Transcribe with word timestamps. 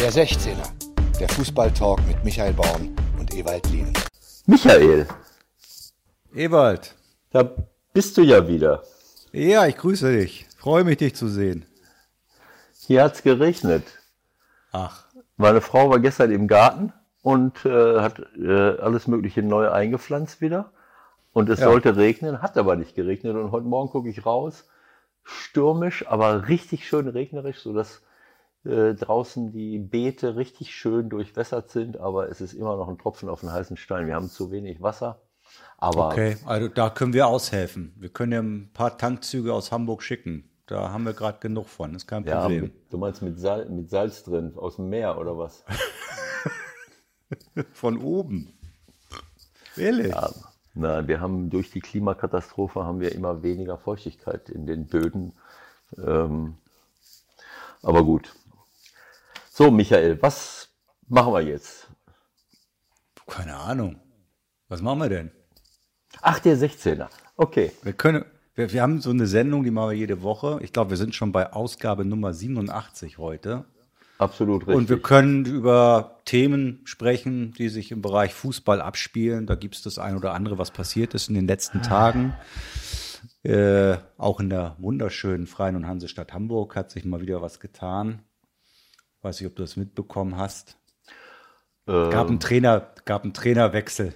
Der 0.00 0.12
16er, 0.12 0.66
der 1.18 1.28
Fußballtalk 1.28 2.06
mit 2.06 2.24
Michael 2.24 2.52
Baum 2.54 2.94
und 3.18 3.34
Ewald 3.34 3.68
Lien. 3.70 3.92
Michael, 4.46 5.06
Ewald. 6.34 6.94
da 7.30 7.50
bist 7.92 8.16
du 8.16 8.22
ja 8.22 8.46
wieder. 8.46 8.82
Ja, 9.32 9.66
ich 9.66 9.76
grüße 9.76 10.12
dich. 10.12 10.46
Freue 10.56 10.84
mich, 10.84 10.98
dich 10.98 11.14
zu 11.14 11.28
sehen. 11.28 11.66
Hier 12.86 13.02
hat's 13.04 13.22
geregnet. 13.22 13.84
Ach. 14.72 15.04
Meine 15.36 15.60
Frau 15.60 15.90
war 15.90 15.98
gestern 16.00 16.30
im 16.30 16.48
Garten 16.48 16.92
und 17.22 17.64
äh, 17.64 18.00
hat 18.00 18.20
äh, 18.36 18.78
alles 18.78 19.06
Mögliche 19.06 19.42
neu 19.42 19.70
eingepflanzt 19.70 20.40
wieder. 20.40 20.70
Und 21.32 21.48
es 21.50 21.60
Ja. 21.60 21.66
sollte 21.66 21.96
regnen, 21.96 22.40
hat 22.42 22.56
aber 22.56 22.76
nicht 22.76 22.94
geregnet. 22.94 23.36
Und 23.36 23.50
heute 23.52 23.66
Morgen 23.66 23.90
gucke 23.90 24.08
ich 24.08 24.24
raus, 24.24 24.64
stürmisch, 25.24 26.06
aber 26.08 26.48
richtig 26.48 26.88
schön 26.88 27.08
regnerisch, 27.08 27.58
sodass 27.60 28.02
äh, 28.64 28.94
draußen 28.94 29.52
die 29.52 29.78
Beete 29.78 30.36
richtig 30.36 30.74
schön 30.74 31.08
durchwässert 31.08 31.70
sind. 31.70 31.98
Aber 31.98 32.28
es 32.28 32.40
ist 32.40 32.54
immer 32.54 32.76
noch 32.76 32.88
ein 32.88 32.98
Tropfen 32.98 33.28
auf 33.28 33.40
den 33.40 33.52
heißen 33.52 33.76
Stein. 33.76 34.06
Wir 34.06 34.14
haben 34.14 34.30
zu 34.30 34.50
wenig 34.50 34.82
Wasser. 34.82 35.20
Aber 35.78 36.08
Okay, 36.08 36.36
also 36.44 36.68
da 36.68 36.90
können 36.90 37.12
wir 37.12 37.26
aushelfen. 37.26 37.94
Wir 37.96 38.10
können 38.10 38.32
ja 38.32 38.40
ein 38.40 38.70
paar 38.74 38.98
Tankzüge 38.98 39.54
aus 39.54 39.72
Hamburg 39.72 40.02
schicken. 40.02 40.50
Da 40.66 40.90
haben 40.90 41.04
wir 41.04 41.14
gerade 41.14 41.38
genug 41.38 41.68
von. 41.68 41.94
Ist 41.94 42.06
kein 42.06 42.24
ja, 42.24 42.42
Problem. 42.42 42.70
du 42.90 42.98
meinst 42.98 43.22
mit, 43.22 43.40
Sal 43.40 43.66
mit 43.70 43.88
Salz 43.88 44.22
drin, 44.22 44.52
aus 44.54 44.76
dem 44.76 44.90
Meer 44.90 45.18
oder 45.18 45.38
was? 45.38 45.64
Von 47.72 47.98
oben. 47.98 48.52
Ehrlich? 49.76 50.08
Ja, 50.08 50.30
na, 50.74 51.08
wir 51.08 51.20
haben 51.20 51.50
durch 51.50 51.70
die 51.70 51.80
Klimakatastrophe 51.80 52.84
haben 52.84 53.00
wir 53.00 53.12
immer 53.12 53.42
weniger 53.42 53.78
Feuchtigkeit 53.78 54.50
in 54.50 54.66
den 54.66 54.86
Böden. 54.86 55.32
Ähm, 55.96 56.56
aber 57.82 58.04
gut. 58.04 58.34
So, 59.58 59.72
Michael, 59.72 60.22
was 60.22 60.68
machen 61.08 61.32
wir 61.32 61.40
jetzt? 61.40 61.88
Keine 63.26 63.56
Ahnung. 63.56 63.96
Was 64.68 64.82
machen 64.82 65.00
wir 65.00 65.08
denn? 65.08 65.32
Ach, 66.22 66.38
der 66.38 66.56
16er. 66.56 67.08
Okay. 67.36 67.72
Wir 67.82 67.92
können, 67.92 68.24
wir, 68.54 68.72
wir 68.72 68.80
haben 68.80 69.00
so 69.00 69.10
eine 69.10 69.26
Sendung, 69.26 69.64
die 69.64 69.72
machen 69.72 69.90
wir 69.90 69.96
jede 69.96 70.22
Woche. 70.22 70.60
Ich 70.62 70.72
glaube, 70.72 70.90
wir 70.90 70.96
sind 70.96 71.16
schon 71.16 71.32
bei 71.32 71.52
Ausgabe 71.52 72.04
Nummer 72.04 72.34
87 72.34 73.18
heute. 73.18 73.64
Absolut 74.18 74.60
richtig. 74.60 74.76
Und 74.76 74.88
wir 74.90 75.02
können 75.02 75.44
über 75.44 76.20
Themen 76.24 76.82
sprechen, 76.84 77.52
die 77.58 77.68
sich 77.68 77.90
im 77.90 78.00
Bereich 78.00 78.34
Fußball 78.34 78.80
abspielen. 78.80 79.46
Da 79.46 79.56
gibt 79.56 79.74
es 79.74 79.82
das 79.82 79.98
ein 79.98 80.14
oder 80.14 80.34
andere, 80.34 80.58
was 80.58 80.70
passiert 80.70 81.14
ist 81.14 81.30
in 81.30 81.34
den 81.34 81.48
letzten 81.48 81.82
Tagen. 81.82 82.32
Äh, 83.42 83.96
auch 84.18 84.38
in 84.38 84.50
der 84.50 84.76
wunderschönen 84.78 85.48
Freien 85.48 85.74
und 85.74 85.88
Hansestadt 85.88 86.32
Hamburg 86.32 86.76
hat 86.76 86.92
sich 86.92 87.04
mal 87.04 87.20
wieder 87.20 87.42
was 87.42 87.58
getan. 87.58 88.22
Weiß 89.22 89.40
nicht, 89.40 89.48
ob 89.50 89.56
du 89.56 89.62
das 89.62 89.76
mitbekommen 89.76 90.36
hast. 90.36 90.78
Ähm, 91.86 92.10
Gab 92.10 92.28
einen 92.28 92.40
Trainer, 92.40 92.92
gab 93.04 93.24
einen 93.24 93.34
Trainerwechsel. 93.34 94.14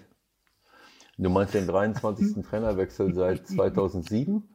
du 1.19 1.31
meinst 1.31 1.55
den 1.55 1.67
23. 1.67 2.45
Trainerwechsel 2.45 3.15
seit 3.15 3.47
2007? 3.49 4.49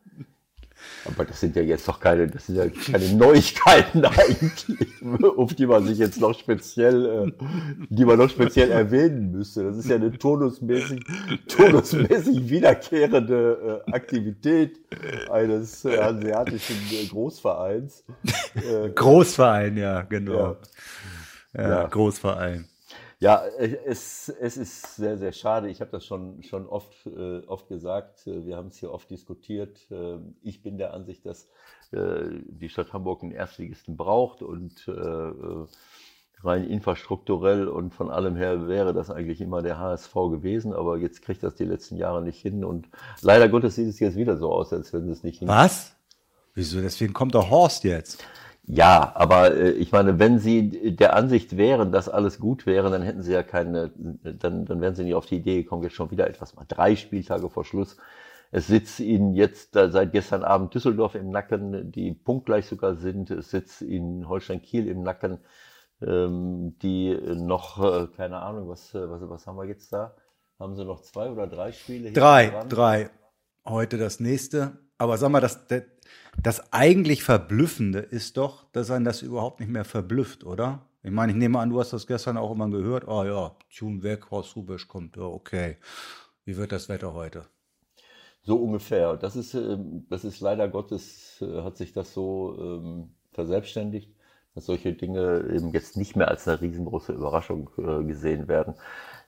Aber 1.05 1.25
das 1.25 1.39
sind 1.39 1.55
ja 1.55 1.61
jetzt 1.61 1.87
doch 1.87 1.99
keine, 1.99 2.27
das 2.27 2.47
sind 2.47 2.55
ja 2.55 2.67
keine 2.67 3.13
Neuigkeiten 3.13 4.05
eigentlich, 4.05 4.77
auf 5.37 5.53
die 5.53 5.65
man 5.65 5.85
sich 5.85 5.97
jetzt 5.97 6.19
noch 6.19 6.37
speziell, 6.37 7.05
äh, 7.05 7.31
die 7.89 8.05
man 8.05 8.17
noch 8.17 8.29
speziell 8.29 8.71
erwähnen 8.71 9.31
müsste. 9.31 9.63
Das 9.63 9.77
ist 9.77 9.89
ja 9.89 9.95
eine 9.95 10.11
turnusmäßig, 10.11 11.03
turnusmäßig 11.47 12.49
wiederkehrende 12.49 13.83
äh, 13.87 13.91
Aktivität 13.91 14.79
eines 15.31 15.85
äh, 15.85 15.97
hanseatischen 15.97 16.77
äh, 16.91 17.05
Großvereins. 17.05 18.03
Großverein, 18.95 19.77
ja, 19.77 20.01
genau. 20.01 20.33
Ja. 20.33 20.57
Ja, 21.63 21.69
Ja. 21.69 21.87
Großverein. 21.87 22.67
Ja, 23.19 23.43
es, 23.47 24.29
es 24.29 24.57
ist 24.57 24.95
sehr, 24.95 25.17
sehr 25.17 25.31
schade. 25.31 25.69
Ich 25.69 25.81
habe 25.81 25.89
das 25.89 26.05
schon, 26.05 26.43
schon 26.43 26.67
oft, 26.67 26.93
äh, 27.07 27.39
oft 27.47 27.67
gesagt. 27.67 28.27
Äh, 28.27 28.45
Wir 28.45 28.57
haben 28.57 28.67
es 28.67 28.77
hier 28.77 28.91
oft 28.91 29.09
diskutiert. 29.09 29.79
Äh, 29.89 30.17
Ich 30.43 30.61
bin 30.61 30.77
der 30.77 30.93
Ansicht, 30.93 31.25
dass 31.25 31.47
äh, 31.91 32.25
die 32.47 32.69
Stadt 32.69 32.93
Hamburg 32.93 33.23
einen 33.23 33.31
Erstligisten 33.31 33.97
braucht 33.97 34.43
und 34.43 34.87
äh, 34.87 34.91
äh, 34.91 35.65
rein 36.43 36.65
infrastrukturell 36.69 37.67
und 37.67 37.95
von 37.95 38.11
allem 38.11 38.35
her 38.35 38.67
wäre 38.67 38.93
das 38.93 39.09
eigentlich 39.09 39.41
immer 39.41 39.63
der 39.63 39.79
HSV 39.79 40.13
gewesen. 40.13 40.71
Aber 40.73 40.97
jetzt 40.97 41.23
kriegt 41.23 41.41
das 41.41 41.55
die 41.55 41.65
letzten 41.65 41.97
Jahre 41.97 42.21
nicht 42.21 42.39
hin 42.39 42.63
und 42.63 42.87
leider 43.21 43.49
Gottes 43.49 43.73
sieht 43.75 43.87
es 43.87 43.99
jetzt 43.99 44.15
wieder 44.15 44.37
so 44.37 44.51
aus, 44.51 44.71
als 44.73 44.93
wenn 44.93 45.09
es 45.09 45.23
nicht 45.23 45.39
hin. 45.39 45.47
Was? 45.47 45.95
Wieso? 46.53 46.81
Deswegen 46.81 47.13
kommt 47.13 47.33
doch 47.33 47.49
Horst 47.49 47.83
jetzt. 47.83 48.23
Ja, 48.69 49.13
aber 49.15 49.55
äh, 49.55 49.71
ich 49.71 49.93
meine, 49.93 50.19
wenn 50.19 50.39
Sie 50.39 50.93
der 50.95 51.15
Ansicht 51.15 51.55
wären, 51.55 51.93
dass 51.93 52.09
alles 52.09 52.37
gut 52.37 52.65
wäre, 52.65 52.89
dann 52.91 53.01
hätten 53.01 53.23
Sie 53.23 53.31
ja 53.31 53.41
keine, 53.41 53.91
dann, 53.95 54.65
dann 54.65 54.81
wären 54.81 54.93
Sie 54.93 55.05
nicht 55.05 55.15
auf 55.15 55.25
die 55.25 55.37
Idee 55.37 55.63
gekommen, 55.63 55.83
jetzt 55.83 55.95
schon 55.95 56.11
wieder 56.11 56.27
etwas 56.27 56.53
mal 56.53 56.65
drei 56.67 56.97
Spieltage 56.97 57.49
vor 57.49 57.63
Schluss. 57.63 57.95
Es 58.51 58.67
sitzt 58.67 58.99
Ihnen 58.99 59.33
jetzt 59.35 59.75
da 59.75 59.89
seit 59.89 60.11
gestern 60.11 60.43
Abend 60.43 60.73
Düsseldorf 60.73 61.15
im 61.15 61.29
Nacken, 61.29 61.91
die 61.93 62.11
punktgleich 62.13 62.65
sogar 62.65 62.95
sind. 62.95 63.31
Es 63.31 63.51
sitzt 63.51 63.81
Ihnen 63.81 64.27
Holstein 64.27 64.61
Kiel 64.61 64.87
im 64.89 65.01
Nacken, 65.01 65.39
ähm, 66.01 66.77
die 66.81 67.17
noch, 67.35 67.81
äh, 67.81 68.07
keine 68.17 68.41
Ahnung, 68.41 68.67
was, 68.67 68.93
äh, 68.93 69.09
was, 69.09 69.21
was 69.29 69.47
haben 69.47 69.57
wir 69.57 69.65
jetzt 69.65 69.93
da? 69.93 70.13
Haben 70.59 70.75
Sie 70.75 70.83
noch 70.83 71.01
zwei 71.01 71.29
oder 71.29 71.47
drei 71.47 71.71
Spiele? 71.71 72.11
Drei, 72.11 72.49
dran? 72.49 72.69
drei. 72.69 73.09
Heute 73.65 73.97
das 73.97 74.19
nächste. 74.19 74.77
Aber 74.97 75.17
sag 75.17 75.29
mal, 75.29 75.41
das, 75.41 75.67
das, 75.67 75.83
das 76.41 76.73
eigentlich 76.73 77.23
Verblüffende 77.23 77.99
ist 77.99 78.37
doch, 78.37 78.65
dass 78.71 78.91
einen 78.91 79.05
das 79.05 79.21
überhaupt 79.21 79.59
nicht 79.59 79.69
mehr 79.69 79.85
verblüfft, 79.85 80.43
oder? 80.43 80.87
Ich 81.03 81.11
meine, 81.11 81.31
ich 81.31 81.37
nehme 81.37 81.59
an, 81.59 81.69
du 81.69 81.79
hast 81.79 81.93
das 81.93 82.07
gestern 82.07 82.37
auch 82.37 82.51
immer 82.51 82.69
gehört. 82.69 83.07
Ah 83.07 83.25
ja, 83.25 83.55
Tune 83.75 84.03
weg, 84.03 84.29
Horst 84.31 84.55
Rubisch 84.55 84.87
kommt. 84.87 85.15
Ja, 85.15 85.23
okay. 85.23 85.77
Wie 86.45 86.57
wird 86.57 86.71
das 86.71 86.89
Wetter 86.89 87.13
heute? 87.13 87.45
So 88.43 88.57
ungefähr. 88.57 89.17
Das 89.17 89.35
ist, 89.35 89.53
ähm, 89.53 90.05
das 90.09 90.23
ist 90.23 90.39
leider 90.39 90.67
Gottes, 90.69 91.41
äh, 91.41 91.61
hat 91.63 91.77
sich 91.77 91.93
das 91.93 92.13
so 92.13 92.57
ähm, 92.59 93.11
verselbstständigt, 93.31 94.15
dass 94.55 94.65
solche 94.65 94.93
Dinge 94.93 95.45
eben 95.53 95.71
jetzt 95.73 95.97
nicht 95.97 96.15
mehr 96.15 96.29
als 96.29 96.47
eine 96.47 96.61
riesengroße 96.61 97.13
Überraschung 97.13 97.69
äh, 97.77 98.03
gesehen 98.03 98.47
werden. 98.47 98.75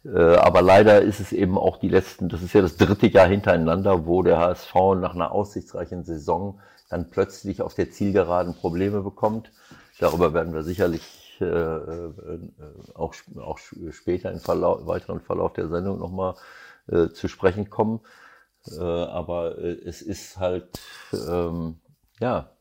Äh, 0.06 0.36
aber 0.36 0.62
leider 0.62 1.02
ist 1.02 1.20
es 1.20 1.32
eben 1.32 1.58
auch 1.58 1.78
die 1.78 1.90
letzten, 1.90 2.30
das 2.30 2.42
ist 2.42 2.54
ja 2.54 2.62
das 2.62 2.78
dritte 2.78 3.08
Jahr 3.08 3.28
hintereinander, 3.28 4.06
wo 4.06 4.24
der 4.24 4.40
HSV 4.40 4.74
nach 4.96 5.14
einer 5.14 5.32
aussichtsreichen 5.32 6.04
Saison 6.04 6.60
dann 6.90 7.10
plötzlich 7.10 7.62
auf 7.62 7.76
der 7.76 7.92
Zielgeraden 7.92 8.56
Probleme 8.56 9.02
bekommt. 9.02 9.52
Darüber 10.00 10.34
werden 10.34 10.54
wir 10.54 10.64
sicherlich 10.64 11.38
äh, 11.42 11.46
äh, 11.46 12.40
auch, 12.96 13.14
auch 13.38 13.60
später 13.92 14.32
im 14.32 14.40
Verlauf, 14.40 14.86
weiteren 14.88 15.22
Verlauf 15.22 15.54
der 15.54 15.68
Sendung 15.68 16.00
nochmal 16.00 16.36
äh, 16.88 17.10
zu 17.10 17.28
sprechen 17.28 17.70
kommen. 17.70 18.02
Äh, 18.72 18.82
aber 18.82 19.58
äh, 19.58 19.78
es 19.86 20.02
ist 20.02 20.38
halt, 20.38 20.80
ähm, 21.14 21.80
ja, 22.20 22.52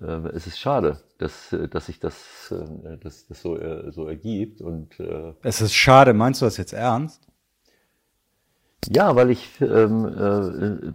es 0.00 0.46
ist 0.46 0.60
schade, 0.60 1.00
dass, 1.18 1.52
äh, 1.52 1.68
dass 1.68 1.86
sich 1.86 2.00
das, 2.00 2.52
äh, 2.52 2.96
dass 2.98 3.26
das 3.26 3.42
so, 3.42 3.58
äh, 3.58 3.90
so 3.92 4.08
ergibt. 4.08 4.60
Und 4.60 4.98
äh, 5.00 5.34
Es 5.42 5.60
ist 5.60 5.74
schade, 5.74 6.14
meinst 6.14 6.40
du 6.40 6.46
das 6.46 6.56
jetzt 6.56 6.72
ernst? 6.72 7.28
ja, 8.90 9.14
weil 9.16 9.30
ich, 9.30 9.60
ähm, 9.60 10.94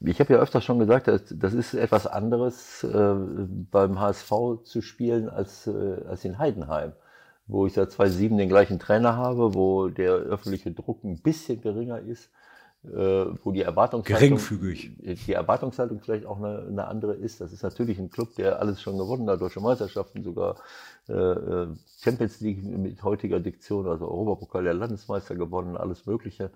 äh, 0.00 0.08
ich 0.08 0.20
habe 0.20 0.32
ja 0.32 0.38
öfter 0.40 0.60
schon 0.60 0.78
gesagt, 0.78 1.08
das, 1.08 1.52
ist 1.52 1.74
etwas 1.74 2.06
anderes 2.06 2.84
äh, 2.84 3.14
beim 3.70 4.00
HSV 4.00 4.30
zu 4.64 4.80
spielen 4.80 5.28
als, 5.28 5.66
äh, 5.66 6.02
als 6.08 6.24
in 6.24 6.38
Heidenheim, 6.38 6.92
wo 7.46 7.66
ich 7.66 7.74
seit 7.74 7.92
2007 7.92 8.38
den 8.38 8.48
gleichen 8.48 8.78
Trainer 8.78 9.16
habe, 9.16 9.54
wo 9.54 9.88
der 9.88 10.12
öffentliche 10.12 10.72
Druck 10.72 11.04
ein 11.04 11.20
bisschen 11.20 11.60
geringer 11.60 12.00
ist, 12.00 12.30
wo 12.82 13.52
die 13.52 13.62
Erwartungshaltung, 13.62 14.38
Geringfügig. 14.38 14.92
die 15.26 15.32
Erwartungshaltung 15.32 16.00
vielleicht 16.00 16.24
auch 16.24 16.38
eine, 16.38 16.66
eine 16.66 16.86
andere 16.88 17.14
ist. 17.14 17.40
Das 17.40 17.52
ist 17.52 17.62
natürlich 17.62 17.98
ein 17.98 18.10
Club, 18.10 18.34
der 18.36 18.58
alles 18.60 18.80
schon 18.80 18.96
gewonnen 18.96 19.28
hat, 19.28 19.40
deutsche 19.40 19.60
Meisterschaften, 19.60 20.22
sogar 20.24 20.56
äh, 21.08 21.12
äh, 21.12 21.68
Champions 22.02 22.40
League 22.40 22.64
mit 22.64 23.02
heutiger 23.02 23.40
Diktion, 23.40 23.86
also 23.86 24.08
Europapokal 24.08 24.64
der 24.64 24.74
Landesmeister 24.74 25.34
gewonnen, 25.36 25.76
alles 25.76 26.06
Mögliche. 26.06 26.50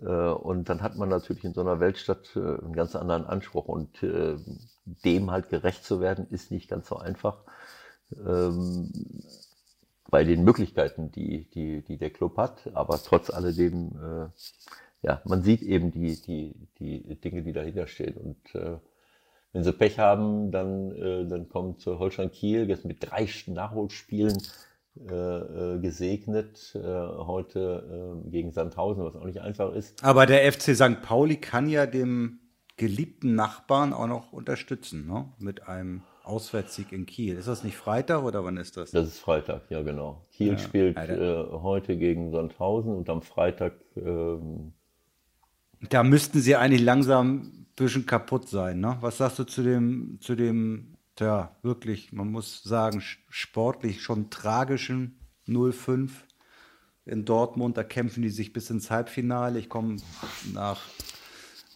Äh, 0.00 0.06
Und 0.06 0.68
dann 0.68 0.82
hat 0.82 0.96
man 0.96 1.08
natürlich 1.08 1.44
in 1.44 1.54
so 1.54 1.62
einer 1.62 1.80
Weltstadt 1.80 2.36
äh, 2.36 2.40
einen 2.40 2.74
ganz 2.74 2.94
anderen 2.94 3.24
Anspruch 3.24 3.66
und 3.66 4.02
äh, 4.02 4.36
dem 4.84 5.30
halt 5.30 5.48
gerecht 5.48 5.84
zu 5.84 6.00
werden, 6.00 6.26
ist 6.30 6.50
nicht 6.50 6.68
ganz 6.68 6.88
so 6.88 6.96
einfach. 6.96 7.38
Ähm, 8.24 8.92
bei 10.10 10.24
den 10.24 10.44
Möglichkeiten, 10.44 11.10
die, 11.12 11.48
die, 11.50 11.82
die 11.82 11.98
der 11.98 12.10
Club 12.10 12.36
hat, 12.36 12.70
aber 12.74 13.00
trotz 13.02 13.30
alledem, 13.30 13.90
äh, 14.00 14.28
ja, 15.02 15.20
man 15.24 15.42
sieht 15.42 15.62
eben 15.62 15.90
die, 15.90 16.20
die, 16.20 16.54
die 16.78 17.20
Dinge, 17.20 17.42
die 17.42 17.52
dahinter 17.52 17.86
stehen. 17.86 18.16
Und 18.16 18.54
äh, 18.54 18.78
wenn 19.52 19.64
sie 19.64 19.72
Pech 19.72 19.98
haben, 19.98 20.50
dann, 20.50 20.92
äh, 20.92 21.26
dann 21.26 21.48
kommt 21.48 21.84
Holstein 21.86 22.30
Kiel 22.30 22.68
jetzt 22.68 22.84
mit 22.84 22.98
drei 23.00 23.28
Nachholspielen 23.46 24.36
äh, 24.98 25.14
äh, 25.14 25.78
gesegnet, 25.80 26.74
äh, 26.74 26.80
heute 26.80 28.22
äh, 28.26 28.30
gegen 28.30 28.50
Sandhausen, 28.50 29.04
was 29.04 29.14
auch 29.14 29.24
nicht 29.24 29.42
einfach 29.42 29.74
ist. 29.74 30.02
Aber 30.02 30.24
der 30.26 30.50
FC 30.50 30.74
St. 30.74 31.02
Pauli 31.02 31.36
kann 31.36 31.68
ja 31.68 31.86
dem 31.86 32.38
geliebten 32.76 33.34
Nachbarn 33.34 33.92
auch 33.92 34.06
noch 34.06 34.32
unterstützen, 34.32 35.06
ne? 35.06 35.32
Mit 35.38 35.68
einem 35.68 36.02
Auswärtssieg 36.24 36.92
in 36.92 37.06
Kiel. 37.06 37.36
Ist 37.36 37.46
das 37.48 37.62
nicht 37.62 37.76
Freitag 37.76 38.24
oder 38.24 38.44
wann 38.44 38.56
ist 38.56 38.76
das? 38.76 38.90
Das 38.90 39.06
ist 39.06 39.18
Freitag, 39.20 39.70
ja 39.70 39.82
genau. 39.82 40.22
Kiel 40.32 40.52
Ja. 40.52 40.58
spielt 40.58 40.96
äh, 40.96 41.44
heute 41.50 41.96
gegen 41.96 42.32
Sandhausen 42.32 42.94
und 42.94 43.08
am 43.08 43.22
Freitag 43.22 43.74
ähm, 43.96 44.72
Da 45.80 46.02
müssten 46.02 46.40
sie 46.40 46.56
eigentlich 46.56 46.82
langsam 46.82 47.36
ein 47.36 47.66
bisschen 47.76 48.06
kaputt 48.06 48.48
sein, 48.48 48.80
ne? 48.80 48.96
Was 49.00 49.18
sagst 49.18 49.38
du 49.38 49.44
zu 49.44 49.62
dem, 49.62 50.18
zu 50.20 50.34
dem, 50.34 50.96
ja, 51.18 51.56
wirklich, 51.62 52.12
man 52.12 52.30
muss 52.30 52.62
sagen, 52.62 53.02
sportlich 53.28 54.02
schon 54.02 54.30
tragischen 54.30 55.18
0-5 55.46 56.10
in 57.06 57.24
Dortmund. 57.24 57.76
Da 57.76 57.84
kämpfen 57.84 58.22
die 58.22 58.30
sich 58.30 58.52
bis 58.52 58.68
ins 58.70 58.90
Halbfinale. 58.90 59.58
Ich 59.58 59.68
komme 59.68 59.96
nach, 60.52 60.80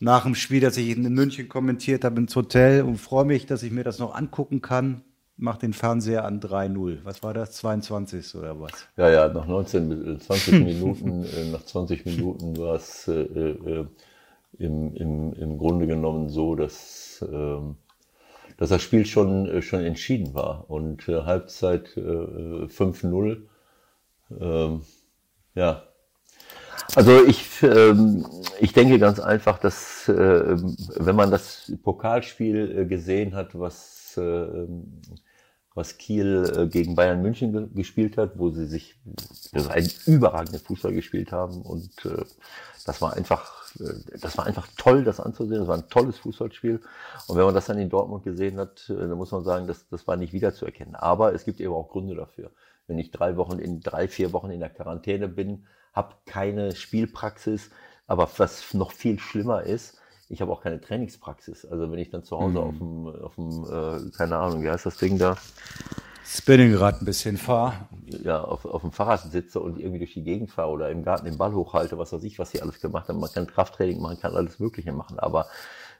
nach 0.01 0.25
dem 0.25 0.35
Spiel, 0.35 0.61
das 0.61 0.77
ich 0.77 0.91
in 0.91 1.03
München 1.15 1.49
kommentiert 1.49 2.05
habe, 2.05 2.21
ins 2.21 2.37
Hotel 2.37 2.83
und 2.83 2.99
freue 2.99 3.25
mich, 3.25 3.47
dass 3.47 3.63
ich 3.63 3.73
mir 3.73 3.85
das 3.85 3.99
noch 3.99 4.15
angucken 4.15 4.61
kann. 4.61 5.03
Mach 5.43 5.57
den 5.57 5.73
Fernseher 5.73 6.27
an 6.27 6.39
3-0. 6.39 6.99
Was 7.03 7.23
war 7.23 7.33
das? 7.33 7.53
22. 7.53 8.35
oder 8.35 8.61
was? 8.61 8.73
Ja, 8.99 9.09
ja, 9.09 9.29
nach 9.29 9.47
19, 9.47 9.89
bis 10.19 10.27
20 10.27 10.61
Minuten, 10.63 11.25
äh, 11.25 11.51
nach 11.51 11.65
20 11.65 12.05
Minuten 12.05 12.59
war 12.59 12.75
es 12.75 13.09
äh, 13.09 13.23
äh, 13.23 13.87
im, 14.59 14.95
im, 14.95 15.33
im 15.33 15.57
Grunde 15.57 15.87
genommen 15.87 16.29
so, 16.29 16.57
dass, 16.57 17.25
ähm, 17.27 17.77
dass 18.59 18.69
das 18.69 18.83
Spiel 18.83 19.07
schon, 19.07 19.47
äh, 19.47 19.63
schon 19.63 19.81
entschieden 19.81 20.35
war. 20.35 20.67
Und 20.69 21.09
äh, 21.09 21.23
Halbzeit 21.23 21.97
äh, 21.97 22.01
äh, 22.01 22.67
5-0. 22.67 23.41
Ähm, 24.39 24.83
ja. 25.55 25.85
Also 26.97 27.25
ich, 27.25 27.63
ähm, 27.63 28.27
ich 28.61 28.75
denke 28.75 28.99
ganz 28.99 29.19
einfach, 29.19 29.59
dass 29.59 30.07
äh, 30.07 30.57
wenn 30.99 31.17
man 31.17 31.31
das 31.31 31.73
Pokalspiel 31.83 32.81
äh, 32.81 32.85
gesehen 32.85 33.35
hat, 33.35 33.59
was 33.59 34.19
äh, 34.19 34.67
was 35.75 35.99
Kiel 35.99 36.53
äh, 36.57 36.67
gegen 36.67 36.95
Bayern 36.95 37.23
München 37.23 37.53
ge 37.53 37.69
gespielt 37.75 38.17
hat, 38.17 38.39
wo 38.39 38.51
sie 38.51 38.67
sich 38.67 38.97
also 39.53 39.69
einen 39.71 39.91
überragenden 40.07 40.61
Fußball 40.61 40.93
gespielt 40.93 41.33
haben 41.33 41.63
und 41.63 42.05
äh, 42.05 42.25
das 42.87 43.01
war 43.01 43.15
einfach, 43.15 43.65
äh, 43.79 44.19
das 44.21 44.37
war 44.39 44.47
einfach 44.47 44.67
toll, 44.77 45.05
das 45.05 45.21
anzusehen. 45.21 45.61
Das 45.61 45.69
war 45.69 45.77
ein 45.77 45.89
tolles 45.89 46.19
Fußballspiel. 46.19 46.81
Und 47.27 47.37
wenn 47.37 47.45
man 47.45 47.55
das 47.55 47.67
dann 47.67 47.79
in 47.79 47.91
Dortmund 47.91 48.25
gesehen 48.25 48.59
hat, 48.59 48.89
äh, 48.89 48.95
dann 48.95 49.17
muss 49.19 49.33
man 49.33 49.45
sagen, 49.45 49.67
das, 49.67 49.89
das 49.89 50.07
war 50.07 50.17
nicht 50.17 50.33
wiederzuerkennen. 50.33 50.95
Aber 50.95 51.35
es 51.35 51.45
gibt 51.45 51.61
eben 51.61 51.75
auch 51.75 51.89
Gründe 51.89 52.15
dafür. 52.15 52.51
Wenn 52.87 52.99
ich 52.99 53.11
drei 53.11 53.37
Wochen 53.37 53.59
in 53.59 53.81
drei, 53.81 54.09
vier 54.09 54.33
Wochen 54.33 54.51
in 54.51 54.61
der 54.61 54.71
Quarantäne 54.71 55.29
bin, 55.29 55.67
habe 55.93 56.15
keine 56.27 56.75
Spielpraxis, 56.75 57.71
aber 58.07 58.29
was 58.39 58.75
noch 58.75 58.93
viel 58.93 59.19
schlimmer 59.19 59.63
ist, 59.63 60.00
ich 60.31 60.41
habe 60.41 60.53
auch 60.53 60.63
keine 60.63 60.81
Trainingspraxis. 60.81 61.67
Also 61.67 61.91
wenn 61.91 61.99
ich 61.99 62.11
dann 62.11 62.25
zu 62.25 62.39
Hause 62.39 62.61
auf 62.61 62.79
dem, 62.79 63.07
auf 63.07 63.35
dem 63.35 63.65
äh, 63.65 64.11
keine 64.17 64.39
Ahnung, 64.39 64.63
wie 64.63 64.71
heißt 64.71 64.87
das 64.87 64.97
Ding 64.97 65.19
da, 65.19 65.37
Spinningrad 66.25 67.03
ein 67.03 67.05
bisschen 67.05 67.37
fahr. 67.37 67.89
ja, 68.23 68.41
auf, 68.43 68.65
auf 68.65 68.83
dem 68.83 68.93
Fahrrad 68.93 69.21
sitze 69.33 69.59
und 69.59 69.79
irgendwie 69.81 69.99
durch 69.99 70.15
die 70.15 70.23
Gegend 70.23 70.51
fahre 70.53 70.71
oder 70.71 70.91
im 70.91 71.03
Garten 71.03 71.25
den 71.27 71.37
Ball 71.39 71.53
hochhalte, 71.55 71.99
was 71.99 72.13
weiß 72.13 72.23
ich, 72.23 72.39
was 72.39 72.53
sie 72.53 72.63
alles 72.63 72.81
gemacht 72.81 73.09
haben. 73.09 73.19
Man 73.19 73.33
kann 73.33 73.49
Krafttraining 73.49 74.01
machen, 74.01 74.21
kann 74.21 74.37
alles 74.37 74.61
Mögliche 74.61 74.93
machen, 74.93 75.19
aber 75.19 75.47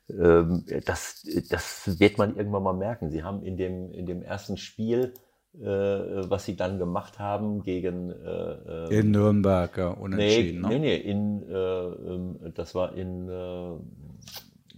ähm, 0.09 0.65
das, 0.87 1.25
das 1.49 1.99
wird 1.99 2.19
man 2.19 2.37
irgendwann 2.37 2.63
mal 2.63 2.73
merken. 2.75 3.11
Sie 3.11 3.25
haben 3.25 3.43
in 3.43 3.57
dem, 3.57 3.93
in 3.93 4.07
dem 4.07 4.23
ersten 4.23 4.57
Spiel, 4.57 5.15
äh, 5.55 5.67
was 5.67 6.45
sie 6.45 6.57
dann 6.57 6.79
gemacht 6.79 7.19
haben 7.19 7.63
gegen 7.63 8.11
äh, 8.11 8.87
äh, 8.87 8.99
In 9.01 9.11
Nürnberg, 9.11 9.77
ja, 9.77 9.95
Nee, 9.95 10.01
unentschieden. 10.01 10.63
nee, 10.63 10.79
ne? 10.79 10.79
nee, 10.79 10.97
in, 10.97 11.43
äh, 11.49 11.55
ähm, 11.55 12.53
das 12.55 12.75
war 12.77 12.95
in, 12.95 13.29
äh, 13.29 13.75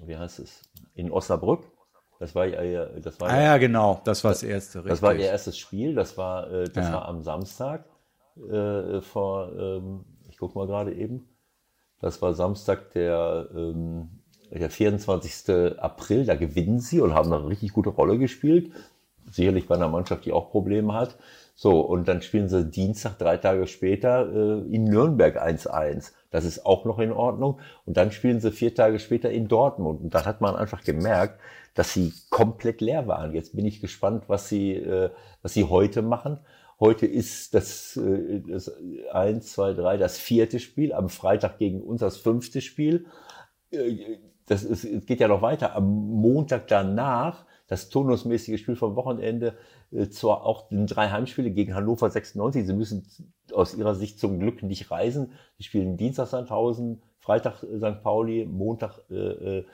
wie 0.06 0.16
heißt 0.16 0.38
es, 0.40 0.62
in 0.94 1.10
Osnabrück. 1.10 1.64
Das 2.18 2.34
war 2.34 2.46
ja, 2.46 2.84
das 3.00 3.20
war 3.20 3.30
Ah 3.30 3.40
ja, 3.42 3.58
genau, 3.58 4.00
das 4.04 4.22
war 4.22 4.30
das 4.30 4.42
erste, 4.44 4.78
richtig. 4.78 4.90
das 4.90 5.02
war 5.02 5.14
ihr 5.14 5.26
erstes 5.26 5.58
Spiel, 5.58 5.94
das 5.94 6.16
war, 6.16 6.50
äh, 6.52 6.64
das 6.68 6.86
Ja. 6.86 6.92
war 6.94 7.08
am 7.08 7.22
Samstag 7.22 7.84
äh, 8.48 9.00
vor, 9.00 9.52
ähm, 9.58 10.04
ich 10.28 10.38
guck 10.38 10.54
mal 10.54 10.66
gerade 10.66 10.94
eben, 10.94 11.28
das 12.00 12.22
war 12.22 12.32
Samstag 12.34 12.92
der, 12.92 13.48
ähm, 13.54 14.08
der 14.50 14.70
24. 14.70 15.78
April, 15.80 16.24
da 16.26 16.34
gewinnen 16.36 16.78
sie 16.80 17.00
und 17.00 17.14
haben 17.14 17.32
eine 17.32 17.48
richtig 17.48 17.72
gute 17.72 17.90
Rolle 17.90 18.18
gespielt. 18.18 18.70
Sicherlich 19.30 19.66
bei 19.66 19.76
einer 19.76 19.88
Mannschaft, 19.88 20.24
die 20.24 20.32
auch 20.32 20.50
Probleme 20.50 20.92
hat. 20.92 21.16
So, 21.54 21.80
und 21.80 22.08
dann 22.08 22.22
spielen 22.22 22.48
sie 22.48 22.68
Dienstag, 22.70 23.18
drei 23.18 23.36
Tage 23.36 23.66
später, 23.66 24.26
äh, 24.32 24.74
in 24.74 24.84
Nürnberg 24.84 25.40
1-1. 25.40 26.12
Das 26.30 26.44
ist 26.44 26.64
auch 26.64 26.84
noch 26.84 26.98
in 26.98 27.12
Ordnung. 27.12 27.60
Und 27.84 27.96
dann 27.96 28.10
spielen 28.10 28.40
sie 28.40 28.50
vier 28.50 28.74
Tage 28.74 28.98
später 28.98 29.30
in 29.30 29.48
Dortmund. 29.48 30.00
Und 30.00 30.14
da 30.14 30.24
hat 30.24 30.40
man 30.40 30.56
einfach 30.56 30.82
gemerkt, 30.82 31.40
dass 31.74 31.92
sie 31.92 32.12
komplett 32.30 32.80
leer 32.80 33.06
waren. 33.06 33.34
Jetzt 33.34 33.54
bin 33.54 33.66
ich 33.66 33.80
gespannt, 33.80 34.24
was 34.28 34.48
sie, 34.48 34.72
äh, 34.72 35.10
was 35.42 35.54
sie 35.54 35.64
heute 35.64 36.02
machen. 36.02 36.40
Heute 36.80 37.06
ist 37.06 37.54
das, 37.54 37.96
äh, 37.96 38.40
das 38.40 38.72
eins, 39.12 39.52
zwei, 39.52 39.72
drei, 39.74 39.98
das 39.98 40.18
vierte 40.18 40.58
Spiel. 40.58 40.92
Am 40.92 41.10
Freitag 41.10 41.58
gegen 41.58 41.82
uns 41.82 42.00
das 42.00 42.16
fünfte 42.16 42.60
Spiel. 42.60 43.06
Äh, 43.70 44.18
Das 44.46 44.64
ist, 44.64 45.06
geht 45.06 45.20
ja 45.20 45.28
noch 45.28 45.42
weiter. 45.42 45.76
Am 45.76 45.84
Montag 45.86 46.66
danach 46.68 47.46
das 47.68 47.88
turnusmäßige 47.88 48.60
Spiel 48.60 48.76
vom 48.76 48.96
Wochenende, 48.96 49.54
zwar 50.10 50.44
auch 50.44 50.68
den 50.68 50.86
drei 50.86 51.10
Heimspiele 51.10 51.50
gegen 51.50 51.74
Hannover 51.74 52.08
96. 52.10 52.66
Sie 52.66 52.72
müssen 52.72 53.06
aus 53.52 53.74
ihrer 53.74 53.94
Sicht 53.94 54.18
zum 54.18 54.38
Glück 54.38 54.62
nicht 54.62 54.90
reisen. 54.90 55.32
Sie 55.58 55.64
spielen 55.64 55.96
Dienstag 55.96 56.28
Sandhausen, 56.28 57.02
Freitag 57.22 57.62
äh, 57.62 57.78
St. 57.78 58.02
Pauli, 58.02 58.46
Montag 58.46 58.98
äh, 59.10 59.14
äh, 59.14 59.64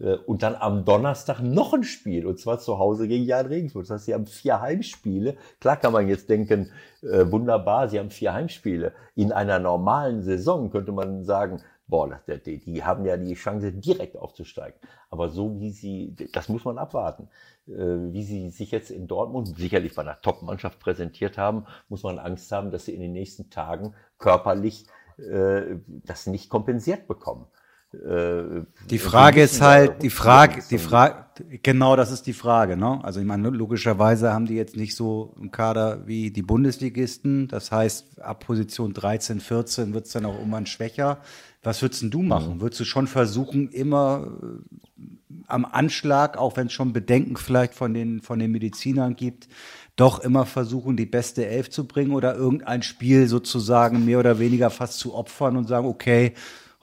äh, 0.00 0.16
und 0.26 0.42
dann 0.42 0.54
am 0.54 0.84
Donnerstag 0.84 1.40
noch 1.40 1.72
ein 1.72 1.84
Spiel 1.84 2.26
und 2.26 2.38
zwar 2.38 2.58
zu 2.58 2.78
Hause 2.78 3.08
gegen 3.08 3.24
Jan 3.24 3.46
Regensburg. 3.46 3.84
Das 3.84 3.90
heißt, 3.90 4.06
sie 4.06 4.14
haben 4.14 4.26
vier 4.26 4.60
Heimspiele. 4.60 5.36
Klar 5.60 5.76
kann 5.76 5.92
man 5.92 6.08
jetzt 6.08 6.28
denken, 6.28 6.70
äh, 7.02 7.30
wunderbar, 7.30 7.88
sie 7.88 7.98
haben 7.98 8.10
vier 8.10 8.34
Heimspiele. 8.34 8.92
In 9.14 9.32
einer 9.32 9.58
normalen 9.58 10.22
Saison 10.22 10.70
könnte 10.70 10.92
man 10.92 11.24
sagen, 11.24 11.62
boah, 11.88 12.20
die, 12.44 12.58
die 12.58 12.84
haben 12.84 13.04
ja 13.04 13.16
die 13.16 13.34
Chance 13.34 13.72
direkt 13.72 14.16
aufzusteigen. 14.16 14.78
Aber 15.10 15.28
so 15.28 15.60
wie 15.60 15.70
sie, 15.70 16.14
das 16.32 16.48
muss 16.48 16.64
man 16.64 16.78
abwarten, 16.78 17.28
äh, 17.68 17.72
wie 18.12 18.24
sie 18.24 18.50
sich 18.50 18.70
jetzt 18.70 18.90
in 18.90 19.06
Dortmund 19.06 19.56
sicherlich 19.56 19.94
bei 19.94 20.02
einer 20.02 20.20
Top-Mannschaft 20.20 20.78
präsentiert 20.80 21.38
haben, 21.38 21.66
muss 21.88 22.02
man 22.02 22.18
Angst 22.18 22.50
haben, 22.52 22.70
dass 22.70 22.86
sie 22.86 22.94
in 22.94 23.00
den 23.00 23.12
nächsten 23.12 23.50
Tagen 23.50 23.94
körperlich 24.18 24.86
äh, 25.18 25.76
das 25.86 26.26
nicht 26.26 26.50
kompensiert 26.50 27.06
bekommen. 27.06 27.46
Äh, 27.92 28.62
Die 28.90 28.98
Frage 28.98 29.42
ist 29.42 29.60
halt, 29.60 30.02
die 30.02 30.10
Frage, 30.10 30.62
die 30.70 30.78
Frage, 30.78 31.26
genau 31.62 31.96
das 31.96 32.10
ist 32.10 32.26
die 32.26 32.32
Frage, 32.32 32.76
ne? 32.76 33.00
Also 33.02 33.20
ich 33.20 33.26
meine, 33.26 33.48
logischerweise 33.50 34.32
haben 34.32 34.46
die 34.46 34.56
jetzt 34.56 34.76
nicht 34.76 34.94
so 34.94 35.34
einen 35.38 35.50
Kader 35.50 36.06
wie 36.06 36.30
die 36.30 36.42
Bundesligisten. 36.42 37.48
Das 37.48 37.72
heißt, 37.72 38.20
ab 38.20 38.44
Position 38.44 38.92
13, 38.92 39.40
14 39.40 39.94
wird's 39.94 40.12
dann 40.12 40.26
auch 40.26 40.34
irgendwann 40.34 40.66
schwächer. 40.66 41.18
Was 41.66 41.82
würdest 41.82 42.02
denn 42.02 42.12
du 42.12 42.22
machen? 42.22 42.60
Würdest 42.60 42.78
du 42.78 42.84
schon 42.84 43.08
versuchen, 43.08 43.70
immer 43.70 44.28
äh, 44.40 45.02
am 45.48 45.64
Anschlag, 45.64 46.38
auch 46.38 46.56
wenn 46.56 46.68
es 46.68 46.72
schon 46.72 46.92
Bedenken 46.92 47.36
vielleicht 47.36 47.74
von 47.74 47.92
den, 47.92 48.20
von 48.20 48.38
den 48.38 48.52
Medizinern 48.52 49.16
gibt, 49.16 49.48
doch 49.96 50.20
immer 50.20 50.46
versuchen, 50.46 50.96
die 50.96 51.06
beste 51.06 51.44
Elf 51.44 51.68
zu 51.68 51.88
bringen 51.88 52.12
oder 52.12 52.36
irgendein 52.36 52.82
Spiel 52.82 53.26
sozusagen 53.26 54.04
mehr 54.04 54.20
oder 54.20 54.38
weniger 54.38 54.70
fast 54.70 55.00
zu 55.00 55.12
opfern 55.12 55.56
und 55.56 55.66
sagen, 55.66 55.88
okay, 55.88 56.34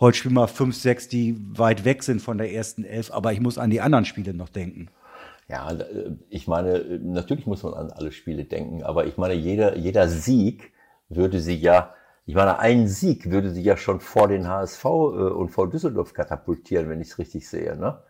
heute 0.01 0.17
spielen 0.17 0.33
wir 0.33 0.49
fünf, 0.49 0.75
sechs, 0.75 1.07
die 1.07 1.37
weit 1.57 1.85
weg 1.85 2.03
sind 2.03 2.21
von 2.21 2.37
der 2.37 2.51
ersten 2.51 2.83
Elf, 2.83 3.09
aber 3.09 3.31
ich 3.31 3.39
muss 3.39 3.57
an 3.57 3.69
die 3.69 3.79
anderen 3.79 4.03
Spiele 4.03 4.33
noch 4.33 4.49
denken. 4.49 4.89
Ja, 5.47 5.71
äh, 5.71 6.11
ich 6.29 6.45
meine, 6.45 6.99
natürlich 7.01 7.45
muss 7.45 7.63
man 7.63 7.73
an 7.73 7.89
alle 7.89 8.11
Spiele 8.11 8.43
denken, 8.43 8.83
aber 8.83 9.07
ich 9.07 9.15
meine, 9.15 9.35
jeder, 9.35 9.77
jeder 9.77 10.09
Sieg 10.09 10.73
würde 11.07 11.39
sie 11.39 11.55
ja, 11.55 11.93
ich 12.25 12.35
meine, 12.35 12.59
ein 12.59 12.87
Sieg 12.87 13.31
würde 13.31 13.49
sie 13.49 13.63
ja 13.63 13.75
schon 13.75 13.99
vor 13.99 14.27
den 14.27 14.47
HSV 14.47 14.85
äh, 14.85 14.87
und 14.87 15.49
vor 15.49 15.69
Düsseldorf 15.69 16.13
katapultieren, 16.13 16.89
wenn 16.89 17.01
ich 17.01 17.09
es 17.09 17.17
richtig 17.17 17.49
sehe, 17.49 17.75
ne? 17.75 18.01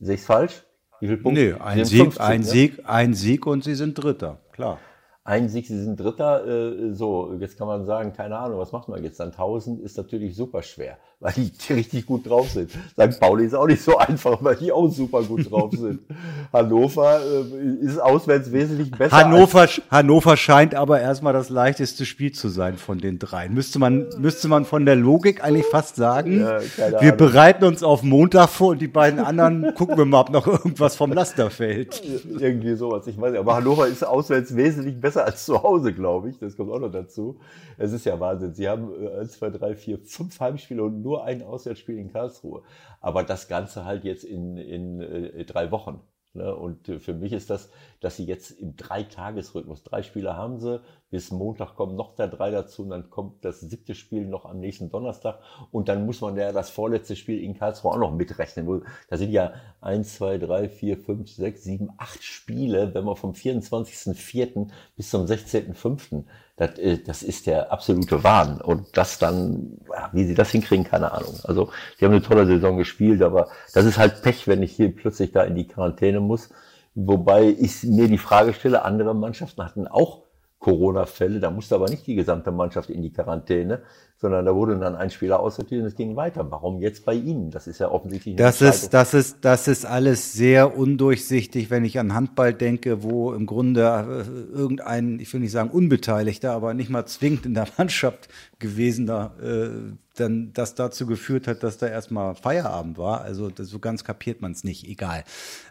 Sehe 0.00 0.16
ich 0.16 0.20
es 0.20 0.26
falsch? 0.26 0.64
Wie 1.00 1.06
viele 1.06 1.18
Punkte? 1.18 1.40
Sie 1.40 1.60
ein 1.60 1.84
Sieg, 1.84 2.00
50, 2.00 2.20
ein 2.20 2.40
ne? 2.40 2.46
Sieg, 2.46 2.80
ein 2.84 3.14
Sieg 3.14 3.46
und 3.46 3.64
sie 3.64 3.74
sind 3.74 3.94
Dritter, 3.94 4.40
klar. 4.52 4.78
Ein 5.26 5.48
Sieg, 5.48 5.66
sie 5.66 5.82
sind 5.82 5.98
Dritter. 5.98 6.46
Äh, 6.46 6.92
so, 6.92 7.32
jetzt 7.40 7.56
kann 7.56 7.66
man 7.66 7.86
sagen, 7.86 8.12
keine 8.12 8.36
Ahnung, 8.36 8.58
was 8.58 8.72
macht 8.72 8.90
man 8.90 9.02
jetzt? 9.02 9.20
Dann 9.20 9.28
1000 9.28 9.80
ist 9.80 9.96
natürlich 9.96 10.36
super 10.36 10.62
schwer, 10.62 10.98
weil 11.20 11.32
die 11.32 11.72
richtig 11.72 12.04
gut 12.04 12.28
drauf 12.28 12.50
sind. 12.50 12.70
St. 12.70 13.18
Pauli 13.20 13.46
ist 13.46 13.54
auch 13.54 13.66
nicht 13.66 13.80
so 13.80 13.96
einfach, 13.96 14.36
weil 14.44 14.56
die 14.56 14.70
auch 14.70 14.86
super 14.88 15.22
gut 15.22 15.50
drauf 15.50 15.72
sind. 15.72 16.00
Hannover 16.52 17.20
äh, 17.22 17.84
ist 17.86 17.98
auswärts 17.98 18.52
wesentlich 18.52 18.90
besser. 18.90 19.16
Hannover, 19.16 19.66
Hannover 19.90 20.36
scheint 20.36 20.74
aber 20.74 21.00
erstmal 21.00 21.32
das 21.32 21.48
leichteste 21.48 22.04
Spiel 22.04 22.32
zu 22.32 22.50
sein 22.50 22.76
von 22.76 22.98
den 22.98 23.18
dreien. 23.18 23.54
Müsste 23.54 23.78
man, 23.78 24.06
müsste 24.18 24.48
man 24.48 24.66
von 24.66 24.84
der 24.84 24.96
Logik 24.96 25.42
eigentlich 25.42 25.64
fast 25.64 25.96
sagen. 25.96 26.40
Ja, 26.40 26.60
wir 27.00 27.12
bereiten 27.12 27.64
uns 27.64 27.82
auf 27.82 28.02
Montag 28.02 28.50
vor 28.50 28.72
und 28.72 28.82
die 28.82 28.88
beiden 28.88 29.20
anderen 29.20 29.72
gucken 29.74 29.96
wir 29.96 30.04
mal, 30.04 30.20
ob 30.20 30.30
noch 30.30 30.46
irgendwas 30.46 30.96
vom 30.96 31.14
Laster 31.14 31.48
fällt. 31.48 32.02
Irgendwie 32.38 32.74
sowas, 32.74 33.06
ich 33.06 33.18
weiß 33.18 33.30
nicht. 33.30 33.40
Aber 33.40 33.56
Hannover 33.56 33.86
ist 33.86 34.06
auswärts 34.06 34.54
wesentlich 34.54 35.00
besser 35.00 35.13
als 35.22 35.44
zu 35.44 35.62
Hause, 35.62 35.92
glaube 35.94 36.30
ich. 36.30 36.38
Das 36.38 36.56
kommt 36.56 36.72
auch 36.72 36.80
noch 36.80 36.90
dazu. 36.90 37.38
Es 37.76 37.92
ist 37.92 38.04
ja 38.06 38.18
Wahnsinn. 38.18 38.54
Sie 38.54 38.68
haben 38.68 38.90
äh, 39.02 39.20
1, 39.20 39.32
2, 39.38 39.50
3, 39.50 39.76
4, 39.76 39.98
5 39.98 40.40
Heimspiele 40.40 40.82
und 40.82 41.02
nur 41.02 41.24
ein 41.24 41.42
Auswärtsspiel 41.42 41.98
in 41.98 42.12
Karlsruhe. 42.12 42.62
Aber 43.00 43.22
das 43.22 43.48
Ganze 43.48 43.84
halt 43.84 44.04
jetzt 44.04 44.24
in, 44.24 44.56
in 44.56 45.00
äh, 45.00 45.44
drei 45.44 45.70
Wochen. 45.70 46.00
Ne? 46.34 46.54
Und 46.54 46.88
äh, 46.88 46.98
für 46.98 47.14
mich 47.14 47.32
ist 47.32 47.50
das, 47.50 47.70
dass 48.00 48.16
sie 48.16 48.24
jetzt 48.24 48.50
im 48.50 48.76
Dreitagesrhythmus, 48.76 49.82
drei 49.82 50.02
Spiele 50.02 50.36
haben 50.36 50.58
sie, 50.58 50.80
bis 51.10 51.30
Montag 51.30 51.76
kommen 51.76 51.94
noch 51.94 52.16
da 52.16 52.26
drei 52.26 52.50
dazu 52.50 52.82
und 52.82 52.90
dann 52.90 53.08
kommt 53.08 53.44
das 53.44 53.60
siebte 53.60 53.94
Spiel 53.94 54.26
noch 54.26 54.44
am 54.44 54.58
nächsten 54.58 54.90
Donnerstag 54.90 55.38
und 55.70 55.88
dann 55.88 56.04
muss 56.06 56.20
man 56.20 56.36
ja 56.36 56.52
das 56.52 56.70
vorletzte 56.70 57.14
Spiel 57.14 57.42
in 57.42 57.56
Karlsruhe 57.56 57.92
auch 57.92 57.98
noch 57.98 58.12
mitrechnen. 58.12 58.82
Da 59.08 59.16
sind 59.16 59.30
ja 59.30 59.54
eins, 59.80 60.16
zwei, 60.16 60.38
drei, 60.38 60.68
vier, 60.68 60.98
fünf, 60.98 61.30
sechs, 61.30 61.62
sieben, 61.62 61.90
acht 61.98 62.22
Spiele, 62.22 62.94
wenn 62.94 63.04
man 63.04 63.16
vom 63.16 63.32
24.04. 63.32 64.68
bis 64.96 65.10
zum 65.10 65.24
16.05. 65.24 66.24
Das, 66.56 66.78
äh, 66.78 66.98
das 66.98 67.22
ist 67.22 67.46
der 67.46 67.72
absolute 67.72 68.22
Wahn. 68.22 68.60
Und 68.60 68.96
das 68.96 69.18
dann, 69.18 69.78
wie 70.12 70.24
sie 70.24 70.34
das 70.34 70.50
hinkriegen, 70.50 70.84
keine 70.84 71.12
Ahnung. 71.12 71.34
Also, 71.44 71.70
die 71.98 72.04
haben 72.04 72.12
eine 72.12 72.22
tolle 72.22 72.46
Saison 72.46 72.76
gespielt, 72.76 73.22
aber 73.22 73.48
das 73.72 73.84
ist 73.84 73.98
halt 73.98 74.22
Pech, 74.22 74.46
wenn 74.46 74.62
ich 74.62 74.72
hier 74.72 74.94
plötzlich 74.94 75.32
da 75.32 75.42
in 75.42 75.54
die 75.54 75.66
Quarantäne 75.66 76.20
muss. 76.20 76.50
Wobei 76.94 77.44
ich 77.58 77.82
mir 77.82 78.08
die 78.08 78.18
Frage 78.18 78.54
stelle, 78.54 78.84
andere 78.84 79.14
Mannschaften 79.14 79.64
hatten 79.64 79.88
auch 79.88 80.23
Corona-Fälle. 80.64 81.40
Da 81.40 81.50
musste 81.50 81.74
aber 81.74 81.90
nicht 81.90 82.06
die 82.06 82.14
gesamte 82.14 82.50
Mannschaft 82.50 82.88
in 82.88 83.02
die 83.02 83.12
Quarantäne, 83.12 83.82
sondern 84.16 84.46
da 84.46 84.54
wurde 84.54 84.78
dann 84.78 84.96
ein 84.96 85.10
Spieler 85.10 85.38
aussortiert 85.38 85.82
und 85.82 85.88
es 85.88 85.94
ging 85.94 86.16
weiter. 86.16 86.50
Warum 86.50 86.80
jetzt 86.80 87.04
bei 87.04 87.12
Ihnen? 87.12 87.50
Das 87.50 87.66
ist 87.66 87.80
ja 87.80 87.90
offensichtlich. 87.90 88.36
Das 88.36 88.62
ist, 88.62 88.94
das 88.94 89.12
ist, 89.12 89.44
das 89.44 89.68
ist 89.68 89.84
alles 89.84 90.32
sehr 90.32 90.78
undurchsichtig, 90.78 91.68
wenn 91.68 91.84
ich 91.84 91.98
an 91.98 92.14
Handball 92.14 92.54
denke, 92.54 93.02
wo 93.02 93.34
im 93.34 93.44
Grunde 93.44 93.82
äh, 93.82 94.56
irgendein, 94.56 95.20
ich 95.20 95.30
will 95.34 95.40
nicht 95.40 95.52
sagen 95.52 95.68
Unbeteiligter, 95.68 96.52
aber 96.52 96.72
nicht 96.72 96.88
mal 96.88 97.04
zwingend 97.04 97.44
in 97.44 97.52
der 97.52 97.68
Mannschaft 97.76 98.28
gewesen, 98.58 99.04
da, 99.04 99.34
äh, 99.42 99.68
dann 100.16 100.52
das 100.54 100.74
dazu 100.74 101.04
geführt 101.04 101.46
hat, 101.46 101.62
dass 101.62 101.76
da 101.76 101.88
erstmal 101.88 102.36
Feierabend 102.36 102.96
war. 102.96 103.20
Also 103.20 103.50
das, 103.50 103.68
so 103.68 103.80
ganz 103.80 104.02
kapiert 104.02 104.40
man 104.40 104.52
es 104.52 104.64
nicht. 104.64 104.88
Egal. 104.88 105.24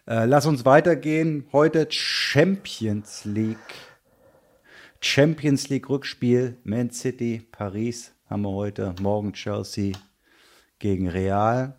Äh, 0.06 0.26
lass 0.26 0.46
uns 0.46 0.66
weitergehen. 0.66 1.48
Heute 1.52 1.88
Champions 1.90 3.26
League. 3.26 3.58
Champions 5.06 5.68
League 5.68 5.90
Rückspiel, 5.90 6.56
Man 6.64 6.90
City, 6.90 7.46
Paris 7.52 8.14
haben 8.30 8.44
wir 8.44 8.52
heute, 8.52 8.96
morgen 9.02 9.34
Chelsea 9.34 9.92
gegen 10.80 11.10
Real. 11.10 11.76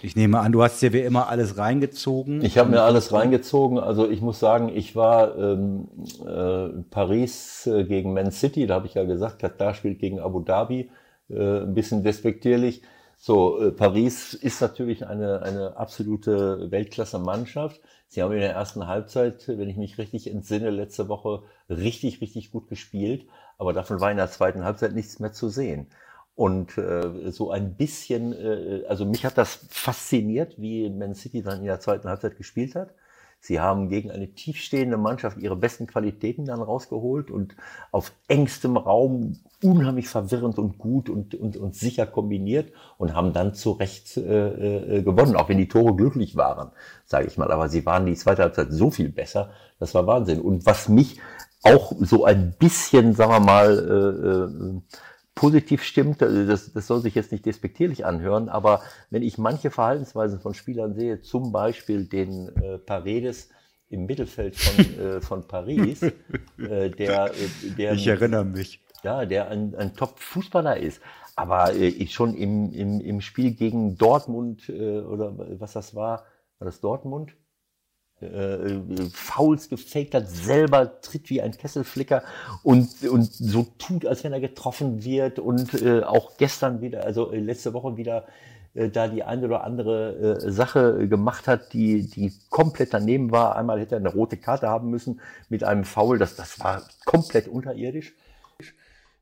Ich 0.00 0.16
nehme 0.16 0.40
an, 0.40 0.50
du 0.50 0.62
hast 0.62 0.80
dir 0.80 0.94
wie 0.94 1.00
immer 1.00 1.28
alles 1.28 1.58
reingezogen. 1.58 2.42
Ich 2.42 2.56
habe 2.56 2.70
mir 2.70 2.80
alles 2.80 3.12
reingezogen. 3.12 3.78
Also 3.78 4.08
ich 4.08 4.22
muss 4.22 4.40
sagen, 4.40 4.72
ich 4.74 4.96
war 4.96 5.36
ähm, 5.36 5.88
äh, 6.26 6.82
Paris 6.90 7.66
äh, 7.66 7.84
gegen 7.84 8.14
Man 8.14 8.30
City, 8.30 8.66
da 8.66 8.76
habe 8.76 8.86
ich 8.86 8.94
ja 8.94 9.04
gesagt, 9.04 9.38
Katar 9.38 9.74
spielt 9.74 9.98
gegen 9.98 10.18
Abu 10.18 10.40
Dhabi, 10.40 10.90
äh, 11.28 11.60
ein 11.60 11.74
bisschen 11.74 12.02
despektierlich. 12.02 12.80
So, 13.18 13.60
äh, 13.60 13.72
Paris 13.72 14.32
ist 14.32 14.62
natürlich 14.62 15.06
eine, 15.06 15.42
eine 15.42 15.76
absolute 15.76 16.70
Weltklasse-Mannschaft. 16.70 17.78
Sie 18.08 18.22
haben 18.22 18.32
in 18.32 18.40
der 18.40 18.52
ersten 18.52 18.86
Halbzeit, 18.86 19.48
wenn 19.48 19.68
ich 19.68 19.76
mich 19.76 19.98
richtig 19.98 20.30
entsinne, 20.30 20.70
letzte 20.70 21.08
Woche 21.08 21.42
richtig, 21.68 22.20
richtig 22.20 22.50
gut 22.50 22.68
gespielt. 22.68 23.26
Aber 23.58 23.72
davon 23.72 24.00
war 24.00 24.10
in 24.10 24.16
der 24.16 24.30
zweiten 24.30 24.64
Halbzeit 24.64 24.94
nichts 24.94 25.18
mehr 25.18 25.32
zu 25.32 25.48
sehen. 25.48 25.88
Und 26.34 26.76
äh, 26.76 27.30
so 27.30 27.50
ein 27.50 27.74
bisschen, 27.76 28.32
äh, 28.32 28.84
also 28.88 29.06
mich 29.06 29.24
hat 29.24 29.38
das 29.38 29.66
fasziniert, 29.70 30.54
wie 30.58 30.90
Man 30.90 31.14
City 31.14 31.42
dann 31.42 31.60
in 31.60 31.64
der 31.64 31.80
zweiten 31.80 32.08
Halbzeit 32.08 32.36
gespielt 32.36 32.74
hat. 32.74 32.90
Sie 33.46 33.60
haben 33.60 33.88
gegen 33.88 34.10
eine 34.10 34.26
tiefstehende 34.28 34.96
Mannschaft 34.96 35.38
ihre 35.38 35.54
besten 35.54 35.86
Qualitäten 35.86 36.46
dann 36.46 36.60
rausgeholt 36.60 37.30
und 37.30 37.54
auf 37.92 38.12
engstem 38.26 38.76
Raum 38.76 39.38
unheimlich 39.62 40.08
verwirrend 40.08 40.58
und 40.58 40.78
gut 40.78 41.08
und, 41.08 41.36
und, 41.36 41.56
und 41.56 41.76
sicher 41.76 42.06
kombiniert 42.06 42.72
und 42.98 43.14
haben 43.14 43.32
dann 43.32 43.54
zu 43.54 43.72
Recht 43.72 44.16
äh, 44.16 44.96
äh, 44.98 45.02
gewonnen, 45.02 45.36
auch 45.36 45.48
wenn 45.48 45.58
die 45.58 45.68
Tore 45.68 45.94
glücklich 45.94 46.34
waren, 46.34 46.72
sage 47.04 47.28
ich 47.28 47.38
mal. 47.38 47.52
Aber 47.52 47.68
sie 47.68 47.86
waren 47.86 48.06
die 48.06 48.16
zweite 48.16 48.42
Halbzeit 48.42 48.68
so 48.70 48.90
viel 48.90 49.10
besser, 49.10 49.50
das 49.78 49.94
war 49.94 50.08
Wahnsinn. 50.08 50.40
Und 50.40 50.66
was 50.66 50.88
mich 50.88 51.20
auch 51.62 51.92
so 52.00 52.24
ein 52.24 52.52
bisschen, 52.58 53.14
sagen 53.14 53.30
wir 53.30 53.40
mal, 53.40 53.78
äh, 53.78 54.28
äh, 54.28 54.80
positiv 55.36 55.84
stimmt, 55.84 56.22
also 56.22 56.46
das, 56.46 56.72
das 56.72 56.86
soll 56.88 57.00
sich 57.02 57.14
jetzt 57.14 57.30
nicht 57.30 57.46
despektierlich 57.46 58.04
anhören, 58.04 58.48
aber 58.48 58.80
wenn 59.10 59.22
ich 59.22 59.38
manche 59.38 59.70
Verhaltensweisen 59.70 60.40
von 60.40 60.54
Spielern 60.54 60.94
sehe, 60.94 61.20
zum 61.20 61.52
Beispiel 61.52 62.06
den 62.06 62.48
äh, 62.56 62.78
Paredes 62.78 63.50
im 63.88 64.06
Mittelfeld 64.06 64.56
von, 64.56 64.98
äh, 64.98 65.20
von 65.20 65.46
Paris, 65.46 66.02
äh, 66.02 66.90
der, 66.90 67.26
äh, 67.26 67.70
der 67.76 67.92
ich 67.92 68.06
erinnere 68.06 68.46
mich, 68.46 68.80
ja, 69.04 69.26
der 69.26 69.50
ein, 69.50 69.74
ein 69.74 69.94
Top-Fußballer 69.94 70.78
ist, 70.78 71.02
aber 71.36 71.74
äh, 71.74 71.86
ich 71.86 72.14
schon 72.14 72.34
im, 72.34 72.72
im, 72.72 73.00
im 73.02 73.20
Spiel 73.20 73.52
gegen 73.52 73.98
Dortmund 73.98 74.70
äh, 74.70 75.00
oder 75.00 75.34
was 75.60 75.74
das 75.74 75.94
war, 75.94 76.24
war 76.58 76.64
das 76.64 76.80
Dortmund? 76.80 77.36
Äh, 78.20 78.80
Fouls 79.12 79.68
gefaked 79.68 80.14
hat, 80.14 80.28
selber 80.28 81.00
tritt 81.00 81.28
wie 81.28 81.42
ein 81.42 81.52
Kesselflicker 81.52 82.22
und, 82.62 83.04
und 83.04 83.32
so 83.32 83.66
tut, 83.78 84.06
als 84.06 84.24
wenn 84.24 84.32
er 84.32 84.40
getroffen 84.40 85.04
wird 85.04 85.38
und 85.38 85.74
äh, 85.82 86.02
auch 86.02 86.36
gestern 86.36 86.80
wieder, 86.80 87.04
also 87.04 87.30
äh, 87.32 87.38
letzte 87.38 87.74
Woche 87.74 87.96
wieder 87.96 88.26
äh, 88.74 88.90
da 88.90 89.08
die 89.08 89.22
eine 89.22 89.46
oder 89.46 89.64
andere 89.64 90.38
äh, 90.42 90.50
Sache 90.50 91.08
gemacht 91.08 91.48
hat, 91.48 91.72
die, 91.72 92.08
die 92.08 92.32
komplett 92.50 92.94
daneben 92.94 93.32
war. 93.32 93.56
Einmal 93.56 93.80
hätte 93.80 93.96
er 93.96 94.00
eine 94.00 94.12
rote 94.12 94.36
Karte 94.36 94.68
haben 94.68 94.90
müssen 94.90 95.20
mit 95.48 95.64
einem 95.64 95.84
Foul, 95.84 96.18
das, 96.18 96.36
das 96.36 96.60
war 96.60 96.82
komplett 97.04 97.48
unterirdisch. 97.48 98.14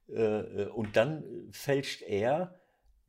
Äh, 0.08 0.22
äh 0.22 0.66
und 0.68 0.96
dann 0.96 1.24
fälscht 1.50 2.02
er 2.02 2.54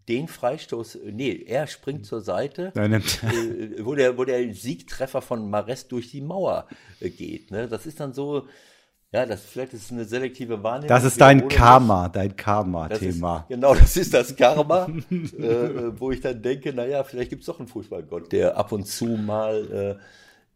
den 0.08 0.28
Freistoß, 0.28 0.96
äh, 0.96 1.12
nee, 1.12 1.44
er 1.48 1.68
springt 1.68 2.06
zur 2.06 2.22
Seite, 2.22 2.72
äh, 2.76 3.84
wo, 3.84 3.96
der, 3.96 4.18
wo 4.18 4.24
der 4.24 4.54
Siegtreffer 4.54 5.22
von 5.22 5.50
Mares 5.50 5.88
durch 5.88 6.12
die 6.12 6.22
Mauer 6.22 6.68
äh, 7.00 7.10
geht. 7.10 7.52
Ne? 7.52 7.68
Das 7.68 7.86
ist 7.86 8.00
dann 8.00 8.14
so, 8.14 8.48
ja, 9.12 9.26
das 9.26 9.42
vielleicht 9.42 9.74
ist 9.74 9.86
es 9.86 9.92
eine 9.92 10.06
selektive 10.06 10.62
Wahrnehmung. 10.62 10.90
Das 10.90 11.04
ist 11.04 11.20
dein 11.20 11.48
Karma, 11.48 12.10
dein 12.10 12.36
Karma-Thema. 12.36 13.46
Genau, 13.50 13.74
das 13.74 13.98
ist 13.98 14.14
das 14.14 14.36
Karma, 14.36 14.88
äh, 15.10 16.00
wo 16.00 16.12
ich 16.12 16.22
dann 16.22 16.42
denke, 16.42 16.74
naja, 16.74 17.04
vielleicht 17.04 17.30
gibt 17.30 17.42
es 17.42 17.48
doch 17.48 17.60
einen 17.60 17.68
Fußballgott, 17.68 18.32
der 18.32 18.58
ab 18.58 18.72
und 18.72 18.86
zu 18.86 19.06
mal 19.06 19.98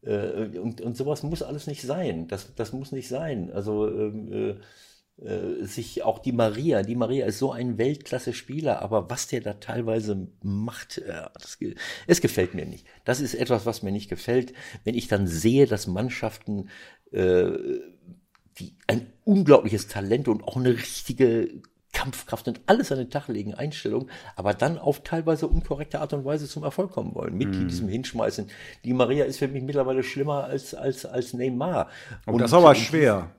äh, 0.06 0.10
äh, 0.10 0.60
und, 0.60 0.82
und 0.82 0.98
sowas 0.98 1.24
muss 1.24 1.42
alles 1.42 1.68
nicht 1.68 1.82
sein. 1.82 2.28
Das, 2.28 2.54
das 2.56 2.74
muss 2.74 2.92
nicht 2.92 3.08
sein. 3.08 3.52
Also 3.54 3.88
ähm, 3.88 4.58
äh, 5.22 5.66
sich 5.66 6.04
auch 6.04 6.20
die 6.20 6.32
Maria, 6.32 6.82
die 6.84 6.96
Maria 6.96 7.26
ist 7.26 7.40
so 7.40 7.52
ein 7.52 7.78
Weltklasse-Spieler, 7.78 8.82
aber 8.82 9.10
was 9.10 9.28
der 9.28 9.42
da 9.42 9.54
teilweise 9.54 10.28
macht, 10.42 11.00
äh, 11.00 11.28
das, 11.34 11.58
es 12.08 12.22
gefällt 12.22 12.54
mir 12.54 12.66
nicht. 12.66 12.86
Das 13.06 13.20
ist 13.20 13.34
etwas, 13.34 13.66
was 13.66 13.84
mir 13.84 13.92
nicht 13.92 14.10
gefällt, 14.10 14.54
wenn 14.86 14.96
ich 14.96 15.08
dann 15.08 15.28
sehe, 15.28 15.66
dass 15.66 15.88
Mannschaften 15.88 16.70
äh, 17.12 17.52
die 18.60 18.76
ein 18.88 19.08
unglaubliches 19.26 19.88
Talent 19.88 20.28
und 20.28 20.44
auch 20.44 20.58
eine 20.58 20.70
richtige 20.70 21.50
Kampfkraft 21.92 22.48
und 22.48 22.62
alles 22.68 22.92
an 22.92 23.00
den 23.00 23.10
Tag 23.10 23.28
legen, 23.28 23.54
Einstellung, 23.56 24.10
aber 24.36 24.54
dann 24.54 24.78
auf 24.78 25.04
teilweise 25.04 25.48
unkorrekte 25.48 26.00
Art 26.00 26.14
und 26.14 26.24
Weise 26.24 26.48
zum 26.48 26.64
Erfolg 26.64 26.92
kommen 26.92 27.16
wollen. 27.16 27.36
Mit 27.36 27.50
mm. 27.50 27.68
diesem 27.68 27.88
Hinschmeißen. 27.90 28.48
Die 28.84 28.94
Maria 28.94 29.26
ist 29.26 29.40
für 29.40 29.48
mich 29.48 29.64
mittlerweile 29.64 30.04
schlimmer 30.04 30.44
als, 30.46 30.76
als, 30.76 31.06
als 31.06 31.34
Neymar. 31.34 31.90
Und, 32.26 32.36
und 32.36 32.42
das 32.42 32.52
ist 32.52 32.58
aber 32.58 32.76
schwer. 32.76 33.32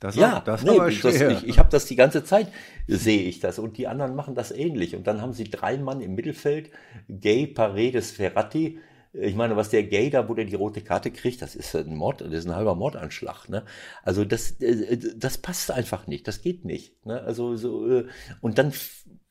Das 0.00 0.14
ja, 0.14 0.40
das 0.40 0.62
nee, 0.62 0.76
das, 0.76 1.20
ich, 1.20 1.48
ich 1.48 1.58
habe 1.58 1.70
das 1.70 1.86
die 1.86 1.96
ganze 1.96 2.22
Zeit, 2.22 2.48
sehe 2.86 3.22
ich 3.22 3.40
das. 3.40 3.58
Und 3.58 3.78
die 3.78 3.88
anderen 3.88 4.14
machen 4.14 4.36
das 4.36 4.52
ähnlich. 4.52 4.94
Und 4.94 5.06
dann 5.08 5.20
haben 5.20 5.32
sie 5.32 5.44
drei 5.44 5.76
Mann 5.76 6.00
im 6.00 6.14
Mittelfeld, 6.14 6.70
Gay, 7.08 7.48
Paredes, 7.48 8.12
Ferrati. 8.12 8.78
Ich 9.12 9.34
meine, 9.34 9.56
was 9.56 9.70
der 9.70 9.82
Gay 9.82 10.10
da, 10.10 10.28
wo 10.28 10.34
der 10.34 10.44
die 10.44 10.54
rote 10.54 10.82
Karte 10.82 11.10
kriegt, 11.10 11.42
das 11.42 11.56
ist 11.56 11.74
ein 11.74 11.96
Mord, 11.96 12.20
das 12.20 12.30
ist 12.30 12.46
ein 12.46 12.54
halber 12.54 12.76
Mordanschlag. 12.76 13.48
Ne? 13.48 13.64
Also 14.04 14.24
das, 14.24 14.52
äh, 14.60 14.98
das 15.16 15.38
passt 15.38 15.70
einfach 15.72 16.06
nicht, 16.06 16.28
das 16.28 16.42
geht 16.42 16.64
nicht. 16.64 17.04
Ne? 17.04 17.20
Also 17.22 17.56
so, 17.56 17.90
äh, 17.90 18.06
und 18.40 18.58
dann 18.58 18.72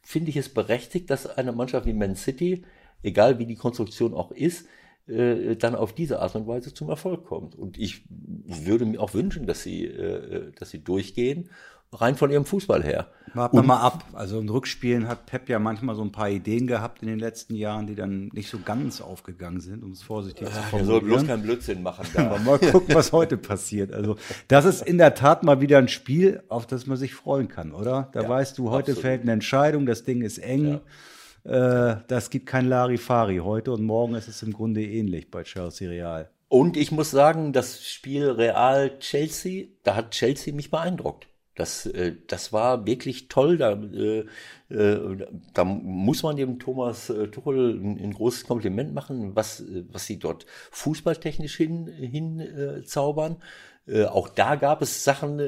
finde 0.01 0.31
ich 0.31 0.37
es 0.37 0.49
berechtigt, 0.49 1.09
dass 1.09 1.27
eine 1.27 1.53
Mannschaft 1.53 1.85
wie 1.85 1.93
Man 1.93 2.15
City, 2.15 2.65
egal 3.03 3.39
wie 3.39 3.45
die 3.45 3.55
Konstruktion 3.55 4.13
auch 4.13 4.31
ist, 4.31 4.67
äh, 5.07 5.55
dann 5.55 5.75
auf 5.75 5.93
diese 5.93 6.19
Art 6.19 6.35
und 6.35 6.47
Weise 6.47 6.73
zum 6.73 6.89
Erfolg 6.89 7.25
kommt. 7.25 7.55
Und 7.55 7.77
ich 7.77 8.03
würde 8.09 8.85
mir 8.85 8.99
auch 8.99 9.13
wünschen, 9.13 9.47
dass 9.47 9.63
sie, 9.63 9.85
äh, 9.85 10.51
dass 10.57 10.69
sie 10.69 10.83
durchgehen, 10.83 11.49
rein 11.93 12.15
von 12.15 12.29
ihrem 12.29 12.45
Fußball 12.45 12.83
her. 12.83 13.07
Warten 13.33 13.57
wir 13.57 13.63
mal 13.63 13.79
ab. 13.79 14.03
Also 14.13 14.39
in 14.39 14.49
Rückspielen 14.49 15.07
hat 15.07 15.25
Pep 15.25 15.47
ja 15.47 15.59
manchmal 15.59 15.95
so 15.95 16.01
ein 16.01 16.11
paar 16.11 16.29
Ideen 16.29 16.67
gehabt 16.67 17.01
in 17.01 17.07
den 17.07 17.19
letzten 17.19 17.55
Jahren, 17.55 17.87
die 17.87 17.95
dann 17.95 18.29
nicht 18.33 18.49
so 18.49 18.59
ganz 18.59 18.99
aufgegangen 18.99 19.61
sind, 19.61 19.83
um 19.83 19.91
es 19.91 20.03
vorsichtig 20.03 20.47
zu 20.47 20.53
formulieren. 20.53 20.79
Er 20.79 20.85
soll 20.85 21.01
bloß 21.01 21.27
keinen 21.27 21.43
Blödsinn 21.43 21.83
machen. 21.83 22.05
Da. 22.13 22.37
mal 22.45 22.59
gucken, 22.59 22.93
was 22.93 23.11
heute 23.11 23.37
passiert. 23.37 23.93
Also 23.93 24.17
das 24.47 24.65
ist 24.65 24.81
in 24.81 24.97
der 24.97 25.15
Tat 25.15 25.43
mal 25.43 25.61
wieder 25.61 25.77
ein 25.77 25.87
Spiel, 25.87 26.43
auf 26.49 26.67
das 26.67 26.87
man 26.87 26.97
sich 26.97 27.13
freuen 27.13 27.47
kann, 27.47 27.71
oder? 27.71 28.09
Da 28.11 28.23
ja, 28.23 28.29
weißt 28.29 28.57
du, 28.57 28.69
heute 28.69 28.91
absolut. 28.91 29.01
fällt 29.01 29.21
eine 29.21 29.31
Entscheidung, 29.31 29.85
das 29.85 30.03
Ding 30.03 30.21
ist 30.21 30.39
eng. 30.39 30.67
Ja 30.67 30.81
äh, 31.47 31.97
das 32.07 32.29
gibt 32.29 32.45
kein 32.45 32.67
Larifari 32.67 33.37
heute 33.37 33.71
und 33.71 33.83
morgen 33.83 34.15
ist 34.15 34.27
es 34.27 34.43
im 34.43 34.53
Grunde 34.53 34.83
ähnlich 34.83 35.31
bei 35.31 35.43
Chelsea 35.43 35.89
Real. 35.89 36.29
Und 36.49 36.77
ich 36.77 36.91
muss 36.91 37.11
sagen, 37.11 37.53
das 37.53 37.85
Spiel 37.85 38.29
Real 38.29 38.99
Chelsea, 38.99 39.67
da 39.83 39.95
hat 39.95 40.11
Chelsea 40.11 40.53
mich 40.53 40.71
beeindruckt. 40.71 41.27
Das, 41.55 41.85
äh, 41.87 42.13
das 42.27 42.53
war 42.53 42.85
wirklich 42.85 43.29
toll. 43.29 43.57
Da, 43.57 43.73
äh, 43.73 44.25
äh, 44.69 45.27
da 45.53 45.63
muss 45.63 46.23
man 46.23 46.35
dem 46.37 46.59
Thomas 46.59 47.09
äh, 47.09 47.27
Tuchel 47.27 47.79
ein, 47.79 47.97
ein 47.97 48.13
großes 48.13 48.45
Kompliment 48.45 48.93
machen, 48.93 49.35
was, 49.35 49.63
was 49.91 50.05
sie 50.05 50.19
dort 50.19 50.45
fußballtechnisch 50.71 51.57
hin, 51.57 51.87
hin 51.87 52.39
äh, 52.39 52.83
zaubern. 52.83 53.37
Auch 54.09 54.27
da 54.27 54.55
gab 54.55 54.81
es 54.81 55.05
Sachen, 55.05 55.39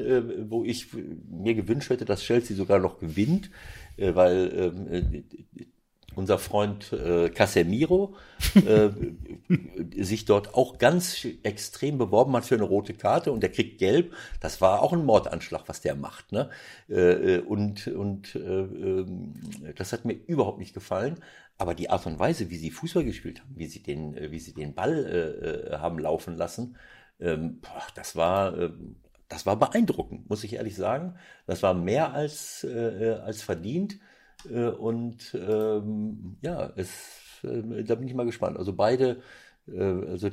wo 0.50 0.64
ich 0.64 0.86
mir 1.28 1.52
gewünscht 1.52 1.90
hätte, 1.90 2.06
dass 2.06 2.22
Chelsea 2.22 2.56
sogar 2.56 2.78
noch 2.78 2.98
gewinnt, 2.98 3.50
weil 3.98 4.50
ähm, 4.54 4.86
äh, 4.90 5.22
unser 6.20 6.38
Freund 6.38 6.92
äh, 6.92 7.30
Casemiro 7.30 8.14
äh, 8.54 8.90
sich 10.02 10.26
dort 10.26 10.54
auch 10.54 10.78
ganz 10.78 11.26
extrem 11.42 11.98
beworben 11.98 12.36
hat 12.36 12.44
für 12.44 12.54
eine 12.54 12.64
rote 12.64 12.94
Karte 12.94 13.32
und 13.32 13.42
der 13.42 13.50
kriegt 13.50 13.78
gelb. 13.78 14.12
Das 14.40 14.60
war 14.60 14.82
auch 14.82 14.92
ein 14.92 15.04
Mordanschlag, 15.04 15.62
was 15.66 15.80
der 15.80 15.96
macht. 15.96 16.30
Ne? 16.30 16.50
Äh, 16.88 17.36
äh 17.36 17.38
und 17.40 17.88
und 17.88 18.36
äh, 18.36 18.38
ähm, 18.38 19.34
das 19.76 19.92
hat 19.92 20.04
mir 20.04 20.12
überhaupt 20.12 20.58
nicht 20.58 20.74
gefallen. 20.74 21.16
Aber 21.58 21.74
die 21.74 21.90
Art 21.90 22.06
und 22.06 22.18
Weise, 22.18 22.50
wie 22.50 22.56
sie 22.56 22.70
Fußball 22.70 23.04
gespielt 23.04 23.40
haben, 23.40 23.54
wie 23.56 23.66
sie 23.66 23.82
den, 23.82 24.16
äh, 24.16 24.30
wie 24.30 24.38
sie 24.38 24.54
den 24.54 24.74
Ball 24.74 25.70
äh, 25.72 25.76
haben 25.78 25.98
laufen 25.98 26.36
lassen, 26.36 26.76
ähm, 27.18 27.60
boah, 27.60 27.86
das 27.94 28.14
war, 28.14 28.56
äh, 28.58 28.70
das 29.28 29.46
war 29.46 29.56
beeindruckend, 29.56 30.28
muss 30.28 30.44
ich 30.44 30.54
ehrlich 30.54 30.76
sagen. 30.76 31.14
Das 31.46 31.62
war 31.62 31.74
mehr 31.74 32.12
als, 32.12 32.64
äh, 32.64 33.18
als 33.24 33.42
verdient. 33.42 33.98
Äh, 34.48 34.68
und 34.68 35.34
ähm, 35.34 36.36
ja, 36.42 36.72
es, 36.76 37.40
äh, 37.42 37.84
da 37.84 37.94
bin 37.94 38.08
ich 38.08 38.14
mal 38.14 38.26
gespannt. 38.26 38.56
Also 38.58 38.72
beide, 38.72 39.22
äh, 39.68 39.80
also 39.80 40.30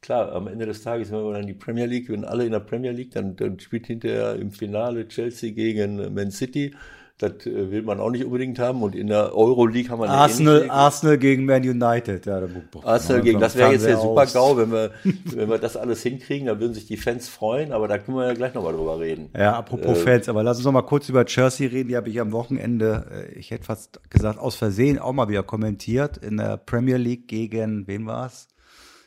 klar, 0.00 0.32
am 0.32 0.48
Ende 0.48 0.66
des 0.66 0.82
Tages, 0.82 1.10
wenn 1.10 1.24
wir 1.24 1.32
dann 1.32 1.46
die 1.46 1.54
Premier 1.54 1.86
League, 1.86 2.08
wenn 2.10 2.24
alle 2.24 2.44
in 2.44 2.52
der 2.52 2.60
Premier 2.60 2.92
League, 2.92 3.12
dann, 3.12 3.36
dann 3.36 3.58
spielt 3.60 3.86
hinterher 3.86 4.36
im 4.36 4.52
Finale 4.52 5.08
Chelsea 5.08 5.52
gegen 5.52 6.14
Man 6.14 6.30
City. 6.30 6.74
Das 7.20 7.44
äh, 7.44 7.70
will 7.70 7.82
man 7.82 8.00
auch 8.00 8.10
nicht 8.10 8.24
unbedingt 8.24 8.58
haben. 8.58 8.82
Und 8.82 8.94
in 8.94 9.08
der 9.08 9.36
Euroleague 9.36 9.90
haben 9.90 10.00
wir 10.00 10.08
Arsenal, 10.08 10.70
Arsenal 10.70 11.18
gegen 11.18 11.44
Man 11.44 11.62
United. 11.62 12.24
Ja, 12.24 12.40
Arsenal 12.82 13.20
gegen, 13.20 13.38
das 13.38 13.56
wäre 13.56 13.72
jetzt 13.72 13.84
der 13.84 13.98
super 13.98 14.24
GAU, 14.24 14.56
wenn 14.56 14.72
wir, 14.72 14.90
wenn 15.04 15.50
wir 15.50 15.58
das 15.58 15.76
alles 15.76 16.02
hinkriegen, 16.02 16.46
dann 16.46 16.60
würden 16.60 16.72
sich 16.72 16.86
die 16.86 16.96
Fans 16.96 17.28
freuen, 17.28 17.72
aber 17.72 17.88
da 17.88 17.98
können 17.98 18.16
wir 18.16 18.26
ja 18.26 18.32
gleich 18.32 18.54
nochmal 18.54 18.72
drüber 18.72 18.98
reden. 18.98 19.28
Ja, 19.36 19.52
apropos 19.52 19.98
äh, 19.98 20.02
Fans, 20.02 20.30
aber 20.30 20.42
lass 20.42 20.56
uns 20.56 20.64
noch 20.64 20.72
mal 20.72 20.80
kurz 20.80 21.10
über 21.10 21.26
Chelsea 21.26 21.68
reden. 21.68 21.90
Die 21.90 21.96
habe 21.96 22.08
ich 22.08 22.18
am 22.22 22.32
Wochenende, 22.32 23.28
äh, 23.28 23.38
ich 23.38 23.50
hätte 23.50 23.64
fast 23.64 24.00
gesagt, 24.08 24.38
aus 24.38 24.56
Versehen 24.56 24.98
auch 24.98 25.12
mal 25.12 25.28
wieder 25.28 25.42
kommentiert 25.42 26.16
in 26.16 26.38
der 26.38 26.56
Premier 26.56 26.96
League 26.96 27.28
gegen, 27.28 27.86
wen 27.86 28.06
war's? 28.06 28.48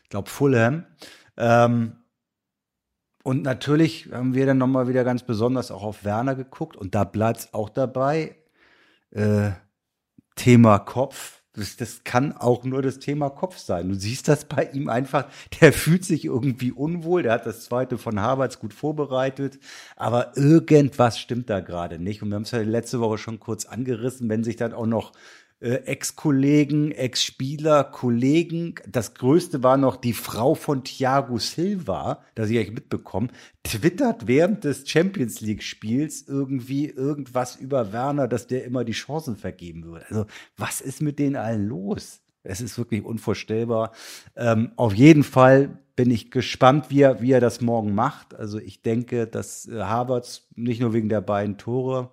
Ich 0.03 0.09
glaube 0.09 0.29
Fulham. 0.29 0.85
Ähm, 1.35 1.93
und 3.23 3.41
natürlich 3.43 4.09
haben 4.11 4.33
wir 4.33 4.45
dann 4.45 4.57
nochmal 4.57 4.87
wieder 4.87 5.03
ganz 5.03 5.23
besonders 5.23 5.71
auch 5.71 5.83
auf 5.83 6.03
Werner 6.03 6.35
geguckt 6.35 6.75
und 6.75 6.93
da 6.93 7.05
bleibt 7.05 7.49
auch 7.53 7.69
dabei. 7.69 8.35
Äh, 9.11 9.51
Thema 10.35 10.79
Kopf. 10.79 11.41
Das, 11.55 11.77
das 11.77 12.03
kann 12.03 12.35
auch 12.35 12.63
nur 12.63 12.81
das 12.81 12.97
Thema 12.97 13.29
Kopf 13.29 13.59
sein. 13.59 13.89
Du 13.89 13.93
siehst 13.93 14.27
das 14.27 14.45
bei 14.45 14.63
ihm 14.73 14.89
einfach, 14.89 15.27
der 15.61 15.71
fühlt 15.71 16.03
sich 16.03 16.25
irgendwie 16.25 16.71
unwohl, 16.71 17.21
der 17.21 17.33
hat 17.33 17.45
das 17.45 17.65
zweite 17.65 17.99
von 17.99 18.19
Harvards 18.19 18.57
gut 18.57 18.73
vorbereitet, 18.73 19.59
aber 19.95 20.35
irgendwas 20.35 21.19
stimmt 21.19 21.51
da 21.51 21.59
gerade 21.59 21.99
nicht. 21.99 22.23
Und 22.23 22.29
wir 22.29 22.35
haben 22.35 22.41
es 22.41 22.51
ja 22.51 22.61
letzte 22.61 22.99
Woche 22.99 23.19
schon 23.19 23.39
kurz 23.39 23.65
angerissen, 23.65 24.29
wenn 24.29 24.43
sich 24.43 24.55
dann 24.55 24.73
auch 24.73 24.87
noch 24.87 25.11
Ex-Kollegen, 25.63 26.91
Ex-Spieler, 26.91 27.83
Kollegen. 27.85 28.75
Das 28.87 29.13
größte 29.13 29.63
war 29.63 29.77
noch 29.77 29.95
die 29.95 30.13
Frau 30.13 30.55
von 30.55 30.83
Thiago 30.83 31.37
Silva, 31.37 32.21
das 32.35 32.49
ich 32.49 32.57
euch 32.57 32.71
mitbekommen, 32.71 33.31
twittert 33.63 34.27
während 34.27 34.63
des 34.63 34.89
Champions 34.89 35.41
League-Spiels 35.41 36.27
irgendwie 36.27 36.89
irgendwas 36.89 37.55
über 37.55 37.93
Werner, 37.93 38.27
dass 38.27 38.47
der 38.47 38.65
immer 38.65 38.83
die 38.83 38.91
Chancen 38.91 39.35
vergeben 39.35 39.85
würde. 39.85 40.05
Also, 40.09 40.25
was 40.57 40.81
ist 40.81 41.01
mit 41.01 41.19
denen 41.19 41.35
allen 41.35 41.67
los? 41.67 42.19
Es 42.43 42.59
ist 42.59 42.77
wirklich 42.77 43.05
unvorstellbar. 43.05 43.93
Ähm, 44.35 44.73
auf 44.75 44.93
jeden 44.93 45.23
Fall 45.23 45.79
bin 45.95 46.11
ich 46.11 46.31
gespannt, 46.31 46.87
wie 46.89 47.01
er, 47.01 47.21
wie 47.21 47.31
er 47.31 47.39
das 47.39 47.61
morgen 47.61 47.93
macht. 47.93 48.33
Also 48.33 48.59
ich 48.59 48.81
denke, 48.81 49.27
dass 49.27 49.67
äh, 49.67 49.81
Havertz 49.81 50.47
nicht 50.55 50.81
nur 50.81 50.93
wegen 50.93 51.09
der 51.09 51.21
beiden 51.21 51.57
Tore, 51.57 52.11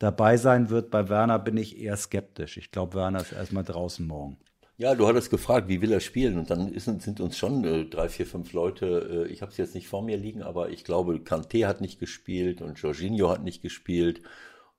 dabei 0.00 0.36
sein 0.36 0.70
wird. 0.70 0.90
Bei 0.90 1.08
Werner 1.08 1.38
bin 1.38 1.56
ich 1.56 1.78
eher 1.78 1.96
skeptisch. 1.96 2.56
Ich 2.56 2.72
glaube, 2.72 2.94
Werner 2.94 3.20
ist 3.20 3.32
erstmal 3.32 3.62
draußen 3.62 4.04
morgen. 4.04 4.36
Ja, 4.76 4.94
du 4.94 5.06
hattest 5.06 5.30
gefragt, 5.30 5.68
wie 5.68 5.82
will 5.82 5.92
er 5.92 6.00
spielen? 6.00 6.38
Und 6.38 6.48
dann 6.50 6.72
ist, 6.72 6.86
sind 6.86 7.20
uns 7.20 7.36
schon 7.36 7.64
äh, 7.64 7.84
drei, 7.84 8.08
vier, 8.08 8.26
fünf 8.26 8.54
Leute, 8.54 9.26
äh, 9.28 9.30
ich 9.30 9.42
habe 9.42 9.52
es 9.52 9.58
jetzt 9.58 9.74
nicht 9.74 9.88
vor 9.88 10.02
mir 10.02 10.16
liegen, 10.16 10.42
aber 10.42 10.70
ich 10.70 10.84
glaube, 10.84 11.16
Kanté 11.16 11.66
hat 11.66 11.82
nicht 11.82 12.00
gespielt 12.00 12.62
und 12.62 12.78
Jorginho 12.78 13.28
hat 13.28 13.44
nicht 13.44 13.60
gespielt 13.60 14.22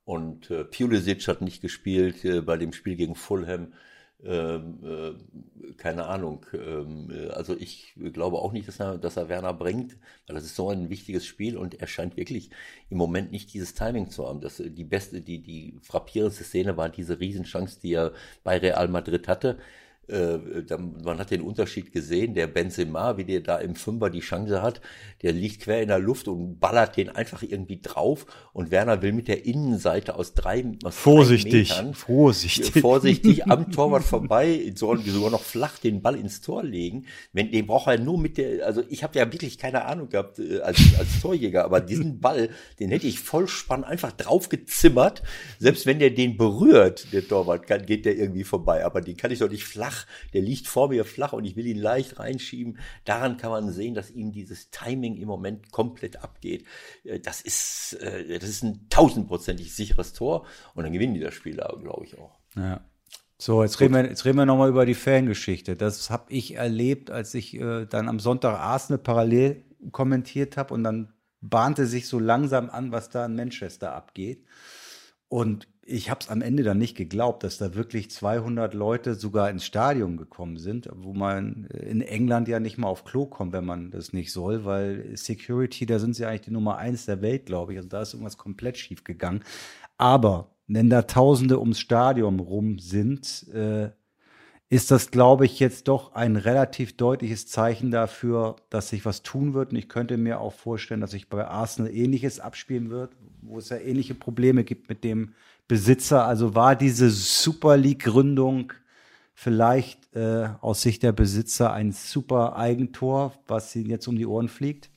und 0.04 0.50
äh, 0.50 0.63
Pulisic 0.63 1.28
hat 1.28 1.41
nicht 1.41 1.62
gespielt 1.62 2.26
äh, 2.26 2.41
bei 2.41 2.58
dem 2.58 2.74
Spiel 2.74 2.96
gegen 2.96 3.13
Fulham. 3.13 3.74
Ähm, 4.24 4.80
äh, 4.84 5.74
keine 5.78 6.06
Ahnung. 6.06 6.46
Ähm, 6.54 7.10
äh, 7.12 7.30
also 7.30 7.56
ich 7.58 7.94
glaube 8.14 8.38
auch 8.38 8.52
nicht, 8.52 8.68
dass 8.68 8.80
er, 8.80 8.98
dass 9.00 9.18
er 9.18 9.30
Werner 9.30 9.54
bringt, 9.54 9.98
weil 10.28 10.36
das 10.36 10.46
ist 10.46 10.56
so 10.56 10.70
ein 10.70 10.90
wichtiges 10.90 11.26
Spiel 11.26 11.58
und 11.58 11.80
er 11.82 11.88
scheint 11.88 12.18
wirklich 12.18 12.52
im 12.90 12.98
Moment 12.98 13.32
nicht 13.32 13.52
dieses 13.54 13.74
Timing 13.74 14.12
zu 14.12 14.28
haben. 14.28 14.42
Das, 14.42 14.62
die 14.64 14.84
beste, 14.84 15.22
die, 15.22 15.42
die 15.42 15.80
frappierendste 15.82 16.44
Szene 16.44 16.78
war 16.78 16.90
diese 16.90 17.20
Riesenchance, 17.20 17.80
die 17.82 17.94
er 17.94 18.14
bei 18.44 18.58
Real 18.58 18.88
Madrid 18.90 19.28
hatte 19.28 19.58
äh, 19.58 19.81
man 20.10 21.20
hat 21.20 21.32
den 21.32 21.42
Unterschied 21.42 21.94
gesehen, 21.94 22.34
der 22.34 22.48
Benzema, 22.48 23.18
wie 23.18 23.24
der 23.24 23.42
da 23.42 23.58
im 23.58 23.76
Fünfer 23.76 24.10
die 24.10 24.20
Chance 24.20 24.62
hat, 24.62 24.82
der 25.22 25.32
liegt 25.32 25.62
quer 25.62 25.82
in 25.82 25.88
der 25.88 26.00
Luft 26.00 26.28
und 26.28 26.60
ballert 26.60 26.98
den 26.98 27.10
einfach 27.10 27.44
irgendwie 27.44 27.80
drauf 27.82 28.26
und 28.52 28.72
Werner 28.72 29.02
will 29.02 29.14
mit 29.14 29.28
der 29.28 29.46
Innenseite 29.46 30.16
aus 30.16 30.34
drei, 30.34 30.66
aus 30.84 30.96
vorsichtig, 30.96 31.70
drei 31.70 31.78
Metern, 31.78 31.94
vorsichtig, 31.94 32.76
äh, 32.76 32.80
vorsichtig 32.82 33.48
am 33.48 33.72
Torwart 33.72 34.04
vorbei, 34.04 34.72
sogar 34.76 34.98
noch 35.30 35.44
flach 35.44 35.78
den 35.78 36.02
Ball 36.02 36.16
ins 36.16 36.42
Tor 36.42 36.64
legen. 36.64 37.06
Wenn 37.32 37.52
den 37.52 37.68
braucht 37.68 37.88
er 37.88 38.00
nur 38.00 38.18
mit 38.18 38.38
der, 38.38 38.66
also 38.66 38.84
ich 38.90 39.04
habe 39.04 39.18
ja 39.18 39.32
wirklich 39.32 39.58
keine 39.58 39.86
Ahnung 39.86 40.10
gehabt 40.10 40.40
äh, 40.40 40.60
als, 40.60 40.80
als 40.98 41.22
Torjäger, 41.22 41.64
aber 41.64 41.80
diesen 41.80 42.20
Ball, 42.20 42.50
den 42.80 42.90
hätte 42.90 43.08
ich 43.08 43.20
voll 43.20 43.48
spannend 43.48 43.88
einfach 43.88 44.12
draufgezimmert. 44.12 45.24
Selbst 45.60 45.86
wenn 45.86 46.00
der 46.00 46.10
den 46.10 46.36
berührt, 46.36 47.14
der 47.14 47.26
Torwart, 47.26 47.68
kann, 47.68 47.86
geht 47.86 48.06
der 48.06 48.18
irgendwie 48.18 48.44
vorbei, 48.44 48.84
aber 48.84 49.02
den 49.02 49.16
kann 49.16 49.32
ich 49.32 49.40
doch 49.40 49.50
nicht 49.50 49.64
flach 49.64 49.90
flach, 49.91 50.06
der 50.34 50.41
liegt 50.41 50.67
vor 50.67 50.89
mir 50.89 51.06
flach 51.06 51.34
und 51.34 51.45
ich 51.45 51.56
will 51.56 51.65
ihn 51.65 51.77
leicht 51.77 52.19
reinschieben. 52.19 52.80
Daran 53.06 53.38
kann 53.38 53.51
man 53.51 53.71
sehen, 53.71 53.93
dass 53.93 54.10
ihm 54.10 54.32
dieses 54.32 54.71
Timing 54.71 55.17
im 55.17 55.27
Moment 55.27 55.71
komplett 55.71 56.23
abgeht. 56.23 56.65
Äh, 57.04 57.19
das 57.19 57.41
ist, 57.41 57.93
äh, 58.01 58.39
das 58.39 58.49
ist 58.49 58.63
ein 58.63 58.88
tausendprozentig 58.89 59.73
sicheres 59.73 60.13
Tor 60.13 60.45
und 60.73 60.84
dann 60.84 60.93
gewinnen 60.93 61.13
die 61.13 61.19
das 61.19 61.34
Spiel 61.34 61.51
glaube 61.51 62.06
ich 62.06 62.17
auch. 62.17 62.39
Ja. 62.56 62.82
So, 63.38 63.63
jetzt 63.63 63.80
reden, 63.80 63.95
wir, 63.95 64.06
jetzt 64.06 64.23
reden 64.25 64.38
wir 64.38 64.45
nochmal 64.45 64.69
über 64.69 64.86
die 64.86 64.93
Fangeschichte. 64.93 65.75
Das 65.75 66.12
habe 66.12 66.25
ich 66.30 66.56
erlebt, 66.56 67.10
als 67.10 67.34
ich 67.34 67.56
äh, 67.56 67.86
dann 67.86 68.08
am 68.08 68.19
Sonntag 68.19 68.60
Arsenal 68.60 68.99
parallel 68.99 69.65
kommentiert 69.91 70.58
habe 70.58 70.73
und 70.75 70.84
dann 70.84 71.13
bahnte 71.41 71.88
sich 71.88 72.08
so 72.08 72.19
langsam 72.19 72.69
an, 72.69 72.91
was 72.91 73.10
da 73.10 73.25
in 73.25 73.36
Manchester 73.36 73.95
abgeht. 73.95 74.45
Und 75.27 75.67
ich 75.84 76.10
habe 76.10 76.20
es 76.22 76.30
am 76.30 76.41
Ende 76.41 76.63
dann 76.63 76.78
nicht 76.78 76.96
geglaubt, 76.96 77.44
dass 77.44 77.58
da 77.58 77.74
wirklich 77.74 78.12
200 78.12 78.74
Leute 78.74 79.15
sogar 79.15 79.50
ins 79.50 79.65
Stadion 79.65 80.15
gekommen 80.15 80.58
sind, 80.58 80.89
wo 80.94 81.13
man 81.13 81.65
in 81.65 82.02
England 82.02 82.48
ja 82.48 82.60
nicht 82.60 82.78
mal 82.78 82.88
auf 82.88 83.04
Klo 83.04 83.26
kommt, 83.26 83.54
wenn 83.54 83.65
man 83.65 83.89
das 83.89 84.13
nicht 84.13 84.32
soll, 84.32 84.63
weil 84.63 85.17
Security, 85.17 85.86
da 85.86 85.98
sind 85.98 86.15
sie 86.15 86.26
eigentlich 86.26 86.41
die 86.41 86.52
Nummer 86.52 86.78
eins 86.78 87.06
der 87.06 87.22
Welt, 87.22 87.48
glaube 87.48 87.74
ich. 87.74 87.80
Also 87.80 87.89
da 87.89 88.04
ist 88.04 88.13
irgendwas 88.13 88.38
komplett 88.38 88.78
schief 88.78 89.04
gegangen. 89.04 89.44
Aber 89.98 90.52
wenn 90.67 90.89
da 90.89 91.02
Tausende 91.02 91.60
ums 91.60 91.80
Stadion 91.80 92.39
rum 92.39 92.78
sind, 92.80 93.48
äh, 93.54 93.89
ist 94.70 94.89
das, 94.89 95.12
glaube 95.12 95.46
ich, 95.46 95.60
jetzt 95.60 95.89
doch 95.89 96.13
ein 96.13 96.38
relativ 96.38 96.96
deutliches 96.96 97.46
Zeichen 97.46 97.91
dafür, 97.91 98.56
dass 98.70 98.88
sich 98.88 99.04
was 99.04 99.22
tun 99.22 99.54
wird. 99.54 99.72
Und 99.72 99.78
ich 99.78 99.89
könnte 99.89 100.15
mir 100.15 100.39
auch 100.39 100.54
vorstellen, 100.54 101.02
dass 101.02 101.12
sich 101.12 101.28
bei 101.28 101.46
Arsenal 101.46 101.91
ähnliches 101.94 102.39
abspielen 102.39 102.89
wird, 102.89 103.12
wo 103.41 103.58
es 103.58 103.67
ja 103.67 103.78
ähnliche 103.78 104.15
Probleme 104.15 104.63
gibt 104.63 104.88
mit 104.88 105.04
dem 105.04 105.34
Besitzer. 105.72 106.26
Also 106.26 106.54
war 106.54 106.76
diese 106.76 107.10
Super 107.10 107.78
League-Gründung 107.78 108.74
vielleicht 109.34 110.14
äh, 110.14 110.50
aus 110.60 110.82
Sicht 110.82 111.02
der 111.02 111.14
Besitzer 111.14 111.72
ein 111.72 111.94
super 111.94 112.58
Eigentor, 112.58 113.32
was 113.48 113.74
ihnen 113.74 113.90
jetzt 113.90 114.06
um 114.10 114.18
die 114.18 114.26
Ohren 114.26 114.50
fliegt? 114.50 114.90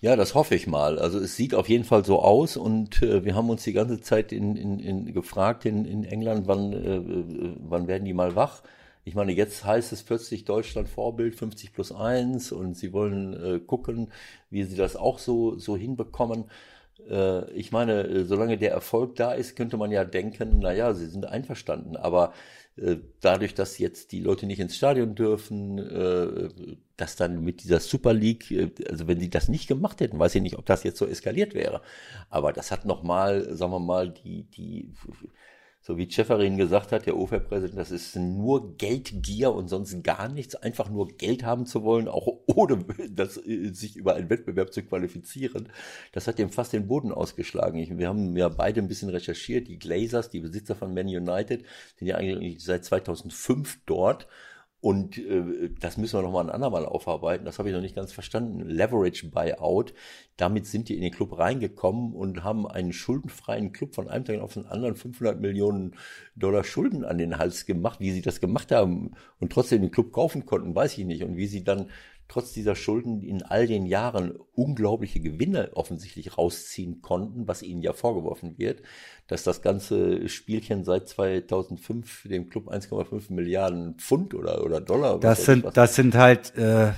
Ja, 0.00 0.14
das 0.14 0.36
hoffe 0.36 0.54
ich 0.54 0.68
mal. 0.68 1.00
Also 1.00 1.18
es 1.18 1.34
sieht 1.34 1.56
auf 1.56 1.68
jeden 1.68 1.82
Fall 1.82 2.04
so 2.04 2.20
aus 2.20 2.56
und 2.56 3.02
äh, 3.02 3.24
wir 3.24 3.34
haben 3.34 3.50
uns 3.50 3.64
die 3.64 3.72
ganze 3.72 4.00
Zeit 4.00 4.30
in, 4.30 4.54
in, 4.54 4.78
in 4.78 5.12
gefragt 5.12 5.64
in, 5.64 5.84
in 5.84 6.04
England, 6.04 6.46
wann, 6.46 6.72
äh, 6.72 6.98
äh 6.98 7.56
wann 7.58 7.88
werden 7.88 8.04
die 8.04 8.14
mal 8.14 8.36
wach? 8.36 8.62
Ich 9.02 9.16
meine, 9.16 9.32
jetzt 9.32 9.64
heißt 9.64 9.92
es 9.92 10.04
plötzlich 10.04 10.44
Deutschland 10.44 10.88
Vorbild 10.88 11.34
50 11.34 11.72
plus 11.72 11.90
1 11.90 12.52
und 12.52 12.76
sie 12.76 12.92
wollen 12.92 13.32
äh, 13.32 13.58
gucken, 13.58 14.12
wie 14.48 14.62
sie 14.62 14.76
das 14.76 14.94
auch 14.94 15.18
so, 15.18 15.58
so 15.58 15.76
hinbekommen. 15.76 16.44
Äh, 17.08 17.50
ich 17.52 17.72
meine, 17.72 18.02
äh, 18.02 18.24
solange 18.24 18.58
der 18.58 18.72
Erfolg 18.72 19.16
da 19.16 19.32
ist, 19.32 19.56
könnte 19.56 19.76
man 19.76 19.90
ja 19.90 20.04
denken, 20.04 20.58
naja, 20.58 20.92
sie 20.94 21.06
sind 21.06 21.26
einverstanden. 21.26 21.96
Aber 21.96 22.32
äh, 22.76 22.96
dadurch, 23.20 23.54
dass 23.54 23.78
jetzt 23.78 24.12
die 24.12 24.20
Leute 24.20 24.46
nicht 24.46 24.60
ins 24.60 24.76
Stadion 24.76 25.14
dürfen, 25.14 25.78
dass 26.96 27.16
dann 27.16 27.42
mit 27.42 27.62
dieser 27.62 27.80
Super 27.80 28.12
League, 28.12 28.72
also 28.88 29.06
wenn 29.08 29.20
sie 29.20 29.30
das 29.30 29.48
nicht 29.48 29.68
gemacht 29.68 30.00
hätten, 30.00 30.18
weiß 30.18 30.34
ich 30.34 30.42
nicht, 30.42 30.58
ob 30.58 30.66
das 30.66 30.82
jetzt 30.84 30.98
so 30.98 31.06
eskaliert 31.06 31.54
wäre. 31.54 31.82
Aber 32.28 32.52
das 32.52 32.70
hat 32.70 32.84
nochmal, 32.84 33.54
sagen 33.56 33.72
wir 33.72 33.80
mal, 33.80 34.10
die, 34.10 34.44
die 34.44 34.92
so 35.82 35.96
wie 35.96 36.10
Schäferin 36.10 36.58
gesagt 36.58 36.92
hat, 36.92 37.06
der 37.06 37.16
OFA-Präsident, 37.16 37.78
das 37.78 37.90
ist 37.90 38.14
nur 38.14 38.76
Geldgier 38.76 39.52
und 39.52 39.68
sonst 39.68 40.04
gar 40.04 40.28
nichts, 40.28 40.54
einfach 40.54 40.90
nur 40.90 41.08
Geld 41.08 41.42
haben 41.42 41.64
zu 41.64 41.82
wollen, 41.82 42.06
auch 42.06 42.40
ohne 42.46 42.84
das, 43.10 43.38
äh, 43.38 43.70
sich 43.72 43.96
über 43.96 44.14
einen 44.14 44.28
Wettbewerb 44.28 44.74
zu 44.74 44.82
qualifizieren. 44.82 45.70
Das 46.12 46.26
hat 46.26 46.38
dem 46.38 46.50
fast 46.50 46.74
den 46.74 46.86
Boden 46.86 47.12
ausgeschlagen. 47.12 47.78
Ich, 47.78 47.96
wir 47.96 48.08
haben 48.08 48.36
ja 48.36 48.48
beide 48.50 48.82
ein 48.82 48.88
bisschen 48.88 49.08
recherchiert. 49.08 49.68
Die 49.68 49.78
Glazers, 49.78 50.28
die 50.28 50.40
Besitzer 50.40 50.76
von 50.76 50.92
Man 50.92 51.06
United, 51.06 51.64
sind 51.96 52.08
ja 52.08 52.16
eigentlich 52.16 52.62
seit 52.62 52.84
2005 52.84 53.80
dort 53.86 54.26
und 54.80 55.18
äh, 55.18 55.70
das 55.78 55.98
müssen 55.98 56.18
wir 56.18 56.22
nochmal 56.22 56.44
ein 56.44 56.50
andermal 56.50 56.86
aufarbeiten. 56.86 57.44
Das 57.44 57.58
habe 57.58 57.68
ich 57.68 57.74
noch 57.74 57.82
nicht 57.82 57.94
ganz 57.94 58.12
verstanden. 58.12 58.60
Leverage 58.66 59.28
Buyout. 59.28 59.92
Damit 60.38 60.66
sind 60.66 60.88
die 60.88 60.96
in 60.96 61.02
den 61.02 61.12
Club 61.12 61.38
reingekommen 61.38 62.14
und 62.14 62.44
haben 62.44 62.66
einen 62.66 62.94
schuldenfreien 62.94 63.72
Club 63.72 63.94
von 63.94 64.08
einem 64.08 64.24
Tag 64.24 64.40
auf 64.40 64.54
den 64.54 64.64
anderen 64.64 64.96
500 64.96 65.38
Millionen 65.38 65.96
Dollar 66.34 66.64
Schulden 66.64 67.04
an 67.04 67.18
den 67.18 67.36
Hals 67.36 67.66
gemacht. 67.66 68.00
Wie 68.00 68.12
sie 68.12 68.22
das 68.22 68.40
gemacht 68.40 68.72
haben 68.72 69.12
und 69.38 69.52
trotzdem 69.52 69.82
den 69.82 69.90
Club 69.90 70.12
kaufen 70.12 70.46
konnten, 70.46 70.74
weiß 70.74 70.96
ich 70.96 71.04
nicht. 71.04 71.24
Und 71.24 71.36
wie 71.36 71.46
sie 71.46 71.62
dann 71.62 71.90
trotz 72.30 72.52
dieser 72.52 72.76
Schulden 72.76 73.22
in 73.22 73.42
all 73.42 73.66
den 73.66 73.86
Jahren 73.86 74.38
unglaubliche 74.54 75.18
Gewinne 75.20 75.70
offensichtlich 75.74 76.38
rausziehen 76.38 77.02
konnten, 77.02 77.48
was 77.48 77.62
ihnen 77.62 77.82
ja 77.82 77.92
vorgeworfen 77.92 78.56
wird, 78.56 78.82
dass 79.26 79.42
das 79.42 79.62
ganze 79.62 80.28
Spielchen 80.28 80.84
seit 80.84 81.08
2005 81.08 82.28
dem 82.28 82.48
Club 82.48 82.68
1,5 82.68 83.32
Milliarden 83.32 83.94
Pfund 83.96 84.34
oder, 84.34 84.64
oder 84.64 84.80
Dollar. 84.80 85.18
Das 85.18 85.44
sind, 85.44 85.66
das 85.74 85.96
sind 85.96 86.14
halt 86.14 86.54
äh, 86.56 86.92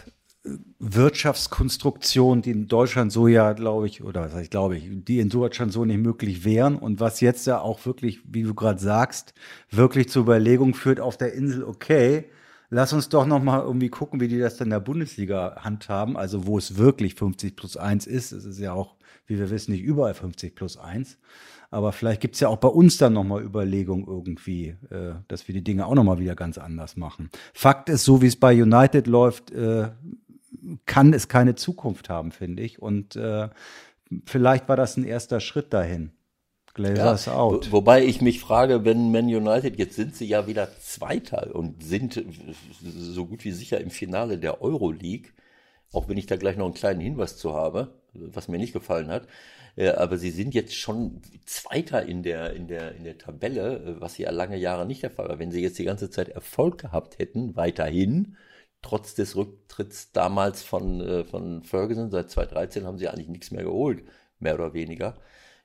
Wirtschaftskonstruktionen, 0.79 2.43
die 2.43 2.51
in 2.51 2.69
Deutschland 2.69 3.11
so 3.11 3.27
ja, 3.27 3.55
glaube 3.55 3.87
ich, 3.87 4.05
oder 4.05 4.27
was 4.27 4.35
heißt, 4.35 4.51
glaube 4.51 4.77
ich, 4.77 4.85
die 4.91 5.19
in 5.19 5.31
Deutschland 5.31 5.73
so 5.73 5.87
nicht 5.87 5.97
möglich 5.97 6.45
wären 6.45 6.77
und 6.77 7.01
was 7.01 7.21
jetzt 7.21 7.47
ja 7.47 7.59
auch 7.59 7.87
wirklich, 7.87 8.21
wie 8.27 8.43
du 8.43 8.55
gerade 8.55 8.81
sagst, 8.81 9.33
wirklich 9.71 10.11
zur 10.11 10.25
Überlegung 10.25 10.75
führt 10.75 11.01
auf 11.01 11.17
der 11.17 11.33
Insel, 11.33 11.65
okay, 11.65 12.27
lass 12.73 12.95
uns 12.95 13.11
doch 13.11 13.27
noch 13.27 13.43
mal 13.43 13.61
irgendwie 13.61 13.91
gucken, 13.91 14.19
wie 14.19 14.29
die 14.29 14.39
das 14.39 14.57
dann 14.57 14.69
in 14.69 14.71
der 14.71 14.81
Bundesliga 14.81 15.57
handhaben, 15.61 16.17
also 16.17 16.47
wo 16.47 16.57
es 16.57 16.79
wirklich 16.79 17.15
50 17.15 17.55
plus 17.55 17.77
1 17.77 18.07
ist. 18.07 18.33
Es 18.33 18.47
ist 18.47 18.59
ja 18.59 18.73
auch, 18.73 18.97
wie 19.27 19.39
wir 19.39 19.51
wissen, 19.51 19.73
nicht 19.73 19.83
überall 19.83 20.15
50 20.15 20.55
plus 20.55 20.79
1. 20.79 21.19
Aber 21.71 21.93
vielleicht 21.93 22.23
gibt's 22.23 22.41
ja 22.41 22.49
auch 22.49 22.57
bei 22.57 22.69
uns 22.69 22.97
dann 22.97 23.13
noch 23.13 23.25
mal 23.25 23.43
Überlegungen 23.43 24.07
irgendwie, 24.07 24.69
äh, 24.91 25.13
dass 25.29 25.49
wir 25.49 25.55
die 25.55 25.63
Dinge 25.65 25.87
auch 25.87 25.95
noch 25.95 26.05
mal 26.05 26.19
wieder 26.19 26.35
ganz 26.35 26.57
anders 26.57 26.97
machen. 26.97 27.29
Fakt 27.53 27.91
ist, 27.91 28.05
so 28.05 28.23
wie 28.23 28.27
es 28.27 28.37
bei 28.37 28.55
United 28.55 29.07
läuft, 29.07 29.51
äh, 29.51 29.91
kann 30.87 31.13
es 31.13 31.29
keine 31.29 31.55
Zukunft 31.57 32.09
haben, 32.09 32.33
finde 32.33 32.63
ich. 32.63 32.81
Und 32.81 33.17
äh, 33.17 33.51
vielleicht 34.25 34.69
war 34.71 34.77
das 34.77 34.97
ein 34.97 35.05
erster 35.05 35.41
Schritt 35.41 35.75
dahin. 35.75 36.13
Glazers 36.75 37.27
ja, 37.27 37.35
out. 37.35 37.71
Wo, 37.71 37.79
wobei 37.79 38.05
ich 38.05 38.21
mich 38.21 38.41
frage, 38.41 38.85
wenn 38.85 39.13
Man 39.13 39.27
United, 39.27 39.79
jetzt 39.79 39.97
sind 39.97 40.17
sie 40.17 40.27
ja 40.27 40.47
wieder 40.47 40.69
Zweiter 40.81 41.55
und 41.55 41.83
sind 41.83 42.23
so 42.81 43.27
gut 43.27 43.45
wie 43.45 43.53
sicher 43.53 43.81
im 43.81 43.91
Finale 43.91 44.39
der 44.39 44.63
Euroleague, 44.63 45.31
auch 45.93 46.09
wenn 46.09 46.17
ich 46.17 46.27
da 46.27 46.37
gleich 46.37 46.57
noch 46.57 46.65
einen 46.65 46.75
kleinen 46.75 47.01
Hinweis 47.01 47.37
zu 47.37 47.53
habe, 47.53 47.95
was 48.15 48.49
mir 48.49 48.59
nicht 48.59 48.73
gefallen 48.73 49.09
hat. 49.09 49.27
Äh, 49.77 49.91
aber 49.91 50.19
sie 50.19 50.31
sind 50.31 50.55
jetzt 50.55 50.75
schon 50.75 51.21
Zweiter 51.45 52.05
in 52.05 52.23
der, 52.23 52.55
in 52.55 52.69
der, 52.69 52.95
in 52.95 53.05
der 53.05 53.19
Tabelle, 53.19 53.97
was 54.01 54.19
ja 54.19 54.31
lange 54.31 54.57
Jahre 54.57 54.87
nicht 54.87 55.03
der 55.03 55.11
Fall 55.11 55.29
war. 55.29 55.39
Wenn 55.39 55.51
sie 55.51 55.63
jetzt 55.63 55.79
die 55.79 55.85
ganze 55.85 56.11
Zeit 56.11 56.29
Erfolg 56.29 56.79
gehabt 56.79 57.19
hätten, 57.19 57.57
weiterhin, 57.57 58.37
trotz 58.81 59.15
des 59.15 59.37
Rücktritts 59.37 60.13
damals 60.13 60.63
von, 60.63 61.01
äh, 61.01 61.25
von 61.25 61.63
Ferguson, 61.63 62.11
seit 62.11 62.31
2013 62.31 62.87
haben 62.87 62.99
sie 62.99 63.09
eigentlich 63.09 63.29
nichts 63.29 63.51
mehr 63.51 63.65
geholt, 63.65 64.03
mehr 64.39 64.55
oder 64.55 64.75
weniger 64.75 65.17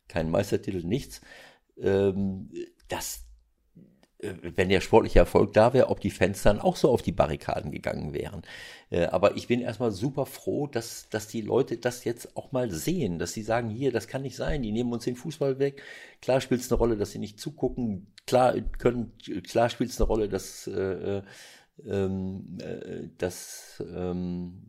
kein 0.08 0.30
Meistertitel, 0.30 0.86
nichts. 0.86 1.22
Ähm, 1.80 2.50
das, 2.88 3.26
äh, 4.20 4.34
wenn 4.56 4.70
der 4.70 4.82
sportliche 4.82 5.20
Erfolg 5.20 5.54
da 5.54 5.74
wäre, 5.74 5.90
ob 5.90 6.00
die 6.00 6.10
Fans 6.10 6.42
dann 6.42 6.60
auch 6.60 6.76
so 6.76 6.90
auf 6.90 7.02
die 7.02 7.12
Barrikaden 7.12 7.72
gegangen 7.72 8.14
wären. 8.14 8.42
Äh, 8.90 9.06
aber 9.06 9.36
ich 9.36 9.48
bin 9.48 9.62
erstmal 9.62 9.92
super 9.92 10.26
froh, 10.26 10.68
dass, 10.68 11.10
dass 11.10 11.28
die 11.28 11.42
Leute 11.42 11.78
das 11.78 12.04
jetzt 12.04 12.36
auch 12.36 12.52
mal 12.52 12.72
sehen, 12.72 13.20
dass 13.20 13.34
sie 13.34 13.44
sagen, 13.44 13.70
hier, 13.70 13.92
das 13.92 14.08
kann 14.08 14.24
nicht 14.24 14.36
sein, 14.36 14.64
die 14.64 14.72
nehmen 14.72 14.94
uns 14.94 15.04
den 15.04 15.16
Fußball 15.16 15.60
weg. 15.60 15.84
Klar 16.22 16.42
spielt 16.42 16.62
es 16.62 16.72
eine 16.72 16.80
Rolle, 16.80 16.98
dass 16.98 17.12
sie 17.12 17.20
nicht 17.20 17.40
zugucken. 17.40 18.14
Klar 18.26 18.56
klar 19.44 19.70
spielt 19.70 19.92
es 19.92 20.00
eine 20.02 20.08
Rolle, 20.08 20.30
dass, 20.30 20.68
äh, 20.68 21.22
ähm, 21.86 22.58
äh, 22.62 23.10
dass, 23.18 23.84
ähm, 23.88 24.64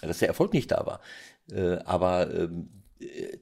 dass 0.00 0.20
der 0.20 0.28
Erfolg 0.28 0.52
nicht 0.54 0.70
da 0.70 0.86
war. 0.86 1.00
Äh, 1.50 1.78
aber 1.84 2.32
ähm, 2.34 2.70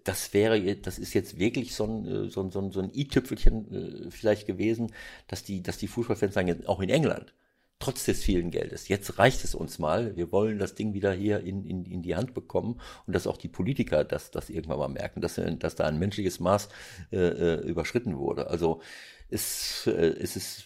das 0.04 0.34
wäre, 0.34 0.76
das 0.76 0.98
ist 0.98 1.14
jetzt 1.14 1.38
wirklich 1.38 1.74
so 1.74 1.84
ein, 1.84 2.06
äh, 2.06 2.30
so 2.30 2.42
ein, 2.42 2.50
so 2.50 2.60
ein, 2.60 2.70
so 2.72 2.80
ein 2.80 2.90
i-Tüpfelchen 2.94 4.06
äh, 4.06 4.10
vielleicht 4.10 4.46
gewesen, 4.46 4.92
dass 5.28 5.44
die, 5.44 5.62
dass 5.62 5.78
die 5.78 5.88
Fußballfans 5.88 6.34
sagen, 6.34 6.66
auch 6.66 6.80
in 6.80 6.90
England, 6.90 7.32
trotz 7.78 8.04
des 8.04 8.22
vielen 8.22 8.50
Geldes, 8.50 8.88
jetzt 8.88 9.18
reicht 9.18 9.44
es 9.44 9.54
uns 9.54 9.78
mal, 9.78 10.16
wir 10.16 10.32
wollen 10.32 10.58
das 10.58 10.74
Ding 10.74 10.94
wieder 10.94 11.12
hier 11.12 11.40
in, 11.40 11.64
in, 11.64 11.84
in 11.84 12.02
die 12.02 12.16
Hand 12.16 12.34
bekommen 12.34 12.80
und 13.06 13.14
dass 13.14 13.26
auch 13.26 13.36
die 13.36 13.48
Politiker 13.48 14.04
das, 14.04 14.30
das 14.30 14.50
irgendwann 14.50 14.78
mal 14.78 14.88
merken, 14.88 15.20
dass, 15.20 15.40
dass 15.58 15.74
da 15.74 15.86
ein 15.86 15.98
menschliches 15.98 16.40
Maß 16.40 16.68
äh, 17.12 17.16
äh 17.16 17.68
überschritten 17.68 18.16
wurde. 18.18 18.48
Also 18.48 18.80
es, 19.28 19.86
äh, 19.86 19.90
es 19.90 20.36
ist, 20.36 20.64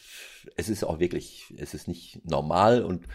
es 0.56 0.68
ist 0.68 0.84
auch 0.84 1.00
wirklich, 1.00 1.52
es 1.56 1.74
ist 1.74 1.88
nicht 1.88 2.24
normal 2.28 2.84
und 2.84 3.06
äh, 3.06 3.08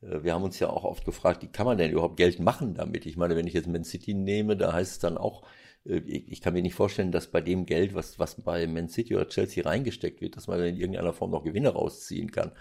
wir 0.00 0.34
haben 0.34 0.44
uns 0.44 0.58
ja 0.58 0.68
auch 0.68 0.84
oft 0.84 1.04
gefragt, 1.04 1.42
wie 1.42 1.48
kann 1.48 1.66
man 1.66 1.78
denn 1.78 1.90
überhaupt 1.90 2.16
Geld 2.16 2.38
machen 2.38 2.74
damit? 2.74 3.06
Ich 3.06 3.16
meine, 3.16 3.36
wenn 3.36 3.46
ich 3.46 3.54
jetzt 3.54 3.68
Man 3.68 3.84
City 3.84 4.14
nehme, 4.14 4.56
da 4.56 4.72
heißt 4.72 4.92
es 4.92 4.98
dann 4.98 5.16
auch, 5.18 5.46
äh, 5.84 5.98
ich 5.98 6.40
kann 6.40 6.54
mir 6.54 6.62
nicht 6.62 6.74
vorstellen, 6.74 7.12
dass 7.12 7.28
bei 7.28 7.40
dem 7.40 7.66
Geld, 7.66 7.94
was, 7.94 8.18
was 8.18 8.42
bei 8.42 8.66
Man 8.66 8.88
City 8.88 9.16
oder 9.16 9.28
Chelsea 9.28 9.64
reingesteckt 9.64 10.20
wird, 10.20 10.36
dass 10.36 10.48
man 10.48 10.60
in 10.60 10.76
irgendeiner 10.76 11.12
Form 11.12 11.30
noch 11.30 11.44
Gewinne 11.44 11.70
rausziehen 11.70 12.30
kann. 12.30 12.52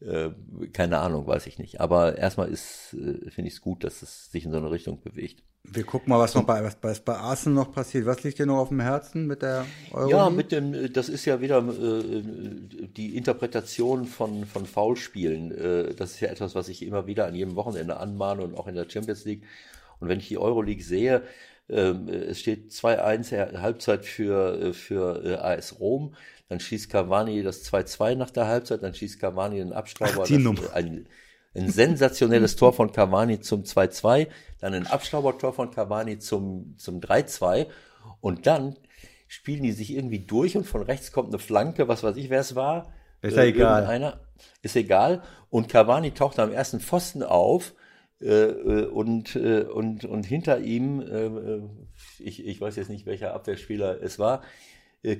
Äh, 0.00 0.30
keine 0.72 0.98
Ahnung, 0.98 1.26
weiß 1.26 1.46
ich 1.46 1.58
nicht. 1.58 1.80
Aber 1.80 2.18
erstmal 2.18 2.48
ist, 2.48 2.88
finde 2.90 3.48
ich 3.48 3.54
es 3.54 3.60
gut, 3.60 3.84
dass 3.84 4.02
es 4.02 4.30
sich 4.30 4.44
in 4.44 4.52
so 4.52 4.58
eine 4.58 4.70
Richtung 4.70 5.00
bewegt. 5.00 5.42
Wir 5.66 5.84
gucken 5.84 6.10
mal, 6.10 6.18
was 6.18 6.34
noch 6.34 6.44
bei, 6.44 6.62
was, 6.62 6.76
was 6.82 7.00
bei 7.00 7.16
Arsenal 7.16 7.64
noch 7.64 7.72
passiert. 7.72 8.04
Was 8.04 8.22
liegt 8.22 8.38
dir 8.38 8.46
noch 8.46 8.58
auf 8.58 8.68
dem 8.68 8.80
Herzen 8.80 9.26
mit 9.26 9.42
der 9.42 9.64
Euro? 9.92 10.10
Ja, 10.10 10.30
mit 10.30 10.52
dem, 10.52 10.92
das 10.92 11.08
ist 11.08 11.24
ja 11.24 11.40
wieder 11.40 11.58
äh, 11.58 12.22
die 12.96 13.16
Interpretation 13.16 14.04
von, 14.04 14.44
von 14.44 14.66
Foulspielen. 14.66 15.50
Äh, 15.52 15.94
das 15.94 16.12
ist 16.12 16.20
ja 16.20 16.28
etwas, 16.28 16.54
was 16.54 16.68
ich 16.68 16.82
immer 16.82 17.06
wieder 17.06 17.26
an 17.26 17.34
jedem 17.34 17.56
Wochenende 17.56 17.96
anmahne 17.96 18.42
und 18.42 18.56
auch 18.56 18.66
in 18.66 18.74
der 18.74 18.88
Champions 18.88 19.24
League. 19.24 19.42
Und 20.00 20.08
wenn 20.08 20.18
ich 20.20 20.28
die 20.28 20.38
Euroleague 20.38 20.84
sehe, 20.84 21.22
äh, 21.68 21.94
es 22.28 22.40
steht 22.40 22.70
2-1 22.70 23.60
Halbzeit 23.60 24.04
für, 24.04 24.60
äh, 24.60 24.72
für 24.74 25.24
äh, 25.24 25.34
AS 25.36 25.80
Rom, 25.80 26.14
dann 26.48 26.60
schießt 26.60 26.90
Cavani 26.90 27.42
das 27.42 27.64
2-2 27.64 28.16
nach 28.16 28.30
der 28.30 28.46
Halbzeit, 28.46 28.82
dann 28.82 28.94
schießt 28.94 29.18
Cavani 29.18 29.56
den 29.56 29.72
Abstauber. 29.72 30.22
Ach, 30.22 30.26
die 30.26 30.42
das, 30.42 30.72
ein, 30.72 31.06
ein 31.54 31.70
sensationelles 31.70 32.56
Tor 32.56 32.72
von 32.72 32.92
Cavani 32.92 33.40
zum 33.40 33.62
2-2, 33.62 34.28
dann 34.60 34.74
ein 34.74 34.86
Abstaubertor 34.86 35.52
von 35.52 35.70
Cavani 35.70 36.18
zum, 36.18 36.74
zum 36.78 37.00
3-2 37.00 37.66
und 38.20 38.46
dann 38.46 38.76
spielen 39.28 39.62
die 39.62 39.72
sich 39.72 39.94
irgendwie 39.94 40.20
durch 40.20 40.56
und 40.56 40.64
von 40.64 40.82
rechts 40.82 41.12
kommt 41.12 41.28
eine 41.28 41.38
Flanke, 41.38 41.88
was 41.88 42.02
weiß 42.02 42.16
ich, 42.16 42.30
wer 42.30 42.40
es 42.40 42.54
war. 42.54 42.92
Ist 43.22 43.36
ja 43.36 43.44
äh, 43.44 43.48
egal. 43.48 43.86
Einer, 43.86 44.20
ist 44.62 44.76
egal. 44.76 45.22
Und 45.50 45.68
Cavani 45.68 46.12
taucht 46.12 46.38
am 46.38 46.52
ersten 46.52 46.80
Pfosten 46.80 47.22
auf 47.22 47.74
äh, 48.20 48.26
äh 48.26 48.86
und, 48.86 49.36
äh, 49.36 49.62
und, 49.62 50.04
und 50.04 50.26
hinter 50.26 50.58
ihm, 50.60 51.00
äh, 51.00 51.26
äh, 51.26 51.62
ich, 52.18 52.44
ich 52.44 52.60
weiß 52.60 52.76
jetzt 52.76 52.90
nicht, 52.90 53.06
welcher 53.06 53.34
Abwehrspieler 53.34 54.02
es 54.02 54.18
war, 54.18 54.42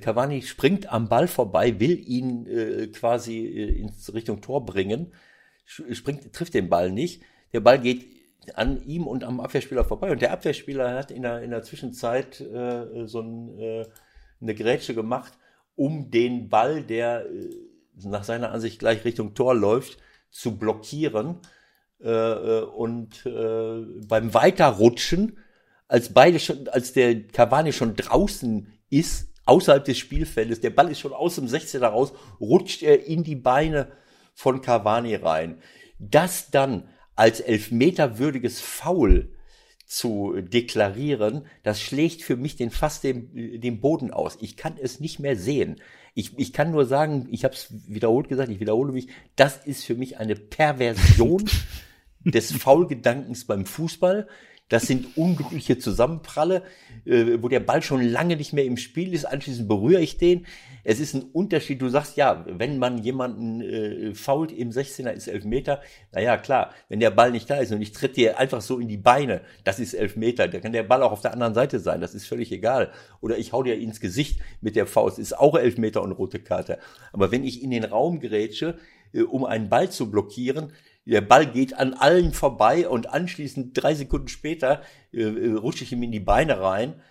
Cavani 0.01 0.41
springt 0.41 0.91
am 0.91 1.09
Ball 1.09 1.27
vorbei, 1.27 1.79
will 1.79 1.99
ihn 2.09 2.47
äh, 2.47 2.87
quasi 2.87 3.45
äh, 3.45 3.81
in 3.81 3.91
Richtung 4.13 4.41
Tor 4.41 4.65
bringen 4.65 5.13
springt, 5.65 6.31
trifft 6.33 6.53
den 6.53 6.69
Ball 6.69 6.91
nicht. 6.91 7.21
Der 7.53 7.59
Ball 7.59 7.79
geht 7.79 8.05
an 8.53 8.83
ihm 8.85 9.07
und 9.07 9.23
am 9.23 9.39
Abwehrspieler 9.39 9.83
vorbei. 9.83 10.11
Und 10.11 10.21
der 10.21 10.31
Abwehrspieler 10.31 10.93
hat 10.93 11.11
in 11.11 11.23
der, 11.23 11.41
in 11.41 11.51
der 11.51 11.63
Zwischenzeit 11.63 12.39
äh, 12.41 13.07
so 13.07 13.21
ein, 13.21 13.59
äh, 13.59 13.85
eine 14.41 14.55
Grätsche 14.55 14.93
gemacht, 14.93 15.33
um 15.75 16.11
den 16.11 16.49
Ball, 16.49 16.83
der 16.83 17.25
äh, 17.25 17.49
nach 18.03 18.23
seiner 18.23 18.51
Ansicht 18.51 18.79
gleich 18.79 19.03
Richtung 19.05 19.33
Tor 19.33 19.55
läuft, 19.55 19.97
zu 20.29 20.57
blockieren. 20.57 21.39
Äh, 22.01 22.09
äh 22.09 22.63
und 22.63 23.25
äh, 23.25 24.05
beim 24.07 24.33
Weiterrutschen, 24.33 25.37
als 25.87 26.13
beide 26.13 26.39
schon, 26.39 26.67
als 26.67 26.93
der 26.93 27.27
Cavani 27.27 27.73
schon 27.73 27.95
draußen 27.95 28.67
ist, 28.89 29.29
außerhalb 29.45 29.85
des 29.85 29.97
Spielfeldes, 29.97 30.59
der 30.61 30.71
Ball 30.71 30.91
ist 30.91 30.99
schon 30.99 31.13
aus 31.13 31.35
dem 31.35 31.45
16er 31.45 31.85
raus, 31.85 32.13
rutscht 32.39 32.83
er 32.83 33.05
in 33.05 33.23
die 33.23 33.35
Beine 33.35 33.91
von 34.35 34.61
Cavani 34.61 35.15
rein. 35.15 35.57
Das 35.97 36.51
dann 36.51 36.89
als 37.15 37.39
elfmeterwürdiges 37.39 38.61
Foul 38.61 39.31
zu 39.87 40.35
deklarieren, 40.41 41.45
das 41.63 41.81
schlägt 41.81 42.21
für 42.21 42.35
mich 42.35 42.55
den 42.55 42.69
fast 42.69 43.03
den, 43.03 43.61
den 43.61 43.79
Boden 43.79 44.11
aus. 44.11 44.37
Ich 44.41 44.57
kann 44.57 44.75
es 44.79 44.99
nicht 44.99 45.19
mehr 45.19 45.35
sehen. 45.35 45.81
Ich, 46.13 46.37
ich 46.37 46.53
kann 46.53 46.71
nur 46.71 46.85
sagen, 46.85 47.27
ich 47.31 47.43
habe 47.43 47.53
es 47.53 47.67
wiederholt 47.87 48.27
gesagt, 48.27 48.49
ich 48.49 48.59
wiederhole 48.59 48.91
mich, 48.91 49.07
das 49.35 49.57
ist 49.65 49.85
für 49.85 49.95
mich 49.95 50.17
eine 50.17 50.35
Perversion 50.35 51.45
des 52.25 52.51
Faulgedankens 52.51 53.45
beim 53.45 53.65
Fußball. 53.65 54.27
Das 54.67 54.87
sind 54.87 55.15
unglückliche 55.15 55.77
Zusammenpralle, 55.77 56.63
äh, 57.05 57.37
wo 57.41 57.49
der 57.49 57.59
Ball 57.59 57.83
schon 57.83 58.01
lange 58.01 58.35
nicht 58.35 58.51
mehr 58.51 58.65
im 58.65 58.77
Spiel 58.77 59.13
ist. 59.13 59.25
Anschließend 59.25 59.67
berühre 59.67 60.01
ich 60.01 60.17
den. 60.17 60.47
Es 60.85 60.99
ist 60.99 61.15
ein 61.15 61.23
Unterschied. 61.33 61.81
Du 61.81 61.89
sagst, 61.89 62.15
ja, 62.15 62.45
wenn 62.47 62.77
man 62.77 62.99
jemanden 62.99 63.59
äh, 63.59 64.13
fault 64.13 64.51
im 64.51 64.69
16er, 64.69 65.09
ist 65.09 65.27
elf 65.27 65.43
Meter. 65.43 65.81
Naja, 66.13 66.37
klar, 66.37 66.73
wenn 66.89 66.99
der 66.99 67.09
Ball 67.09 67.31
nicht 67.31 67.49
da 67.49 67.57
ist 67.57 67.71
und 67.71 67.81
ich 67.81 67.91
tritt 67.91 68.15
dir 68.15 68.39
einfach 68.39 68.61
so 68.61 68.79
in 68.79 68.87
die 68.87 68.97
Beine, 68.97 69.41
das 69.63 69.79
ist 69.79 69.95
elf 69.95 70.15
Meter. 70.15 70.47
Da 70.47 70.59
kann 70.59 70.73
der 70.73 70.83
Ball 70.83 71.01
auch 71.01 71.11
auf 71.11 71.21
der 71.21 71.33
anderen 71.33 71.55
Seite 71.55 71.79
sein. 71.79 72.01
Das 72.01 72.13
ist 72.13 72.27
völlig 72.27 72.51
egal. 72.51 72.91
Oder 73.19 73.39
ich 73.39 73.51
hau 73.51 73.63
dir 73.63 73.77
ins 73.77 73.99
Gesicht 73.99 74.39
mit 74.61 74.75
der 74.75 74.85
Faust, 74.85 75.17
ist 75.17 75.37
auch 75.37 75.57
elf 75.57 75.79
Meter 75.79 76.03
und 76.03 76.11
rote 76.11 76.39
Karte. 76.39 76.77
Aber 77.11 77.31
wenn 77.31 77.43
ich 77.43 77.63
in 77.63 77.71
den 77.71 77.83
Raum 77.83 78.19
gerätsche, 78.19 78.77
äh, 79.11 79.23
um 79.23 79.43
einen 79.43 79.69
Ball 79.69 79.89
zu 79.89 80.11
blockieren, 80.11 80.71
der 81.07 81.21
Ball 81.21 81.47
geht 81.47 81.73
an 81.77 81.95
allen 81.95 82.31
vorbei 82.31 82.87
und 82.87 83.09
anschließend 83.09 83.71
drei 83.73 83.95
Sekunden 83.95 84.27
später 84.27 84.81
äh, 85.11 85.21
äh 85.21 85.53
rutsche 85.53 85.83
ich 85.83 85.91
ihm 85.91 86.03
in 86.03 86.11
die 86.11 86.19
Beine 86.19 86.59
rein. 86.61 87.01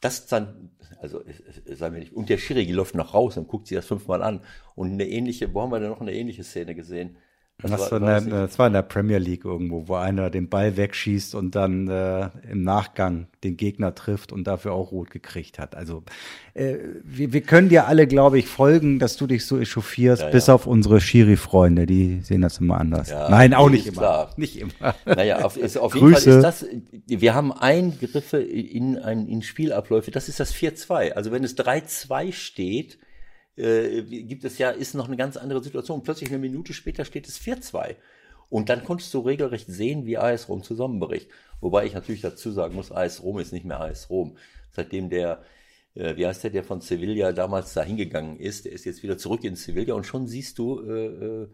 Das 0.00 0.26
dann, 0.26 0.70
also 1.00 1.22
sagen 1.66 1.94
wir 1.94 2.00
nicht, 2.00 2.12
und 2.12 2.28
der 2.28 2.38
Schiri 2.38 2.64
läuft 2.70 2.94
noch 2.94 3.14
raus 3.14 3.36
und 3.36 3.48
guckt 3.48 3.66
sich 3.66 3.76
das 3.76 3.86
fünfmal 3.86 4.22
an. 4.22 4.40
Und 4.74 4.92
eine 4.92 5.08
ähnliche, 5.08 5.52
wo 5.52 5.62
haben 5.62 5.70
wir 5.70 5.80
denn 5.80 5.90
noch 5.90 6.00
eine 6.00 6.14
ähnliche 6.14 6.44
Szene 6.44 6.74
gesehen? 6.74 7.16
Das, 7.60 7.72
das, 7.72 7.90
war, 7.90 8.00
war, 8.00 8.20
der, 8.20 8.46
das 8.46 8.56
war 8.60 8.68
in 8.68 8.72
der 8.72 8.82
Premier 8.82 9.18
League 9.18 9.44
irgendwo, 9.44 9.88
wo 9.88 9.96
einer 9.96 10.30
den 10.30 10.48
Ball 10.48 10.76
wegschießt 10.76 11.34
und 11.34 11.56
dann 11.56 11.88
äh, 11.88 12.30
im 12.48 12.62
Nachgang 12.62 13.26
den 13.42 13.56
Gegner 13.56 13.96
trifft 13.96 14.32
und 14.32 14.44
dafür 14.44 14.74
auch 14.74 14.92
rot 14.92 15.10
gekriegt 15.10 15.58
hat. 15.58 15.74
Also 15.74 16.04
äh, 16.54 16.76
wir, 17.02 17.32
wir 17.32 17.40
können 17.40 17.68
dir 17.68 17.88
alle, 17.88 18.06
glaube 18.06 18.38
ich, 18.38 18.46
folgen, 18.46 19.00
dass 19.00 19.16
du 19.16 19.26
dich 19.26 19.44
so 19.44 19.58
echauffierst, 19.58 20.22
ja, 20.22 20.28
bis 20.28 20.48
auf 20.48 20.68
unsere 20.68 21.00
Schiri-Freunde, 21.00 21.86
die 21.86 22.20
sehen 22.22 22.42
das 22.42 22.58
immer 22.58 22.78
anders. 22.78 23.10
Ja, 23.10 23.28
Nein, 23.28 23.52
auch 23.54 23.70
nicht 23.70 23.88
immer. 23.88 23.98
Klar. 23.98 24.30
Nicht 24.36 24.56
immer. 24.56 24.94
Naja, 25.04 25.44
auf, 25.44 25.56
ist, 25.56 25.76
auf 25.78 25.96
jeden 25.96 26.14
Fall 26.14 26.34
ist 26.36 26.42
das, 26.42 26.64
wir 27.08 27.34
haben 27.34 27.52
Eingriffe 27.52 28.38
in, 28.38 28.94
in, 28.94 29.26
in 29.26 29.42
Spielabläufe, 29.42 30.12
das 30.12 30.28
ist 30.28 30.38
das 30.38 30.54
4-2. 30.54 31.10
Also 31.14 31.32
wenn 31.32 31.42
es 31.42 31.58
3-2 31.58 32.32
steht, 32.32 32.98
äh, 33.58 34.02
gibt 34.02 34.44
es 34.44 34.58
ja, 34.58 34.70
ist 34.70 34.94
noch 34.94 35.08
eine 35.08 35.16
ganz 35.16 35.36
andere 35.36 35.62
Situation. 35.62 36.02
Plötzlich 36.02 36.30
eine 36.30 36.38
Minute 36.38 36.72
später 36.72 37.04
steht 37.04 37.28
es 37.28 37.40
4-2. 37.40 37.96
Und 38.50 38.68
dann 38.68 38.84
konntest 38.84 39.12
du 39.12 39.20
regelrecht 39.20 39.66
sehen, 39.66 40.06
wie 40.06 40.16
AS 40.16 40.48
Rom 40.48 40.62
zusammenbricht. 40.62 41.28
Wobei 41.60 41.84
ich 41.84 41.94
natürlich 41.94 42.22
dazu 42.22 42.50
sagen 42.50 42.74
muss, 42.74 42.92
AS 42.92 43.22
Rom 43.22 43.38
ist 43.38 43.52
nicht 43.52 43.64
mehr 43.64 43.80
AS 43.80 44.08
Rom. 44.08 44.36
Seitdem 44.70 45.10
der, 45.10 45.42
äh, 45.94 46.16
wie 46.16 46.26
heißt 46.26 46.44
der, 46.44 46.50
der 46.50 46.64
von 46.64 46.80
Sevilla 46.80 47.32
damals 47.32 47.74
da 47.74 47.82
hingegangen 47.82 48.38
ist, 48.38 48.64
der 48.64 48.72
ist 48.72 48.84
jetzt 48.84 49.02
wieder 49.02 49.18
zurück 49.18 49.44
in 49.44 49.56
Sevilla 49.56 49.94
und 49.94 50.06
schon 50.06 50.26
siehst 50.26 50.58
du, 50.58 50.80
äh, 50.80 51.06
äh, 51.06 51.48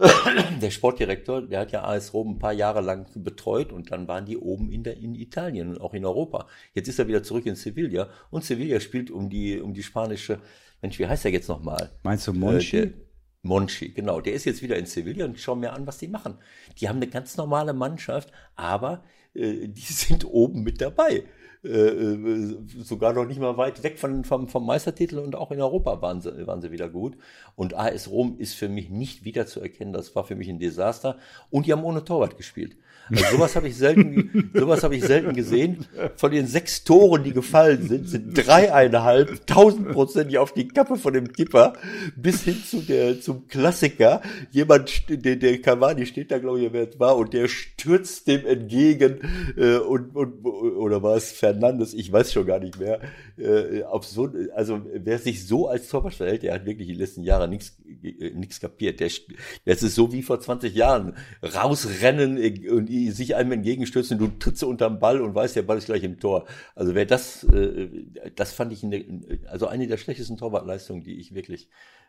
der 0.62 0.70
Sportdirektor, 0.70 1.42
der 1.42 1.60
hat 1.60 1.72
ja 1.72 1.84
AS 1.84 2.12
Rom 2.14 2.32
ein 2.32 2.38
paar 2.38 2.52
Jahre 2.52 2.80
lang 2.80 3.06
betreut 3.14 3.72
und 3.72 3.90
dann 3.90 4.08
waren 4.08 4.26
die 4.26 4.36
oben 4.36 4.70
in, 4.70 4.82
der, 4.82 4.96
in 4.96 5.14
Italien 5.14 5.70
und 5.70 5.80
auch 5.80 5.94
in 5.94 6.04
Europa. 6.04 6.46
Jetzt 6.74 6.88
ist 6.88 6.98
er 6.98 7.08
wieder 7.08 7.22
zurück 7.22 7.46
in 7.46 7.54
Sevilla 7.54 8.08
und 8.30 8.44
Sevilla 8.44 8.80
spielt 8.80 9.10
um 9.10 9.30
die, 9.30 9.60
um 9.60 9.72
die 9.72 9.82
spanische 9.82 10.40
Mensch, 10.82 10.98
wie 10.98 11.06
heißt 11.06 11.24
der 11.24 11.32
jetzt 11.32 11.48
nochmal? 11.48 11.90
Meinst 12.02 12.26
du 12.26 12.32
Monchi? 12.32 12.76
Äh, 12.78 12.92
Monchi, 13.42 13.90
genau. 13.90 14.20
Der 14.20 14.34
ist 14.34 14.44
jetzt 14.44 14.62
wieder 14.62 14.76
in 14.76 14.86
Sevilla 14.86 15.24
und 15.24 15.38
schau 15.38 15.54
mir 15.54 15.72
an, 15.72 15.86
was 15.86 15.98
die 15.98 16.08
machen. 16.08 16.38
Die 16.78 16.88
haben 16.88 16.96
eine 16.96 17.08
ganz 17.08 17.36
normale 17.36 17.72
Mannschaft, 17.72 18.32
aber 18.56 19.04
äh, 19.34 19.68
die 19.68 19.80
sind 19.80 20.24
oben 20.24 20.62
mit 20.62 20.80
dabei. 20.80 21.24
Äh, 21.62 21.68
äh, 21.68 22.56
sogar 22.78 23.12
noch 23.12 23.26
nicht 23.26 23.38
mal 23.38 23.58
weit 23.58 23.82
weg 23.82 23.98
von, 23.98 24.24
vom, 24.24 24.48
vom 24.48 24.64
Meistertitel 24.64 25.18
und 25.18 25.36
auch 25.36 25.50
in 25.50 25.60
Europa 25.60 26.00
waren 26.00 26.22
sie, 26.22 26.46
waren 26.46 26.62
sie 26.62 26.70
wieder 26.70 26.88
gut. 26.88 27.18
Und 27.54 27.74
AS 27.74 28.08
Rom 28.10 28.36
ist 28.38 28.54
für 28.54 28.68
mich 28.68 28.88
nicht 28.88 29.24
wiederzuerkennen. 29.24 29.92
Das 29.92 30.14
war 30.16 30.24
für 30.24 30.36
mich 30.36 30.48
ein 30.48 30.58
Desaster. 30.58 31.18
Und 31.50 31.66
die 31.66 31.72
haben 31.72 31.84
ohne 31.84 32.04
Torwart 32.04 32.38
gespielt. 32.38 32.76
Also 33.10 33.36
sowas 33.36 33.56
habe 33.56 33.68
ich 33.68 33.76
selten, 33.76 34.50
sowas 34.54 34.82
habe 34.82 34.96
ich 34.96 35.04
selten 35.04 35.34
gesehen. 35.34 35.86
Von 36.16 36.30
den 36.30 36.46
sechs 36.46 36.84
Toren, 36.84 37.24
die 37.24 37.32
gefallen 37.32 37.88
sind, 37.88 38.08
sind 38.08 38.34
dreieinhalb 38.34 39.46
tausendprozentig 39.46 40.38
auf 40.38 40.52
die 40.52 40.68
Kappe 40.68 40.96
von 40.96 41.12
dem 41.12 41.32
Kipper 41.32 41.74
bis 42.16 42.42
hin 42.42 42.56
zu 42.64 42.80
der, 42.80 43.20
zum 43.20 43.48
Klassiker. 43.48 44.22
Jemand, 44.50 45.08
der, 45.08 45.36
der 45.36 45.60
Cavani 45.60 46.06
steht 46.06 46.30
da, 46.30 46.38
glaube 46.38 46.60
ich, 46.60 46.72
wer 46.72 46.88
es 46.88 47.00
war, 47.00 47.16
und 47.16 47.32
der 47.32 47.48
stürzt 47.48 48.26
dem 48.28 48.46
entgegen, 48.46 49.18
äh, 49.56 49.76
und, 49.76 50.14
und, 50.14 50.44
oder 50.44 51.02
war 51.02 51.16
es 51.16 51.32
Fernandes? 51.32 51.94
Ich 51.94 52.12
weiß 52.12 52.32
schon 52.32 52.46
gar 52.46 52.58
nicht 52.58 52.78
mehr. 52.78 53.00
Äh, 53.36 53.82
auf 53.84 54.04
so, 54.04 54.30
also, 54.54 54.80
wer 54.92 55.18
sich 55.18 55.46
so 55.46 55.68
als 55.68 55.88
Torwart 55.88 56.14
verhält, 56.14 56.42
der 56.42 56.54
hat 56.54 56.66
wirklich 56.66 56.88
die 56.88 56.94
letzten 56.94 57.22
Jahre 57.22 57.48
nichts, 57.48 57.76
äh, 58.02 58.30
nichts 58.30 58.60
kapiert. 58.60 59.00
Der, 59.00 59.10
das 59.64 59.82
ist 59.82 59.94
so 59.94 60.12
wie 60.12 60.22
vor 60.22 60.40
20 60.40 60.74
Jahren. 60.74 61.16
Rausrennen 61.42 62.36
und 62.70 62.90
die 63.04 63.10
sich 63.10 63.36
einem 63.36 63.52
entgegenstürzen, 63.52 64.18
du 64.18 64.28
trittst 64.28 64.62
unterm 64.64 64.98
Ball 64.98 65.20
und 65.20 65.34
weißt, 65.34 65.56
der 65.56 65.62
Ball 65.62 65.78
ist 65.78 65.86
gleich 65.86 66.02
im 66.04 66.18
Tor. 66.18 66.46
Also 66.74 66.94
wer 66.94 67.06
das, 67.06 67.44
äh, 67.44 67.88
das 68.36 68.52
fand 68.52 68.72
ich, 68.72 68.84
eine, 68.84 69.40
also 69.48 69.66
eine 69.66 69.86
der 69.86 69.96
schlechtesten 69.96 70.36
Torwartleistungen, 70.36 71.02
die 71.02 71.18
ich 71.18 71.34
wirklich 71.34 71.68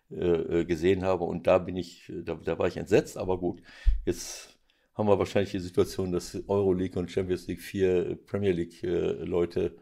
äh, 0.09 0.65
gesehen 0.65 1.03
habe. 1.03 1.23
Und 1.23 1.47
da 1.47 1.57
bin 1.57 1.77
ich, 1.77 2.11
da, 2.25 2.35
da 2.35 2.59
war 2.59 2.67
ich 2.67 2.77
entsetzt, 2.77 3.17
aber 3.17 3.39
gut. 3.39 3.61
Jetzt 4.05 4.57
haben 4.93 5.07
wir 5.07 5.17
wahrscheinlich 5.19 5.51
die 5.51 5.59
Situation, 5.59 6.11
dass 6.11 6.37
Euroleague 6.47 6.99
und 6.99 7.09
Champions 7.09 7.47
League 7.47 7.61
vier 7.61 8.17
Premier 8.25 8.51
League 8.51 8.83
äh, 8.83 9.23
Leute 9.23 9.75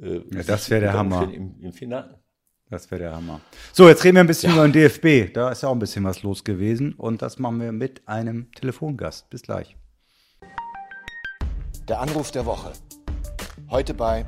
äh, 0.00 0.22
ja, 0.30 0.42
das 0.42 0.70
wäre 0.70 0.82
der 0.82 0.92
Hammer. 0.92 1.30
Im, 1.32 1.54
im 1.60 1.72
Finale. 1.72 2.20
Das 2.68 2.90
wäre 2.90 3.02
der 3.02 3.12
Hammer. 3.12 3.40
So, 3.72 3.88
jetzt 3.88 4.02
reden 4.04 4.16
wir 4.16 4.24
ein 4.24 4.26
bisschen 4.26 4.50
ja. 4.50 4.56
über 4.56 4.68
den 4.68 4.72
DFB. 4.72 5.32
Da 5.32 5.50
ist 5.50 5.62
ja 5.62 5.68
auch 5.68 5.72
ein 5.74 5.78
bisschen 5.78 6.04
was 6.04 6.22
los 6.22 6.42
gewesen. 6.42 6.94
Und 6.94 7.22
das 7.22 7.38
machen 7.38 7.60
wir 7.60 7.72
mit 7.72 8.06
einem 8.08 8.50
Telefongast. 8.52 9.30
Bis 9.30 9.42
gleich. 9.42 9.76
Der 11.88 12.00
Anruf 12.00 12.32
der 12.32 12.46
Woche. 12.46 12.72
Heute 13.70 13.94
bei. 13.94 14.26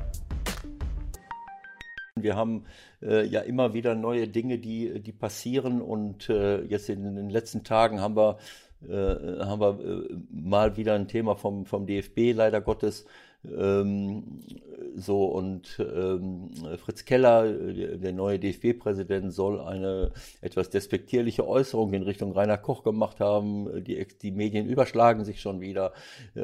Wir 2.15 2.37
haben 2.37 2.63
äh, 3.01 3.25
ja 3.25 3.41
immer 3.41 3.73
wieder 3.73 3.95
neue 3.95 4.29
Dinge, 4.29 4.59
die, 4.59 5.01
die 5.01 5.11
passieren. 5.11 5.81
Und 5.81 6.29
äh, 6.29 6.61
jetzt 6.63 6.87
in, 6.87 7.15
den 7.15 7.29
letzten 7.29 7.65
Tagen 7.65 7.99
haben 7.99 8.15
wir, 8.15 8.37
äh, 8.87 9.43
haben 9.43 9.59
wir 9.59 9.77
äh, 9.81 10.15
mal 10.31 10.77
wieder 10.77 10.93
ein 10.93 11.09
Thema 11.09 11.35
vom, 11.35 11.65
vom 11.65 11.85
DFB, 11.85 12.31
leider 12.33 12.61
Gottes. 12.61 13.05
Ähm, 13.43 14.39
so 14.95 15.25
und 15.25 15.79
ähm, 15.79 16.49
Fritz 16.77 17.05
Keller, 17.05 17.51
der, 17.51 17.97
der 17.97 18.13
neue 18.13 18.39
DFB-Präsident, 18.39 19.33
soll 19.33 19.59
eine 19.59 20.11
etwas 20.41 20.69
despektierliche 20.69 21.47
Äußerung 21.47 21.93
in 21.93 22.03
Richtung 22.03 22.31
Rainer 22.31 22.57
Koch 22.57 22.83
gemacht 22.83 23.19
haben. 23.19 23.83
Die, 23.83 24.05
die 24.21 24.31
Medien 24.31 24.67
überschlagen 24.67 25.25
sich 25.25 25.41
schon 25.41 25.61
wieder. 25.61 25.93
Äh, 26.35 26.41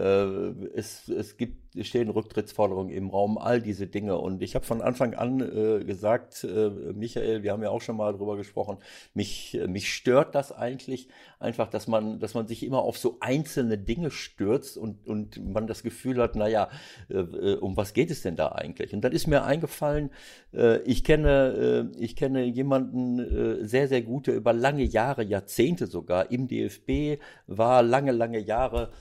es, 0.76 1.08
es 1.10 1.38
gibt 1.38 1.66
stehen 1.84 2.10
Rücktrittsforderungen 2.10 2.94
im 2.94 3.10
Raum, 3.10 3.38
all 3.38 3.62
diese 3.62 3.88
Dinge. 3.88 4.18
Und 4.18 4.42
ich 4.42 4.56
habe 4.56 4.66
von 4.66 4.82
Anfang 4.82 5.14
an 5.14 5.42
äh, 5.42 5.84
gesagt, 5.84 6.44
äh, 6.44 6.70
Michael, 6.94 7.44
wir 7.44 7.52
haben 7.52 7.64
ja 7.64 7.70
auch 7.70 7.82
schon 7.82 7.98
mal 7.98 8.14
drüber 8.14 8.38
gesprochen, 8.38 8.78
mich, 9.14 9.56
äh, 9.56 9.68
mich 9.68 9.94
stört 9.94 10.36
das 10.36 10.52
eigentlich 10.52 11.10
einfach, 11.40 11.70
dass 11.70 11.88
man, 11.88 12.20
dass 12.20 12.34
man 12.34 12.48
sich 12.48 12.64
immer 12.64 12.80
auf 12.80 12.98
so 12.98 13.18
einzelne 13.20 13.78
Dinge 13.78 14.12
stürzt 14.12 14.78
und, 14.78 15.06
und 15.08 15.54
man 15.54 15.68
das 15.68 15.84
Gefühl 15.84 16.22
hat, 16.22 16.36
naja, 16.36 16.70
äh, 17.10 17.18
äh, 17.18 17.58
um 17.58 17.76
was 17.76 17.94
geht 17.94 18.12
es 18.12 18.22
denn 18.22 18.36
da 18.36 18.45
eigentlich? 18.54 18.94
Und 18.94 19.02
dann 19.02 19.12
ist 19.12 19.28
mir 19.28 19.44
eingefallen, 19.44 20.12
äh, 20.54 20.80
ich 20.82 21.04
kenne, 21.04 21.92
äh, 21.96 22.04
ich 22.04 22.16
kenne 22.16 22.44
jemanden 22.44 23.20
äh, 23.20 23.66
sehr, 23.66 23.88
sehr 23.88 24.02
gut, 24.02 24.28
der 24.28 24.36
über 24.36 24.54
lange 24.54 24.84
Jahre, 24.84 25.24
Jahrzehnte 25.24 25.88
sogar 25.88 26.32
im 26.32 26.48
DFB 26.48 27.22
war, 27.48 27.82
lange, 27.82 28.12
lange 28.12 28.40
Jahre 28.40 28.92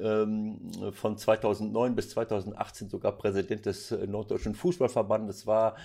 ähm, 0.00 0.70
von 0.92 1.18
2009 1.18 1.94
bis 1.94 2.08
2018 2.10 2.88
sogar 2.88 3.12
Präsident 3.12 3.66
des 3.66 3.92
äh, 3.92 4.06
Norddeutschen 4.06 4.54
Fußballverbandes 4.54 5.46
war, 5.46 5.76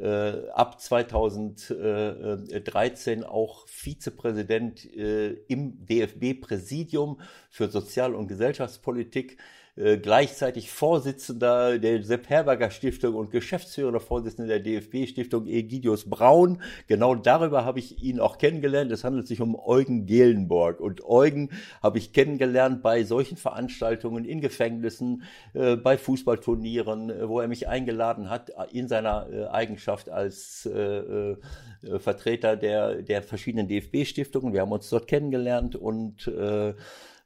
äh, 0.00 0.48
ab 0.50 0.80
2013 0.80 3.24
auch 3.24 3.66
Vizepräsident 3.66 4.84
äh, 4.94 5.32
im 5.48 5.84
DFB-Präsidium 5.86 7.20
für 7.50 7.66
Sozial- 7.68 8.14
und 8.14 8.28
Gesellschaftspolitik 8.28 9.38
äh, 9.78 9.96
gleichzeitig 9.98 10.72
Vorsitzender 10.72 11.78
der 11.78 12.02
Sepp 12.02 12.28
Herberger 12.28 12.70
Stiftung 12.70 13.14
und 13.14 13.30
Geschäftsführer 13.30 14.00
Vorsitzender 14.00 14.58
der 14.58 14.60
DFB 14.60 15.06
Stiftung 15.06 15.46
Egidius 15.46 16.10
Braun. 16.10 16.60
Genau 16.88 17.14
darüber 17.14 17.64
habe 17.64 17.78
ich 17.78 18.02
ihn 18.02 18.18
auch 18.18 18.38
kennengelernt. 18.38 18.90
Es 18.90 19.04
handelt 19.04 19.28
sich 19.28 19.40
um 19.40 19.54
Eugen 19.54 20.06
Gelenborg. 20.06 20.80
Und 20.80 21.04
Eugen 21.04 21.50
habe 21.80 21.98
ich 21.98 22.12
kennengelernt 22.12 22.82
bei 22.82 23.04
solchen 23.04 23.36
Veranstaltungen 23.36 24.24
in 24.24 24.40
Gefängnissen, 24.40 25.22
äh, 25.54 25.76
bei 25.76 25.96
Fußballturnieren, 25.96 27.10
äh, 27.10 27.28
wo 27.28 27.40
er 27.40 27.46
mich 27.46 27.68
eingeladen 27.68 28.30
hat 28.30 28.50
in 28.72 28.88
seiner 28.88 29.28
äh, 29.30 29.46
Eigenschaft 29.46 30.08
als 30.10 30.66
äh, 30.66 30.80
äh, 30.80 31.36
Vertreter 31.98 32.56
der, 32.56 33.02
der 33.02 33.22
verschiedenen 33.22 33.68
DFB-Stiftungen. 33.68 34.52
Wir 34.52 34.62
haben 34.62 34.72
uns 34.72 34.90
dort 34.90 35.06
kennengelernt 35.06 35.76
und 35.76 36.28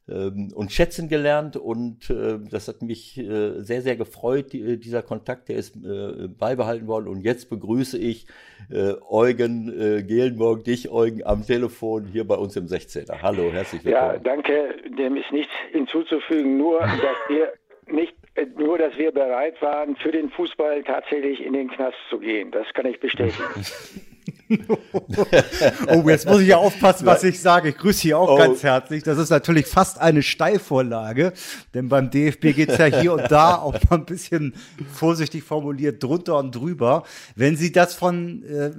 ähm, 0.09 0.51
und 0.53 0.71
schätzen 0.71 1.07
gelernt 1.07 1.55
und 1.55 2.09
äh, 2.09 2.39
das 2.49 2.67
hat 2.67 2.81
mich 2.81 3.17
äh, 3.17 3.61
sehr, 3.61 3.81
sehr 3.81 3.95
gefreut, 3.95 4.51
die, 4.51 4.77
dieser 4.77 5.01
Kontakt, 5.01 5.49
der 5.49 5.55
ist 5.55 5.75
äh, 5.77 6.27
beibehalten 6.27 6.87
worden 6.87 7.07
und 7.07 7.21
jetzt 7.21 7.49
begrüße 7.49 7.97
ich 7.97 8.27
äh, 8.69 8.93
Eugen 9.09 9.69
äh, 9.69 10.03
Gehlenburg, 10.03 10.65
dich 10.65 10.91
Eugen 10.91 11.25
am 11.25 11.45
Telefon 11.45 12.05
hier 12.05 12.27
bei 12.27 12.35
uns 12.35 12.55
im 12.55 12.65
16er. 12.65 13.21
Hallo, 13.21 13.51
herzlich 13.51 13.85
willkommen. 13.85 14.13
Ja, 14.13 14.19
danke, 14.19 14.75
dem 14.97 15.15
ist 15.15 15.31
nichts 15.31 15.53
hinzuzufügen, 15.71 16.57
nur 16.57 16.79
dass 16.79 17.17
wir 17.29 17.53
nicht 17.87 18.13
nur, 18.57 18.77
dass 18.77 18.97
wir 18.97 19.11
bereit 19.11 19.61
waren, 19.61 19.95
für 19.97 20.11
den 20.11 20.29
Fußball 20.31 20.83
tatsächlich 20.83 21.41
in 21.41 21.53
den 21.53 21.69
Knast 21.69 21.97
zu 22.09 22.19
gehen. 22.19 22.51
Das 22.51 22.65
kann 22.73 22.85
ich 22.87 22.99
bestätigen. 22.99 23.43
oh, 25.87 26.09
jetzt 26.09 26.27
muss 26.27 26.41
ich 26.41 26.47
ja 26.47 26.57
aufpassen, 26.57 27.05
was 27.05 27.23
ich 27.23 27.39
sage. 27.39 27.69
Ich 27.69 27.77
grüße 27.77 27.99
Sie 27.99 28.13
auch 28.13 28.29
oh. 28.29 28.37
ganz 28.37 28.63
herzlich. 28.63 29.03
Das 29.03 29.17
ist 29.17 29.29
natürlich 29.29 29.67
fast 29.67 29.99
eine 29.99 30.21
Steilvorlage, 30.21 31.33
denn 31.73 31.89
beim 31.89 32.09
DFB 32.09 32.53
geht's 32.55 32.77
ja 32.77 32.85
hier 32.85 33.13
und 33.13 33.31
da 33.31 33.55
auch 33.55 33.73
mal 33.89 33.97
ein 33.97 34.05
bisschen 34.05 34.53
vorsichtig 34.91 35.43
formuliert 35.43 36.03
drunter 36.03 36.37
und 36.37 36.55
drüber. 36.55 37.03
Wenn 37.35 37.55
Sie 37.55 37.71
das 37.71 37.95
von 37.95 38.43
äh, 38.43 38.71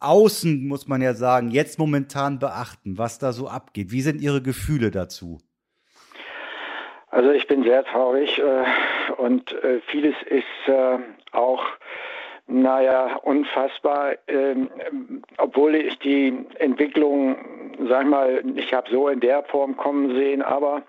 außen, 0.00 0.66
muss 0.66 0.88
man 0.88 1.02
ja 1.02 1.14
sagen, 1.14 1.50
jetzt 1.50 1.78
momentan 1.78 2.38
beachten, 2.38 2.98
was 2.98 3.18
da 3.18 3.32
so 3.32 3.48
abgeht, 3.48 3.92
wie 3.92 4.02
sind 4.02 4.20
Ihre 4.20 4.42
Gefühle 4.42 4.90
dazu? 4.90 5.38
Also 7.12 7.30
ich 7.30 7.46
bin 7.46 7.62
sehr 7.62 7.84
traurig 7.84 8.38
äh, 8.38 9.12
und 9.18 9.52
äh, 9.52 9.80
vieles 9.88 10.14
ist 10.24 10.44
äh, 10.66 10.98
auch 11.32 11.62
naja, 12.46 13.16
unfassbar, 13.22 14.14
ähm, 14.28 14.70
obwohl 15.38 15.74
ich 15.74 15.98
die 16.00 16.44
Entwicklung, 16.58 17.36
sag 17.88 18.06
mal, 18.06 18.42
ich 18.56 18.74
habe 18.74 18.90
so 18.90 19.08
in 19.08 19.20
der 19.20 19.42
Form 19.44 19.76
kommen 19.76 20.14
sehen, 20.14 20.42
aber 20.42 20.82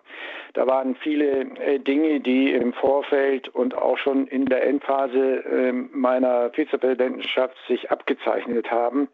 da 0.54 0.68
waren 0.68 0.96
viele 0.96 1.42
äh, 1.60 1.80
Dinge, 1.80 2.20
die 2.20 2.52
im 2.52 2.74
Vorfeld 2.74 3.50
und 3.50 3.76
auch 3.76 3.98
schon 3.98 4.28
in 4.28 4.46
der 4.46 4.66
Endphase 4.66 5.44
äh, 5.46 5.72
meiner 5.72 6.52
Vizepräsidentenschaft 6.52 7.56
sich 7.68 7.90
abgezeichnet 7.92 8.70
haben. 8.70 9.08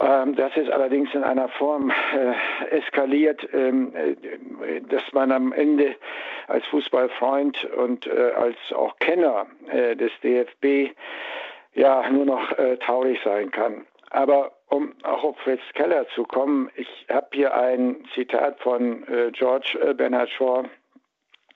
Ähm, 0.00 0.34
das 0.34 0.56
ist 0.56 0.70
allerdings 0.70 1.14
in 1.14 1.22
einer 1.22 1.48
Form 1.48 1.90
äh, 1.90 2.76
eskaliert, 2.76 3.46
ähm, 3.52 3.94
äh, 3.94 4.80
dass 4.88 5.02
man 5.12 5.30
am 5.30 5.52
Ende 5.52 5.94
als 6.48 6.66
Fußballfreund 6.66 7.64
und 7.76 8.06
äh, 8.06 8.32
als 8.36 8.56
auch 8.74 8.96
Kenner 8.98 9.46
äh, 9.68 9.94
des 9.94 10.10
DFB 10.22 10.96
ja 11.74 12.08
nur 12.10 12.24
noch 12.24 12.58
äh, 12.58 12.76
traurig 12.78 13.20
sein 13.24 13.50
kann. 13.52 13.86
Aber 14.10 14.52
um 14.68 14.94
auch 15.04 15.22
auf 15.22 15.38
Fritz 15.38 15.62
Keller 15.74 16.06
zu 16.08 16.24
kommen, 16.24 16.70
ich 16.74 17.06
habe 17.08 17.28
hier 17.32 17.54
ein 17.54 18.04
Zitat 18.14 18.58
von 18.60 19.06
äh, 19.06 19.30
George 19.30 19.94
Bernard 19.96 20.30
Shaw, 20.30 20.64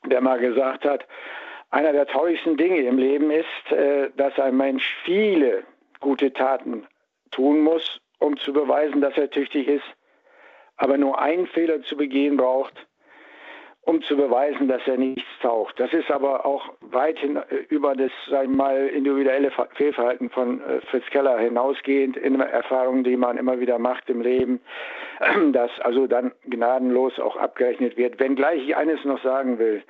der 0.07 0.21
mal 0.21 0.39
gesagt 0.39 0.85
hat, 0.85 1.07
einer 1.71 1.93
der 1.93 2.07
traurigsten 2.07 2.57
Dinge 2.57 2.79
im 2.79 2.97
Leben 2.99 3.31
ist, 3.31 3.47
dass 4.17 4.39
ein 4.39 4.57
Mensch 4.57 4.97
viele 5.05 5.65
gute 6.01 6.33
Taten 6.33 6.87
tun 7.31 7.61
muss, 7.61 8.01
um 8.19 8.37
zu 8.39 8.53
beweisen, 8.53 9.01
dass 9.01 9.17
er 9.17 9.31
tüchtig 9.31 9.69
ist, 9.69 9.85
aber 10.77 10.97
nur 10.99 11.19
einen 11.21 11.47
Fehler 11.47 11.83
zu 11.83 11.97
begehen 11.97 12.37
braucht, 12.37 12.75
um 13.89 14.03
zu 14.03 14.19
beweisen, 14.19 14.69
dass 14.69 14.87
er 14.87 14.99
nichts 14.99 15.25
taucht. 15.41 15.81
Das 15.81 15.93
ist 15.95 16.11
aber 16.11 16.45
auch 16.45 16.75
weit 16.83 17.19
hin, 17.19 17.37
äh, 17.37 17.57
über 17.71 17.97
das, 17.97 18.13
sagen 18.29 18.51
wir 18.51 18.57
mal, 18.57 18.87
individuelle 18.89 19.51
Fehlverhalten 19.77 20.29
von 20.29 20.61
äh, 20.61 20.83
Fritz 20.83 21.07
Keller 21.07 21.39
hinausgehend 21.39 22.19
in 22.19 22.39
Erfahrungen, 22.39 23.03
die 23.03 23.17
man 23.17 23.39
immer 23.39 23.61
wieder 23.61 23.79
macht 23.79 24.11
im 24.11 24.21
Leben, 24.21 24.61
dass 25.53 25.71
also 25.81 26.07
dann 26.07 26.33
gnadenlos 26.45 27.19
auch 27.19 27.37
abgerechnet 27.37 27.97
wird. 27.97 28.21
Wenngleich 28.21 28.63
ich 28.69 28.77
eines 28.77 29.03
noch 29.07 29.23
sagen 29.23 29.59
will, 29.59 29.83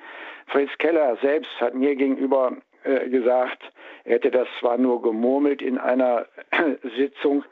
Fritz 0.47 0.71
Keller 0.77 1.17
selbst 1.21 1.51
hat 1.59 1.75
mir 1.75 1.97
gegenüber 1.97 2.53
äh, 2.83 3.09
gesagt, 3.09 3.61
er 4.05 4.15
hätte 4.15 4.31
das 4.31 4.47
zwar 4.61 4.77
nur 4.77 5.01
gemurmelt 5.01 5.61
in 5.61 5.77
einer 5.77 6.25
Sitzung, 6.95 7.43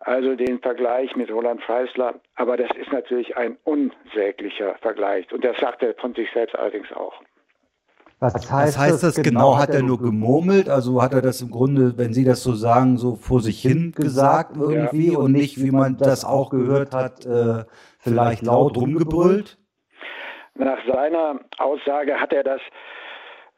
also 0.00 0.34
den 0.34 0.60
Vergleich 0.60 1.14
mit 1.14 1.30
Roland 1.30 1.62
Freisler. 1.62 2.14
Aber 2.36 2.56
das 2.56 2.70
ist 2.76 2.92
natürlich 2.92 3.36
ein 3.36 3.56
unsäglicher 3.64 4.74
Vergleich. 4.80 5.30
Und 5.32 5.44
das 5.44 5.58
sagt 5.58 5.82
er 5.82 5.94
von 5.94 6.14
sich 6.14 6.28
selbst 6.32 6.56
allerdings 6.56 6.90
auch. 6.92 7.14
Was 8.18 8.34
heißt, 8.34 8.52
Was 8.52 8.78
heißt 8.78 9.02
das, 9.02 9.14
das 9.14 9.24
genau? 9.24 9.56
Hat 9.56 9.70
er 9.70 9.82
nur 9.82 9.98
gemurmelt? 9.98 10.68
Also 10.68 11.02
hat 11.02 11.14
er 11.14 11.22
das 11.22 11.40
im 11.40 11.50
Grunde, 11.50 11.96
wenn 11.96 12.12
Sie 12.12 12.24
das 12.24 12.42
so 12.42 12.52
sagen, 12.52 12.98
so 12.98 13.14
vor 13.14 13.40
sich 13.40 13.62
hin 13.62 13.92
gesagt 13.92 14.56
irgendwie 14.58 15.12
ja. 15.12 15.18
und 15.18 15.32
nicht, 15.32 15.62
wie 15.62 15.70
man 15.70 15.96
das 15.96 16.26
auch 16.26 16.50
gehört 16.50 16.94
hat, 16.94 17.24
äh, 17.24 17.64
vielleicht 17.98 18.42
laut 18.42 18.76
rumgebrüllt? 18.76 19.56
Nach 20.54 20.78
seiner 20.86 21.40
Aussage 21.56 22.20
hat 22.20 22.34
er 22.34 22.44
das 22.44 22.60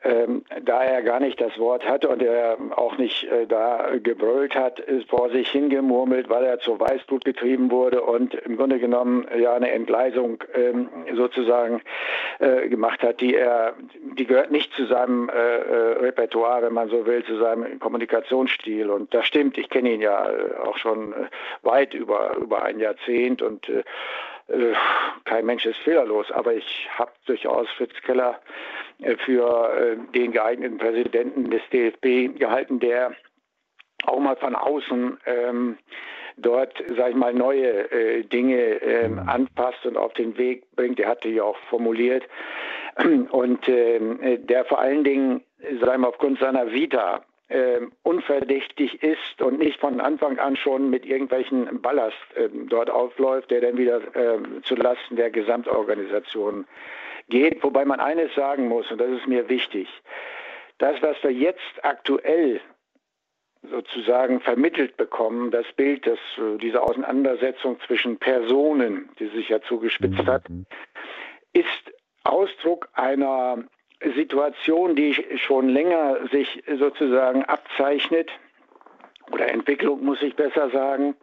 ähm, 0.04 0.44
da 0.64 0.82
er 0.82 1.02
gar 1.02 1.20
nicht 1.20 1.40
das 1.40 1.56
Wort 1.58 1.86
hatte 1.86 2.08
und 2.08 2.22
er 2.22 2.56
auch 2.76 2.98
nicht 2.98 3.24
äh, 3.24 3.46
da 3.46 3.90
gebrüllt 4.02 4.56
hat, 4.56 4.80
ist 4.80 5.08
vor 5.08 5.30
sich 5.30 5.48
hingemurmelt, 5.50 6.28
weil 6.28 6.44
er 6.44 6.58
zu 6.58 6.78
Weißblut 6.78 7.24
getrieben 7.24 7.70
wurde 7.70 8.02
und 8.02 8.34
im 8.34 8.56
Grunde 8.56 8.80
genommen 8.80 9.26
ja 9.38 9.54
eine 9.54 9.70
Entgleisung 9.70 10.42
ähm, 10.54 10.88
sozusagen 11.14 11.82
äh, 12.40 12.68
gemacht 12.68 13.02
hat, 13.02 13.20
die 13.20 13.36
er, 13.36 13.74
die 14.18 14.26
gehört 14.26 14.50
nicht 14.50 14.72
zu 14.74 14.86
seinem 14.86 15.28
äh, 15.28 15.32
äh 15.32 15.92
Repertoire, 15.98 16.62
wenn 16.62 16.74
man 16.74 16.88
so 16.88 17.06
will, 17.06 17.24
zu 17.24 17.38
seinem 17.38 17.78
Kommunikationsstil. 17.78 18.90
Und 18.90 19.14
das 19.14 19.26
stimmt, 19.26 19.56
ich 19.56 19.70
kenne 19.70 19.92
ihn 19.92 20.00
ja 20.00 20.28
äh, 20.28 20.56
auch 20.64 20.78
schon 20.78 21.12
äh, 21.12 21.26
weit 21.62 21.94
über, 21.94 22.36
über 22.38 22.62
ein 22.64 22.80
Jahrzehnt 22.80 23.42
und 23.42 23.70
kein 25.24 25.46
Mensch 25.46 25.64
ist 25.64 25.78
fehlerlos, 25.78 26.30
aber 26.32 26.52
ich 26.52 26.88
habe 26.98 27.12
durchaus 27.26 27.68
Fritz 27.70 27.94
Keller 28.04 28.40
für 29.24 29.74
äh, 29.74 29.96
den 30.14 30.32
geeigneten 30.32 30.78
Präsidenten 30.78 31.50
des 31.50 31.62
DFB 31.72 32.38
gehalten, 32.38 32.80
der 32.80 33.12
auch 34.04 34.18
mal 34.18 34.36
von 34.36 34.54
außen 34.54 35.18
ähm, 35.26 35.78
dort, 36.36 36.82
sage 36.96 37.10
ich 37.10 37.16
mal, 37.16 37.34
neue 37.34 37.90
äh, 37.90 38.22
Dinge 38.24 38.56
ähm, 38.56 39.20
anpasst 39.26 39.84
und 39.86 39.96
auf 39.96 40.12
den 40.14 40.36
Weg 40.38 40.64
bringt. 40.76 40.98
Er 40.98 41.08
hatte 41.08 41.28
ja 41.28 41.44
auch 41.44 41.58
formuliert 41.68 42.24
und 43.30 43.68
ähm, 43.68 44.18
der 44.46 44.64
vor 44.64 44.80
allen 44.80 45.04
Dingen, 45.04 45.42
sagen 45.80 46.02
wir, 46.02 46.08
aufgrund 46.08 46.38
seiner 46.38 46.72
Vita 46.72 47.24
äh, 47.48 47.80
unverdächtig 48.02 49.02
ist 49.02 49.42
und 49.42 49.58
nicht 49.58 49.78
von 49.78 50.00
Anfang 50.00 50.38
an 50.38 50.56
schon 50.56 50.90
mit 50.90 51.04
irgendwelchen 51.04 51.80
Ballast 51.82 52.16
äh, 52.34 52.48
dort 52.68 52.90
aufläuft, 52.90 53.50
der 53.50 53.60
dann 53.60 53.76
wieder 53.76 54.00
äh, 54.16 54.38
zu 54.62 54.74
der 54.74 55.30
Gesamtorganisation 55.30 56.66
geht. 57.32 57.64
Wobei 57.64 57.84
man 57.84 57.98
eines 57.98 58.32
sagen 58.34 58.68
muss, 58.68 58.88
und 58.92 59.00
das 59.00 59.10
ist 59.10 59.26
mir 59.26 59.48
wichtig, 59.48 59.88
das, 60.78 61.00
was 61.02 61.16
wir 61.22 61.32
jetzt 61.32 61.82
aktuell 61.82 62.60
sozusagen 63.62 64.40
vermittelt 64.40 64.96
bekommen, 64.96 65.50
das 65.50 65.66
Bild, 65.76 66.06
das, 66.06 66.18
äh, 66.36 66.58
diese 66.58 66.82
Auseinandersetzung 66.82 67.78
zwischen 67.86 68.18
Personen, 68.18 69.08
die 69.18 69.28
sich 69.28 69.48
ja 69.48 69.60
zugespitzt 69.62 70.26
hat, 70.26 70.48
mhm. 70.48 70.66
ist 71.52 71.92
Ausdruck 72.24 72.88
einer 72.94 73.64
Situation, 74.16 74.96
die 74.96 75.14
schon 75.38 75.68
länger 75.68 76.28
sich 76.30 76.62
sozusagen 76.78 77.44
abzeichnet, 77.44 78.30
oder 79.30 79.48
Entwicklung 79.48 80.04
muss 80.04 80.20
ich 80.22 80.34
besser 80.34 80.70
sagen. 80.70 81.14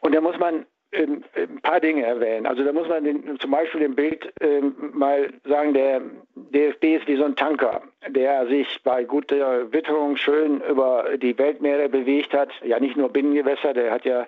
Und 0.00 0.14
da 0.14 0.20
muss 0.20 0.38
man 0.38 0.66
ähm, 0.92 1.24
ein 1.34 1.60
paar 1.62 1.80
Dinge 1.80 2.04
erwähnen. 2.04 2.46
Also 2.46 2.64
da 2.64 2.72
muss 2.72 2.88
man 2.88 3.04
den, 3.04 3.38
zum 3.40 3.50
Beispiel 3.50 3.82
im 3.82 3.94
Bild 3.94 4.32
ähm, 4.40 4.74
mal 4.92 5.30
sagen, 5.44 5.72
der 5.72 6.02
DFB 6.34 6.84
ist 6.84 7.08
wie 7.08 7.16
so 7.16 7.24
ein 7.24 7.36
Tanker, 7.36 7.82
der 8.08 8.46
sich 8.46 8.80
bei 8.84 9.04
guter 9.04 9.72
Witterung 9.72 10.16
schön 10.16 10.60
über 10.60 11.16
die 11.16 11.36
Weltmeere 11.38 11.88
bewegt 11.88 12.34
hat. 12.34 12.50
Ja, 12.62 12.78
nicht 12.78 12.96
nur 12.96 13.08
Binnengewässer, 13.08 13.72
der 13.72 13.90
hat 13.90 14.04
ja 14.04 14.26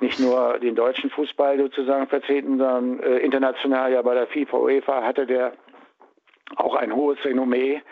nicht 0.00 0.20
nur 0.20 0.58
den 0.60 0.74
deutschen 0.74 1.10
Fußball 1.10 1.58
sozusagen 1.58 2.06
vertreten, 2.06 2.58
sondern 2.58 3.00
äh, 3.00 3.18
international 3.18 3.92
ja 3.92 4.02
bei 4.02 4.14
der 4.14 4.26
FIFA, 4.26 4.58
UEFA 4.58 5.02
hatte 5.02 5.26
der 5.26 5.52
auch 6.56 6.76
ein 6.76 6.94
hohes 6.94 7.24
Renommee. 7.24 7.82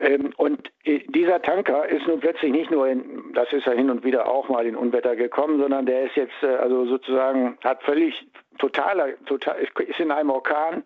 Ähm, 0.00 0.32
und 0.36 0.70
äh, 0.84 1.00
dieser 1.08 1.42
Tanker 1.42 1.86
ist 1.88 2.06
nun 2.06 2.20
plötzlich 2.20 2.50
nicht 2.52 2.70
nur 2.70 2.88
in, 2.88 3.32
das 3.34 3.52
ist 3.52 3.66
ja 3.66 3.72
hin 3.72 3.90
und 3.90 4.02
wieder 4.02 4.26
auch 4.26 4.48
mal 4.48 4.66
in 4.66 4.74
Unwetter 4.74 5.14
gekommen, 5.14 5.60
sondern 5.60 5.86
der 5.86 6.04
ist 6.04 6.16
jetzt 6.16 6.42
äh, 6.42 6.46
also 6.46 6.86
sozusagen, 6.86 7.58
hat 7.62 7.82
völlig 7.82 8.26
totaler, 8.58 9.08
total, 9.26 9.56
ist 9.60 10.00
in 10.00 10.10
einem 10.10 10.30
Orkan. 10.30 10.84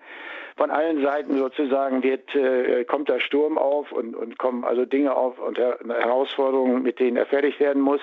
Von 0.56 0.70
allen 0.70 1.02
Seiten 1.02 1.36
sozusagen 1.36 2.04
wird, 2.04 2.32
äh, 2.34 2.84
kommt 2.84 3.08
der 3.08 3.18
Sturm 3.18 3.58
auf 3.58 3.90
und, 3.90 4.14
und 4.14 4.38
kommen 4.38 4.64
also 4.64 4.84
Dinge 4.84 5.16
auf 5.16 5.38
und 5.38 5.58
Herausforderungen, 5.58 6.82
mit 6.82 7.00
denen 7.00 7.16
er 7.16 7.26
fertig 7.26 7.58
werden 7.58 7.82
muss. 7.82 8.00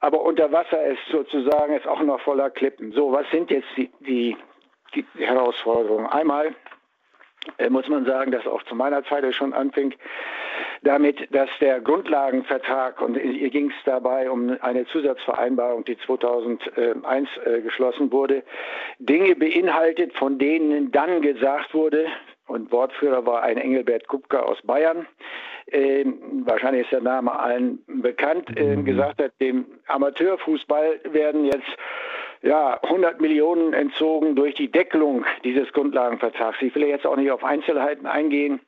Aber 0.00 0.22
unter 0.22 0.52
Wasser 0.52 0.84
ist 0.84 1.00
sozusagen 1.10 1.74
ist 1.74 1.86
auch 1.86 2.00
noch 2.00 2.20
voller 2.20 2.50
Klippen. 2.50 2.92
So, 2.92 3.12
was 3.12 3.28
sind 3.30 3.50
jetzt 3.50 3.68
die, 3.76 3.90
die, 4.00 4.36
die 4.94 5.04
Herausforderungen? 5.18 6.06
Einmal 6.06 6.54
muss 7.70 7.88
man 7.88 8.04
sagen, 8.04 8.32
dass 8.32 8.46
auch 8.46 8.62
zu 8.64 8.74
meiner 8.74 9.04
Zeit 9.04 9.32
schon 9.34 9.52
anfing, 9.52 9.94
damit, 10.82 11.34
dass 11.34 11.48
der 11.60 11.80
Grundlagenvertrag, 11.80 13.00
und 13.00 13.16
hier 13.16 13.50
ging 13.50 13.70
es 13.70 13.84
dabei 13.84 14.30
um 14.30 14.56
eine 14.60 14.86
Zusatzvereinbarung, 14.86 15.84
die 15.84 15.98
2001 15.98 17.28
äh, 17.44 17.60
geschlossen 17.60 18.12
wurde, 18.12 18.42
Dinge 18.98 19.34
beinhaltet, 19.36 20.12
von 20.14 20.38
denen 20.38 20.90
dann 20.92 21.22
gesagt 21.22 21.74
wurde, 21.74 22.06
und 22.46 22.70
Wortführer 22.70 23.26
war 23.26 23.42
ein 23.42 23.56
Engelbert 23.56 24.06
Kupka 24.06 24.40
aus 24.40 24.58
Bayern, 24.62 25.06
äh, 25.66 26.04
wahrscheinlich 26.44 26.82
ist 26.82 26.92
der 26.92 27.00
Name 27.00 27.36
allen 27.36 27.82
bekannt, 27.88 28.56
äh, 28.56 28.76
gesagt 28.76 29.20
hat, 29.20 29.32
dem 29.40 29.66
Amateurfußball 29.88 31.00
werden 31.10 31.44
jetzt 31.44 31.66
ja, 32.42 32.80
100 32.82 33.20
Millionen 33.20 33.72
entzogen 33.72 34.36
durch 34.36 34.54
die 34.54 34.70
Deckelung 34.70 35.24
dieses 35.44 35.72
Grundlagenvertrags. 35.72 36.60
Ich 36.62 36.74
will 36.74 36.84
jetzt 36.84 37.06
auch 37.06 37.16
nicht 37.16 37.30
auf 37.30 37.44
Einzelheiten 37.44 38.06
eingehen. 38.06 38.60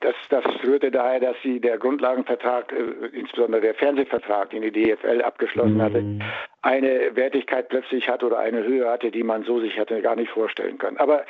Äh, 0.00 0.06
das, 0.06 0.14
das 0.28 0.44
rührte 0.64 0.90
daher, 0.90 1.20
dass 1.20 1.36
sie 1.42 1.60
der 1.60 1.78
Grundlagenvertrag, 1.78 2.72
äh, 2.72 3.06
insbesondere 3.16 3.60
der 3.60 3.74
Fernsehvertrag, 3.74 4.50
den 4.50 4.62
die 4.62 4.72
DFL 4.72 5.22
abgeschlossen 5.22 5.80
hatte, 5.80 6.02
mhm. 6.02 6.22
eine 6.62 7.14
Wertigkeit 7.14 7.68
plötzlich 7.68 8.08
hatte 8.08 8.26
oder 8.26 8.38
eine 8.38 8.64
Höhe 8.64 8.88
hatte, 8.88 9.10
die 9.10 9.22
man 9.22 9.44
so 9.44 9.60
sich 9.60 9.76
hätte 9.76 10.00
gar 10.02 10.16
nicht 10.16 10.30
vorstellen 10.30 10.78
können. 10.78 10.98
Aber 10.98 11.24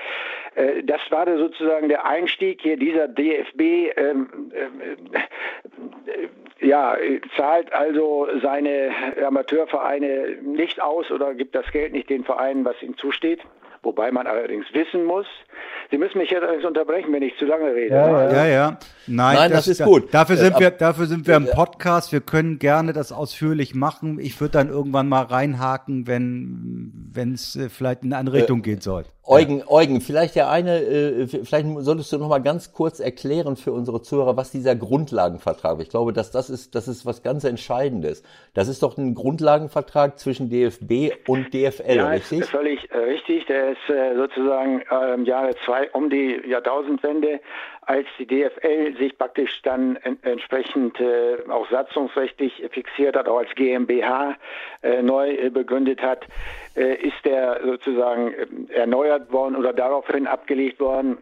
äh, 0.55 0.83
das 0.83 1.01
war 1.11 1.27
da 1.27 1.37
sozusagen 1.37 1.89
der 1.89 2.07
Einstieg 2.07 2.61
hier 2.63 2.77
dieser 2.77 3.09
DFB. 3.09 3.61
Ähm, 3.97 4.53
äh, 4.53 4.67
ja, 6.59 6.97
zahlt 7.37 7.73
also 7.75 8.29
seine 8.43 8.91
Amateurvereine 9.25 10.39
nicht 10.43 10.81
aus 10.81 11.11
oder 11.11 11.35
gibt 11.35 11.55
das 11.55 11.71
Geld 11.71 11.93
nicht 11.93 12.09
den 12.09 12.25
Vereinen, 12.25 12.65
was 12.65 12.83
ihm 12.83 12.97
zusteht. 12.97 13.41
Wobei 13.87 14.11
man 14.11 14.27
allerdings 14.27 14.67
wissen 14.73 15.05
muss, 15.05 15.27
Sie 15.93 15.97
müssen 15.97 16.19
mich 16.19 16.29
jetzt 16.29 16.65
unterbrechen, 16.65 17.13
wenn 17.13 17.23
ich 17.23 17.39
zu 17.39 17.45
lange 17.45 17.73
rede. 17.73 17.95
Ja, 17.95 18.09
ja. 18.09 18.33
ja, 18.33 18.47
ja. 18.47 18.79
Nein, 19.07 19.37
Nein 19.37 19.51
das, 19.53 19.67
das, 19.67 19.79
ist 19.79 19.85
gut. 19.85 20.13
Dafür 20.13 20.37
sind, 20.37 20.57
äh, 20.57 20.59
wir, 20.61 20.71
dafür 20.73 21.07
sind 21.07 21.29
wir 21.29 21.37
im 21.37 21.47
Podcast. 21.47 22.11
Wir 22.11 22.21
können 22.21 22.59
gerne 22.59 22.93
das 22.93 23.13
ausführlich 23.13 23.77
machen. 23.77 24.19
Ich 24.19 24.41
würde 24.41 24.51
dann 24.55 24.71
irgendwann 24.71 25.09
mal 25.09 25.23
reinhaken, 25.23 26.09
wenn 26.09 27.33
es 27.33 27.55
äh, 27.55 27.69
vielleicht 27.69 28.03
in 28.03 28.13
eine 28.13 28.19
andere 28.19 28.39
Richtung 28.39 28.59
äh, 28.59 28.63
gehen 28.63 28.81
soll. 28.81 29.05
Eugen, 29.29 29.65
Eugen, 29.67 30.01
vielleicht 30.01 30.37
der 30.37 30.49
eine, 30.49 30.79
äh, 30.79 31.27
vielleicht 31.27 31.67
solltest 31.79 32.13
du 32.13 32.19
noch 32.19 32.29
mal 32.29 32.39
ganz 32.39 32.73
kurz 32.73 33.01
erklären 33.01 33.57
für 33.57 33.73
unsere 33.73 34.01
Zuhörer, 34.01 34.37
was 34.37 34.53
dieser 34.53 34.77
Grundlagenvertrag. 34.77 35.81
Ich 35.81 35.89
glaube, 35.89 36.13
dass 36.13 36.31
das 36.31 36.49
ist, 36.49 36.77
das 36.77 36.87
ist 36.87 37.05
was 37.07 37.25
ganz 37.25 37.43
Entscheidendes. 37.43 38.23
Das 38.55 38.69
ist 38.69 38.85
doch 38.85 38.97
ein 38.97 39.15
Grundlagenvertrag 39.15 40.19
zwischen 40.21 40.49
DFB 40.49 41.13
und 41.27 41.53
DFL, 41.53 41.97
ja, 41.97 42.09
richtig? 42.09 42.41
Ist 42.41 42.51
völlig 42.51 42.89
äh, 42.93 42.99
richtig. 42.99 43.47
Der 43.47 43.73
ist 43.73 43.91
äh, 43.91 44.15
sozusagen 44.15 44.83
äh, 44.91 45.15
im 45.15 45.25
Jahre 45.25 45.57
zwei 45.65 45.91
um 45.91 46.09
die 46.09 46.41
Jahrtausendwende 46.47 47.41
als 47.87 48.07
die 48.19 48.27
DFL 48.27 48.97
sich 48.99 49.17
praktisch 49.17 49.63
dann 49.63 49.95
en 49.97 50.19
entsprechend 50.23 51.01
äh, 51.01 51.37
auch 51.49 51.71
satzungsrechtlich 51.71 52.65
fixiert 52.73 53.17
hat, 53.17 53.29
auch 53.29 53.39
als 53.39 53.55
GmbH 53.55 54.35
äh, 54.83 55.03
neu 55.03 55.31
äh, 55.31 55.51
begründet 55.51 56.03
hat, 56.03 56.27
ist 56.75 57.25
der 57.25 57.63
sozusagen 57.65 58.35
erneuert 58.69 59.33
worden 59.33 59.57
oder 59.57 59.73
daraufhin 59.73 60.27
abgelegt 60.27 60.79
worden, 60.79 61.17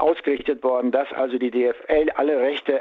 ausgerichtet 0.00 0.64
worden, 0.64 0.90
dass 0.90 1.12
also 1.12 1.38
die 1.38 1.52
DFL 1.52 2.10
alle 2.16 2.40
Rechte 2.40 2.80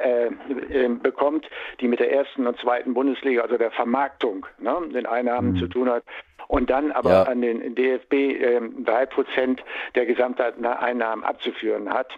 bekommt, 1.03 1.47
die 1.79 1.87
mit 1.87 1.99
der 1.99 2.11
ersten 2.11 2.47
und 2.47 2.57
zweiten 2.57 2.95
Bundesliga, 2.95 3.43
also 3.43 3.57
der 3.59 3.69
Vermarktung, 3.69 4.47
ne, 4.57 4.75
den 4.91 5.05
Einnahmen 5.05 5.51
mhm. 5.51 5.57
zu 5.57 5.67
tun 5.67 5.87
hat 5.87 6.03
und 6.47 6.71
dann 6.71 6.91
aber 6.91 7.11
ja. 7.11 7.23
an 7.25 7.41
den 7.41 7.75
DFB 7.75 8.83
drei 8.83 9.05
Prozent 9.05 9.63
der 9.93 10.07
Gesamteinnahmen 10.07 11.23
abzuführen 11.23 11.93
hat. 11.93 12.09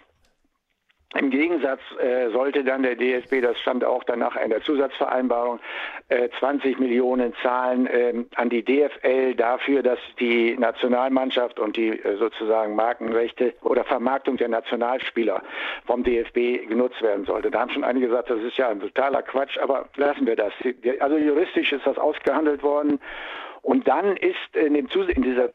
Im 1.17 1.29
Gegensatz 1.29 1.81
äh, 1.99 2.29
sollte 2.29 2.63
dann 2.63 2.83
der 2.83 2.95
DFB, 2.95 3.41
das 3.41 3.59
stand 3.59 3.83
auch 3.83 4.03
danach 4.05 4.37
in 4.37 4.49
der 4.49 4.61
Zusatzvereinbarung, 4.61 5.59
äh, 6.07 6.29
20 6.39 6.79
Millionen 6.79 7.33
zahlen 7.43 7.85
äh, 7.87 8.13
an 8.35 8.49
die 8.49 8.63
DFL 8.63 9.35
dafür, 9.35 9.83
dass 9.83 9.99
die 10.19 10.55
Nationalmannschaft 10.57 11.59
und 11.59 11.75
die 11.75 11.89
äh, 11.89 12.17
sozusagen 12.17 12.75
Markenrechte 12.75 13.53
oder 13.61 13.83
Vermarktung 13.83 14.37
der 14.37 14.47
Nationalspieler 14.47 15.41
vom 15.85 16.03
DFB 16.03 16.69
genutzt 16.69 17.01
werden 17.01 17.25
sollte. 17.25 17.51
Da 17.51 17.59
haben 17.59 17.71
schon 17.71 17.83
einige 17.83 18.07
gesagt, 18.07 18.29
das 18.29 18.41
ist 18.41 18.57
ja 18.57 18.69
ein 18.69 18.79
totaler 18.79 19.21
Quatsch, 19.21 19.57
aber 19.57 19.89
lassen 19.95 20.25
wir 20.25 20.35
das. 20.35 20.53
Also 20.99 21.17
juristisch 21.17 21.73
ist 21.73 21.85
das 21.85 21.97
ausgehandelt 21.97 22.63
worden. 22.63 22.99
Und 23.61 23.87
dann 23.87 24.17
ist 24.17 24.55
in, 24.55 24.73
dem 24.73 24.87
in 25.09 25.21
dieser 25.21 25.49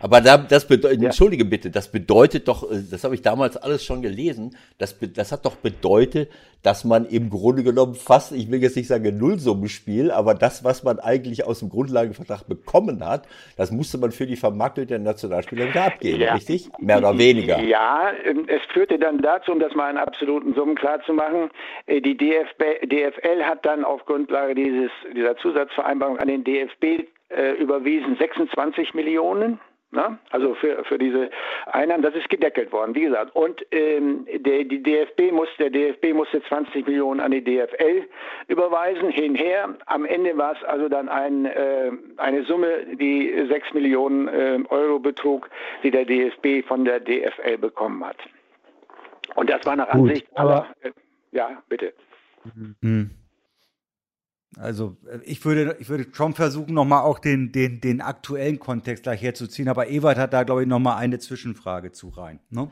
aber 0.00 0.20
da, 0.20 0.36
das 0.36 0.66
bedeutet, 0.68 1.00
ja. 1.00 1.06
entschuldige 1.06 1.44
bitte, 1.44 1.70
das 1.70 1.90
bedeutet 1.90 2.48
doch, 2.48 2.70
äh, 2.70 2.82
das 2.90 3.04
habe 3.04 3.14
ich 3.14 3.22
damals 3.22 3.56
alles 3.56 3.84
schon 3.84 4.02
gelesen, 4.02 4.56
das, 4.76 4.98
das 5.00 5.32
hat 5.32 5.46
doch 5.46 5.56
bedeutet, 5.56 6.30
dass 6.62 6.84
man 6.84 7.06
im 7.06 7.30
Grunde 7.30 7.62
genommen 7.62 7.94
fast, 7.94 8.32
ich 8.32 8.50
will 8.50 8.60
jetzt 8.62 8.76
nicht 8.76 8.88
sagen 8.88 9.16
Nullsummenspiel, 9.16 10.10
aber 10.10 10.34
das, 10.34 10.64
was 10.64 10.82
man 10.82 10.98
eigentlich 10.98 11.46
aus 11.46 11.60
dem 11.60 11.68
Grundlagenvertrag 11.68 12.46
bekommen 12.48 13.04
hat, 13.06 13.26
das 13.56 13.70
musste 13.70 13.98
man 13.98 14.12
für 14.12 14.26
die 14.26 14.36
Vermarktung 14.36 14.86
der 14.86 14.98
Nationalspieler 14.98 15.68
wieder 15.68 15.84
abgeben, 15.84 16.20
ja. 16.20 16.34
richtig? 16.34 16.68
Mehr 16.80 16.98
oder 16.98 17.16
weniger. 17.16 17.60
Ja, 17.60 18.10
ähm, 18.24 18.46
es 18.48 18.62
führte 18.72 18.98
dann 18.98 19.22
dazu, 19.22 19.52
um 19.52 19.60
das 19.60 19.74
mal 19.74 19.90
in 19.90 19.96
absoluten 19.96 20.54
Summen 20.54 20.74
klarzumachen, 20.74 21.50
äh, 21.86 22.00
die 22.00 22.16
DFB, 22.16 22.86
DFL 22.86 23.44
hat 23.44 23.64
dann 23.64 23.84
auf 23.84 24.04
Grundlage 24.06 24.54
dieses, 24.54 24.90
dieser 25.14 25.36
Zusatzvereinbarung 25.36 26.18
an 26.18 26.28
den 26.28 26.44
DFB 26.44 27.06
äh, 27.36 27.52
überwiesen 27.52 28.16
26 28.16 28.94
Millionen 28.94 29.60
Ne? 29.94 30.18
Also 30.30 30.54
für, 30.56 30.84
für 30.84 30.98
diese 30.98 31.30
Einnahmen, 31.66 32.02
das 32.02 32.14
ist 32.14 32.28
gedeckelt 32.28 32.72
worden, 32.72 32.96
wie 32.96 33.02
gesagt. 33.02 33.34
Und 33.36 33.64
ähm, 33.70 34.26
der, 34.26 34.64
die 34.64 34.82
DFB 34.82 35.30
muss, 35.32 35.48
der 35.58 35.70
DFB 35.70 36.14
musste 36.14 36.42
20 36.42 36.86
Millionen 36.86 37.20
an 37.20 37.30
die 37.30 37.44
DFL 37.44 38.02
überweisen, 38.48 39.10
hinher. 39.10 39.76
Am 39.86 40.04
Ende 40.04 40.36
war 40.36 40.56
es 40.56 40.64
also 40.64 40.88
dann 40.88 41.08
ein, 41.08 41.46
äh, 41.46 41.92
eine 42.16 42.42
Summe, 42.42 42.84
die 42.96 43.46
6 43.48 43.72
Millionen 43.74 44.26
äh, 44.26 44.58
Euro 44.68 44.98
betrug, 44.98 45.48
die 45.84 45.92
der 45.92 46.04
DFB 46.04 46.66
von 46.66 46.84
der 46.84 46.98
DFL 46.98 47.58
bekommen 47.58 48.04
hat. 48.04 48.18
Und 49.36 49.48
das 49.48 49.64
war 49.64 49.76
nach 49.76 49.90
Gut, 49.90 50.10
Ansicht 50.10 50.26
aller, 50.36 50.66
äh, 50.82 50.90
ja, 51.30 51.62
bitte. 51.68 51.92
Mhm. 52.80 53.10
Also 54.58 54.96
äh, 55.06 55.18
ich 55.24 55.44
würde, 55.44 55.76
ich 55.78 55.88
würde 55.88 56.06
schon 56.12 56.34
versuchen, 56.34 56.74
nochmal 56.74 57.02
auch 57.02 57.18
den, 57.18 57.52
den, 57.52 57.80
den 57.80 58.00
aktuellen 58.00 58.58
Kontext 58.58 59.04
gleich 59.04 59.22
herzuziehen, 59.22 59.68
aber 59.68 59.88
Ewald 59.88 60.18
hat 60.18 60.32
da, 60.32 60.42
glaube 60.42 60.62
ich, 60.62 60.68
nochmal 60.68 60.98
eine 60.98 61.18
Zwischenfrage 61.18 61.92
zu 61.92 62.08
rein. 62.08 62.40
Ne? 62.50 62.70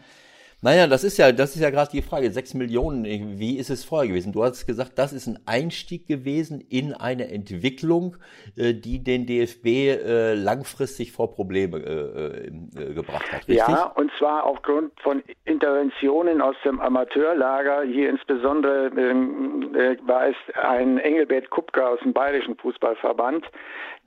Naja, 0.65 0.87
das 0.87 1.03
ist 1.03 1.19
ja, 1.19 1.33
das 1.33 1.57
ist 1.57 1.61
ja 1.61 1.71
gerade 1.71 1.91
die 1.91 2.03
Frage. 2.03 2.31
Sechs 2.31 2.55
Millionen, 2.55 3.05
wie 3.05 3.59
ist 3.59 3.69
es 3.69 3.85
vorher 3.85 4.07
gewesen? 4.07 4.33
Du 4.33 4.45
hast 4.45 4.65
gesagt, 4.65 4.93
das 4.97 5.13
ist 5.13 5.27
ein 5.27 5.41
Einstieg 5.45 6.07
gewesen 6.07 6.61
in 6.61 6.95
eine 6.95 7.33
Entwicklung, 7.33 8.17
äh, 8.57 8.73
die 8.73 9.03
den 9.03 9.27
DFB 9.27 9.67
äh, 9.67 10.35
langfristig 10.35 11.11
vor 11.11 11.35
Probleme 11.35 11.79
äh, 11.79 12.47
äh, 12.47 12.95
gebracht 12.95 13.33
hat. 13.33 13.41
Richtig? 13.49 13.57
Ja, 13.57 13.87
und 13.97 14.13
zwar 14.19 14.45
aufgrund 14.45 14.93
von 15.01 15.25
Interventionen 15.47 16.41
aus 16.41 16.55
dem 16.65 16.81
Amateurlager. 16.81 17.83
Hier 17.83 18.09
insbesondere 18.09 18.93
ähm, 18.97 19.75
äh, 19.75 19.97
war 20.07 20.29
es 20.29 20.37
ein 20.63 20.99
Engelbert 20.99 21.51
Kupka 21.51 21.89
aus 21.89 21.99
dem 22.05 22.13
Bayerischen 22.13 22.57
Fußballverband, 22.57 23.45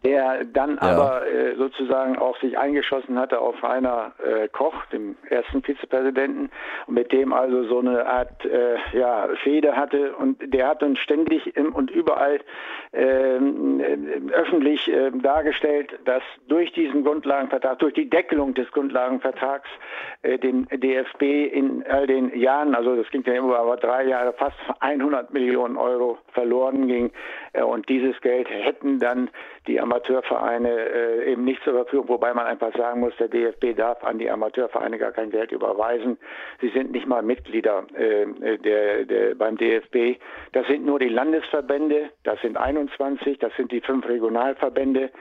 der 0.06 0.46
dann 0.46 0.76
ja. 0.76 0.82
aber 0.82 1.28
äh, 1.28 1.56
sozusagen 1.56 2.18
auch 2.18 2.40
sich 2.40 2.58
eingeschossen 2.58 3.18
hatte 3.18 3.40
auf 3.40 3.62
Rainer 3.64 4.14
äh, 4.24 4.48
Koch, 4.48 4.86
dem 4.94 5.16
ersten 5.30 5.64
Vizepräsidenten, 5.64 6.50
mit 6.88 7.12
dem 7.12 7.34
also 7.34 7.64
so 7.66 7.80
eine 7.80 8.06
Art 8.06 8.46
äh, 8.46 8.78
ja, 8.98 9.28
Fehde 9.44 9.76
hatte 9.76 10.16
und 10.16 10.38
der 10.54 10.68
hat 10.68 10.84
uns 10.84 11.00
ständig 11.00 11.56
im, 11.58 11.74
und 11.74 11.92
überall 11.92 12.40
ähm, 12.94 13.80
äh, 13.80 14.34
öffentlich 14.34 14.88
äh, 14.88 15.12
dargestellt, 15.12 15.98
dass 16.06 16.24
durch 16.48 16.72
diesen 16.74 17.04
Grundlagenvertrag, 17.04 17.80
durch 17.80 17.94
die 17.94 18.10
Deckelung 18.10 18.54
des 18.54 18.72
Grundlagenvertrags 18.72 19.70
äh, 20.22 20.38
dem 20.38 20.68
DFB 20.70 21.22
in 21.52 21.84
all 21.90 22.08
den 22.08 22.38
Jahren, 22.38 22.76
also 22.76 22.96
das 22.96 23.10
ging 23.10 23.24
ja 23.26 23.34
immer 23.34 23.58
aber 23.58 23.78
drei 23.78 24.06
Jahre, 24.06 24.34
fast 24.34 24.58
100 24.80 25.34
Millionen 25.34 25.78
Euro 25.78 26.18
verloren 26.34 26.88
ging 26.88 27.12
und 27.54 27.88
dieses 27.90 28.20
Geld 28.22 28.50
hätten 28.50 29.00
dann 29.00 29.30
die 29.68 29.80
Amateurvereine 29.80 30.70
äh, 30.70 31.32
eben 31.32 31.44
nicht 31.44 31.64
zur 31.64 31.74
Verfügung, 31.74 32.10
wobei 32.10 32.34
man 32.34 32.46
einfach 32.46 32.76
sagen 32.76 33.00
muss, 33.00 33.14
der 33.18 33.28
DFB 33.28 33.76
darf 33.76 34.04
an 34.04 34.20
die 34.20 34.30
Amateurvereine 34.30 34.98
gar 34.98 35.12
kein 35.12 35.32
Geld 35.32 35.52
überweisen. 35.52 36.18
Sie 36.62 36.70
sind 36.70 36.92
nicht 36.92 37.08
mal 37.08 37.22
Mitglieder 37.22 37.86
äh, 37.96 38.58
der, 38.60 39.06
der, 39.06 39.36
beim 39.36 39.58
DFB. 39.58 40.20
Das 40.52 40.68
sind 40.68 40.86
nur 40.86 41.00
die 41.00 41.10
Landesverbände, 41.10 42.10
das 42.24 42.40
sind 42.42 42.58
21, 42.58 43.40
das 43.40 43.56
sind 43.56 43.72
die 43.72 43.82
fünf 43.82 44.08
Regionalverbände 44.08 45.12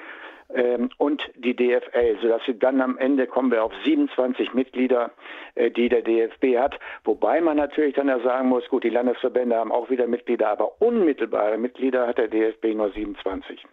ähm, 0.53 0.91
und 0.99 1.23
die 1.37 1.57
DFL, 1.57 2.19
sodass 2.21 2.43
sie 2.45 2.59
dann 2.59 2.81
am 2.81 2.99
Ende 2.99 3.27
kommen 3.27 3.51
wir 3.51 3.65
auf 3.65 3.73
27 3.85 4.55
Mitglieder, 4.55 5.11
äh, 5.55 5.71
die 5.71 5.89
der 5.89 6.03
DFB 6.03 6.59
hat. 6.59 6.79
Wobei 7.05 7.41
man 7.41 7.57
natürlich 7.57 7.95
dann 7.95 8.09
ja 8.09 8.21
sagen 8.21 8.49
muss, 8.49 8.69
gut, 8.69 8.85
die 8.85 8.91
Landesverbände 8.91 9.57
haben 9.57 9.73
auch 9.73 9.91
wieder 9.91 10.07
Mitglieder, 10.07 10.49
aber 10.49 10.81
unmittelbare 10.81 11.59
Mitglieder 11.59 12.07
hat 12.07 12.19
der 12.19 12.29
DFB 12.29 12.75
nur 12.75 12.91
27. 12.91 13.65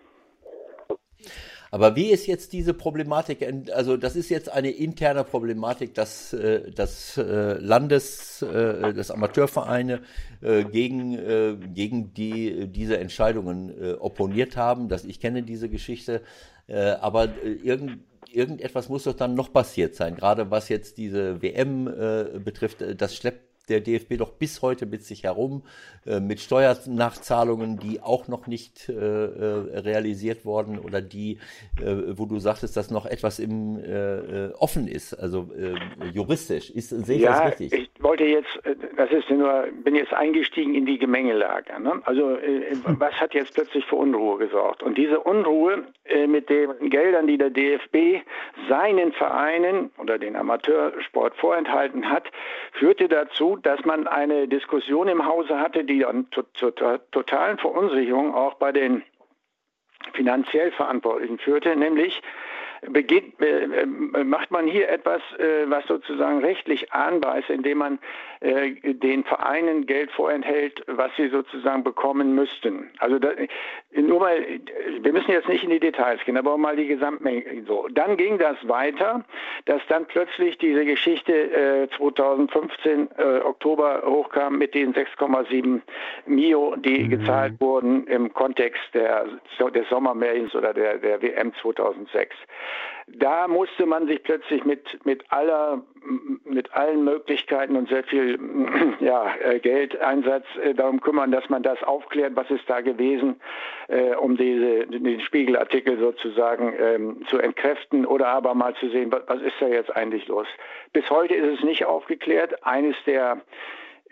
Aber 1.70 1.96
wie 1.96 2.12
ist 2.12 2.28
jetzt 2.28 2.52
diese 2.52 2.74
Problematik? 2.74 3.48
Also 3.74 3.96
das 3.96 4.18
ist 4.18 4.30
jetzt 4.30 4.50
eine 4.50 4.72
interne 4.72 5.24
Problematik, 5.24 5.94
dass 5.94 6.36
das 6.76 7.14
Landes, 7.16 8.40
das 8.40 9.10
Amateurvereine 9.10 10.02
gegen 10.42 11.74
gegen 11.74 12.14
die 12.14 12.68
diese 12.68 12.98
Entscheidungen 12.98 13.96
opponiert 14.00 14.58
haben. 14.58 14.90
Dass 14.90 15.06
ich 15.06 15.22
kenne 15.22 15.44
diese 15.44 15.70
Geschichte, 15.70 16.22
aber 16.68 17.30
irgend 17.64 18.00
irgendetwas 18.34 18.90
muss 18.90 19.04
doch 19.04 19.14
dann 19.14 19.36
noch 19.36 19.52
passiert 19.52 19.96
sein, 19.96 20.16
gerade 20.16 20.52
was 20.52 20.70
jetzt 20.70 20.98
diese 20.98 21.42
WM 21.42 21.88
äh, 21.88 22.40
betrifft. 22.40 22.84
Das 22.98 23.16
schleppt 23.16 23.51
der 23.72 23.80
DFB 23.80 24.18
doch 24.18 24.32
bis 24.32 24.62
heute 24.62 24.86
mit 24.86 25.04
sich 25.04 25.24
herum, 25.24 25.64
äh, 26.06 26.20
mit 26.20 26.40
Steuernachzahlungen, 26.40 27.78
die 27.78 28.02
auch 28.02 28.28
noch 28.28 28.48
nicht 28.48 28.90
äh, 28.90 28.94
äh, 28.94 29.80
realisiert 29.80 30.46
wurden 30.46 30.78
oder 30.80 31.02
die, 31.02 31.40
äh, 31.80 32.18
wo 32.18 32.26
du 32.26 32.40
sagtest, 32.40 32.76
dass 32.76 32.92
noch 32.92 33.06
etwas 33.06 33.40
im 33.40 33.78
äh, 33.78 34.48
äh, 34.48 34.54
offen 34.60 34.88
ist, 34.88 35.14
also 35.14 35.50
juristisch. 36.14 36.70
Ist, 36.72 36.90
sehe 36.90 37.18
ich 37.18 37.22
ja, 37.22 37.32
das 37.32 37.60
richtig? 37.60 37.74
Ich 37.74 38.04
wollte 38.04 38.26
jetzt, 38.26 38.60
das 38.98 39.12
ist 39.12 39.30
nur, 39.30 39.68
bin 39.84 39.96
jetzt 39.96 40.14
eingestiegen 40.14 40.76
in 40.76 40.86
die 40.86 40.98
Gemengelage. 40.98 41.80
Ne? 41.82 42.02
Also 42.06 42.38
was 43.00 43.14
hat 43.14 43.34
jetzt 43.34 43.54
plötzlich 43.54 43.86
für 43.86 43.96
Unruhe 43.96 44.38
gesorgt? 44.38 44.84
Und 44.84 44.98
diese 44.98 45.20
Unruhe 45.20 45.86
mit 46.28 46.50
den 46.50 46.90
Geldern, 46.90 47.28
die 47.28 47.38
der 47.38 47.50
DFB 47.50 48.24
seinen 48.70 49.14
Vereinen 49.14 49.92
oder 49.98 50.18
den 50.18 50.36
Amateursport 50.36 51.36
vorenthalten 51.38 52.10
hat, 52.10 52.26
führte 52.74 53.08
dazu, 53.08 53.58
dass 53.62 53.84
man 53.86 54.08
eine 54.08 54.48
Diskussion 54.48 55.08
im 55.08 55.26
Hause 55.26 55.60
hatte, 55.60 55.84
die 55.84 56.00
dann 56.00 56.28
zur 56.32 56.74
totalen 57.12 57.58
Verunsicherung 57.58 58.34
auch 58.34 58.56
bei 58.56 58.72
den 58.72 59.04
finanziell 60.14 60.72
Verantwortlichen 60.72 61.38
führte, 61.40 61.76
nämlich 61.76 62.22
beginnt, 62.82 63.40
äh, 63.42 63.64
äh, 63.64 63.86
macht 64.24 64.52
man 64.52 64.66
hier 64.68 64.90
etwas, 64.90 65.22
äh, 65.38 65.70
was 65.70 65.86
sozusagen 65.86 66.40
rechtlich 66.40 66.92
anweist, 66.92 67.50
indem 67.50 67.78
man 67.78 68.00
äh, 68.42 68.74
den 68.94 69.24
Vereinen 69.24 69.86
Geld 69.86 70.12
vorenthält, 70.12 70.84
was 70.88 71.12
sie 71.16 71.30
sozusagen 71.30 71.84
bekommen 71.84 72.34
müssten. 72.34 72.90
Also 72.98 73.20
da, 73.20 73.30
nur 73.92 74.20
mal, 74.20 74.44
wir 75.02 75.14
müssen 75.14 75.32
jetzt 75.32 75.48
nicht 75.48 75.64
in 75.64 75.70
die 75.70 75.80
Details 75.80 76.20
gehen, 76.26 76.38
aber 76.38 76.58
mal 76.58 76.76
die 76.76 76.88
Gesamtmenge 76.88 77.44
so. 77.68 77.88
Dann 77.92 78.18
ging 78.18 78.40
das 78.40 78.58
weiter, 78.68 79.24
dass 79.66 79.82
dann 79.90 80.06
plötzlich 80.06 80.58
diese 80.58 80.86
Geschichte 80.86 81.88
2015 81.98 83.10
äh, 83.18 83.24
Oktober 83.44 84.02
hochkam 84.06 84.58
mit 84.58 84.74
den 84.74 84.94
6,7 84.94 85.82
Mio, 86.26 86.76
die 86.78 87.04
mhm. 87.04 87.10
gezahlt 87.10 87.54
wurden 87.60 88.08
im 88.08 88.34
Kontext 88.34 88.82
der, 88.94 89.26
des 89.76 89.90
Sommermärchens 89.90 90.56
oder 90.56 90.74
der, 90.74 90.98
der 90.98 91.22
WM 91.22 91.54
2006 91.62 92.36
da 93.18 93.48
musste 93.48 93.86
man 93.86 94.08
sich 94.08 94.24
plötzlich 94.24 94.66
mit, 94.66 95.06
mit 95.06 95.24
aller, 95.30 95.82
mit 96.44 96.74
allen 96.74 97.04
Möglichkeiten 97.04 97.76
und 97.76 97.90
sehr 97.90 98.04
viel, 98.04 98.40
ja, 99.00 99.34
äh, 99.44 99.60
Geldeinsatz 99.60 100.46
äh, 100.64 100.74
darum 100.74 101.02
kümmern, 101.02 101.32
dass 101.32 101.50
man 101.50 101.64
das 101.64 101.82
aufklärt, 101.84 102.36
was 102.36 102.50
ist 102.50 102.70
da 102.70 102.82
gewesen, 102.82 103.40
äh, 103.88 104.16
um 104.16 104.38
diese, 104.38 104.88
den 104.88 105.22
Spiegelartikel 105.22 106.00
sozusagen 106.00 106.74
ähm, 106.80 107.26
zu 107.28 107.38
entkräften 107.38 108.06
oder 108.06 108.28
aber 108.28 108.54
mal 108.54 108.76
zu 108.76 108.90
sehen, 108.90 109.12
was, 109.12 109.24
was 109.28 109.42
ist 109.42 109.56
da 109.60 109.68
jetzt 109.68 109.96
eigentlich 109.96 110.28
los. 110.28 110.48
Bis 110.94 111.10
heute 111.10 111.36
ist 111.36 111.60
es 111.60 111.64
nicht 111.64 111.86
aufgeklärt. 111.86 112.66
Eines 112.66 112.96
der 113.06 113.42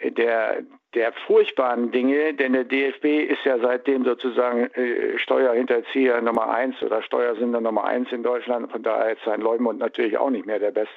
der, 0.03 0.63
der 0.95 1.13
furchtbaren 1.27 1.91
Dinge, 1.91 2.33
denn 2.33 2.53
der 2.53 2.63
DFB 2.63 3.31
ist 3.31 3.43
ja 3.45 3.59
seitdem 3.59 4.05
sozusagen 4.05 4.71
äh, 4.73 5.17
Steuerhinterzieher 5.19 6.21
Nummer 6.21 6.49
eins 6.49 6.81
oder 6.81 7.01
Steuersünder 7.03 7.61
Nummer 7.61 7.85
eins 7.85 8.11
in 8.11 8.23
Deutschland. 8.23 8.71
Von 8.71 8.83
daher 8.83 9.13
ist 9.13 9.23
sein 9.23 9.41
Leumund 9.41 9.79
natürlich 9.79 10.17
auch 10.17 10.31
nicht 10.31 10.45
mehr 10.45 10.59
der 10.59 10.71
Beste. 10.71 10.95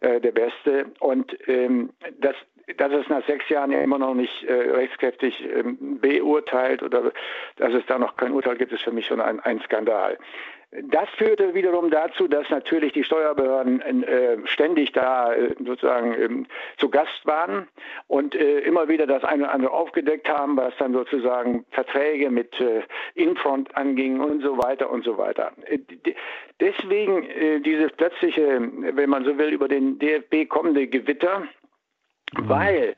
Äh, 0.00 0.20
der 0.20 0.32
Beste. 0.32 0.86
Und 1.00 1.36
ähm, 1.48 1.90
das, 2.20 2.36
dass 2.76 2.92
es 2.92 3.08
nach 3.08 3.24
sechs 3.26 3.48
Jahren 3.48 3.70
ja 3.70 3.80
immer 3.80 3.98
noch 3.98 4.14
nicht 4.14 4.44
äh, 4.44 4.52
rechtskräftig 4.52 5.42
ähm, 5.42 5.98
beurteilt 6.00 6.82
oder 6.82 7.12
dass 7.56 7.72
es 7.72 7.86
da 7.86 7.98
noch 7.98 8.16
kein 8.16 8.32
Urteil 8.32 8.56
gibt, 8.56 8.72
ist 8.72 8.82
für 8.82 8.92
mich 8.92 9.06
schon 9.06 9.20
ein, 9.20 9.40
ein 9.40 9.60
Skandal. 9.60 10.18
Das 10.82 11.08
führte 11.16 11.54
wiederum 11.54 11.90
dazu, 11.90 12.28
dass 12.28 12.48
natürlich 12.50 12.92
die 12.92 13.04
Steuerbehörden 13.04 13.80
äh, 14.02 14.36
ständig 14.44 14.92
da 14.92 15.32
äh, 15.32 15.54
sozusagen 15.64 16.14
ähm, 16.20 16.46
zu 16.76 16.90
Gast 16.90 17.24
waren 17.24 17.66
und 18.08 18.34
äh, 18.34 18.60
immer 18.60 18.88
wieder 18.88 19.06
das 19.06 19.24
eine 19.24 19.44
oder 19.44 19.52
andere 19.52 19.70
aufgedeckt 19.72 20.28
haben, 20.28 20.56
was 20.56 20.76
dann 20.78 20.92
sozusagen 20.92 21.64
Verträge 21.70 22.30
mit 22.30 22.60
äh, 22.60 22.82
Infront 23.14 23.74
anging 23.76 24.20
und 24.20 24.42
so 24.42 24.58
weiter 24.58 24.90
und 24.90 25.04
so 25.04 25.16
weiter. 25.16 25.52
Äh, 25.66 25.78
deswegen 26.60 27.22
äh, 27.24 27.60
dieses 27.60 27.92
plötzliche, 27.92 28.60
wenn 28.60 29.10
man 29.10 29.24
so 29.24 29.38
will, 29.38 29.52
über 29.52 29.68
den 29.68 29.98
DFB 29.98 30.48
kommende 30.48 30.86
Gewitter, 30.86 31.40
mhm. 31.40 32.48
weil 32.48 32.96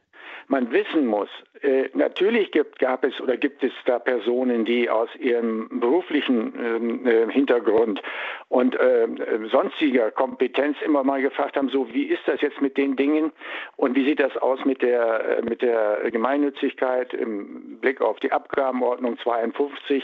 man 0.49 0.72
wissen 0.72 1.07
muss, 1.07 1.28
äh, 1.61 1.88
natürlich 1.92 2.51
gibt, 2.53 2.78
gab 2.78 3.05
es 3.05 3.20
oder 3.20 3.36
gibt 3.36 3.62
es 3.62 3.72
da 3.84 3.99
Personen, 3.99 4.64
die 4.64 4.88
aus 4.88 5.09
ihrem 5.16 5.68
beruflichen 5.80 6.55
ähm, 6.59 7.07
äh, 7.07 7.30
Hintergrund 7.30 8.01
und 8.49 8.74
äh, 8.74 9.07
sonstiger 9.51 10.11
Kompetenz 10.11 10.78
immer 10.82 11.05
mal 11.05 11.20
gefragt 11.20 11.57
haben, 11.57 11.68
so 11.68 11.92
wie 11.92 12.05
ist 12.05 12.22
das 12.26 12.40
jetzt 12.40 12.61
mit 12.61 12.76
den 12.76 12.96
Dingen 12.96 13.32
und 13.76 13.94
wie 13.94 14.05
sieht 14.05 14.20
das 14.20 14.36
aus 14.38 14.64
mit 14.64 14.82
der, 14.82 15.38
äh, 15.38 15.42
mit 15.42 15.61
der 15.61 16.11
Gemeinnützigkeit 16.11 17.12
im 17.12 17.78
Blick 17.80 18.01
auf 18.01 18.18
die 18.20 18.32
Abgabenordnung 18.32 19.18
52, 19.18 20.03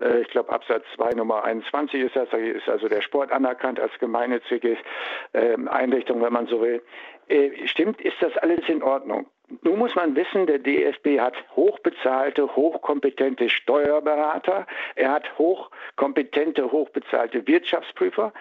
äh, 0.00 0.20
ich 0.20 0.28
glaube 0.28 0.52
Absatz 0.52 0.84
2 0.96 1.14
Nummer 1.14 1.44
21 1.44 2.02
ist 2.02 2.16
das, 2.16 2.28
da 2.30 2.36
ist 2.36 2.68
also 2.68 2.88
der 2.88 3.00
Sport 3.00 3.32
anerkannt 3.32 3.80
als 3.80 3.92
gemeinnützige 3.98 4.76
ähm, 5.32 5.68
Einrichtung, 5.68 6.20
wenn 6.22 6.32
man 6.32 6.46
so 6.46 6.60
will. 6.60 6.82
Äh, 7.28 7.66
stimmt, 7.66 8.00
ist 8.00 8.16
das 8.20 8.36
alles 8.38 8.68
in 8.68 8.82
Ordnung? 8.82 9.26
Nun 9.62 9.78
muss 9.78 9.94
man 9.94 10.16
wissen, 10.16 10.46
der 10.46 10.58
DFB 10.58 11.20
hat 11.20 11.34
hochbezahlte, 11.54 12.56
hochkompetente 12.56 13.48
Steuerberater, 13.48 14.66
er 14.96 15.12
hat 15.12 15.38
hochkompetente, 15.38 16.72
hochbezahlte 16.72 17.46
Wirtschaftsprüfer. 17.46 18.32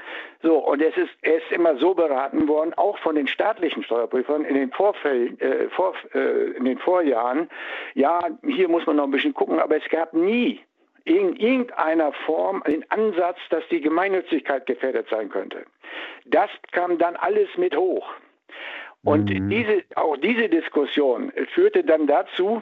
So, 0.41 0.57
und 0.57 0.81
es 0.81 0.97
ist, 0.97 1.11
er 1.21 1.37
ist 1.37 1.51
immer 1.51 1.77
so 1.77 1.93
beraten 1.93 2.47
worden, 2.47 2.73
auch 2.73 2.97
von 2.97 3.15
den 3.15 3.27
staatlichen 3.27 3.83
Steuerprüfern 3.83 4.45
in 4.45 4.55
den 4.55 4.71
Vorfällen, 4.71 5.39
äh, 5.39 5.69
vor, 5.69 5.93
äh, 6.15 6.57
in 6.57 6.65
den 6.65 6.79
Vorjahren. 6.79 7.49
Ja, 7.93 8.21
hier 8.43 8.67
muss 8.67 8.87
man 8.87 8.95
noch 8.95 9.03
ein 9.03 9.11
bisschen 9.11 9.35
gucken, 9.35 9.59
aber 9.59 9.77
es 9.77 9.87
gab 9.89 10.13
nie 10.13 10.59
in 11.03 11.35
irgendeiner 11.35 12.13
Form 12.25 12.63
den 12.65 12.83
Ansatz, 12.89 13.37
dass 13.51 13.63
die 13.69 13.79
Gemeinnützigkeit 13.79 14.65
gefährdet 14.65 15.07
sein 15.09 15.29
könnte. 15.29 15.65
Das 16.25 16.49
kam 16.71 16.97
dann 16.97 17.15
alles 17.15 17.49
mit 17.57 17.75
hoch. 17.77 18.11
Und 19.05 19.29
mhm. 19.29 19.49
diese, 19.49 19.83
auch 19.95 20.17
diese 20.17 20.49
Diskussion 20.49 21.31
führte 21.53 21.83
dann 21.83 22.07
dazu, 22.07 22.61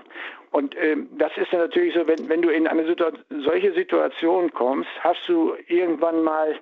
und 0.51 0.75
ähm, 0.79 1.09
das 1.17 1.35
ist 1.35 1.51
ja 1.51 1.57
natürlich 1.57 1.95
so, 1.95 2.05
wenn, 2.07 2.29
wenn 2.29 2.43
du 2.43 2.49
in 2.49 2.67
eine 2.67 2.85
Situ 2.85 3.05
solche 3.43 3.73
Situation 3.73 4.53
kommst, 4.53 4.89
hast 4.99 5.27
du 5.27 5.55
irgendwann 5.67 6.21
mal, 6.21 6.59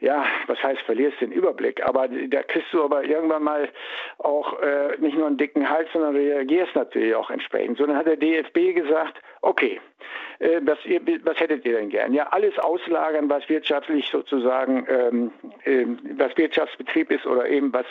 ja, 0.00 0.24
was 0.48 0.60
heißt, 0.60 0.80
verlierst 0.80 1.20
den 1.20 1.30
Überblick, 1.30 1.86
aber 1.86 2.08
da 2.08 2.42
kriegst 2.42 2.72
du 2.72 2.82
aber 2.82 3.04
irgendwann 3.04 3.44
mal 3.44 3.68
auch 4.18 4.60
äh, 4.60 4.96
nicht 4.98 5.16
nur 5.16 5.28
einen 5.28 5.36
dicken 5.36 5.70
Hals, 5.70 5.88
sondern 5.92 6.16
reagierst 6.16 6.74
natürlich 6.74 7.14
auch 7.14 7.30
entsprechend. 7.30 7.78
So, 7.78 7.86
dann 7.86 7.96
hat 7.96 8.06
der 8.06 8.16
DFB 8.16 8.74
gesagt, 8.74 9.22
okay, 9.40 9.80
äh, 10.40 10.60
was, 10.62 10.84
ihr, 10.84 11.00
was 11.22 11.38
hättet 11.38 11.64
ihr 11.64 11.76
denn 11.76 11.90
gern? 11.90 12.12
Ja, 12.12 12.28
alles 12.30 12.58
auslagern, 12.58 13.30
was 13.30 13.48
wirtschaftlich 13.48 14.08
sozusagen, 14.08 14.84
ähm, 14.88 15.30
äh, 15.64 15.86
was 16.16 16.36
Wirtschaftsbetrieb 16.36 17.12
ist 17.12 17.24
oder 17.24 17.48
eben 17.48 17.72
was 17.72 17.86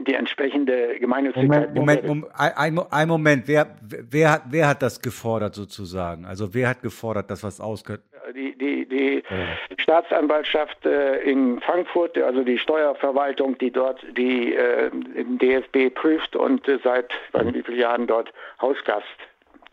die 0.00 0.14
entsprechende 0.14 0.98
Gemeinnützigkeit. 0.98 1.74
Moment, 1.74 2.06
Moment, 2.06 2.26
ein, 2.34 2.78
ein, 2.78 3.08
Moment, 3.08 3.46
wer, 3.46 3.76
wer, 3.82 4.42
wer 4.48 4.68
hat 4.68 4.82
das 4.82 5.00
gefordert 5.00 5.54
sozusagen? 5.54 6.24
Also 6.24 6.54
wer 6.54 6.70
hat 6.70 6.82
gefordert, 6.82 7.30
dass 7.30 7.42
was 7.42 7.60
ausgehört? 7.60 8.02
Die, 8.34 8.56
die, 8.56 8.88
die 8.88 9.22
ja. 9.28 9.76
Staatsanwaltschaft 9.76 10.86
äh, 10.86 11.18
in 11.18 11.60
Frankfurt, 11.60 12.16
also 12.16 12.42
die 12.42 12.58
Steuerverwaltung, 12.58 13.58
die 13.58 13.70
dort 13.70 14.00
die 14.16 14.54
äh, 14.54 14.90
den 14.90 15.38
DFB 15.38 15.94
prüft 15.94 16.36
und 16.36 16.66
äh, 16.68 16.78
seit 16.82 17.10
weiß 17.32 17.44
nicht 17.44 17.56
wie 17.56 17.62
vielen 17.62 17.80
Jahren 17.80 18.06
dort 18.06 18.32
Hausgast 18.62 19.04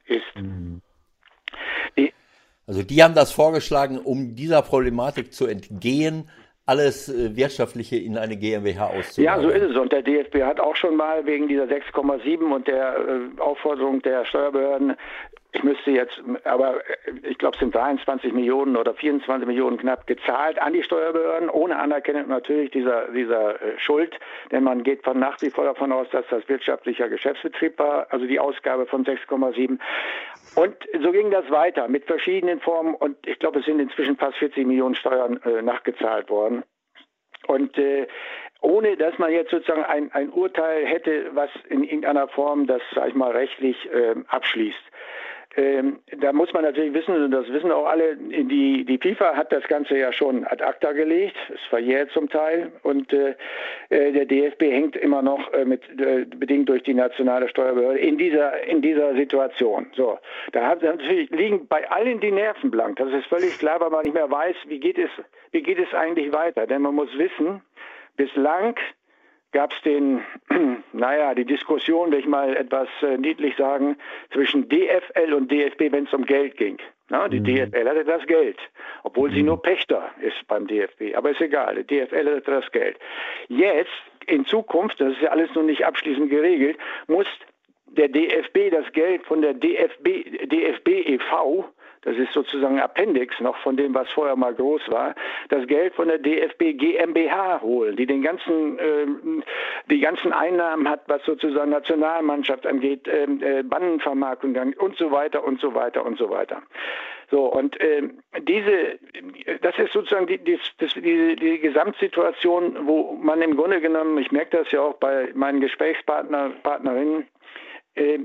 ist. 0.08 0.36
Mhm. 0.36 0.82
Die, 1.98 2.14
also 2.68 2.84
die 2.84 3.02
haben 3.02 3.16
das 3.16 3.32
vorgeschlagen, 3.32 3.98
um 3.98 4.36
dieser 4.36 4.62
Problematik 4.62 5.34
zu 5.34 5.48
entgehen, 5.48 6.30
alles 6.70 7.10
äh, 7.10 7.36
Wirtschaftliche 7.36 7.98
in 7.98 8.18
eine 8.18 8.38
GmbH 8.38 8.86
auszubauen. 8.88 9.26
Ja, 9.26 9.42
so 9.42 9.50
ist 9.50 9.72
es. 9.72 9.76
Und 9.76 9.92
der 9.92 10.04
DFB 10.04 10.44
hat 10.44 10.60
auch 10.60 10.76
schon 10.76 10.96
mal 10.96 11.26
wegen 11.26 11.48
dieser 11.48 11.66
6,7 11.66 12.54
und 12.54 12.68
der 12.68 12.96
äh, 12.98 13.42
Aufforderung 13.42 14.02
der 14.04 14.24
Steuerbehörden 14.26 14.96
ich 15.52 15.64
müsste 15.64 15.90
jetzt, 15.90 16.22
aber 16.44 16.82
ich 17.24 17.40
glaube, 17.40 17.56
es 17.56 17.60
sind 17.60 17.74
23 17.74 18.34
Millionen 18.34 18.78
oder 18.78 18.94
24 18.94 19.48
Millionen 19.48 19.80
knapp 19.80 20.06
gezahlt 20.06 20.62
an 20.62 20.74
die 20.74 20.84
Steuerbehörden, 20.84 21.50
ohne 21.50 21.80
Anerkennung 21.80 22.28
natürlich 22.28 22.70
dieser, 22.70 23.08
dieser 23.12 23.60
äh, 23.60 23.80
Schuld. 23.80 24.14
Denn 24.52 24.64
man 24.64 24.84
geht 24.84 25.04
von 25.04 25.18
nach 25.18 25.42
wie 25.42 25.50
vor 25.50 25.64
davon 25.64 25.92
aus, 25.92 26.08
dass 26.12 26.26
das 26.30 26.48
wirtschaftlicher 26.48 27.10
Geschäftsbetrieb 27.10 27.80
war, 27.80 28.06
also 28.12 28.28
die 28.28 28.40
Ausgabe 28.40 28.86
von 28.86 29.04
6,7. 29.04 29.80
Und 30.60 30.76
so 31.02 31.14
ging 31.14 31.32
das 31.32 31.50
weiter 31.50 31.88
mit 31.88 32.04
verschiedenen 32.04 32.60
Formen 32.60 32.94
und 32.94 33.16
ich 33.26 33.40
glaube, 33.40 33.60
es 33.60 33.66
sind 33.66 33.80
inzwischen 33.80 34.18
fast 34.18 34.36
40 34.40 34.68
Millionen 34.68 34.94
Steuern 34.94 35.40
äh, 35.44 35.62
nachgezahlt 35.62 36.30
worden. 36.30 36.64
Und 37.48 37.78
äh, 37.78 38.08
ohne 38.60 38.98
dass 38.98 39.18
man 39.20 39.32
jetzt 39.32 39.52
sozusagen 39.52 39.86
ein, 39.86 40.12
ein 40.12 40.30
Urteil 40.30 40.86
hätte, 40.86 41.34
was 41.34 41.50
in 41.70 41.86
irgendeiner 41.86 42.28
Form 42.28 42.68
das, 42.68 42.82
sag 42.94 43.08
ich 43.08 43.16
mal, 43.16 43.32
rechtlich 43.32 43.90
äh, 43.90 44.16
abschließt. 44.28 44.84
Ähm, 45.56 46.00
da 46.20 46.32
muss 46.32 46.54
man 46.54 46.64
natürlich 46.64 46.94
wissen, 46.94 47.16
und 47.16 47.32
das 47.32 47.48
wissen 47.52 47.72
auch 47.72 47.88
alle, 47.88 48.16
die, 48.16 48.86
die 48.86 48.98
FIFA 49.00 49.36
hat 49.36 49.52
das 49.52 49.64
Ganze 49.68 49.98
ja 49.98 50.14
schon 50.14 50.46
ad 50.46 50.64
acta 50.64 50.92
gelegt, 50.92 51.36
es 51.52 51.62
verjährt 51.70 52.12
zum 52.12 52.30
Teil. 52.30 52.72
Und 52.84 53.12
äh, 53.12 53.36
äh 53.90 54.12
der 54.12 54.26
DFB 54.26 54.62
hängt 54.62 54.96
immer 54.96 55.24
noch 55.24 55.52
äh, 55.54 55.66
mit, 55.66 55.82
äh, 56.00 56.26
bedingt 56.26 56.70
durch 56.70 56.84
die 56.84 56.94
nationale 56.94 57.50
Steuerbehörde 57.50 58.00
in 58.00 58.18
dieser, 58.18 58.62
in 58.64 58.82
dieser 58.82 59.16
Situation. 59.16 59.88
So, 59.96 60.20
da 60.52 60.68
hat, 60.68 60.84
natürlich 60.84 61.32
liegen 61.32 61.68
bei 61.68 61.90
allen 61.90 62.20
die 62.20 62.32
Nerven 62.32 62.70
blank, 62.70 62.98
das 62.98 63.12
ist 63.12 63.26
völlig 63.26 63.58
klar, 63.58 63.80
weil 63.82 63.90
man 63.90 64.04
nicht 64.04 64.14
mehr 64.14 64.30
weiß, 64.30 64.56
wie 64.68 64.80
geht 64.80 65.00
es, 65.00 65.10
wie 65.52 65.64
geht 65.64 65.80
es 65.80 65.92
eigentlich 65.96 66.32
weiter, 66.32 66.68
denn 66.68 66.84
man 66.84 66.94
muss 66.94 67.10
wissen, 67.18 67.62
bislang 68.18 68.76
gab 69.52 69.74
es 69.74 69.82
den, 69.82 70.22
naja, 70.94 71.34
die 71.34 71.46
Diskussion, 71.46 72.12
will 72.12 72.20
ich 72.20 72.28
mal 72.28 72.56
etwas 72.56 72.88
äh, 73.02 73.18
niedlich 73.18 73.56
sagen, 73.58 73.98
zwischen 74.32 74.70
DFL 74.70 75.34
und 75.34 75.52
DFB, 75.52 75.92
wenn 75.92 76.06
es 76.06 76.14
um 76.14 76.26
Geld 76.26 76.58
ging. 76.58 76.78
Na, 77.10 77.28
die 77.28 77.40
mhm. 77.40 77.46
DFL 77.46 77.90
hatte 77.90 78.06
das 78.06 78.26
Geld, 78.28 78.58
obwohl 79.04 79.32
sie 79.32 79.40
mhm. 79.40 79.48
nur 79.48 79.62
Pächter 79.62 80.12
ist 80.22 80.48
beim 80.48 80.68
DFB. 80.68 81.16
Aber 81.16 81.32
ist 81.32 81.42
egal, 81.42 81.84
die 81.84 81.88
DFL 81.88 82.36
hatte 82.36 82.52
das 82.52 82.72
Geld. 82.72 82.98
Jetzt, 83.48 83.90
in 84.28 84.46
Zukunft, 84.46 85.02
das 85.02 85.14
ist 85.14 85.22
ja 85.22 85.30
alles 85.30 85.54
noch 85.56 85.64
nicht 85.64 85.86
abschließend 85.86 86.30
geregelt, 86.30 86.78
muss 87.08 87.26
der 87.88 88.10
DFB 88.10 88.70
das 88.72 88.92
Geld 88.94 89.26
von 89.26 89.42
der 89.42 89.56
DFB, 89.56 90.48
DFB 90.48 90.88
e.V 90.88 91.66
das 92.02 92.16
ist 92.18 92.34
sozusagen 92.34 92.80
Appendix 92.80 93.40
noch 93.40 93.58
von 93.58 93.78
dem, 93.78 93.94
was 93.94 94.10
vorher 94.12 94.36
mal 94.36 94.54
groß 94.54 94.82
war, 94.90 95.16
das 95.50 95.68
Geld 95.68 95.94
von 95.96 96.08
der 96.08 96.18
DFB 96.18 96.78
GmbH 96.78 97.62
holen, 97.62 97.96
die 97.96 98.06
den 98.06 98.22
ganzen, 98.22 98.80
äh, 98.80 99.06
die 99.90 100.00
ganzen 100.00 100.32
Einnahmen 100.32 100.88
hat, 100.90 101.02
was 101.08 101.24
sozusagen 101.26 101.72
Nationalmannschaft 101.72 102.66
angeht, 102.66 103.08
ähm, 103.08 103.42
äh, 103.42 103.64
Bannenvermarktung 103.64 104.56
und 104.78 104.98
so 104.98 105.12
weiter 105.12 105.44
und 105.44 105.60
so 105.60 105.74
weiter 105.74 106.06
und 106.06 106.18
so 106.18 106.30
weiter. 106.30 106.62
So, 107.32 107.46
und 107.46 107.80
äh, 107.80 108.10
diese, 108.42 108.98
das 109.62 109.78
ist 109.78 109.94
sozusagen 109.94 110.26
die, 110.26 110.40
die, 110.40 110.60
die, 110.96 111.36
die 111.36 111.60
Gesamtsituation, 111.60 112.88
wo 112.88 113.14
man 113.22 113.42
im 113.42 113.56
Grunde 113.56 113.82
genommen, 113.82 114.18
ich 114.18 114.32
merke 114.32 114.58
das 114.58 114.72
ja 114.72 114.82
auch 114.82 114.96
bei 114.96 115.30
meinen 115.36 115.62
Gesprächspartner, 115.62 116.52
Partnerinnen, 116.64 117.28
äh, 117.96 118.16
äh, 118.16 118.20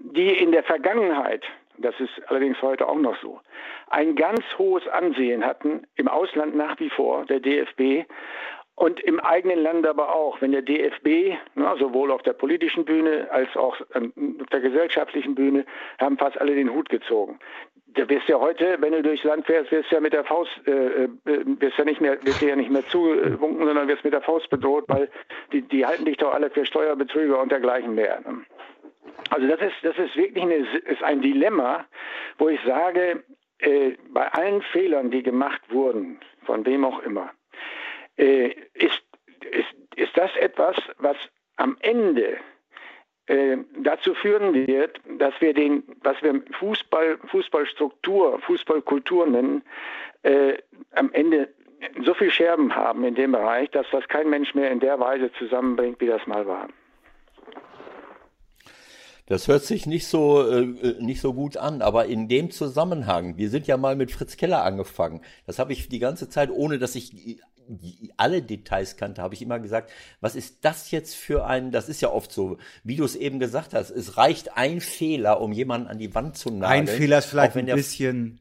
die 0.00 0.30
in 0.30 0.52
der 0.52 0.62
Vergangenheit 0.62 1.44
das 1.80 1.94
ist 1.98 2.10
allerdings 2.28 2.60
heute 2.62 2.88
auch 2.88 2.98
noch 2.98 3.16
so, 3.20 3.40
ein 3.88 4.14
ganz 4.14 4.40
hohes 4.58 4.86
Ansehen 4.88 5.44
hatten, 5.44 5.86
im 5.96 6.08
Ausland 6.08 6.54
nach 6.54 6.78
wie 6.80 6.90
vor, 6.90 7.24
der 7.26 7.40
DFB, 7.40 8.06
und 8.80 8.98
im 9.00 9.20
eigenen 9.20 9.58
Land 9.58 9.86
aber 9.86 10.14
auch, 10.14 10.40
wenn 10.40 10.52
der 10.52 10.62
DFB, 10.62 11.36
na, 11.54 11.76
sowohl 11.76 12.10
auf 12.10 12.22
der 12.22 12.32
politischen 12.32 12.86
Bühne 12.86 13.28
als 13.30 13.54
auch 13.54 13.76
ähm, 13.94 14.38
auf 14.40 14.46
der 14.46 14.60
gesellschaftlichen 14.60 15.34
Bühne, 15.34 15.66
haben 15.98 16.16
fast 16.16 16.40
alle 16.40 16.54
den 16.54 16.72
Hut 16.72 16.88
gezogen. 16.88 17.38
Da 17.88 18.08
wirst 18.08 18.26
ja 18.28 18.40
heute, 18.40 18.78
wenn 18.80 18.92
du 18.92 19.02
durchs 19.02 19.22
Land 19.24 19.44
fährst, 19.44 19.70
wirst 19.70 19.90
ja 19.90 20.00
mit 20.00 20.14
der 20.14 20.24
Faust, 20.24 20.50
äh, 20.66 21.04
äh, 21.04 21.08
wirst 21.26 21.76
ja 21.76 21.84
nicht 21.84 22.00
mehr, 22.00 22.24
wirst 22.24 22.40
ja 22.40 22.56
nicht 22.56 22.70
mehr 22.70 22.86
zuwunken, 22.86 23.66
sondern 23.66 23.86
wirst 23.86 24.02
mit 24.02 24.14
der 24.14 24.22
Faust 24.22 24.48
bedroht, 24.48 24.84
weil 24.88 25.10
die, 25.52 25.60
die 25.60 25.84
halten 25.84 26.06
dich 26.06 26.16
doch 26.16 26.32
alle 26.32 26.48
für 26.48 26.64
Steuerbetrüger 26.64 27.38
und 27.38 27.52
dergleichen 27.52 27.94
mehr. 27.94 28.22
Also 29.30 29.46
das 29.46 29.60
ist, 29.60 29.74
das 29.82 29.96
ist 29.98 30.16
wirklich 30.16 30.42
eine, 30.42 30.56
ist 30.56 31.02
ein 31.02 31.20
Dilemma, 31.20 31.86
wo 32.38 32.48
ich 32.48 32.60
sage, 32.64 33.22
äh, 33.58 33.96
bei 34.08 34.26
allen 34.32 34.62
Fehlern, 34.62 35.10
die 35.10 35.22
gemacht 35.22 35.60
wurden, 35.68 36.18
von 36.44 36.64
wem 36.66 36.84
auch 36.84 37.00
immer, 37.02 37.30
äh, 38.16 38.48
ist, 38.74 39.02
ist, 39.50 39.74
ist 39.96 40.16
das 40.16 40.34
etwas, 40.36 40.76
was 40.98 41.16
am 41.56 41.76
Ende 41.80 42.38
äh, 43.26 43.58
dazu 43.78 44.14
führen 44.14 44.54
wird, 44.66 45.00
dass 45.18 45.34
wir 45.40 45.54
den, 45.54 45.84
was 46.02 46.20
wir 46.22 46.42
Fußball, 46.58 47.18
Fußballstruktur, 47.28 48.40
Fußballkultur 48.40 49.26
nennen, 49.26 49.62
äh, 50.22 50.56
am 50.92 51.12
Ende 51.12 51.48
so 52.04 52.14
viel 52.14 52.30
Scherben 52.30 52.74
haben 52.74 53.04
in 53.04 53.14
dem 53.14 53.32
Bereich, 53.32 53.70
dass 53.70 53.86
das 53.90 54.06
kein 54.08 54.28
Mensch 54.28 54.54
mehr 54.54 54.70
in 54.70 54.80
der 54.80 54.98
Weise 55.00 55.32
zusammenbringt, 55.32 56.00
wie 56.00 56.06
das 56.06 56.26
mal 56.26 56.46
war. 56.46 56.68
Das 59.30 59.46
hört 59.46 59.64
sich 59.64 59.86
nicht 59.86 60.08
so, 60.08 60.44
äh, 60.44 60.62
äh, 60.62 61.00
nicht 61.00 61.20
so 61.20 61.32
gut 61.32 61.56
an, 61.56 61.82
aber 61.82 62.06
in 62.06 62.26
dem 62.26 62.50
Zusammenhang, 62.50 63.36
wir 63.36 63.48
sind 63.48 63.68
ja 63.68 63.76
mal 63.76 63.94
mit 63.94 64.10
Fritz 64.10 64.36
Keller 64.36 64.64
angefangen. 64.64 65.20
Das 65.46 65.60
habe 65.60 65.72
ich 65.72 65.88
die 65.88 66.00
ganze 66.00 66.28
Zeit, 66.28 66.50
ohne 66.50 66.80
dass 66.80 66.96
ich 66.96 67.38
alle 68.16 68.42
Details 68.42 68.96
kannte, 68.96 69.22
habe 69.22 69.34
ich 69.34 69.42
immer 69.42 69.60
gesagt, 69.60 69.92
was 70.20 70.34
ist 70.34 70.64
das 70.64 70.90
jetzt 70.90 71.14
für 71.14 71.46
ein, 71.46 71.70
das 71.70 71.88
ist 71.88 72.00
ja 72.00 72.10
oft 72.10 72.32
so, 72.32 72.58
wie 72.82 72.96
du 72.96 73.04
es 73.04 73.14
eben 73.14 73.38
gesagt 73.38 73.72
hast, 73.72 73.90
es 73.90 74.16
reicht 74.16 74.56
ein 74.56 74.80
Fehler, 74.80 75.40
um 75.40 75.52
jemanden 75.52 75.86
an 75.86 76.00
die 76.00 76.12
Wand 76.12 76.36
zu 76.36 76.50
nageln. 76.50 76.88
Ein 76.88 76.88
Fehler 76.88 77.18
ist 77.18 77.26
vielleicht 77.26 77.56
ein 77.56 77.66
bisschen 77.66 78.39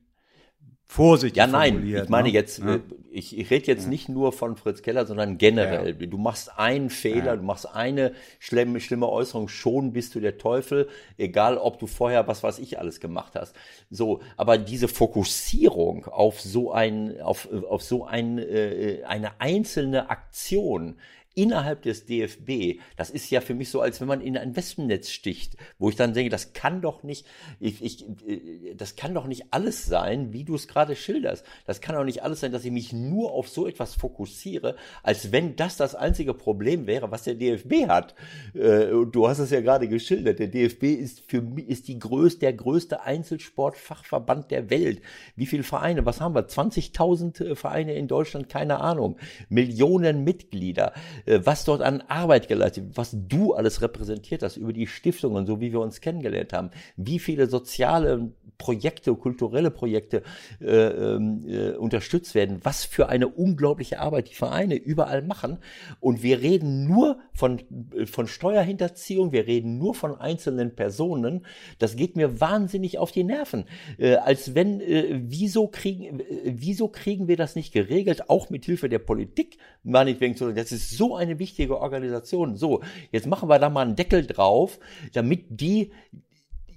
vorsichtig 0.89 1.37
Ja, 1.37 1.45
nein, 1.45 1.85
ich 1.85 2.09
meine 2.09 2.29
ne? 2.29 2.33
jetzt, 2.33 2.59
ja. 2.59 2.75
Äh, 2.75 2.79
ich, 3.11 3.37
ich 3.37 3.49
rede 3.49 3.67
jetzt 3.67 3.83
ja. 3.83 3.89
nicht 3.89 4.09
nur 4.09 4.31
von 4.31 4.55
Fritz 4.55 4.81
Keller, 4.81 5.05
sondern 5.05 5.37
generell. 5.37 5.95
Ja. 5.99 6.07
Du 6.07 6.17
machst 6.17 6.57
einen 6.57 6.89
Fehler, 6.89 7.37
du 7.37 7.43
machst 7.43 7.67
eine 7.67 8.13
schlimme, 8.39 8.79
schlimme 8.79 9.07
Äußerung, 9.07 9.47
schon 9.47 9.93
bist 9.93 10.15
du 10.15 10.19
der 10.19 10.37
Teufel, 10.37 10.89
egal 11.17 11.57
ob 11.57 11.79
du 11.79 11.87
vorher 11.87 12.27
was 12.27 12.43
weiß 12.43 12.59
ich 12.59 12.79
alles 12.79 12.99
gemacht 12.99 13.33
hast. 13.35 13.55
So, 13.91 14.21
aber 14.35 14.57
diese 14.57 14.87
Fokussierung 14.87 16.05
auf 16.05 16.41
so 16.41 16.71
ein, 16.71 17.21
auf, 17.21 17.47
auf 17.69 17.83
so 17.83 18.05
ein, 18.05 18.39
äh, 18.39 19.03
eine 19.07 19.39
einzelne 19.39 20.09
Aktion, 20.09 20.97
innerhalb 21.39 21.83
des 21.83 22.05
DFB, 22.05 22.81
das 22.97 23.09
ist 23.09 23.29
ja 23.29 23.39
für 23.39 23.53
mich 23.53 23.69
so, 23.69 23.79
als 23.79 24.01
wenn 24.01 24.09
man 24.09 24.19
in 24.19 24.37
ein 24.37 24.57
Wespennetz 24.57 25.09
sticht, 25.09 25.55
wo 25.77 25.89
ich 25.89 25.95
dann 25.95 26.13
denke, 26.13 26.29
das 26.29 26.51
kann 26.51 26.81
doch 26.81 27.01
nicht, 27.03 27.25
ich, 27.61 27.81
ich, 27.81 28.05
äh, 28.27 28.75
das 28.75 28.97
kann 28.97 29.13
doch 29.13 29.25
nicht 29.25 29.45
alles 29.51 29.85
sein, 29.85 30.33
wie 30.33 30.43
du 30.43 30.55
es 30.55 30.67
gerade 30.67 30.97
schilderst. 30.97 31.45
Das 31.65 31.79
kann 31.79 31.95
doch 31.95 32.03
nicht 32.03 32.23
alles 32.23 32.41
sein, 32.41 32.51
dass 32.51 32.65
ich 32.65 32.71
mich 32.71 32.91
nur 32.91 33.31
auf 33.31 33.47
so 33.47 33.67
etwas 33.67 33.95
fokussiere, 33.95 34.75
als 35.01 35.31
wenn 35.31 35.55
das 35.55 35.77
das 35.77 35.95
einzige 35.95 36.33
Problem 36.33 36.87
wäre, 36.87 37.09
was 37.09 37.23
der 37.23 37.35
DFB 37.35 37.87
hat. 37.87 38.15
Äh, 38.53 38.87
du 39.09 39.27
hast 39.27 39.39
es 39.39 39.51
ja 39.51 39.61
gerade 39.61 39.87
geschildert. 39.87 40.39
Der 40.39 40.47
DFB 40.47 40.83
ist 40.83 41.23
für 41.25 41.41
mich 41.41 41.69
ist 41.69 41.87
die 41.87 41.99
größte, 41.99 42.39
der 42.39 42.53
größte 42.53 43.03
Einzelsportfachverband 43.03 44.51
der 44.51 44.69
Welt. 44.69 45.01
Wie 45.37 45.45
viele 45.45 45.63
Vereine? 45.63 46.05
Was 46.05 46.19
haben 46.19 46.35
wir? 46.35 46.47
20.000 46.47 47.45
äh, 47.45 47.55
Vereine 47.55 47.93
in 47.93 48.09
Deutschland? 48.09 48.49
Keine 48.49 48.81
Ahnung. 48.81 49.17
Millionen 49.47 50.25
Mitglieder. 50.25 50.93
Äh, 51.29 51.45
was 51.45 51.63
dort 51.63 51.81
an 51.81 52.01
Arbeit 52.07 52.47
geleistet 52.47 52.85
wird, 52.85 52.97
was 52.97 53.11
du 53.13 53.53
alles 53.53 53.81
repräsentiert 53.81 54.41
hast 54.41 54.57
über 54.57 54.73
die 54.73 54.87
Stiftungen, 54.87 55.45
so 55.45 55.61
wie 55.61 55.71
wir 55.71 55.79
uns 55.79 56.01
kennengelernt 56.01 56.53
haben, 56.53 56.71
wie 56.97 57.19
viele 57.19 57.47
soziale 57.47 58.31
Projekte, 58.57 59.15
kulturelle 59.15 59.71
Projekte 59.71 60.21
äh, 60.59 60.65
ähm, 60.65 61.45
äh, 61.47 61.71
unterstützt 61.71 62.35
werden, 62.35 62.59
was 62.63 62.83
für 62.83 63.07
eine 63.07 63.29
unglaubliche 63.29 63.99
Arbeit 63.99 64.29
die 64.29 64.35
Vereine 64.35 64.75
überall 64.75 65.21
machen. 65.21 65.59
Und 66.01 66.23
wir 66.23 66.41
reden 66.41 66.85
nur 66.85 67.19
von, 67.33 67.61
äh, 67.95 68.05
von 68.05 68.27
Steuerhinterziehung, 68.27 69.31
wir 69.31 69.47
reden 69.47 69.77
nur 69.77 69.95
von 69.95 70.13
einzelnen 70.19 70.75
Personen. 70.75 71.45
Das 71.77 71.95
geht 71.95 72.17
mir 72.17 72.41
wahnsinnig 72.41 72.97
auf 72.97 73.13
die 73.13 73.23
Nerven. 73.23 73.63
Äh, 73.97 74.15
als 74.15 74.55
wenn, 74.55 74.81
äh, 74.81 75.21
wieso, 75.23 75.67
kriegen, 75.67 76.21
wieso 76.43 76.89
kriegen 76.89 77.29
wir 77.29 77.37
das 77.37 77.55
nicht 77.55 77.71
geregelt, 77.71 78.29
auch 78.29 78.49
mit 78.49 78.65
Hilfe 78.65 78.89
der 78.89 78.99
Politik, 78.99 79.57
meinetwegen 79.83 80.35
zu 80.35 80.45
sagen, 80.45 80.57
das 80.57 80.73
ist 80.73 80.89
so 80.97 81.15
eine 81.19 81.39
wichtige 81.39 81.79
Organisation. 81.79 82.55
So, 82.55 82.81
jetzt 83.11 83.27
machen 83.27 83.49
wir 83.49 83.59
da 83.59 83.69
mal 83.69 83.81
einen 83.81 83.95
Deckel 83.95 84.25
drauf, 84.25 84.79
damit 85.13 85.45
die 85.49 85.91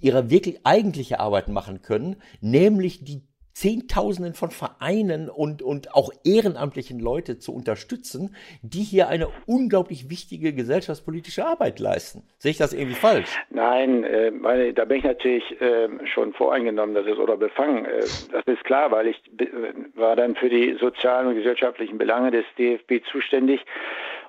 ihre 0.01 0.29
wirklich 0.29 0.59
eigentliche 0.65 1.19
Arbeit 1.19 1.47
machen 1.47 1.81
können, 1.81 2.17
nämlich 2.41 3.03
die 3.03 3.23
Zehntausenden 3.53 4.33
von 4.33 4.49
Vereinen 4.49 5.29
und, 5.29 5.61
und 5.61 5.93
auch 5.93 6.11
ehrenamtlichen 6.25 6.99
Leute 6.99 7.37
zu 7.37 7.53
unterstützen, 7.53 8.35
die 8.63 8.81
hier 8.81 9.07
eine 9.09 9.27
unglaublich 9.45 10.09
wichtige 10.09 10.53
gesellschaftspolitische 10.53 11.45
Arbeit 11.45 11.79
leisten. 11.79 12.23
Sehe 12.39 12.51
ich 12.51 12.57
das 12.57 12.73
irgendwie 12.73 12.95
falsch? 12.95 13.29
Nein, 13.51 14.03
äh, 14.03 14.31
meine, 14.31 14.73
da 14.73 14.85
bin 14.85 14.97
ich 14.97 15.03
natürlich 15.03 15.61
äh, 15.61 15.87
schon 16.07 16.33
voreingenommen, 16.33 16.95
das 16.95 17.05
ist 17.05 17.19
oder 17.19 17.37
befangen. 17.37 17.85
Äh, 17.85 17.99
das 18.31 18.43
ist 18.47 18.63
klar, 18.63 18.91
weil 18.91 19.07
ich 19.07 19.21
äh, 19.39 19.47
war 19.93 20.15
dann 20.15 20.35
für 20.35 20.49
die 20.49 20.75
sozialen 20.79 21.27
und 21.27 21.35
gesellschaftlichen 21.35 21.99
Belange 21.99 22.31
des 22.31 22.45
DFB 22.57 23.05
zuständig 23.11 23.61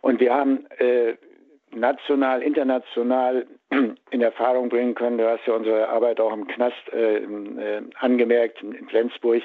und 0.05 0.20
wir 0.20 0.32
haben 0.34 0.66
äh, 0.76 1.14
national, 1.74 2.42
international 2.42 3.46
in 4.11 4.20
Erfahrung 4.20 4.68
bringen 4.68 4.94
können. 4.94 5.16
Du 5.16 5.26
hast 5.26 5.46
ja 5.46 5.55
unsere 5.55 5.88
Arbeit 5.88 6.20
auch 6.20 6.34
im 6.34 6.46
Knast 6.46 6.76
äh, 6.92 7.20
äh, 7.20 7.80
angemerkt, 8.00 8.62
in 8.62 8.86
Flensburg, 8.88 9.42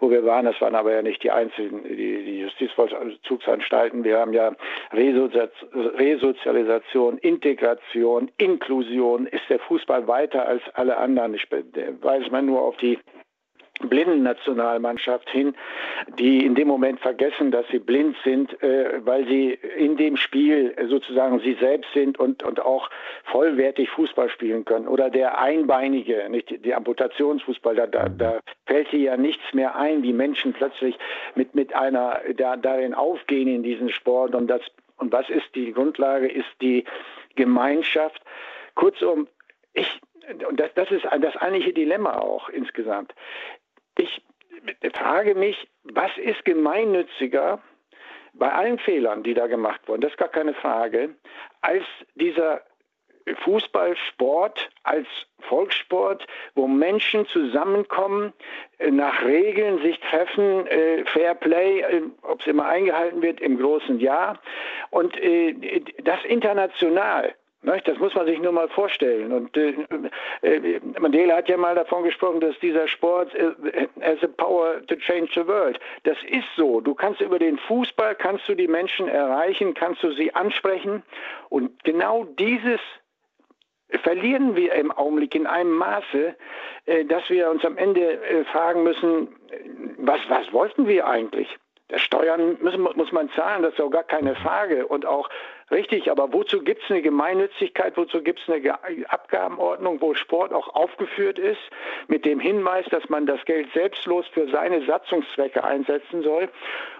wo 0.00 0.10
wir 0.10 0.24
waren. 0.24 0.46
Das 0.46 0.60
waren 0.60 0.74
aber 0.74 0.92
ja 0.92 1.02
nicht 1.02 1.22
die 1.22 1.30
einzigen, 1.30 1.84
die, 1.84 2.24
die 2.24 2.40
Justizvollzugsanstalten. 2.40 4.02
Wir 4.02 4.18
haben 4.18 4.32
ja 4.32 4.52
Resozialisation, 4.92 7.18
Integration, 7.18 8.32
Inklusion. 8.38 9.28
Ist 9.28 9.48
der 9.48 9.60
Fußball 9.60 10.08
weiter 10.08 10.44
als 10.44 10.62
alle 10.74 10.96
anderen? 10.96 11.34
Ich 11.34 11.46
weise 12.00 12.30
mal 12.30 12.42
nur 12.42 12.62
auf 12.62 12.76
die 12.78 12.98
Blindennationalmannschaft 13.88 15.28
hin, 15.30 15.54
die 16.18 16.44
in 16.44 16.54
dem 16.54 16.68
Moment 16.68 17.00
vergessen, 17.00 17.50
dass 17.50 17.66
sie 17.68 17.78
blind 17.78 18.16
sind, 18.24 18.62
äh, 18.62 19.04
weil 19.04 19.26
sie 19.26 19.58
in 19.76 19.96
dem 19.96 20.16
Spiel 20.16 20.74
sozusagen 20.88 21.40
sie 21.40 21.54
selbst 21.60 21.92
sind 21.94 22.18
und, 22.18 22.42
und 22.42 22.60
auch 22.60 22.90
vollwertig 23.24 23.88
Fußball 23.90 24.28
spielen 24.28 24.64
können. 24.64 24.86
Oder 24.86 25.10
der 25.10 25.40
Einbeinige, 25.40 26.28
nicht 26.28 26.64
die 26.64 26.74
Amputationsfußball, 26.74 27.74
da, 27.74 27.86
da, 27.86 28.08
da 28.08 28.40
fällt 28.66 28.88
hier 28.88 29.00
ja 29.00 29.16
nichts 29.16 29.54
mehr 29.54 29.76
ein, 29.76 30.02
wie 30.02 30.12
Menschen 30.12 30.52
plötzlich 30.52 30.98
mit, 31.34 31.54
mit 31.54 31.74
einer 31.74 32.20
da, 32.36 32.56
darin 32.56 32.94
aufgehen 32.94 33.48
in 33.48 33.62
diesen 33.62 33.90
Sport. 33.90 34.34
Und, 34.34 34.48
das, 34.48 34.62
und 34.98 35.12
was 35.12 35.28
ist 35.30 35.54
die 35.54 35.72
Grundlage? 35.72 36.28
Ist 36.28 36.50
die 36.60 36.84
Gemeinschaft. 37.36 38.20
Kurzum, 38.74 39.26
ich 39.72 40.00
und 40.48 40.60
das, 40.60 40.72
das 40.74 40.90
ist 40.90 41.04
das 41.04 41.36
eigentliche 41.36 41.72
Dilemma 41.72 42.18
auch 42.18 42.48
insgesamt. 42.48 43.14
Ich 43.98 44.22
frage 44.94 45.34
mich, 45.34 45.68
was 45.84 46.10
ist 46.18 46.44
gemeinnütziger 46.44 47.60
bei 48.34 48.52
allen 48.52 48.78
Fehlern, 48.78 49.22
die 49.22 49.34
da 49.34 49.46
gemacht 49.46 49.80
wurden, 49.86 50.02
das 50.02 50.12
ist 50.12 50.18
gar 50.18 50.28
keine 50.28 50.54
Frage, 50.54 51.16
als 51.62 51.84
dieser 52.14 52.62
Fußballsport 53.44 54.70
als 54.82 55.06
Volkssport, 55.40 56.26
wo 56.54 56.66
Menschen 56.66 57.26
zusammenkommen, 57.26 58.32
äh, 58.78 58.90
nach 58.90 59.24
Regeln 59.24 59.80
sich 59.82 59.98
treffen, 60.00 60.66
äh, 60.66 61.04
Fair 61.06 61.34
Play, 61.34 61.80
äh, 61.80 62.02
ob 62.22 62.40
es 62.40 62.46
immer 62.46 62.66
eingehalten 62.66 63.22
wird, 63.22 63.40
im 63.40 63.58
großen 63.58 64.00
Jahr. 64.00 64.38
Und 64.90 65.16
das 66.02 66.24
international. 66.24 67.34
Das 67.62 67.98
muss 67.98 68.14
man 68.14 68.26
sich 68.26 68.40
nur 68.40 68.52
mal 68.52 68.68
vorstellen. 68.68 69.32
Und 69.32 69.54
äh, 69.54 69.74
äh, 70.40 70.80
Mandela 70.98 71.36
hat 71.36 71.48
ja 71.48 71.58
mal 71.58 71.74
davon 71.74 72.04
gesprochen, 72.04 72.40
dass 72.40 72.58
dieser 72.60 72.88
Sport 72.88 73.34
äh, 73.34 73.86
has 74.00 74.22
a 74.22 74.28
power 74.28 74.80
to 74.86 74.96
change 74.96 75.30
the 75.34 75.46
world. 75.46 75.78
Das 76.04 76.16
ist 76.26 76.48
so. 76.56 76.80
Du 76.80 76.94
kannst 76.94 77.20
über 77.20 77.38
den 77.38 77.58
Fußball 77.58 78.14
kannst 78.14 78.48
du 78.48 78.54
die 78.54 78.68
Menschen 78.68 79.08
erreichen, 79.08 79.74
kannst 79.74 80.02
du 80.02 80.12
sie 80.12 80.34
ansprechen. 80.34 81.02
Und 81.50 81.84
genau 81.84 82.24
dieses 82.24 82.80
verlieren 84.02 84.56
wir 84.56 84.74
im 84.74 84.90
Augenblick 84.90 85.34
in 85.34 85.46
einem 85.46 85.72
Maße, 85.72 86.34
äh, 86.86 87.04
dass 87.04 87.28
wir 87.28 87.50
uns 87.50 87.62
am 87.66 87.76
Ende 87.76 88.22
äh, 88.22 88.44
fragen 88.44 88.84
müssen, 88.84 89.28
was, 89.98 90.20
was 90.28 90.50
wollten 90.54 90.86
wir 90.86 91.06
eigentlich? 91.06 91.58
Steuern 91.96 92.58
müssen, 92.60 92.80
muss 92.80 93.12
man 93.12 93.30
zahlen, 93.30 93.62
das 93.62 93.74
ist 93.74 93.80
auch 93.80 93.90
gar 93.90 94.04
keine 94.04 94.34
Frage. 94.34 94.86
Und 94.86 95.06
auch 95.06 95.28
richtig, 95.70 96.10
aber 96.10 96.32
wozu 96.32 96.62
gibt 96.62 96.82
es 96.82 96.90
eine 96.90 97.02
Gemeinnützigkeit, 97.02 97.96
wozu 97.96 98.22
gibt 98.22 98.40
es 98.40 98.48
eine 98.52 99.08
Abgabenordnung, 99.10 100.00
wo 100.00 100.14
Sport 100.14 100.52
auch 100.52 100.74
aufgeführt 100.74 101.38
ist, 101.38 101.60
mit 102.08 102.24
dem 102.24 102.40
Hinweis, 102.40 102.86
dass 102.90 103.08
man 103.08 103.26
das 103.26 103.44
Geld 103.44 103.68
selbstlos 103.72 104.26
für 104.28 104.48
seine 104.48 104.84
Satzungszwecke 104.86 105.64
einsetzen 105.64 106.22
soll. 106.22 106.48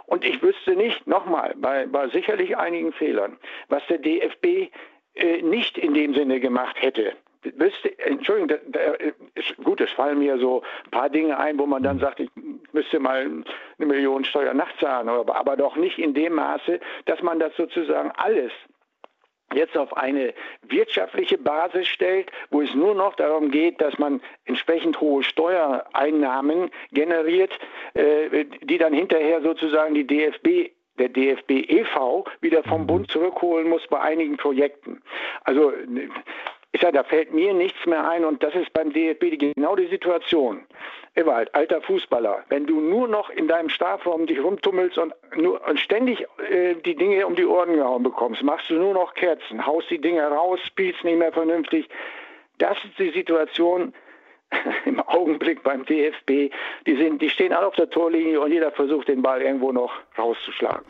Und 0.07 0.25
ich 0.25 0.43
wüsste 0.43 0.73
nicht, 0.73 1.07
nochmal, 1.07 1.55
bei, 1.57 1.87
bei 1.87 2.09
sicherlich 2.09 2.57
einigen 2.57 2.93
Fehlern, 2.93 3.39
was 3.69 3.83
der 3.89 3.99
DFB 3.99 4.73
äh, 5.15 5.43
nicht 5.43 5.79
in 5.79 5.95
dem 5.95 6.15
Sinne 6.15 6.41
gemacht 6.41 6.77
hätte 6.81 7.13
müsste, 7.57 7.99
Entschuldigung, 7.99 8.59
gut, 9.65 9.81
es 9.81 9.91
fallen 9.93 10.19
mir 10.19 10.39
so 10.39 10.63
ein 10.85 10.91
paar 10.91 11.09
Dinge 11.09 11.39
ein, 11.39 11.59
wo 11.59 11.67
man 11.67 11.83
dann 11.83 11.97
mhm. 11.97 12.01
sagt, 12.01 12.21
ich 12.21 12.31
müsste 12.73 12.99
mal 12.99 13.21
eine 13.21 13.87
Million 13.87 14.25
Steuer 14.25 14.55
nachzahlen, 14.55 15.09
aber, 15.09 15.37
aber 15.37 15.57
doch 15.57 15.77
nicht 15.77 15.99
in 15.99 16.15
dem 16.15 16.35
Maße, 16.35 16.81
dass 17.07 17.23
man 17.23 17.39
das 17.39 17.55
sozusagen 17.57 18.13
alles 18.17 18.53
jetzt 19.53 19.77
auf 19.77 19.97
eine 19.97 20.33
wirtschaftliche 20.63 21.37
Basis 21.37 21.89
stellt, 21.89 22.31
wo 22.51 22.61
es 22.63 22.73
nur 22.75 22.95
noch 22.95 23.17
darum 23.17 23.51
geht, 23.51 23.81
dass 23.81 23.99
man 23.99 24.21
entsprechend 24.45 25.01
hohe 25.01 25.25
Steuereinnahmen 25.25 26.71
generiert, 26.93 27.53
äh, 27.95 28.45
die 28.63 28.79
dann 28.79 28.93
hinterher 28.93 29.43
sozusagen 29.43 29.95
die 29.95 30.07
DFB 30.07 30.71
der 30.99 31.09
DFB 31.09 31.51
e.V. 31.51 32.25
wieder 32.41 32.63
vom 32.63 32.83
mhm. 32.83 32.87
Bund 32.87 33.11
zurückholen 33.11 33.69
muss 33.69 33.87
bei 33.89 34.01
einigen 34.01 34.37
Projekten. 34.37 35.03
Also 35.45 35.73
ich 36.73 36.81
sage, 36.81 36.93
da 36.93 37.05
fällt 37.05 37.35
mir 37.35 37.53
nichts 37.53 37.85
mehr 37.87 38.09
ein 38.09 38.25
und 38.25 38.43
das 38.43 38.55
ist 38.55 38.73
beim 38.73 38.93
DFB 38.93 39.39
genau 39.39 39.75
die 39.75 39.89
Situation. 39.89 40.65
Ewald, 41.17 41.53
alter 41.55 41.83
Fußballer, 41.83 42.45
wenn 42.49 42.67
du 42.67 42.81
nur 42.81 43.09
noch 43.09 43.31
in 43.31 43.49
deinem 43.49 43.69
Strafraum 43.69 44.27
dich 44.27 44.41
rumtummelst 44.43 44.97
und, 44.97 45.13
nur, 45.37 45.67
und 45.67 45.81
ständig 45.81 46.25
äh, 46.49 46.77
die 46.77 46.95
Dinge 46.95 47.27
um 47.27 47.35
die 47.35 47.45
Ohren 47.45 47.75
gehauen 47.75 48.05
bekommst, 48.05 48.45
machst 48.45 48.71
du 48.71 48.75
nur 48.75 48.95
noch 48.95 49.15
Kerzen, 49.15 49.67
haust 49.67 49.91
die 49.91 50.01
Dinge 50.01 50.23
raus, 50.23 50.61
spielst 50.65 51.03
nicht 51.03 51.19
mehr 51.19 51.33
vernünftig. 51.33 51.89
Das 52.59 52.77
ist 52.85 52.99
die 52.99 53.11
Situation 53.11 53.93
im 54.85 55.01
Augenblick 55.01 55.65
beim 55.65 55.85
DFB. 55.85 56.53
Die, 56.87 56.97
sind, 56.97 57.21
die 57.21 57.31
stehen 57.31 57.53
alle 57.53 57.67
auf 57.67 57.75
der 57.75 57.91
Torlinie 57.91 58.41
und 58.41 58.53
jeder 58.53 58.71
versucht, 58.71 59.09
den 59.09 59.23
Ball 59.23 59.43
irgendwo 59.43 59.73
noch 59.73 59.93
rauszuschlagen. 60.17 60.87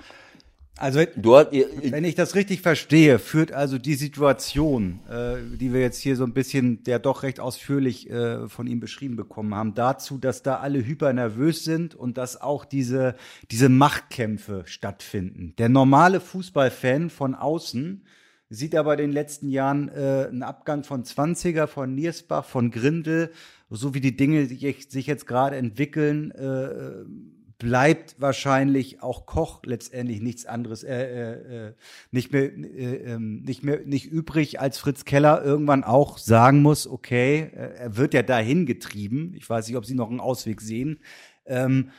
Also 0.80 1.00
Dort, 1.14 1.52
wenn 1.52 2.04
ich 2.04 2.14
das 2.14 2.34
richtig 2.34 2.62
verstehe, 2.62 3.18
führt 3.18 3.52
also 3.52 3.76
die 3.76 3.96
Situation, 3.96 5.00
äh, 5.10 5.36
die 5.58 5.74
wir 5.74 5.80
jetzt 5.80 6.00
hier 6.00 6.16
so 6.16 6.24
ein 6.24 6.32
bisschen, 6.32 6.82
der 6.84 6.98
doch 6.98 7.22
recht 7.22 7.38
ausführlich 7.38 8.08
äh, 8.08 8.48
von 8.48 8.66
ihm 8.66 8.80
beschrieben 8.80 9.14
bekommen 9.14 9.54
haben, 9.54 9.74
dazu, 9.74 10.16
dass 10.16 10.42
da 10.42 10.56
alle 10.56 10.84
hyper 10.84 11.12
nervös 11.12 11.64
sind 11.64 11.94
und 11.94 12.16
dass 12.16 12.40
auch 12.40 12.64
diese 12.64 13.14
diese 13.50 13.68
Machtkämpfe 13.68 14.62
stattfinden. 14.64 15.54
Der 15.58 15.68
normale 15.68 16.18
Fußballfan 16.18 17.10
von 17.10 17.34
außen 17.34 18.02
sieht 18.48 18.74
aber 18.74 18.94
in 18.94 18.98
den 18.98 19.12
letzten 19.12 19.50
Jahren 19.50 19.90
äh, 19.90 20.28
einen 20.28 20.42
Abgang 20.42 20.82
von 20.82 21.04
20er, 21.04 21.66
von 21.66 21.94
Niersbach, 21.94 22.46
von 22.46 22.70
Grindel, 22.70 23.32
so 23.68 23.92
wie 23.92 24.00
die 24.00 24.16
Dinge 24.16 24.46
sich 24.46 25.06
jetzt 25.06 25.26
gerade 25.26 25.56
entwickeln. 25.56 26.30
Äh, 26.32 27.04
bleibt 27.60 28.16
wahrscheinlich 28.18 29.02
auch 29.02 29.26
Koch 29.26 29.60
letztendlich 29.64 30.20
nichts 30.20 30.46
anderes, 30.46 30.82
äh, 30.82 30.94
äh, 30.94 31.68
äh 31.68 31.72
nicht 32.10 32.32
mehr, 32.32 32.44
äh, 32.44 33.12
ähm, 33.12 33.42
nicht 33.42 33.62
mehr, 33.62 33.80
nicht 33.84 34.06
übrig, 34.06 34.58
als 34.58 34.78
Fritz 34.78 35.04
Keller 35.04 35.44
irgendwann 35.44 35.84
auch 35.84 36.18
sagen 36.18 36.62
muss, 36.62 36.88
okay, 36.88 37.50
äh, 37.54 37.74
er 37.76 37.96
wird 37.96 38.14
ja 38.14 38.22
dahin 38.22 38.66
getrieben. 38.66 39.34
Ich 39.36 39.48
weiß 39.48 39.68
nicht, 39.68 39.76
ob 39.76 39.84
Sie 39.84 39.94
noch 39.94 40.10
einen 40.10 40.20
Ausweg 40.20 40.60
sehen. 40.60 41.00
Ähm, 41.46 41.90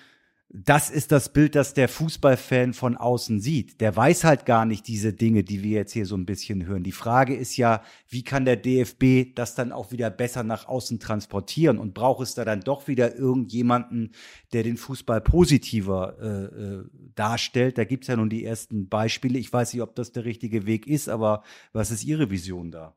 das 0.53 0.89
ist 0.89 1.13
das 1.13 1.31
Bild, 1.31 1.55
das 1.55 1.73
der 1.73 1.87
Fußballfan 1.87 2.73
von 2.73 2.97
außen 2.97 3.39
sieht. 3.39 3.79
Der 3.79 3.95
weiß 3.95 4.25
halt 4.25 4.45
gar 4.45 4.65
nicht 4.65 4.85
diese 4.85 5.13
Dinge, 5.13 5.43
die 5.43 5.63
wir 5.63 5.77
jetzt 5.77 5.93
hier 5.93 6.05
so 6.05 6.15
ein 6.15 6.25
bisschen 6.25 6.65
hören. 6.65 6.83
Die 6.83 6.91
Frage 6.91 7.33
ist 7.33 7.55
ja, 7.55 7.81
wie 8.09 8.23
kann 8.23 8.43
der 8.43 8.57
DFB 8.57 9.33
das 9.33 9.55
dann 9.55 9.71
auch 9.71 9.93
wieder 9.93 10.09
besser 10.09 10.43
nach 10.43 10.67
außen 10.67 10.99
transportieren? 10.99 11.77
Und 11.77 11.93
braucht 11.93 12.23
es 12.23 12.35
da 12.35 12.43
dann 12.43 12.59
doch 12.59 12.89
wieder 12.89 13.15
irgendjemanden, 13.15 14.11
der 14.51 14.63
den 14.63 14.75
Fußball 14.75 15.21
positiver 15.21 16.15
äh, 16.21 16.25
äh, 16.27 16.83
darstellt? 17.15 17.77
Da 17.77 17.85
gibt's 17.85 18.07
ja 18.07 18.17
nun 18.17 18.29
die 18.29 18.43
ersten 18.43 18.89
Beispiele. 18.89 19.39
Ich 19.39 19.53
weiß 19.53 19.73
nicht, 19.73 19.81
ob 19.81 19.95
das 19.95 20.11
der 20.11 20.25
richtige 20.25 20.67
Weg 20.67 20.85
ist, 20.85 21.07
aber 21.07 21.43
was 21.71 21.91
ist 21.91 22.03
Ihre 22.03 22.29
Vision 22.29 22.71
da? 22.71 22.93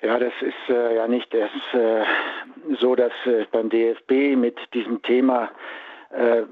Ja, 0.00 0.18
das 0.18 0.32
ist 0.40 0.68
äh, 0.68 0.94
ja 0.94 1.08
nicht 1.08 1.34
erst 1.34 1.74
äh, 1.74 2.04
so, 2.78 2.94
dass 2.94 3.12
äh, 3.26 3.46
beim 3.50 3.68
DFB 3.68 4.36
mit 4.36 4.56
diesem 4.72 5.02
Thema 5.02 5.50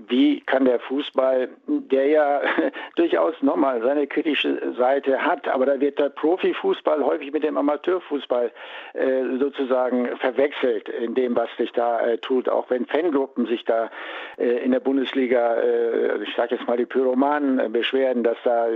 wie 0.08 0.40
kann 0.42 0.64
der 0.64 0.78
Fußball, 0.78 1.48
der 1.66 2.06
ja 2.06 2.40
durchaus 2.96 3.34
nochmal 3.42 3.82
seine 3.82 4.06
kritische 4.06 4.74
Seite 4.76 5.20
hat, 5.20 5.48
aber 5.48 5.66
da 5.66 5.80
wird 5.80 5.98
der 5.98 6.10
Profifußball 6.10 7.04
häufig 7.04 7.32
mit 7.32 7.42
dem 7.42 7.56
Amateurfußball 7.56 8.52
äh, 8.94 9.22
sozusagen 9.38 10.16
verwechselt 10.18 10.88
in 10.88 11.14
dem, 11.14 11.36
was 11.36 11.48
sich 11.56 11.72
da 11.72 12.00
äh, 12.00 12.18
tut, 12.18 12.48
auch 12.48 12.70
wenn 12.70 12.86
Fangruppen 12.86 13.46
sich 13.46 13.64
da 13.64 13.90
äh, 14.36 14.64
in 14.64 14.72
der 14.72 14.80
Bundesliga, 14.80 15.56
äh, 15.56 16.22
ich 16.22 16.34
sage 16.36 16.54
jetzt 16.54 16.66
mal 16.66 16.76
die 16.76 16.86
Pyromanen, 16.86 17.58
äh, 17.58 17.68
beschweren, 17.68 18.22
dass 18.22 18.38
da 18.44 18.66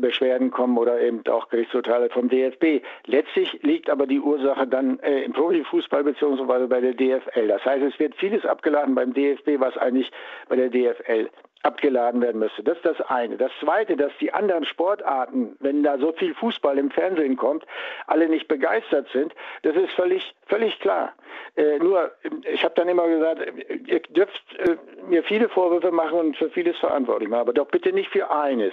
Beschwerden 0.00 0.50
kommen 0.50 0.76
oder 0.78 1.00
eben 1.00 1.22
auch 1.28 1.48
Gerichtsurteile 1.48 2.10
vom 2.10 2.28
DFB. 2.28 2.82
Letztlich 3.06 3.62
liegt 3.62 3.88
aber 3.88 4.06
die 4.06 4.20
Ursache 4.20 4.66
dann 4.66 4.98
im 4.98 5.32
Profifußball 5.32 6.04
beziehungsweise 6.04 6.66
bei 6.66 6.80
der 6.80 6.94
DFL. 6.94 7.48
Das 7.48 7.64
heißt, 7.64 7.82
es 7.82 7.98
wird 7.98 8.14
vieles 8.16 8.44
abgeladen 8.44 8.94
beim 8.94 9.12
DFB, 9.14 9.58
was 9.58 9.76
eigentlich 9.80 10.10
bei 10.48 10.56
der 10.56 10.68
DFL 10.70 11.30
abgeladen 11.62 12.22
werden 12.22 12.38
müsste. 12.38 12.62
Das 12.62 12.76
ist 12.76 12.86
das 12.86 13.00
eine. 13.02 13.36
Das 13.36 13.50
zweite, 13.60 13.96
dass 13.96 14.12
die 14.20 14.32
anderen 14.32 14.64
Sportarten, 14.64 15.56
wenn 15.60 15.82
da 15.82 15.98
so 15.98 16.12
viel 16.12 16.34
Fußball 16.34 16.78
im 16.78 16.90
Fernsehen 16.90 17.36
kommt, 17.36 17.64
alle 18.06 18.28
nicht 18.28 18.48
begeistert 18.48 19.08
sind, 19.12 19.34
das 19.62 19.76
ist 19.76 19.90
völlig, 19.92 20.34
völlig 20.46 20.78
klar. 20.80 21.12
Äh, 21.56 21.78
nur, 21.78 22.10
ich 22.50 22.64
habe 22.64 22.74
dann 22.76 22.88
immer 22.88 23.06
gesagt, 23.08 23.40
ihr 23.86 24.00
dürft 24.00 24.42
äh, 24.58 24.76
mir 25.08 25.22
viele 25.22 25.48
Vorwürfe 25.48 25.90
machen 25.90 26.18
und 26.18 26.36
für 26.36 26.50
vieles 26.50 26.78
verantwortlich 26.78 27.28
machen, 27.28 27.40
aber 27.40 27.52
doch 27.52 27.66
bitte 27.66 27.92
nicht 27.92 28.10
für 28.10 28.30
eines. 28.30 28.72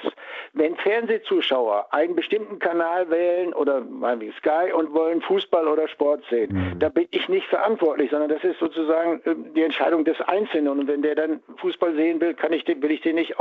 Wenn 0.54 0.76
Fernsehzuschauer 0.78 1.88
einen 1.92 2.16
bestimmten 2.16 2.60
Kanal 2.60 3.10
wählen 3.10 3.54
oder 3.54 3.82
wie 4.20 4.32
Sky 4.40 4.72
und 4.74 4.94
wollen 4.94 5.22
Fußball 5.22 5.68
oder 5.68 5.88
Sport 5.88 6.24
sehen, 6.30 6.54
mhm. 6.54 6.80
da 6.80 6.90
bin 6.90 7.08
ich 7.12 7.28
nicht 7.28 7.48
verantwortlich, 7.48 8.12
sondern 8.12 8.30
das 8.30 8.44
ist 8.44 8.60
sozusagen 8.60 9.22
äh, 9.26 9.36
die 9.56 9.64
Entscheidung 9.64 10.06
des 10.06 10.20
Einzelnen. 10.22 10.68
Und 10.68 10.88
wenn 10.88 11.02
der 11.02 11.16
dann 11.16 11.42
Fußball 11.58 11.96
sehen 11.96 12.22
will, 12.22 12.34
kann 12.34 12.54
ich 12.54 12.64
will 12.82 12.91
ich 12.91 13.01
den 13.01 13.15
nicht 13.15 13.36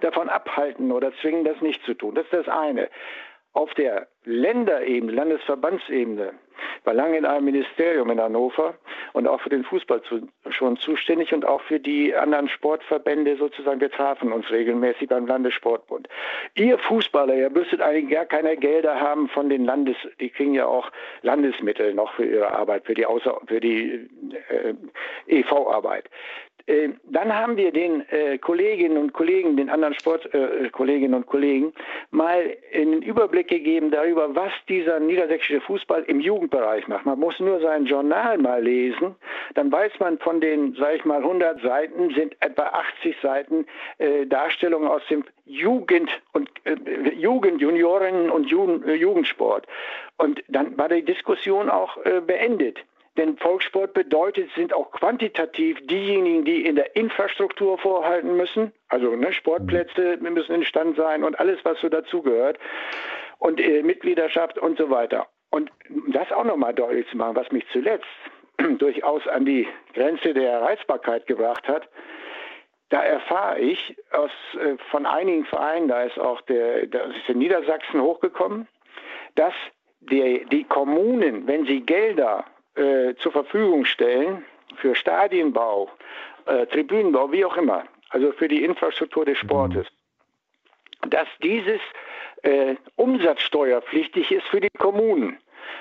davon 0.00 0.28
abhalten 0.28 0.92
oder 0.92 1.12
zwingen, 1.20 1.44
das 1.44 1.60
nicht 1.60 1.82
zu 1.84 1.94
tun. 1.94 2.14
Das 2.14 2.24
ist 2.24 2.32
das 2.32 2.48
eine. 2.48 2.88
Auf 3.52 3.74
der 3.74 4.06
Länderebene, 4.24 5.10
Landesverbandsebene, 5.10 6.34
war 6.84 6.94
lange 6.94 7.18
in 7.18 7.26
einem 7.26 7.46
Ministerium 7.46 8.10
in 8.10 8.20
Hannover 8.20 8.74
und 9.12 9.26
auch 9.26 9.40
für 9.40 9.48
den 9.48 9.64
Fußball 9.64 10.02
zu, 10.02 10.28
schon 10.50 10.76
zuständig 10.76 11.32
und 11.32 11.44
auch 11.44 11.60
für 11.62 11.80
die 11.80 12.14
anderen 12.14 12.48
Sportverbände 12.48 13.36
sozusagen. 13.36 13.80
Wir 13.80 13.90
trafen 13.90 14.32
uns 14.32 14.48
regelmäßig 14.50 15.08
beim 15.08 15.26
Landessportbund. 15.26 16.08
Ihr 16.54 16.78
Fußballer, 16.78 17.34
ihr 17.34 17.50
müsstet 17.50 17.80
eigentlich 17.80 18.10
gar 18.10 18.26
keine 18.26 18.56
Gelder 18.56 19.00
haben 19.00 19.28
von 19.28 19.48
den 19.48 19.64
Landes, 19.64 19.96
die 20.20 20.30
kriegen 20.30 20.54
ja 20.54 20.66
auch 20.66 20.90
Landesmittel 21.22 21.94
noch 21.94 22.14
für 22.14 22.24
ihre 22.24 22.52
Arbeit, 22.52 22.86
für 22.86 22.94
die, 22.94 23.06
Außer, 23.06 23.40
für 23.46 23.60
die 23.60 24.08
äh, 24.48 24.74
EV-Arbeit. 25.26 26.08
Äh, 26.66 26.90
dann 27.04 27.34
haben 27.34 27.56
wir 27.56 27.72
den 27.72 28.08
äh, 28.10 28.38
Kolleginnen 28.38 28.98
und 28.98 29.12
Kollegen, 29.12 29.56
den 29.56 29.70
anderen 29.70 29.94
Sportkolleginnen 29.94 31.12
äh, 31.12 31.16
und 31.16 31.26
Kollegen, 31.26 31.72
mal 32.10 32.56
einen 32.74 33.02
Überblick 33.02 33.48
gegeben 33.48 33.90
darüber, 33.90 34.34
was 34.34 34.52
dieser 34.68 35.00
niedersächsische 35.00 35.60
Fußball 35.60 36.04
im 36.04 36.20
Jugendbereich 36.20 36.86
macht. 36.88 37.06
Man 37.06 37.18
muss 37.18 37.38
nur 37.40 37.60
sein 37.60 37.86
Journal 37.86 38.38
mal 38.38 38.62
lesen, 38.62 39.14
dann 39.54 39.70
weiß 39.72 39.92
man 40.00 40.18
von 40.18 40.40
den, 40.40 40.74
sage 40.74 40.96
ich 40.96 41.04
mal, 41.04 41.18
100 41.18 41.60
Seiten 41.62 42.10
sind 42.14 42.36
etwa 42.40 42.64
80 42.64 43.16
Seiten 43.22 43.66
äh, 43.98 44.26
Darstellungen 44.26 44.88
aus 44.88 45.02
dem 45.08 45.24
Jugend 45.46 46.10
und 46.32 46.48
äh, 46.64 46.76
Jugend, 47.14 47.60
Juniorinnen 47.60 48.30
und 48.30 48.48
Jugend, 48.48 48.86
Jugendsport. 48.86 49.66
Und 50.16 50.42
dann 50.48 50.76
war 50.76 50.88
die 50.88 51.02
Diskussion 51.02 51.70
auch 51.70 51.96
beendet. 52.26 52.78
Denn 53.20 53.36
Volkssport 53.36 53.92
bedeutet, 53.92 54.48
sind 54.56 54.72
auch 54.72 54.92
quantitativ 54.92 55.76
diejenigen, 55.86 56.46
die 56.46 56.64
in 56.64 56.76
der 56.76 56.96
Infrastruktur 56.96 57.76
vorhalten 57.76 58.34
müssen. 58.34 58.72
Also 58.88 59.14
ne, 59.14 59.30
Sportplätze 59.34 60.16
müssen 60.22 60.54
in 60.54 60.64
Stand 60.64 60.96
sein 60.96 61.22
und 61.22 61.38
alles, 61.38 61.58
was 61.62 61.78
so 61.82 61.90
dazugehört. 61.90 62.58
Und 63.36 63.60
äh, 63.60 63.82
Mitgliedschaft 63.82 64.58
und 64.58 64.78
so 64.78 64.88
weiter. 64.88 65.26
Und 65.50 65.70
das 66.08 66.32
auch 66.32 66.44
nochmal 66.44 66.72
deutlich 66.72 67.06
zu 67.08 67.18
machen, 67.18 67.36
was 67.36 67.52
mich 67.52 67.66
zuletzt 67.72 68.06
durchaus 68.78 69.28
an 69.28 69.44
die 69.44 69.68
Grenze 69.92 70.32
der 70.32 70.62
Reizbarkeit 70.62 71.26
gebracht 71.26 71.68
hat. 71.68 71.90
Da 72.88 73.02
erfahre 73.02 73.60
ich 73.60 73.98
aus, 74.12 74.30
äh, 74.54 74.78
von 74.90 75.04
einigen 75.04 75.44
Vereinen, 75.44 75.88
da 75.88 76.04
ist 76.04 76.18
auch 76.18 76.40
der, 76.40 76.86
da 76.86 77.00
ist 77.00 77.28
in 77.28 77.36
Niedersachsen 77.36 78.00
hochgekommen, 78.00 78.66
dass 79.34 79.52
die, 80.00 80.46
die 80.50 80.64
Kommunen, 80.64 81.46
wenn 81.46 81.66
sie 81.66 81.82
Gelder 81.82 82.46
äh, 82.80 83.14
zur 83.16 83.32
Verfügung 83.32 83.84
stellen 83.84 84.44
für 84.76 84.94
Stadienbau, 84.94 85.90
äh, 86.46 86.66
Tribünenbau, 86.66 87.30
wie 87.30 87.44
auch 87.44 87.56
immer, 87.56 87.84
also 88.08 88.32
für 88.32 88.48
die 88.48 88.64
Infrastruktur 88.64 89.24
des 89.24 89.38
Sportes, 89.38 89.86
dass 91.08 91.28
dieses 91.42 91.80
äh, 92.42 92.76
umsatzsteuerpflichtig 92.96 94.32
ist 94.32 94.46
für 94.46 94.60
die 94.60 94.70
Kommunen. 94.78 95.38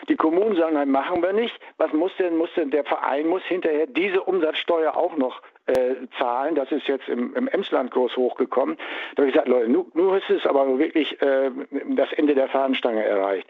Die 0.10 0.16
Kommunen 0.16 0.56
sagen, 0.56 0.74
nein, 0.74 0.92
machen 0.92 1.22
wir 1.22 1.34
nicht. 1.34 1.58
Was 1.78 1.94
muss 1.94 2.12
denn, 2.18 2.38
muss 2.38 2.50
denn 2.56 2.70
der 2.72 2.84
Verein 2.84 3.28
muss 3.28 3.44
hinterher 3.44 3.88
diese 3.88 4.22
Umsatzsteuer 4.22 4.96
auch 4.96 5.16
noch 5.16 5.42
äh, 5.70 5.96
Zahlen. 6.18 6.56
Das 6.56 6.72
ist 6.72 6.88
jetzt 6.88 7.08
im, 7.08 7.36
im 7.36 7.48
Emsland-Kurs 7.48 8.16
hochgekommen. 8.18 8.78
Da 9.16 9.22
habe 9.22 9.28
ich 9.28 9.34
gesagt, 9.34 9.48
Leute, 9.48 9.70
nun, 9.70 9.92
nun 9.94 10.18
ist 10.18 10.30
es 10.30 10.46
aber 10.46 10.80
wirklich 10.80 11.22
äh, 11.22 11.52
das 11.90 12.12
Ende 12.14 12.36
der 12.36 12.48
Fahnenstange 12.50 13.04
erreicht. 13.04 13.48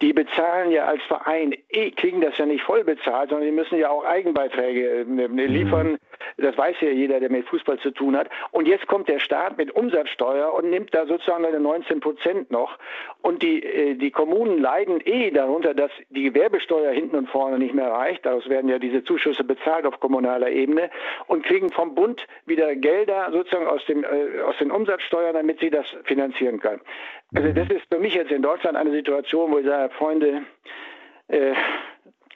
Die 0.00 0.12
bezahlen 0.12 0.72
ja 0.72 0.86
als 0.86 1.02
Verein, 1.04 1.54
eh, 1.70 1.90
kriegen 1.92 2.20
das 2.20 2.36
ja 2.38 2.46
nicht 2.46 2.64
voll 2.64 2.84
bezahlt, 2.84 3.30
sondern 3.30 3.46
die 3.46 3.54
müssen 3.54 3.78
ja 3.78 3.90
auch 3.90 4.04
Eigenbeiträge 4.04 5.00
äh, 5.00 5.04
ne, 5.04 5.46
liefern. 5.46 5.98
Das 6.38 6.56
weiß 6.56 6.76
ja 6.80 6.90
jeder, 6.90 7.20
der 7.20 7.30
mit 7.30 7.46
Fußball 7.48 7.78
zu 7.78 7.90
tun 7.90 8.16
hat. 8.16 8.28
Und 8.50 8.66
jetzt 8.66 8.86
kommt 8.86 9.08
der 9.08 9.18
Staat 9.18 9.58
mit 9.58 9.70
Umsatzsteuer 9.70 10.52
und 10.52 10.70
nimmt 10.70 10.94
da 10.94 11.06
sozusagen 11.06 11.44
eine 11.44 11.60
19 11.60 12.00
Prozent 12.00 12.50
noch. 12.50 12.78
Und 13.22 13.42
die, 13.42 13.62
äh, 13.62 13.94
die 13.94 14.10
Kommunen 14.10 14.58
leiden 14.58 15.00
eh 15.04 15.30
darunter, 15.30 15.74
dass 15.74 15.90
die 16.10 16.24
Gewerbesteuer 16.24 16.92
hinten 16.92 17.16
und 17.16 17.28
vorne 17.28 17.58
nicht 17.58 17.74
mehr 17.74 17.90
reicht. 17.90 18.26
Daraus 18.26 18.48
werden 18.48 18.68
ja 18.68 18.78
diese 18.78 19.04
Zuschüsse 19.04 19.44
bezahlt 19.44 19.86
auf 19.86 20.00
kommunaler 20.00 20.50
Ebene 20.50 20.90
und 21.26 21.46
kriegen 21.52 21.70
vom 21.70 21.94
Bund 21.94 22.26
wieder 22.46 22.74
Gelder 22.74 23.28
sozusagen 23.30 23.66
aus, 23.66 23.84
dem, 23.84 24.04
äh, 24.04 24.40
aus 24.40 24.56
den 24.58 24.70
Umsatzsteuern, 24.70 25.34
damit 25.34 25.60
sie 25.60 25.68
das 25.68 25.84
finanzieren 26.04 26.60
können. 26.60 26.80
Also 27.34 27.52
das 27.52 27.68
ist 27.68 27.82
für 27.90 27.98
mich 27.98 28.14
jetzt 28.14 28.30
in 28.30 28.40
Deutschland 28.40 28.76
eine 28.76 28.90
Situation, 28.90 29.52
wo 29.52 29.58
ich 29.58 29.66
sage, 29.66 29.92
Freunde, 29.94 30.44
äh, 31.28 31.52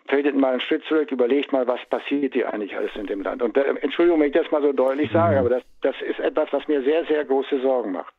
tretet 0.09 0.37
mal 0.37 0.53
einen 0.53 0.61
Schritt 0.61 0.85
zurück, 0.85 1.11
überlegt 1.11 1.51
mal, 1.51 1.67
was 1.67 1.81
passiert 1.89 2.35
hier 2.35 2.53
eigentlich 2.53 2.77
alles 2.77 2.95
in 2.95 3.07
dem 3.07 3.23
Land. 3.23 3.43
Und 3.43 3.57
äh, 3.57 3.65
Entschuldigung, 3.81 4.21
wenn 4.21 4.29
ich 4.29 4.35
das 4.35 4.51
mal 4.51 4.61
so 4.61 4.73
deutlich 4.73 5.11
sage, 5.11 5.39
aber 5.39 5.49
das, 5.49 5.63
das 5.81 5.97
ist 6.03 6.21
etwas, 6.21 6.53
was 6.53 6.69
mir 6.69 6.83
sehr, 6.83 7.07
sehr 7.07 7.25
große 7.25 7.61
Sorgen 7.63 7.93
macht. 7.93 8.13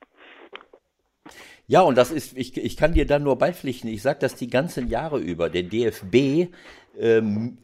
Ja, 1.68 1.82
und 1.82 1.96
das 1.96 2.12
ist, 2.12 2.36
ich, 2.36 2.58
ich 2.58 2.76
kann 2.76 2.94
dir 2.94 3.06
dann 3.06 3.24
nur 3.24 3.38
beipflichten, 3.38 3.90
ich 3.90 4.02
sage 4.02 4.18
das 4.20 4.36
die 4.36 4.50
ganzen 4.50 4.88
Jahre 4.88 5.20
über. 5.20 5.50
Der 5.50 5.64
DFB 5.64 6.50
ähm, 7.00 7.60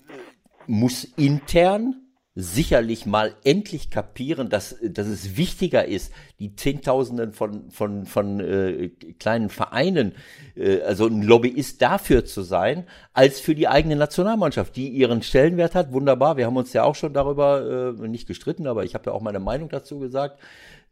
muss 0.67 1.05
intern 1.17 2.02
sicherlich 2.35 3.05
mal 3.05 3.35
endlich 3.43 3.91
kapieren, 3.91 4.49
dass, 4.49 4.75
dass 4.81 5.05
es 5.05 5.37
wichtiger 5.37 5.85
ist, 5.85 6.11
die 6.39 6.55
Zehntausenden 6.55 7.31
von, 7.31 7.69
von, 7.69 8.05
von 8.05 8.39
äh, 8.39 8.89
kleinen 9.19 9.49
Vereinen, 9.49 10.13
äh, 10.55 10.81
also 10.81 11.05
ein 11.05 11.21
Lobbyist 11.21 11.81
dafür 11.81 12.25
zu 12.25 12.41
sein, 12.41 12.85
als 13.13 13.39
für 13.39 13.53
die 13.53 13.67
eigene 13.67 13.95
Nationalmannschaft, 13.95 14.75
die 14.75 14.89
ihren 14.89 15.21
Stellenwert 15.21 15.75
hat. 15.75 15.93
Wunderbar, 15.93 16.37
wir 16.37 16.47
haben 16.47 16.57
uns 16.57 16.73
ja 16.73 16.83
auch 16.83 16.95
schon 16.95 17.13
darüber 17.13 17.95
äh, 17.99 18.07
nicht 18.07 18.27
gestritten, 18.27 18.65
aber 18.65 18.83
ich 18.83 18.95
habe 18.95 19.05
ja 19.07 19.11
auch 19.13 19.21
meine 19.21 19.39
Meinung 19.39 19.69
dazu 19.69 19.99
gesagt 19.99 20.39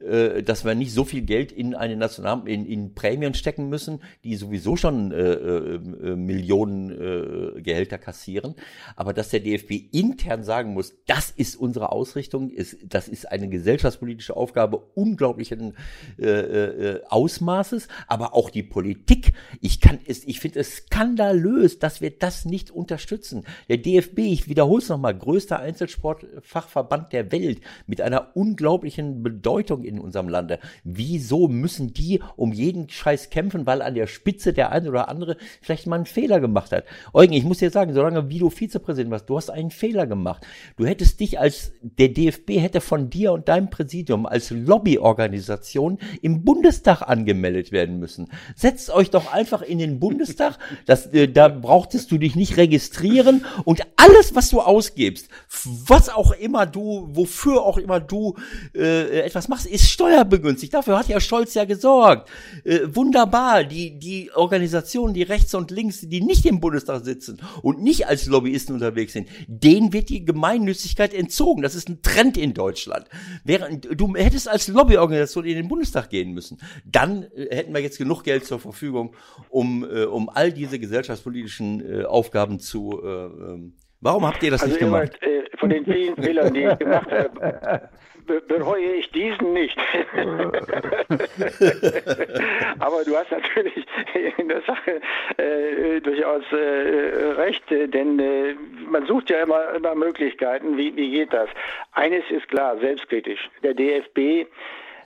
äh, 0.01 0.43
dass 0.43 0.65
wir 0.65 0.75
nicht 0.75 0.93
so 0.93 1.03
viel 1.03 1.21
Geld 1.21 1.51
in 1.51 1.75
eine 1.75 1.95
National 1.95 2.47
in, 2.47 2.65
in 2.65 2.93
Prämien 2.93 3.33
stecken 3.33 3.69
müssen, 3.69 4.01
die 4.23 4.35
sowieso 4.35 4.75
schon 4.75 5.11
äh, 5.11 5.15
äh, 5.15 5.75
äh, 5.75 6.15
Millionen 6.15 6.91
äh, 6.91 7.61
Gehälter 7.61 7.97
kassieren, 7.97 8.55
aber 8.95 9.13
dass 9.13 9.29
der 9.29 9.41
DFB 9.41 9.71
intern 9.91 10.43
sagen 10.43 10.73
muss, 10.73 10.93
das 11.05 11.31
ist 11.31 11.55
unsere 11.55 11.91
Ausrichtung, 11.91 12.49
ist, 12.49 12.77
das 12.83 13.07
ist 13.07 13.31
eine 13.31 13.49
gesellschaftspolitische 13.49 14.35
Aufgabe 14.35 14.77
unglaublichen 14.95 15.75
äh, 16.19 16.25
äh, 16.25 17.01
Ausmaßes, 17.07 17.87
aber 18.07 18.33
auch 18.33 18.49
die 18.49 18.63
Politik. 18.63 19.33
Ich 19.61 19.81
kann 19.81 19.99
es, 20.05 20.25
ich 20.25 20.39
finde 20.39 20.59
es 20.59 20.77
skandalös, 20.77 21.79
dass 21.79 22.01
wir 22.01 22.11
das 22.11 22.45
nicht 22.45 22.71
unterstützen. 22.71 23.45
Der 23.69 23.77
DFB, 23.77 24.19
ich 24.19 24.49
wiederhole 24.49 24.81
es 24.81 24.89
nochmal, 24.89 25.17
größter 25.17 25.59
Einzelsportfachverband 25.59 27.13
der 27.13 27.31
Welt 27.31 27.61
mit 27.87 28.01
einer 28.01 28.35
unglaublichen 28.35 29.23
Bedeutung 29.23 29.83
in 29.91 29.99
unserem 29.99 30.29
Lande. 30.29 30.59
Wieso 30.83 31.47
müssen 31.47 31.93
die 31.93 32.21
um 32.35 32.53
jeden 32.53 32.89
Scheiß 32.89 33.29
kämpfen, 33.29 33.65
weil 33.65 33.81
an 33.81 33.95
der 33.95 34.07
Spitze 34.07 34.53
der 34.53 34.71
eine 34.71 34.89
oder 34.89 35.09
andere 35.09 35.37
vielleicht 35.61 35.87
mal 35.87 35.97
einen 35.97 36.05
Fehler 36.05 36.39
gemacht 36.39 36.71
hat? 36.71 36.85
Eugen, 37.13 37.33
ich 37.33 37.43
muss 37.43 37.59
dir 37.59 37.69
sagen, 37.69 37.93
solange 37.93 38.29
wie 38.29 38.39
du 38.39 38.49
Vizepräsident 38.49 39.11
warst, 39.11 39.29
du 39.29 39.37
hast 39.37 39.49
einen 39.49 39.71
Fehler 39.71 40.07
gemacht. 40.07 40.45
Du 40.77 40.85
hättest 40.85 41.19
dich 41.19 41.39
als, 41.39 41.71
der 41.81 42.09
DFB 42.09 42.59
hätte 42.59 42.81
von 42.81 43.09
dir 43.09 43.33
und 43.33 43.47
deinem 43.47 43.69
Präsidium 43.69 44.25
als 44.25 44.49
Lobbyorganisation 44.49 45.97
im 46.21 46.43
Bundestag 46.43 47.01
angemeldet 47.01 47.71
werden 47.71 47.99
müssen. 47.99 48.29
Setzt 48.55 48.89
euch 48.89 49.09
doch 49.09 49.31
einfach 49.31 49.61
in 49.61 49.79
den 49.79 49.99
Bundestag, 49.99 50.57
das, 50.85 51.07
äh, 51.07 51.27
da 51.27 51.47
brauchtest 51.47 52.11
du 52.11 52.17
dich 52.17 52.35
nicht 52.35 52.57
registrieren 52.57 53.45
und 53.65 53.81
alles, 53.97 54.35
was 54.35 54.49
du 54.49 54.61
ausgibst, 54.61 55.29
was 55.65 56.09
auch 56.09 56.31
immer 56.31 56.65
du, 56.65 57.09
wofür 57.11 57.63
auch 57.63 57.77
immer 57.77 57.99
du 57.99 58.35
äh, 58.75 59.21
etwas 59.21 59.47
machst, 59.47 59.65
ist 59.65 59.80
ist 59.81 59.91
steuerbegünstigt. 59.91 60.73
Dafür 60.73 60.97
hat 60.97 61.07
ja 61.07 61.19
Scholz 61.19 61.53
ja 61.53 61.65
gesorgt. 61.65 62.29
Äh, 62.63 62.79
wunderbar. 62.85 63.63
Die, 63.63 63.97
die 63.97 64.31
Organisationen, 64.33 65.13
die 65.13 65.23
rechts 65.23 65.53
und 65.53 65.71
links, 65.71 66.01
die 66.01 66.21
nicht 66.21 66.45
im 66.45 66.59
Bundestag 66.59 67.03
sitzen 67.03 67.41
und 67.61 67.81
nicht 67.81 68.07
als 68.07 68.27
Lobbyisten 68.27 68.75
unterwegs 68.75 69.13
sind, 69.13 69.27
denen 69.47 69.93
wird 69.93 70.09
die 70.09 70.25
Gemeinnützigkeit 70.25 71.13
entzogen. 71.13 71.61
Das 71.61 71.75
ist 71.75 71.89
ein 71.89 72.01
Trend 72.01 72.37
in 72.37 72.53
Deutschland. 72.53 73.07
Während 73.43 73.87
du 73.99 74.15
hättest 74.15 74.47
als 74.47 74.67
Lobbyorganisation 74.67 75.45
in 75.45 75.55
den 75.55 75.67
Bundestag 75.67 76.09
gehen 76.09 76.33
müssen. 76.33 76.59
Dann 76.85 77.23
äh, 77.35 77.55
hätten 77.55 77.73
wir 77.73 77.81
jetzt 77.81 77.97
genug 77.97 78.23
Geld 78.23 78.45
zur 78.45 78.59
Verfügung, 78.59 79.15
um, 79.49 79.83
äh, 79.83 80.03
um 80.03 80.29
all 80.29 80.51
diese 80.51 80.79
gesellschaftspolitischen 80.79 82.01
äh, 82.01 82.03
Aufgaben 82.05 82.59
zu 82.59 83.01
äh, 83.03 83.07
ähm, 83.07 83.73
Warum 84.01 84.25
habt 84.25 84.41
ihr 84.41 84.49
das 84.49 84.63
also 84.63 84.73
nicht 84.73 84.79
gemacht? 84.79 85.11
Äh, 85.21 85.43
von 85.59 85.69
den 85.69 85.85
vielen 85.85 86.15
Fehlern, 86.15 86.53
die 86.53 86.63
ich 86.63 86.79
gemacht 86.79 87.11
habe, 87.11 87.89
bereue 88.25 88.93
ich 88.93 89.09
diesen 89.11 89.53
nicht. 89.53 89.77
Aber 92.79 93.03
du 93.03 93.15
hast 93.15 93.31
natürlich 93.31 93.85
in 94.37 94.49
der 94.49 94.61
Sache 94.61 95.01
äh, 95.37 95.99
durchaus 96.01 96.43
äh, 96.51 96.55
recht, 97.37 97.63
denn 97.69 98.19
äh, 98.19 98.55
man 98.89 99.05
sucht 99.05 99.29
ja 99.29 99.43
immer, 99.43 99.73
immer 99.75 99.95
Möglichkeiten. 99.95 100.77
Wie, 100.77 100.95
wie 100.95 101.11
geht 101.11 101.33
das? 101.33 101.49
Eines 101.93 102.23
ist 102.29 102.47
klar, 102.49 102.77
selbstkritisch. 102.79 103.49
Der 103.63 103.73
DFB 103.73 104.47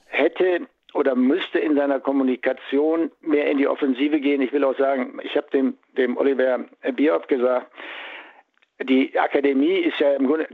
hätte 0.08 0.62
oder 0.94 1.16
müsste 1.16 1.60
in 1.60 1.76
seiner 1.76 2.00
Kommunikation 2.00 3.12
mehr 3.22 3.52
in 3.52 3.58
die 3.58 3.68
Offensive 3.68 4.20
gehen. 4.20 4.42
Ich 4.42 4.54
will 4.54 4.64
auch 4.64 4.78
sagen, 4.78 5.20
ich 5.24 5.36
habe 5.36 5.48
dem, 5.52 5.78
dem 5.98 6.16
Oliver 6.16 6.66
Bierhoff 6.96 7.28
gesagt, 7.28 7.68
die 8.84 9.18
Akademie 9.18 9.78
ist 9.78 10.00
ja 10.00 10.14
im 10.16 10.28
Grunde, 10.28 10.48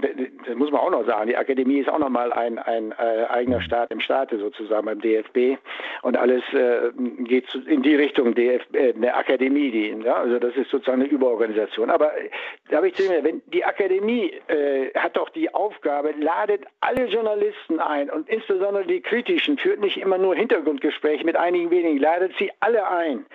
das 0.45 0.55
muss 0.55 0.69
man 0.72 0.82
auch 0.82 0.91
noch 0.91 1.05
sagen, 1.07 1.28
die 1.28 1.36
Akademie 1.36 1.80
ist 1.80 1.89
auch 1.89 1.97
nochmal 1.97 2.32
ein, 2.32 2.59
ein 2.59 2.91
äh, 2.91 3.26
eigener 3.30 3.57
mhm. 3.57 3.63
Staat 3.63 3.91
im 3.91 3.99
Staate 3.99 4.38
sozusagen 4.38 4.86
beim 4.86 5.01
DFB 5.01 5.57
und 6.03 6.15
alles 6.17 6.43
äh, 6.53 6.91
geht 7.24 7.53
in 7.65 7.82
die 7.82 7.95
Richtung 7.95 8.36
DFB, 8.36 8.76
äh, 8.76 8.93
eine 8.93 9.15
Akademie, 9.15 9.72
die, 9.72 10.03
ja, 10.05 10.15
also 10.15 10.38
das 10.38 10.55
ist 10.55 10.69
sozusagen 10.69 11.01
eine 11.01 11.09
Überorganisation. 11.09 11.89
Aber 11.89 12.15
äh, 12.15 12.30
da 12.69 12.78
habe 12.78 12.89
ich 12.89 12.93
zu 12.93 13.09
mir, 13.09 13.24
wenn 13.24 13.41
die 13.47 13.65
Akademie 13.65 14.34
äh, 14.47 14.91
hat 14.93 15.17
doch 15.17 15.30
die 15.30 15.51
Aufgabe, 15.51 16.13
ladet 16.19 16.65
alle 16.80 17.05
Journalisten 17.05 17.80
ein 17.80 18.11
und 18.11 18.30
insbesondere 18.30 18.86
die 18.86 19.01
kritischen, 19.01 19.57
führt 19.57 19.80
nicht 19.80 19.97
immer 19.97 20.19
nur 20.19 20.36
Hintergrundgespräche 20.36 21.26
mit 21.26 21.38
einigen 21.38 21.72
wenigen, 21.72 21.97
ladet 21.97 22.34
sie 22.38 22.51
alle 22.59 22.88
ein 22.88 23.26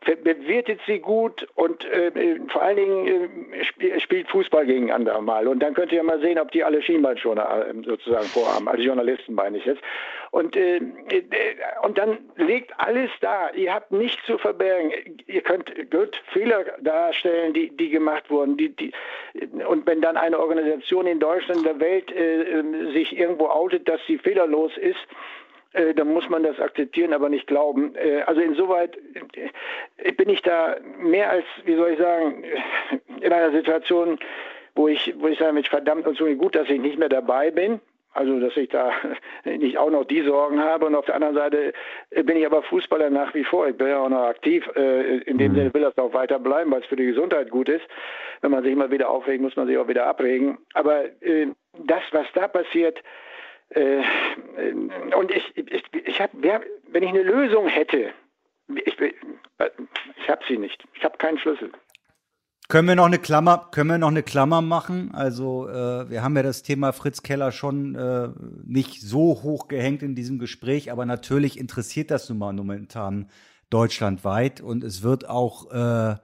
bewertet 0.00 0.80
sie 0.86 1.00
gut 1.00 1.46
und 1.54 1.84
äh, 1.86 2.40
vor 2.48 2.62
allen 2.62 2.76
Dingen 2.76 3.52
äh, 3.52 3.60
sp 3.66 3.98
spielt 4.00 4.28
Fußball 4.28 4.64
gegeneinander 4.64 5.20
mal. 5.20 5.48
Und 5.48 5.60
dann 5.60 5.74
könnt 5.74 5.92
ihr 5.92 6.02
mal 6.02 6.20
sehen, 6.20 6.38
ob 6.38 6.52
die 6.52 6.62
alle 6.64 6.80
Schienbeinschoner 6.82 7.66
äh, 7.66 7.74
sozusagen 7.84 8.26
vorhaben. 8.26 8.68
Alle 8.68 8.82
Journalisten 8.82 9.34
meine 9.34 9.58
ich 9.58 9.64
jetzt. 9.64 9.82
Und, 10.30 10.56
äh, 10.56 10.76
äh, 10.76 10.82
und 11.82 11.98
dann 11.98 12.18
liegt 12.36 12.72
alles 12.78 13.10
da. 13.20 13.50
Ihr 13.50 13.74
habt 13.74 13.92
nichts 13.92 14.24
zu 14.26 14.38
verbergen. 14.38 14.92
Ihr 15.26 15.40
könnt 15.40 15.72
gut 15.90 16.20
Fehler 16.32 16.64
darstellen, 16.80 17.52
die, 17.54 17.70
die 17.76 17.90
gemacht 17.90 18.30
wurden. 18.30 18.56
Die, 18.56 18.70
die, 18.70 18.92
und 19.66 19.86
wenn 19.86 20.00
dann 20.00 20.16
eine 20.16 20.38
Organisation 20.38 21.06
in 21.06 21.18
Deutschland, 21.18 21.60
in 21.60 21.66
der 21.66 21.80
Welt 21.80 22.12
äh, 22.12 22.92
sich 22.92 23.16
irgendwo 23.18 23.46
outet, 23.46 23.88
dass 23.88 24.00
sie 24.06 24.18
fehlerlos 24.18 24.76
ist, 24.76 25.06
äh, 25.72 25.94
dann 25.94 26.12
muss 26.12 26.28
man 26.28 26.42
das 26.42 26.58
akzeptieren, 26.60 27.12
aber 27.12 27.28
nicht 27.28 27.46
glauben. 27.46 27.94
Äh, 27.94 28.22
also 28.22 28.40
insoweit 28.40 28.96
äh, 29.96 30.12
bin 30.12 30.30
ich 30.30 30.42
da 30.42 30.76
mehr 30.98 31.30
als, 31.30 31.44
wie 31.64 31.76
soll 31.76 31.90
ich 31.90 31.98
sagen, 31.98 32.44
in 33.20 33.32
einer 33.32 33.52
Situation, 33.52 34.18
wo 34.74 34.88
ich, 34.88 35.14
wo 35.18 35.28
ich 35.28 35.38
sage, 35.38 35.52
mit 35.52 35.68
verdammt 35.68 36.06
und 36.06 36.16
so 36.16 36.24
gut, 36.36 36.54
dass 36.54 36.70
ich 36.70 36.80
nicht 36.80 36.98
mehr 36.98 37.10
dabei 37.10 37.50
bin. 37.50 37.80
Also, 38.14 38.40
dass 38.40 38.56
ich 38.56 38.70
da 38.70 38.90
nicht 39.44 39.76
auch 39.76 39.90
noch 39.90 40.04
die 40.04 40.22
Sorgen 40.22 40.60
habe. 40.60 40.86
Und 40.86 40.94
auf 40.94 41.04
der 41.04 41.16
anderen 41.16 41.34
Seite 41.34 41.72
bin 42.10 42.38
ich 42.38 42.46
aber 42.46 42.62
Fußballer 42.62 43.10
nach 43.10 43.34
wie 43.34 43.44
vor. 43.44 43.68
Ich 43.68 43.76
bin 43.76 43.88
ja 43.88 43.98
auch 43.98 44.08
noch 44.08 44.24
aktiv. 44.24 44.66
In 44.74 45.36
dem 45.36 45.52
mhm. 45.52 45.56
Sinne 45.56 45.74
will 45.74 45.82
das 45.82 45.98
auch 45.98 46.14
weiter 46.14 46.38
bleiben, 46.38 46.70
weil 46.70 46.80
es 46.80 46.86
für 46.86 46.96
die 46.96 47.06
Gesundheit 47.06 47.50
gut 47.50 47.68
ist. 47.68 47.84
Wenn 48.40 48.50
man 48.50 48.62
sich 48.64 48.72
immer 48.72 48.90
wieder 48.90 49.10
aufregt, 49.10 49.42
muss 49.42 49.56
man 49.56 49.66
sich 49.66 49.76
auch 49.76 49.88
wieder 49.88 50.06
abregen. 50.06 50.58
Aber 50.72 51.04
das, 51.84 52.02
was 52.12 52.26
da 52.34 52.48
passiert, 52.48 52.98
äh, 53.70 54.02
und 55.16 55.30
ich, 55.30 55.56
ich, 55.56 55.82
ich 55.92 56.20
habe, 56.20 56.32
wenn 56.90 57.02
ich 57.02 57.08
eine 57.10 57.22
Lösung 57.22 57.68
hätte, 57.68 58.12
ich, 58.74 58.96
ich 59.00 60.28
habe 60.28 60.42
sie 60.48 60.58
nicht. 60.58 60.84
Ich 60.94 61.04
habe 61.04 61.16
keinen 61.18 61.38
Schlüssel. 61.38 61.72
Können 62.68 62.86
wir 62.86 62.96
noch 62.96 63.06
eine 63.06 63.18
Klammer, 63.18 63.68
können 63.72 63.88
wir 63.88 63.98
noch 63.98 64.08
eine 64.08 64.22
Klammer 64.22 64.60
machen? 64.60 65.10
Also 65.14 65.68
äh, 65.68 66.10
wir 66.10 66.22
haben 66.22 66.36
ja 66.36 66.42
das 66.42 66.62
Thema 66.62 66.92
Fritz 66.92 67.22
Keller 67.22 67.50
schon 67.50 67.94
äh, 67.94 68.28
nicht 68.66 69.00
so 69.00 69.42
hoch 69.42 69.68
gehängt 69.68 70.02
in 70.02 70.14
diesem 70.14 70.38
Gespräch, 70.38 70.92
aber 70.92 71.06
natürlich 71.06 71.58
interessiert 71.58 72.10
das 72.10 72.28
nun 72.28 72.38
mal 72.38 72.52
momentan 72.52 73.30
deutschlandweit 73.70 74.60
und 74.60 74.84
es 74.84 75.02
wird 75.02 75.28
auch 75.30 75.70
äh, 75.70 76.16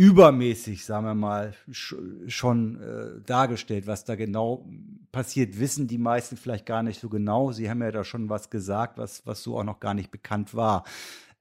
übermäßig, 0.00 0.86
sagen 0.86 1.04
wir 1.04 1.14
mal, 1.14 1.52
schon 1.70 2.80
äh, 2.80 3.20
dargestellt, 3.26 3.86
was 3.86 4.06
da 4.06 4.14
genau 4.14 4.64
passiert, 5.12 5.60
wissen 5.60 5.88
die 5.88 5.98
meisten 5.98 6.38
vielleicht 6.38 6.64
gar 6.64 6.82
nicht 6.82 6.98
so 6.98 7.10
genau. 7.10 7.52
Sie 7.52 7.68
haben 7.68 7.82
ja 7.82 7.90
da 7.90 8.02
schon 8.02 8.30
was 8.30 8.48
gesagt, 8.48 8.96
was, 8.96 9.26
was 9.26 9.42
so 9.42 9.58
auch 9.58 9.64
noch 9.64 9.78
gar 9.78 9.92
nicht 9.92 10.10
bekannt 10.10 10.54
war. 10.54 10.84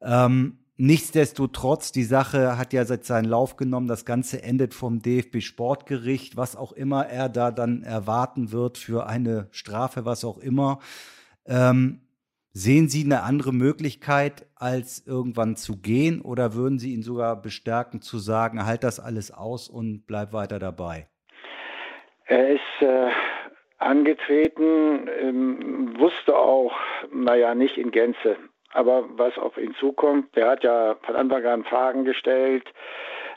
Ähm, 0.02 0.58
nichtsdestotrotz, 0.76 1.94
die 1.94 2.04
Sache 2.04 2.58
hat 2.58 2.74
ja 2.74 2.84
seit 2.84 3.06
seinen 3.06 3.30
Lauf 3.30 3.56
genommen. 3.56 3.88
Das 3.88 4.04
Ganze 4.04 4.44
endet 4.44 4.74
vom 4.74 5.02
DFB 5.02 5.40
Sportgericht, 5.40 6.36
was 6.36 6.58
auch 6.58 6.74
immer 6.74 7.06
er 7.06 7.30
da 7.30 7.52
dann 7.52 7.82
erwarten 7.84 8.52
wird 8.52 8.78
für 8.78 9.08
eine 9.08 9.48
Strafe, 9.52 10.04
was 10.04 10.26
auch 10.26 10.38
immer. 10.38 10.80
Ähm, 11.46 12.02
Sehen 12.62 12.90
Sie 12.90 13.06
eine 13.06 13.24
andere 13.24 13.54
Möglichkeit, 13.54 14.46
als 14.58 15.08
irgendwann 15.08 15.56
zu 15.56 15.82
gehen, 15.82 16.20
oder 16.20 16.56
würden 16.56 16.78
Sie 16.78 16.94
ihn 16.94 17.04
sogar 17.04 17.42
bestärken, 17.42 18.02
zu 18.02 18.18
sagen, 18.18 18.66
halt 18.66 18.84
das 18.84 19.00
alles 19.00 19.32
aus 19.32 19.70
und 19.70 20.04
bleib 20.08 20.34
weiter 20.34 20.60
dabei? 20.60 21.08
Er 22.26 22.50
ist 22.50 22.82
äh, 22.82 23.12
angetreten, 23.78 25.08
ähm, 25.22 25.98
wusste 26.00 26.36
auch, 26.36 26.74
naja, 27.14 27.56
nicht 27.56 27.78
in 27.78 27.92
Gänze, 27.92 28.36
aber 28.74 29.06
was 29.14 29.38
auf 29.38 29.58
ihn 29.58 29.74
zukommt. 29.76 30.36
Der 30.36 30.50
hat 30.50 30.66
ja 30.66 30.98
von 31.04 31.16
Anfang 31.16 31.46
an 31.46 31.64
Fragen 31.64 32.04
gestellt 32.04 32.66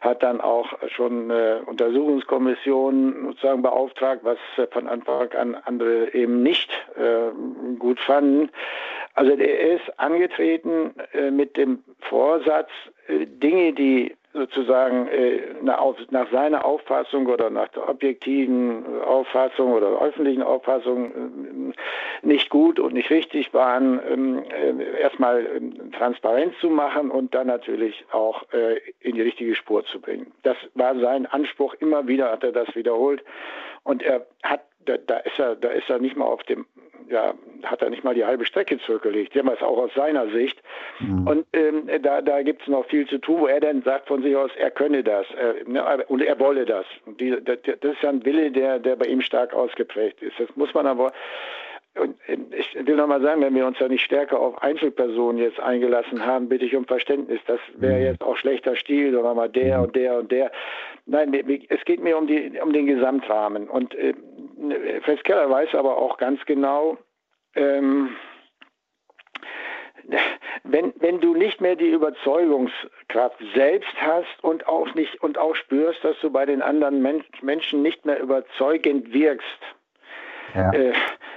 hat 0.02 0.22
dann 0.22 0.40
auch 0.40 0.66
schon 0.88 1.30
eine 1.30 1.62
Untersuchungskommission 1.64 3.28
sozusagen 3.28 3.62
beauftragt, 3.62 4.22
was 4.24 4.38
von 4.72 4.88
Anfang 4.88 5.32
an 5.32 5.54
andere 5.54 6.12
eben 6.12 6.42
nicht 6.42 6.70
äh, 6.96 7.30
gut 7.78 8.00
fanden. 8.00 8.50
Also 9.14 9.32
er 9.32 9.76
ist 9.76 10.00
angetreten 10.00 10.92
äh, 11.12 11.30
mit 11.30 11.56
dem 11.56 11.84
Vorsatz, 12.00 12.70
äh, 13.06 13.26
Dinge, 13.26 13.72
die 13.72 14.16
sozusagen 14.32 15.08
äh, 15.08 15.40
nach, 15.62 16.30
seiner 16.30 16.64
Auffassung 16.64 17.26
oder 17.26 17.50
nach 17.50 17.68
der 17.68 17.88
objektiven 17.88 18.84
Auffassung 19.02 19.72
oder 19.72 20.00
öffentlichen 20.00 20.42
Auffassung 20.42 21.72
äh, 21.72 22.26
nicht 22.26 22.48
gut 22.48 22.78
und 22.78 22.94
nicht 22.94 23.10
richtig 23.10 23.52
waren, 23.52 24.00
ähm, 24.10 24.42
äh, 24.44 25.00
erstmal 25.00 25.46
ähm, 25.56 25.92
transparent 25.92 26.54
zu 26.60 26.70
machen 26.70 27.10
und 27.10 27.34
dann 27.34 27.46
natürlich 27.46 28.04
auch 28.12 28.44
äh, 28.52 28.78
in 29.00 29.16
die 29.16 29.22
richtige 29.22 29.54
Spur 29.54 29.84
zu 29.84 30.00
bringen. 30.00 30.32
Das 30.42 30.56
war 30.74 30.98
sein 30.98 31.26
Anspruch, 31.26 31.74
immer 31.74 32.06
wieder 32.06 32.30
hat 32.30 32.44
er 32.44 32.52
das 32.52 32.74
wiederholt 32.74 33.22
und 33.84 34.02
er 34.02 34.26
hat 34.42 34.62
da, 34.84 34.96
da, 34.98 35.18
ist 35.18 35.38
er, 35.38 35.56
da 35.56 35.68
ist 35.68 35.88
er 35.88 35.98
nicht 35.98 36.16
mal 36.16 36.26
auf 36.26 36.42
dem 36.44 36.66
ja, 37.08 37.34
hat 37.64 37.82
er 37.82 37.90
nicht 37.90 38.04
mal 38.04 38.14
die 38.14 38.24
halbe 38.24 38.46
Strecke 38.46 38.78
zurückgelegt. 38.78 39.36
Damals 39.36 39.62
auch 39.62 39.76
aus 39.76 39.90
seiner 39.94 40.28
Sicht. 40.30 40.60
Mhm. 41.00 41.26
Und 41.26 41.46
ähm, 41.52 41.88
da, 42.02 42.22
da 42.22 42.42
gibt 42.42 42.62
es 42.62 42.68
noch 42.68 42.86
viel 42.86 43.06
zu 43.06 43.18
tun, 43.18 43.40
wo 43.40 43.46
er 43.46 43.60
dann 43.60 43.82
sagt 43.82 44.08
von 44.08 44.22
sich 44.22 44.34
aus, 44.34 44.50
er 44.56 44.70
könne 44.70 45.02
das 45.02 45.26
äh, 45.32 45.68
ne, 45.68 46.04
und 46.08 46.22
er 46.22 46.38
wolle 46.38 46.64
das. 46.64 46.86
Die, 47.20 47.30
das. 47.42 47.58
Das 47.62 47.92
ist 47.92 48.02
ja 48.02 48.08
ein 48.08 48.24
Wille, 48.24 48.50
der, 48.50 48.78
der 48.78 48.96
bei 48.96 49.06
ihm 49.06 49.20
stark 49.20 49.52
ausgeprägt 49.52 50.22
ist. 50.22 50.38
Das 50.38 50.48
muss 50.56 50.72
man 50.74 50.86
aber 50.86 51.12
und 51.94 52.16
ähm, 52.26 52.46
ich 52.56 52.74
will 52.86 52.96
nochmal 52.96 53.20
sagen, 53.20 53.42
wenn 53.42 53.54
wir 53.54 53.66
uns 53.66 53.78
ja 53.78 53.88
nicht 53.88 54.02
stärker 54.02 54.40
auf 54.40 54.62
Einzelpersonen 54.62 55.38
jetzt 55.42 55.60
eingelassen 55.60 56.24
haben, 56.24 56.48
bitte 56.48 56.64
ich 56.64 56.74
um 56.74 56.86
Verständnis. 56.86 57.40
Das 57.46 57.60
wäre 57.76 57.98
mhm. 57.98 58.04
jetzt 58.04 58.22
auch 58.22 58.36
schlechter 58.36 58.76
Stil, 58.76 59.12
sondern 59.12 59.36
mal 59.36 59.50
der 59.50 59.78
mhm. 59.78 59.84
und 59.84 59.96
der 59.96 60.18
und 60.18 60.32
der. 60.32 60.50
Nein, 61.04 61.34
es 61.68 61.84
geht 61.84 62.02
mir 62.02 62.16
um, 62.16 62.26
die, 62.26 62.58
um 62.62 62.72
den 62.72 62.86
Gesamtrahmen. 62.86 63.68
Und 63.68 63.94
äh, 63.94 64.14
Fritz 65.02 65.22
Keller 65.24 65.50
weiß 65.50 65.74
aber 65.74 65.96
auch 65.98 66.18
ganz 66.18 66.44
genau, 66.46 66.98
ähm, 67.54 68.16
wenn, 70.64 70.92
wenn 70.96 71.20
du 71.20 71.34
nicht 71.34 71.60
mehr 71.60 71.76
die 71.76 71.90
Überzeugungskraft 71.90 73.38
selbst 73.54 73.94
hast 74.00 74.42
und 74.42 74.66
auch 74.66 74.94
nicht 74.94 75.22
und 75.22 75.38
auch 75.38 75.54
spürst, 75.54 76.04
dass 76.04 76.18
du 76.20 76.30
bei 76.30 76.46
den 76.46 76.62
anderen 76.62 77.02
Men 77.02 77.24
Menschen 77.40 77.82
nicht 77.82 78.04
mehr 78.04 78.20
überzeugend 78.20 79.12
wirkst, 79.12 79.46
ja. 80.54 80.72
äh, 80.72 80.92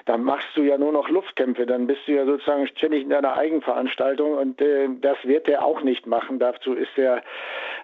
dann 0.06 0.24
machst 0.24 0.50
du 0.56 0.62
ja 0.62 0.78
nur 0.78 0.92
noch 0.92 1.10
Luftkämpfe, 1.10 1.66
dann 1.66 1.88
bist 1.88 2.02
du 2.08 2.14
ja 2.14 2.26
sozusagen 2.26 2.68
ständig 2.68 3.04
in 3.04 3.10
deiner 3.10 3.36
Eigenveranstaltung 3.36 4.34
und 4.34 4.62
äh, 4.62 4.88
das 5.02 5.18
wird 5.24 5.48
er 5.48 5.66
auch 5.66 5.82
nicht 5.82 6.06
machen. 6.06 6.38
Dazu 6.40 6.74
ist 6.74 6.96
er, 6.98 7.24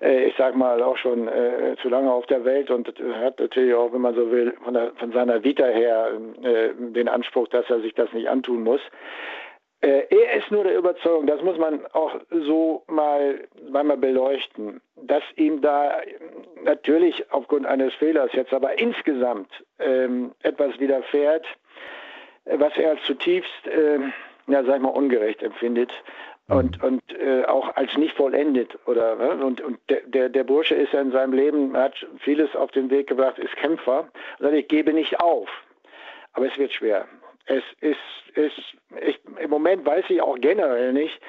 äh, 0.02 0.26
ich 0.26 0.36
sag 0.38 0.56
mal, 0.56 0.84
auch 0.84 0.98
schon 0.98 1.28
äh, 1.28 1.76
zu 1.82 1.90
lange 1.90 2.12
auf 2.12 2.28
der 2.28 2.46
Welt 2.46 2.70
und 2.70 2.88
hat 2.88 3.40
natürlich 3.40 3.74
auch, 3.74 3.92
wenn 3.92 4.02
man 4.02 4.16
so 4.16 4.32
will, 4.32 4.54
von, 4.64 4.76
der, 4.76 4.92
von 4.96 5.12
seiner 5.12 5.44
Vita 5.44 5.66
her 5.66 6.12
äh, 6.44 6.70
den 6.78 7.08
Anspruch, 7.08 7.48
dass 7.48 7.70
er 7.70 7.82
sich 7.82 7.96
das 7.96 8.12
nicht 8.14 8.30
antun 8.30 8.64
muss. 8.64 8.82
Äh, 9.82 10.04
er 10.10 10.38
ist 10.38 10.52
nur 10.52 10.64
der 10.64 10.78
Überzeugung, 10.78 11.26
das 11.26 11.42
muss 11.42 11.58
man 11.58 11.84
auch 11.94 12.16
so 12.30 12.84
mal, 12.88 13.48
mal 13.72 13.98
beleuchten, 13.98 14.80
dass 14.96 15.24
ihm 15.38 15.62
da 15.62 16.02
natürlich 16.64 17.32
aufgrund 17.32 17.66
eines 17.66 17.92
Fehlers 17.96 18.32
jetzt 18.34 18.54
aber 18.54 18.80
insgesamt 18.80 19.50
ähm, 19.80 20.34
etwas 20.44 20.80
widerfährt, 20.80 21.48
was 22.46 22.76
er 22.78 22.92
als 22.92 23.04
zutiefst, 23.04 23.68
äh, 23.68 24.00
ja, 24.48 24.64
sag 24.64 24.78
ich 24.78 24.82
mal, 24.82 24.90
ungerecht 24.90 25.44
empfindet. 25.44 25.92
und, 26.48 26.84
und 26.84 27.02
äh, 27.14 27.46
auch 27.46 27.76
als 27.76 27.96
nicht 27.98 28.16
vollendet 28.16 28.78
oder 28.86 29.16
ne? 29.16 29.46
und, 29.46 29.62
und 29.62 29.80
der, 29.90 30.02
der, 30.02 30.30
der 30.30 30.44
Bursche 30.44 30.76
ist 30.76 30.92
ja 30.92 31.02
in 31.02 31.12
seinem 31.12 31.34
Leben, 31.34 31.78
hat 31.78 32.06
vieles 32.20 32.56
auf 32.56 32.72
den 32.72 32.90
Weg 32.90 33.08
gebracht, 33.08 33.40
ist 33.40 33.56
Kämpfer 33.56 34.10
und 34.40 34.46
sagt, 34.46 34.54
ich 34.54 34.68
gebe 34.68 34.92
nicht 34.92 35.20
auf. 35.22 35.50
Aber 36.34 36.48
es 36.48 36.58
wird 36.58 36.74
schwer. 36.74 37.08
Es 37.46 37.64
ist, 37.80 37.98
ist 38.36 38.60
ich, 39.02 39.20
im 39.40 39.50
Moment 39.50 39.86
weiß 39.86 40.06
ich 40.10 40.22
auch 40.22 40.38
generell 40.40 40.94
nicht, 40.94 41.20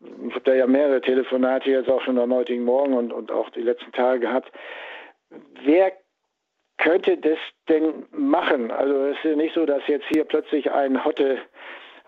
ich 0.00 0.34
habe 0.34 0.44
da 0.44 0.54
ja 0.54 0.66
mehrere 0.66 1.00
Telefonate 1.00 1.70
jetzt 1.70 1.90
auch 1.90 2.02
schon 2.02 2.18
am 2.18 2.32
heutigen 2.32 2.64
Morgen 2.64 2.94
und, 2.94 3.12
und 3.12 3.32
auch 3.32 3.50
die 3.50 3.62
letzten 3.62 3.90
Tage 3.92 4.20
gehabt, 4.20 4.52
wer 5.64 5.92
könnte 6.78 7.18
das 7.18 7.38
denn 7.68 8.06
machen? 8.12 8.70
Also 8.70 9.06
es 9.06 9.16
ist 9.24 9.36
nicht 9.36 9.54
so, 9.54 9.66
dass 9.66 9.86
jetzt 9.86 10.06
hier 10.08 10.24
plötzlich 10.24 10.70
ein 10.70 11.04
Hotte 11.04 11.38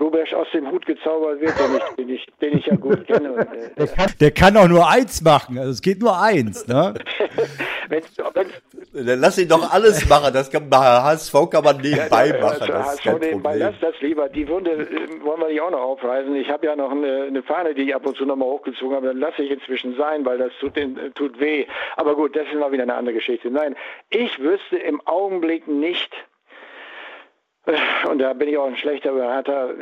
Rubesch 0.00 0.32
aus 0.34 0.46
dem 0.52 0.70
Hut 0.70 0.86
gezaubert 0.86 1.40
wird, 1.40 1.54
den 1.58 1.76
ich, 1.76 1.96
den 1.96 2.08
ich, 2.08 2.26
den 2.40 2.58
ich 2.58 2.66
ja 2.66 2.76
gut 2.76 3.06
kenne. 3.06 3.32
Und, 3.32 3.40
äh, 3.40 3.74
der, 3.76 3.86
kann, 3.86 4.12
der, 4.20 4.30
kann, 4.30 4.56
auch 4.56 4.68
nur 4.68 4.88
eins 4.88 5.20
machen, 5.22 5.58
also 5.58 5.70
es 5.70 5.82
geht 5.82 6.00
nur 6.00 6.18
eins. 6.18 6.66
Ne? 6.66 6.94
wenn, 7.88 8.02
wenn, 8.92 9.20
Lass 9.20 9.38
ihn 9.38 9.48
doch 9.48 9.72
alles 9.72 10.08
machen, 10.08 10.32
das 10.32 10.50
kann 10.50 10.70
HSV 10.70 11.34
kann 11.50 11.64
man 11.64 11.76
nebenbei 11.78 12.28
ja, 12.28 12.40
machen. 12.40 12.66
Das 12.66 12.86
HSV 12.86 13.06
ist 13.06 13.20
nebenbei, 13.20 13.56
lass 13.56 13.74
das 13.80 13.94
lieber. 14.00 14.28
Die 14.28 14.48
Wunde 14.48 14.72
äh, 14.72 15.24
wollen 15.24 15.40
wir 15.40 15.48
nicht 15.48 15.60
auch 15.60 15.70
noch 15.70 15.80
aufreißen. 15.80 16.34
Ich 16.36 16.50
habe 16.50 16.66
ja 16.66 16.76
noch 16.76 16.90
eine, 16.90 17.24
eine, 17.24 17.42
Fahne, 17.42 17.74
die 17.74 17.82
ich 17.82 17.94
ab 17.94 18.06
und 18.06 18.16
zu 18.16 18.24
nochmal 18.24 18.48
hochgezogen 18.48 18.96
habe, 18.96 19.08
dann 19.08 19.18
lasse 19.18 19.42
ich 19.42 19.50
inzwischen 19.50 19.96
sein, 19.96 20.24
weil 20.24 20.38
das 20.38 20.52
tut, 20.60 20.76
den, 20.76 20.98
tut 21.14 21.38
weh. 21.40 21.66
Aber 21.96 22.14
gut, 22.14 22.36
das 22.36 22.46
ist 22.46 22.58
mal 22.58 22.72
wieder 22.72 22.84
eine 22.84 22.94
andere 22.94 23.14
Geschichte. 23.14 23.50
Nein, 23.50 23.76
ich 24.10 24.38
wüsste 24.38 24.76
im 24.76 25.00
Augenblick 25.06 25.68
nicht, 25.68 26.12
und 28.08 28.18
da 28.18 28.32
bin 28.32 28.48
ich 28.48 28.56
auch 28.56 28.66
ein 28.66 28.76
schlechter 28.76 29.12
Berater, 29.12 29.74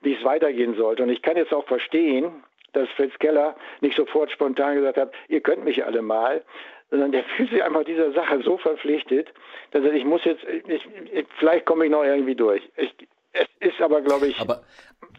wie 0.00 0.14
es 0.14 0.24
weitergehen 0.24 0.74
sollte. 0.76 1.02
Und 1.02 1.08
ich 1.08 1.22
kann 1.22 1.36
jetzt 1.36 1.52
auch 1.52 1.66
verstehen, 1.66 2.44
dass 2.72 2.88
Fritz 2.90 3.18
Keller 3.18 3.56
nicht 3.80 3.96
sofort 3.96 4.30
spontan 4.30 4.76
gesagt 4.76 4.98
hat, 4.98 5.12
ihr 5.28 5.40
könnt 5.40 5.64
mich 5.64 5.84
alle 5.84 6.02
mal, 6.02 6.42
sondern 6.90 7.12
der 7.12 7.24
fühlt 7.24 7.50
sich 7.50 7.62
einfach 7.62 7.84
dieser 7.84 8.12
Sache 8.12 8.42
so 8.42 8.58
verpflichtet, 8.58 9.28
dass 9.70 9.84
er, 9.84 9.92
ich 9.92 10.04
muss 10.04 10.24
jetzt, 10.24 10.44
ich, 10.44 10.86
ich, 11.12 11.26
vielleicht 11.38 11.66
komme 11.66 11.86
ich 11.86 11.90
noch 11.90 12.04
irgendwie 12.04 12.34
durch. 12.34 12.62
Ich, 12.76 12.94
es 13.32 13.48
ist 13.60 13.80
aber, 13.80 14.00
glaube 14.00 14.26
ich, 14.28 14.38
aber, 14.38 14.62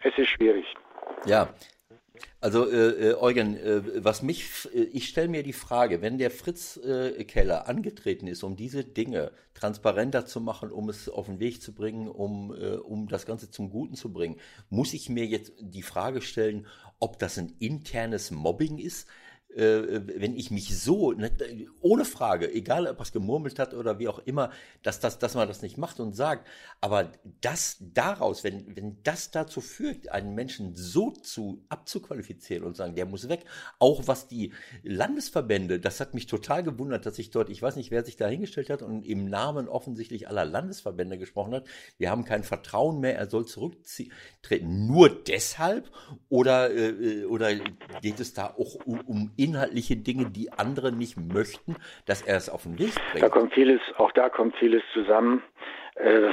es 0.02 0.16
ist 0.16 0.28
schwierig. 0.28 0.64
Ja, 1.26 1.48
also 2.40 2.70
äh, 2.70 3.10
äh, 3.10 3.14
Eugen, 3.14 3.56
äh, 3.56 4.04
was 4.04 4.22
mich, 4.22 4.68
äh, 4.74 4.82
ich 4.92 5.08
stelle 5.08 5.28
mir 5.28 5.42
die 5.42 5.52
Frage, 5.52 6.02
wenn 6.02 6.18
der 6.18 6.30
Fritz 6.30 6.76
äh, 6.76 7.24
Keller 7.24 7.68
angetreten 7.68 8.26
ist, 8.26 8.42
um 8.42 8.56
diese 8.56 8.84
Dinge 8.84 9.32
transparenter 9.54 10.26
zu 10.26 10.40
machen, 10.40 10.70
um 10.70 10.88
es 10.88 11.08
auf 11.08 11.26
den 11.26 11.40
Weg 11.40 11.62
zu 11.62 11.72
bringen, 11.72 12.08
um, 12.08 12.54
äh, 12.54 12.76
um 12.76 13.08
das 13.08 13.26
Ganze 13.26 13.50
zum 13.50 13.70
Guten 13.70 13.94
zu 13.94 14.12
bringen, 14.12 14.36
muss 14.70 14.94
ich 14.94 15.08
mir 15.08 15.26
jetzt 15.26 15.52
die 15.60 15.82
Frage 15.82 16.20
stellen, 16.20 16.66
ob 16.98 17.18
das 17.18 17.38
ein 17.38 17.54
internes 17.58 18.30
Mobbing 18.30 18.78
ist, 18.78 19.08
wenn 19.56 20.34
ich 20.36 20.50
mich 20.50 20.78
so, 20.78 21.12
ne, 21.12 21.30
ohne 21.80 22.04
Frage, 22.04 22.52
egal 22.52 22.86
ob 22.86 23.00
es 23.00 23.10
gemurmelt 23.10 23.58
hat 23.58 23.72
oder 23.72 23.98
wie 23.98 24.08
auch 24.08 24.18
immer, 24.18 24.50
dass, 24.82 25.00
das, 25.00 25.18
dass 25.18 25.34
man 25.34 25.48
das 25.48 25.62
nicht 25.62 25.78
macht 25.78 25.98
und 25.98 26.14
sagt, 26.14 26.46
aber 26.82 27.12
das 27.40 27.78
daraus, 27.80 28.44
wenn, 28.44 28.76
wenn 28.76 29.02
das 29.02 29.30
dazu 29.30 29.62
führt, 29.62 30.10
einen 30.10 30.34
Menschen 30.34 30.76
so 30.76 31.10
zu 31.10 31.64
abzuqualifizieren 31.70 32.64
und 32.64 32.76
sagen, 32.76 32.94
der 32.96 33.06
muss 33.06 33.30
weg, 33.30 33.46
auch 33.78 34.06
was 34.06 34.28
die 34.28 34.52
Landesverbände, 34.82 35.80
das 35.80 36.00
hat 36.00 36.12
mich 36.12 36.26
total 36.26 36.62
gewundert, 36.62 37.06
dass 37.06 37.18
ich 37.18 37.30
dort, 37.30 37.48
ich 37.48 37.62
weiß 37.62 37.76
nicht, 37.76 37.90
wer 37.90 38.04
sich 38.04 38.16
da 38.16 38.28
hingestellt 38.28 38.68
hat 38.68 38.82
und 38.82 39.06
im 39.06 39.24
Namen 39.24 39.68
offensichtlich 39.68 40.28
aller 40.28 40.44
Landesverbände 40.44 41.16
gesprochen 41.16 41.54
hat, 41.54 41.66
wir 41.96 42.10
haben 42.10 42.26
kein 42.26 42.44
Vertrauen 42.44 43.00
mehr, 43.00 43.16
er 43.16 43.30
soll 43.30 43.46
zurücktreten. 43.46 44.86
Nur 44.86 45.08
deshalb? 45.08 45.90
Oder, 46.28 46.74
äh, 46.74 47.24
oder 47.24 47.54
geht 48.02 48.20
es 48.20 48.34
da 48.34 48.48
auch 48.48 48.74
um, 48.84 49.00
um 49.00 49.32
inhaltliche 49.46 49.96
Dinge, 49.96 50.26
die 50.26 50.52
andere 50.52 50.92
nicht 50.92 51.16
möchten, 51.16 51.76
dass 52.06 52.22
er 52.22 52.36
es 52.36 52.48
auf 52.48 52.64
den 52.64 52.78
Weg 52.78 52.94
bringt. 53.12 53.22
Da 53.22 53.28
kommt 53.28 53.54
vieles, 53.54 53.80
auch 53.96 54.12
da 54.12 54.28
kommt 54.28 54.56
vieles 54.56 54.82
zusammen. 54.92 55.42
Äh, 55.94 56.30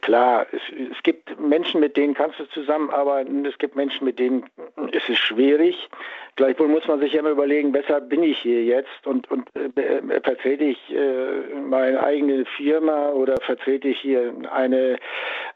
klar, 0.00 0.46
es, 0.52 0.60
es, 0.90 1.02
gibt 1.02 1.38
Menschen, 1.40 1.80
mit 1.80 1.96
denen 1.96 2.14
kannst 2.14 2.38
du 2.38 2.44
zusammenarbeiten, 2.46 3.44
es 3.46 3.56
gibt 3.58 3.76
Menschen, 3.76 4.04
mit 4.04 4.18
denen 4.18 4.44
ist 4.92 5.08
es 5.08 5.18
schwierig. 5.18 5.88
Gleichwohl 6.36 6.68
muss 6.68 6.86
man 6.86 7.00
sich 7.00 7.12
ja 7.12 7.20
immer 7.20 7.30
überlegen, 7.30 7.74
weshalb 7.74 8.08
bin 8.08 8.22
ich 8.22 8.38
hier 8.38 8.64
jetzt 8.64 9.06
und, 9.06 9.30
und 9.30 9.48
äh, 9.54 9.80
äh, 9.80 10.20
vertrete 10.22 10.64
ich 10.64 10.78
äh, 10.90 11.54
meine 11.68 12.02
eigene 12.02 12.44
Firma 12.56 13.10
oder 13.10 13.36
vertrete 13.42 13.88
ich 13.88 14.00
hier 14.00 14.32
eine, 14.50 14.96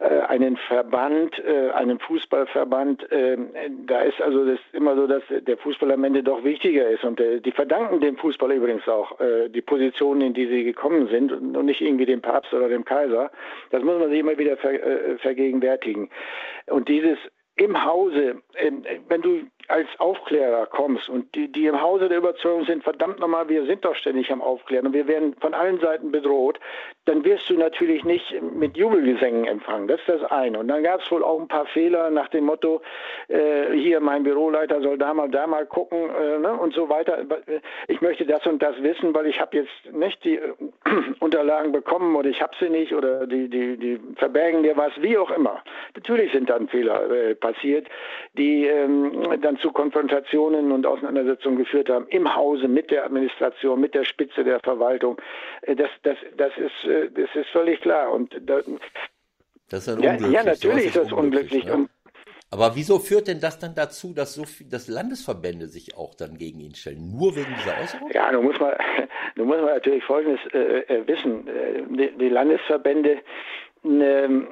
äh, 0.01 0.21
einen 0.29 0.57
Verband, 0.57 1.39
äh, 1.39 1.71
einen 1.71 1.99
Fußballverband. 2.01 3.07
Ähm, 3.13 3.49
da 3.87 4.01
ist 4.01 4.21
also 4.21 4.45
das 4.45 4.59
immer 4.73 4.95
so, 4.97 5.07
dass 5.07 5.23
der 5.31 5.57
Fußball 5.57 5.91
am 5.93 6.05
Ende 6.05 6.23
doch 6.23 6.45
wichtiger 6.45 6.89
ist 6.89 7.05
und 7.05 7.19
die 7.19 7.53
verdanken 7.53 8.01
dem 8.01 8.17
Fußball 8.17 8.53
übrigens 8.53 8.87
auch 8.89 9.17
die 9.49 9.63
Positionen, 9.63 10.21
in 10.21 10.35
die 10.35 10.47
sie 10.47 10.65
gekommen 10.65 11.09
sind 11.09 11.33
und 11.33 11.65
nicht 11.65 11.81
irgendwie 11.81 12.07
dem 12.07 12.21
Papst 12.21 12.53
oder 12.53 12.69
dem 12.69 12.85
Kaiser. 12.95 13.31
Das 13.71 13.83
muss 13.83 13.99
man 13.99 14.11
sich 14.11 14.21
immer 14.21 14.39
wieder 14.39 14.57
ver, 14.57 14.73
äh, 14.73 15.19
vergegenwärtigen. 15.19 16.11
Und 16.67 16.89
dieses 16.89 17.19
im 17.57 17.85
Hause, 17.85 18.43
äh, 18.55 18.71
wenn 19.09 19.23
du 19.23 19.43
als 19.69 19.89
Aufklärer 19.99 20.67
kommst 20.67 21.09
und 21.09 21.35
die, 21.35 21.51
die 21.51 21.67
im 21.67 21.81
Hause 21.81 22.09
der 22.09 22.19
Überzeugung 22.19 22.65
sind, 22.65 22.85
verdammt 22.85 23.19
nochmal, 23.19 23.49
wir 23.49 23.65
sind 23.65 23.85
doch 23.85 23.95
ständig 23.95 24.31
am 24.31 24.43
Aufklären 24.43 24.87
und 24.87 24.93
wir 24.93 25.07
werden 25.07 25.35
von 25.41 25.55
allen 25.55 25.81
Seiten 25.81 26.11
bedroht, 26.11 26.61
dann 27.07 27.25
wirst 27.25 27.49
du 27.51 27.55
natürlich 27.55 28.05
nicht 28.05 28.41
mit 28.43 28.77
Jubelgesängen 28.77 29.45
empfangen. 29.47 29.89
Das 29.89 30.01
ist 30.01 30.09
das 30.09 30.31
eine. 30.31 30.59
Und 30.59 30.69
dann 30.69 30.83
gab 30.83 31.01
es 31.01 31.11
wohl 31.11 31.23
auch 31.23 31.39
ein 31.39 31.49
paar 31.49 31.67
Fehler 31.67 32.11
nach 32.11 32.29
dem 32.29 32.45
Motto, 32.45 32.81
äh, 33.29 33.73
hier 33.73 34.01
mein 34.01 34.23
Büroleiter 34.23 34.81
soll 34.81 34.99
da 34.99 35.13
mal, 35.13 35.29
da 35.29 35.47
mal 35.47 35.67
gucken 35.67 35.99
äh, 36.11 36.39
ne, 36.39 36.55
und 36.55 36.75
so 36.75 36.89
weiter. 36.89 37.19
Ich 37.89 38.01
möchte 38.01 38.25
das 38.25 38.47
und 38.47 38.63
das 38.63 38.83
wissen, 38.83 39.15
weil 39.15 39.27
ich 39.27 39.41
habe 39.41 39.57
jetzt 39.59 39.93
nicht 39.93 40.25
die 40.25 40.37
äh, 40.37 40.53
Unterlagen 41.21 41.73
bekommen 41.73 42.17
oder 42.17 42.29
ich 42.29 42.41
habe 42.41 42.55
sie 42.59 42.71
nicht 42.71 42.95
oder 42.95 43.27
die, 43.27 43.49
die, 43.49 43.77
die 43.77 44.01
verbergen 44.17 44.63
dir 44.63 44.77
was, 44.77 44.93
wie 45.01 45.19
auch 45.19 45.31
immer. 45.31 45.63
Natürlich 45.95 46.33
sind 46.33 46.49
dann 46.49 46.69
Fehler 46.69 47.11
äh, 47.11 47.35
passiert, 47.35 47.87
die 48.35 48.67
ähm, 48.67 49.41
dann 49.41 49.54
dann 49.55 49.61
zu 49.61 49.73
Konfrontationen 49.73 50.73
und 50.73 50.87
Auseinandersetzungen 50.87 51.59
geführt 51.59 51.89
haben 51.89 52.07
im 52.09 52.35
Hause 52.35 52.69
mit 52.69 52.91
der 52.91 53.05
Administration, 53.05 53.81
mit 53.81 53.95
der 53.95 54.05
Spitze 54.05 54.45
der 54.45 54.61
Verwaltung. 54.61 55.21
Äh, 55.63 55.77
das, 55.77 55.91
das, 56.03 56.17
das, 56.37 56.53
ist, 56.57 56.89
äh, 56.89 57.11
das 57.11 57.35
ist 57.35 57.49
völlig 57.51 57.81
klar. 57.81 58.13
Und 58.13 58.35
da, 58.43 58.61
das 59.71 59.89
ist 59.89 60.01
ja, 60.01 60.15
ja, 60.17 60.45
natürlich 60.45 60.87
ist 60.87 60.97
das 60.97 61.13
unglücklich. 61.13 61.65
Ne? 61.65 61.89
Aber 62.51 62.77
wieso 62.77 62.99
führt 62.99 63.27
denn 63.29 63.41
das 63.41 63.59
dann 63.59 63.75
dazu, 63.75 64.15
dass 64.15 64.35
so 64.35 64.45
viel, 64.45 64.69
dass 64.69 64.89
Landesverbände 64.89 65.67
sich 65.67 65.97
auch 65.97 66.15
dann 66.15 66.37
gegen 66.37 66.61
ihn 66.61 66.75
stellen? 66.75 67.11
Nur 67.17 67.35
wegen 67.35 67.53
dieser 67.59 67.81
Äußerung? 67.81 68.11
Ja, 68.13 68.31
nun 68.31 68.45
muss 68.45 68.61
man, 68.61 68.75
nun 69.37 69.49
muss 69.49 69.57
man 69.57 69.67
natürlich 69.67 70.05
Folgendes 70.05 70.41
äh, 70.53 70.81
äh 70.81 71.07
wissen. 71.07 71.49
Die, 71.99 72.17
die 72.17 72.29
Landesverbände 72.29 73.21
ähm, 73.85 74.49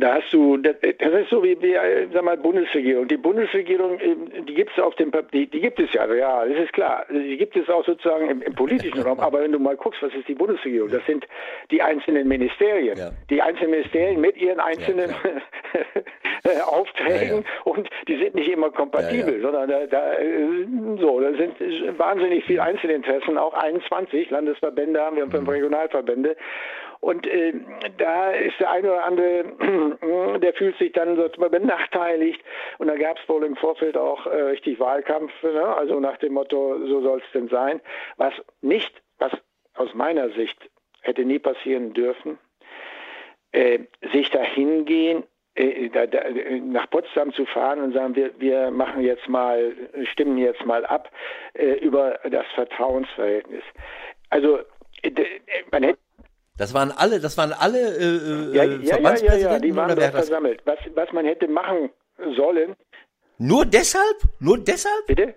da 0.00 0.14
hast 0.14 0.32
du, 0.32 0.56
das 0.56 0.76
ist 0.82 1.30
so 1.30 1.42
wie, 1.42 1.60
wie 1.60 1.74
sag 2.12 2.24
mal, 2.24 2.36
Bundesregierung. 2.36 3.08
Die 3.08 3.16
Bundesregierung, 3.16 3.98
ähm, 4.00 4.46
die 4.46 4.54
gibt 4.54 4.72
es 4.76 4.82
auf 4.82 4.94
dem 4.96 5.12
die, 5.32 5.46
die 5.46 5.60
gibt 5.60 5.80
es 5.80 5.92
ja, 5.92 6.12
ja, 6.12 6.44
das 6.44 6.64
ist 6.64 6.72
klar. 6.72 7.06
Die 7.10 7.36
gibt 7.36 7.56
es 7.56 7.68
auch 7.68 7.84
sozusagen 7.84 8.28
im, 8.28 8.42
im 8.42 8.54
politischen 8.54 9.00
Raum. 9.02 9.20
Aber 9.20 9.40
wenn 9.40 9.52
du 9.52 9.58
mal 9.58 9.76
guckst, 9.76 10.02
was 10.02 10.12
ist 10.14 10.28
die 10.28 10.34
Bundesregierung? 10.34 10.90
Das 10.90 11.04
sind 11.06 11.26
die 11.70 11.82
einzelnen 11.82 12.28
Ministerien. 12.28 12.98
Ja. 12.98 13.10
Die 13.30 13.40
einzelnen 13.40 13.70
Ministerien 13.70 14.20
mit 14.20 14.36
ihren 14.36 14.60
einzelnen 14.60 15.10
ja, 16.44 16.64
Aufträgen 16.64 17.44
und 17.64 17.88
die 18.08 18.16
sind 18.16 18.34
nicht 18.34 18.50
immer 18.50 18.70
kompatibel, 18.70 19.40
sondern 19.40 19.68
da, 19.68 19.86
da, 19.86 20.14
äh, 20.14 20.66
so, 21.00 21.20
da 21.20 21.32
sind 21.32 21.54
wahnsinnig 21.98 22.44
viele 22.44 22.62
Einzelinteressen, 22.62 23.38
auch 23.38 23.54
21 23.54 24.30
Landesverbände 24.30 25.00
haben 25.00 25.16
wir 25.16 25.24
und 25.24 25.30
fünf 25.30 25.44
mhm. 25.44 25.50
Regionalverbände. 25.50 26.36
Und 27.04 27.26
äh, 27.26 27.52
da 27.98 28.30
ist 28.30 28.58
der 28.58 28.70
eine 28.70 28.90
oder 28.90 29.04
andere, 29.04 30.38
der 30.40 30.54
fühlt 30.54 30.78
sich 30.78 30.92
dann 30.92 31.16
sozusagen 31.16 31.50
benachteiligt. 31.50 32.42
Und 32.78 32.88
da 32.88 32.96
gab 32.96 33.18
es 33.18 33.28
wohl 33.28 33.44
im 33.44 33.56
Vorfeld 33.56 33.94
auch 33.98 34.26
äh, 34.26 34.40
richtig 34.40 34.80
Wahlkampf, 34.80 35.30
ne? 35.42 35.66
also 35.76 36.00
nach 36.00 36.16
dem 36.16 36.32
Motto, 36.32 36.78
so 36.86 37.02
soll 37.02 37.18
es 37.18 37.32
denn 37.34 37.48
sein. 37.48 37.82
Was 38.16 38.32
nicht, 38.62 38.90
was 39.18 39.32
aus 39.74 39.92
meiner 39.92 40.30
Sicht 40.30 40.58
hätte 41.02 41.26
nie 41.26 41.38
passieren 41.38 41.92
dürfen, 41.92 42.38
äh, 43.52 43.80
sich 44.14 44.30
da 44.30 44.40
hingehen, 44.40 45.24
äh, 45.56 45.90
nach 46.60 46.88
Potsdam 46.88 47.34
zu 47.34 47.44
fahren 47.44 47.82
und 47.82 47.92
sagen, 47.92 48.16
wir, 48.16 48.30
wir 48.38 48.70
machen 48.70 49.02
jetzt 49.02 49.28
mal, 49.28 49.74
stimmen 50.04 50.38
jetzt 50.38 50.64
mal 50.64 50.86
ab 50.86 51.10
äh, 51.52 51.74
über 51.80 52.18
das 52.30 52.46
Vertrauensverhältnis. 52.54 53.62
Also 54.30 54.60
man 55.70 55.82
hätte 55.82 55.98
das 56.56 56.72
waren 56.72 56.92
alle, 56.92 57.20
das 57.20 57.36
waren 57.36 57.52
alle 57.52 57.78
äh, 57.78 58.56
ja, 58.56 58.64
äh, 58.64 58.76
ja, 58.76 58.94
Verbandspräsidenten 58.94 59.40
ja, 59.40 59.48
ja, 59.48 59.52
ja, 59.54 59.58
die 59.58 59.76
waren 59.76 59.96
dort 59.96 60.10
versammelt. 60.10 60.62
Was, 60.64 60.78
was 60.94 61.12
man 61.12 61.24
hätte 61.24 61.48
machen 61.48 61.90
sollen. 62.36 62.76
Nur 63.38 63.64
deshalb? 63.66 64.16
Nur 64.38 64.58
deshalb? 64.58 65.06
Bitte? 65.06 65.34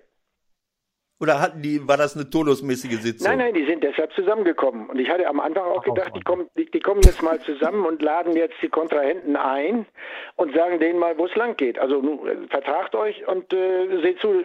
Oder 1.20 1.40
hatten 1.40 1.62
die, 1.62 1.88
war 1.88 1.96
das 1.96 2.14
eine 2.14 2.30
turnusmäßige 2.30 3.00
Sitzung? 3.00 3.26
Nein, 3.26 3.38
nein, 3.38 3.54
die 3.54 3.66
sind 3.66 3.82
deshalb 3.82 4.12
zusammengekommen. 4.12 4.88
Und 4.88 5.00
ich 5.00 5.10
hatte 5.10 5.26
am 5.26 5.40
Anfang 5.40 5.64
auch 5.64 5.82
gedacht, 5.82 6.12
die 6.14 6.20
kommen, 6.20 6.48
die, 6.56 6.70
die 6.70 6.78
kommen 6.78 7.00
jetzt 7.02 7.22
mal 7.22 7.40
zusammen 7.40 7.84
und 7.84 8.00
laden 8.00 8.36
jetzt 8.36 8.54
die 8.62 8.68
Kontrahenten 8.68 9.34
ein 9.34 9.86
und 10.36 10.54
sagen 10.54 10.78
denen 10.78 11.00
mal, 11.00 11.18
wo 11.18 11.26
es 11.26 11.34
lang 11.34 11.56
geht. 11.56 11.80
Also 11.80 12.00
nun, 12.00 12.48
vertragt 12.48 12.94
euch 12.94 13.26
und 13.26 13.52
äh, 13.52 14.00
seht 14.00 14.20
zu 14.20 14.44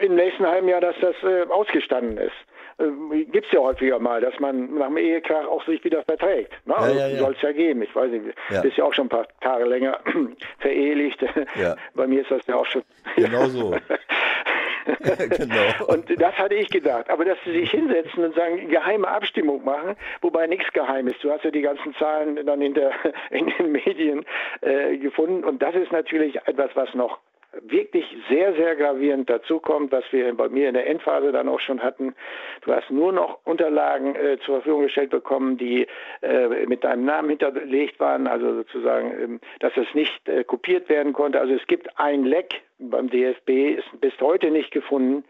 im 0.00 0.14
nächsten 0.14 0.46
halben 0.46 0.68
Jahr, 0.68 0.80
dass 0.80 0.96
das 1.02 1.14
äh, 1.22 1.42
ausgestanden 1.50 2.16
ist 2.16 2.32
äh, 2.78 3.24
gibt 3.24 3.46
es 3.46 3.52
ja 3.52 3.60
häufiger 3.60 3.98
mal, 3.98 4.20
dass 4.20 4.38
man 4.40 4.74
nach 4.74 4.88
dem 4.88 4.96
Ehekrach 4.96 5.46
auch 5.46 5.64
sich 5.66 5.82
wieder 5.84 6.02
verträgt. 6.02 6.52
Ne? 6.66 6.76
Also 6.76 6.94
ja, 6.94 7.06
ja, 7.06 7.14
ja. 7.14 7.18
Soll 7.18 7.34
es 7.34 7.42
ja 7.42 7.52
geben. 7.52 7.82
Ich 7.82 7.94
weiß 7.94 8.10
nicht, 8.10 8.36
ja. 8.50 8.60
bist 8.62 8.76
ja 8.76 8.84
auch 8.84 8.94
schon 8.94 9.06
ein 9.06 9.10
paar 9.10 9.26
Tage 9.40 9.64
länger 9.64 10.00
vereheligt. 10.58 11.22
Ja. 11.56 11.76
Bei 11.94 12.06
mir 12.06 12.22
ist 12.22 12.30
das 12.30 12.46
ja 12.46 12.56
auch 12.56 12.66
schon. 12.66 12.82
Genau 13.16 13.46
so. 13.46 13.70
genau. 15.00 15.86
Und 15.86 16.20
das 16.20 16.34
hatte 16.34 16.54
ich 16.54 16.68
gedacht. 16.68 17.08
Aber 17.08 17.24
dass 17.24 17.38
sie 17.44 17.52
sich 17.52 17.70
hinsetzen 17.70 18.24
und 18.24 18.34
sagen, 18.34 18.68
geheime 18.68 19.08
Abstimmung 19.08 19.64
machen, 19.64 19.96
wobei 20.20 20.46
nichts 20.46 20.72
geheim 20.72 21.06
ist. 21.06 21.22
Du 21.22 21.30
hast 21.30 21.44
ja 21.44 21.50
die 21.50 21.62
ganzen 21.62 21.94
Zahlen 21.94 22.44
dann 22.44 22.60
in, 22.60 22.74
der, 22.74 22.92
in 23.30 23.52
den 23.58 23.72
Medien 23.72 24.24
äh, 24.60 24.96
gefunden. 24.96 25.44
Und 25.44 25.62
das 25.62 25.74
ist 25.74 25.92
natürlich 25.92 26.36
etwas, 26.46 26.70
was 26.74 26.92
noch 26.94 27.18
wirklich 27.62 28.04
sehr, 28.28 28.54
sehr 28.54 28.76
gravierend 28.76 29.28
dazukommt, 29.28 29.92
was 29.92 30.04
wir 30.10 30.32
bei 30.34 30.48
mir 30.48 30.68
in 30.68 30.74
der 30.74 30.86
Endphase 30.86 31.32
dann 31.32 31.48
auch 31.48 31.60
schon 31.60 31.82
hatten. 31.82 32.14
Du 32.62 32.72
hast 32.72 32.90
nur 32.90 33.12
noch 33.12 33.38
Unterlagen 33.44 34.14
äh, 34.14 34.38
zur 34.44 34.56
Verfügung 34.56 34.82
gestellt 34.82 35.10
bekommen, 35.10 35.56
die 35.56 35.86
äh, 36.22 36.66
mit 36.66 36.84
deinem 36.84 37.04
Namen 37.04 37.30
hinterlegt 37.30 37.98
waren, 38.00 38.26
also 38.26 38.54
sozusagen, 38.54 39.22
ähm, 39.22 39.40
dass 39.60 39.76
es 39.76 39.86
nicht 39.94 40.28
äh, 40.28 40.44
kopiert 40.44 40.88
werden 40.88 41.12
konnte. 41.12 41.40
Also 41.40 41.54
es 41.54 41.66
gibt 41.66 41.98
ein 41.98 42.24
Leck 42.24 42.62
beim 42.78 43.08
DFB, 43.08 43.78
ist 43.78 44.00
bis 44.00 44.12
heute 44.20 44.50
nicht 44.50 44.70
gefunden. 44.70 45.24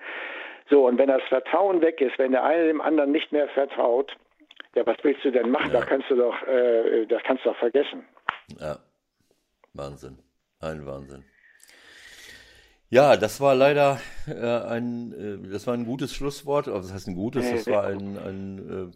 So, 0.70 0.86
und 0.86 0.98
wenn 0.98 1.08
das 1.08 1.22
Vertrauen 1.24 1.82
weg 1.82 2.00
ist, 2.00 2.18
wenn 2.18 2.32
der 2.32 2.44
eine 2.44 2.66
dem 2.66 2.80
anderen 2.80 3.12
nicht 3.12 3.32
mehr 3.32 3.48
vertraut, 3.48 4.16
ja, 4.74 4.86
was 4.86 4.96
willst 5.02 5.24
du 5.24 5.30
denn 5.30 5.50
machen? 5.50 5.70
Ja. 5.72 5.80
Da 5.80 5.86
kannst 5.86 6.10
du 6.10 6.16
doch, 6.16 6.42
äh, 6.46 7.06
das 7.06 7.22
kannst 7.22 7.44
du 7.44 7.50
doch 7.50 7.56
vergessen. 7.58 8.04
Ja, 8.60 8.76
Wahnsinn. 9.74 10.18
Ein 10.60 10.86
Wahnsinn. 10.86 11.24
Ja, 12.94 13.16
das 13.16 13.40
war 13.40 13.56
leider 13.56 13.98
äh, 14.28 14.34
ein, 14.34 15.12
äh, 15.14 15.48
das 15.50 15.66
war 15.66 15.74
ein 15.74 15.84
gutes 15.84 16.14
Schlusswort. 16.14 16.68
Also 16.68 16.82
das 16.82 16.92
heißt 16.92 17.08
ein 17.08 17.16
gutes, 17.16 17.44
das 17.50 17.66
war 17.66 17.82
ein, 17.82 18.16
ein, 18.16 18.92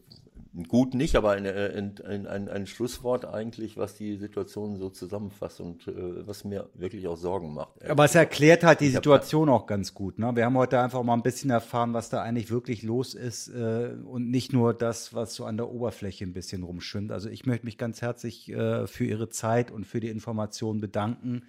äh, 0.57 0.63
gut 0.69 0.95
nicht, 0.95 1.17
aber 1.17 1.33
ein, 1.33 1.45
äh, 1.45 1.73
ein, 2.07 2.29
ein, 2.29 2.49
ein 2.49 2.67
Schlusswort 2.69 3.25
eigentlich, 3.25 3.77
was 3.77 3.97
die 3.97 4.17
Situation 4.17 4.77
so 4.77 4.89
zusammenfasst 4.89 5.61
und 5.61 5.89
äh, 5.89 6.25
was 6.25 6.45
mir 6.45 6.69
wirklich 6.75 7.09
auch 7.09 7.17
Sorgen 7.17 7.53
macht. 7.55 7.85
Aber 7.91 8.05
es 8.05 8.15
erklärt 8.15 8.63
halt 8.63 8.79
die 8.79 8.91
Situation 8.91 9.49
auch 9.49 9.67
ganz 9.67 9.95
gut. 9.95 10.21
Ne? 10.21 10.31
Wir 10.37 10.45
haben 10.45 10.57
heute 10.57 10.79
einfach 10.79 11.03
mal 11.03 11.15
ein 11.15 11.23
bisschen 11.23 11.51
erfahren, 11.51 11.93
was 11.93 12.09
da 12.09 12.23
eigentlich 12.23 12.53
wirklich 12.53 12.85
los 12.85 13.15
ist 13.15 13.49
äh, 13.49 13.97
und 14.05 14.31
nicht 14.31 14.53
nur 14.53 14.75
das, 14.75 15.13
was 15.13 15.35
so 15.35 15.45
an 15.45 15.57
der 15.57 15.71
Oberfläche 15.71 16.25
ein 16.25 16.35
bisschen 16.35 16.63
rumschwimmt. 16.63 17.11
Also 17.11 17.31
ich 17.31 17.47
möchte 17.47 17.67
mich 17.67 17.79
ganz 17.79 18.01
herzlich 18.01 18.49
äh, 18.49 18.87
für 18.87 19.07
Ihre 19.07 19.29
Zeit 19.29 19.73
und 19.73 19.89
für 19.89 19.99
die 19.99 20.09
Information 20.09 20.81
bedanken. 20.81 21.43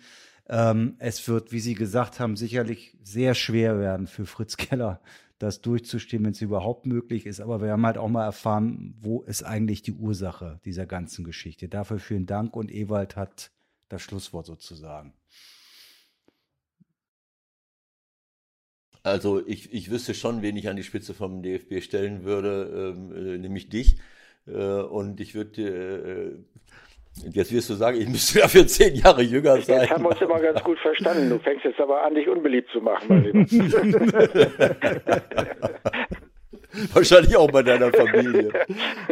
Ähm, 0.50 0.96
es 0.98 1.28
wird, 1.28 1.52
wie 1.52 1.60
Sie 1.60 1.76
gesagt 1.76 2.20
haben, 2.20 2.36
sicherlich 2.36 2.98
sehr 3.04 3.36
schwer 3.36 3.80
werden 3.80 4.08
für 4.08 4.26
Fritz 4.26 4.58
Keller, 4.58 5.00
das 5.38 5.62
durchzustehen, 5.62 6.26
wenn 6.26 6.32
es 6.32 6.42
überhaupt 6.42 6.86
möglich 6.86 7.26
ist. 7.28 7.40
Aber 7.40 7.62
wir 7.62 7.72
haben 7.72 7.86
halt 7.86 7.98
auch 7.98 8.10
mal 8.10 8.26
erfahren, 8.26 8.96
wo 9.00 9.22
ist 9.22 9.44
eigentlich 9.44 9.84
die 9.84 9.94
Ursache 9.94 10.60
dieser 10.66 10.86
ganzen 10.86 11.24
Geschichte. 11.24 11.70
Dafür 11.70 12.00
vielen 12.00 12.26
Dank 12.26 12.56
und 12.56 12.72
Ewald 12.72 13.16
hat 13.16 13.52
das 13.90 14.02
Schlusswort 14.02 14.48
sozusagen. 14.48 15.14
Also 19.04 19.46
ich, 19.46 19.72
ich 19.72 19.90
wüsste 19.90 20.14
schon, 20.14 20.42
wen 20.42 20.58
ich 20.58 20.68
an 20.68 20.76
die 20.76 20.84
Spitze 20.84 21.14
vom 21.14 21.42
DFB 21.42 21.82
stellen 21.82 22.24
würde, 22.24 22.96
ähm, 22.98 23.16
äh, 23.16 23.38
nämlich 23.38 23.70
dich. 23.70 23.98
Äh, 24.46 24.82
und 24.82 25.22
ich 25.22 25.36
würde 25.36 25.62
äh, 25.62 26.60
Jetzt 27.32 27.52
wirst 27.52 27.70
du 27.70 27.74
sagen, 27.74 28.00
ich 28.00 28.08
müsste 28.08 28.40
dafür 28.40 28.66
zehn 28.66 28.96
Jahre 28.96 29.22
jünger 29.22 29.62
sein. 29.62 29.82
Jetzt 29.82 29.92
haben 29.92 30.04
wir 30.04 30.12
uns 30.12 30.22
immer 30.22 30.40
ganz 30.40 30.64
gut 30.64 30.80
verstanden. 30.80 31.30
Du 31.30 31.38
fängst 31.40 31.66
jetzt 31.66 31.80
aber 31.80 32.04
an, 32.04 32.16
dich 32.16 32.28
unbeliebt 32.28 32.70
zu 32.72 32.80
machen, 32.80 33.06
mein 33.10 33.24
Lieber. 33.24 33.40
Wahrscheinlich 36.94 37.36
auch 37.36 37.52
bei 37.52 37.64
deiner 37.64 37.92
Familie. 37.92 38.52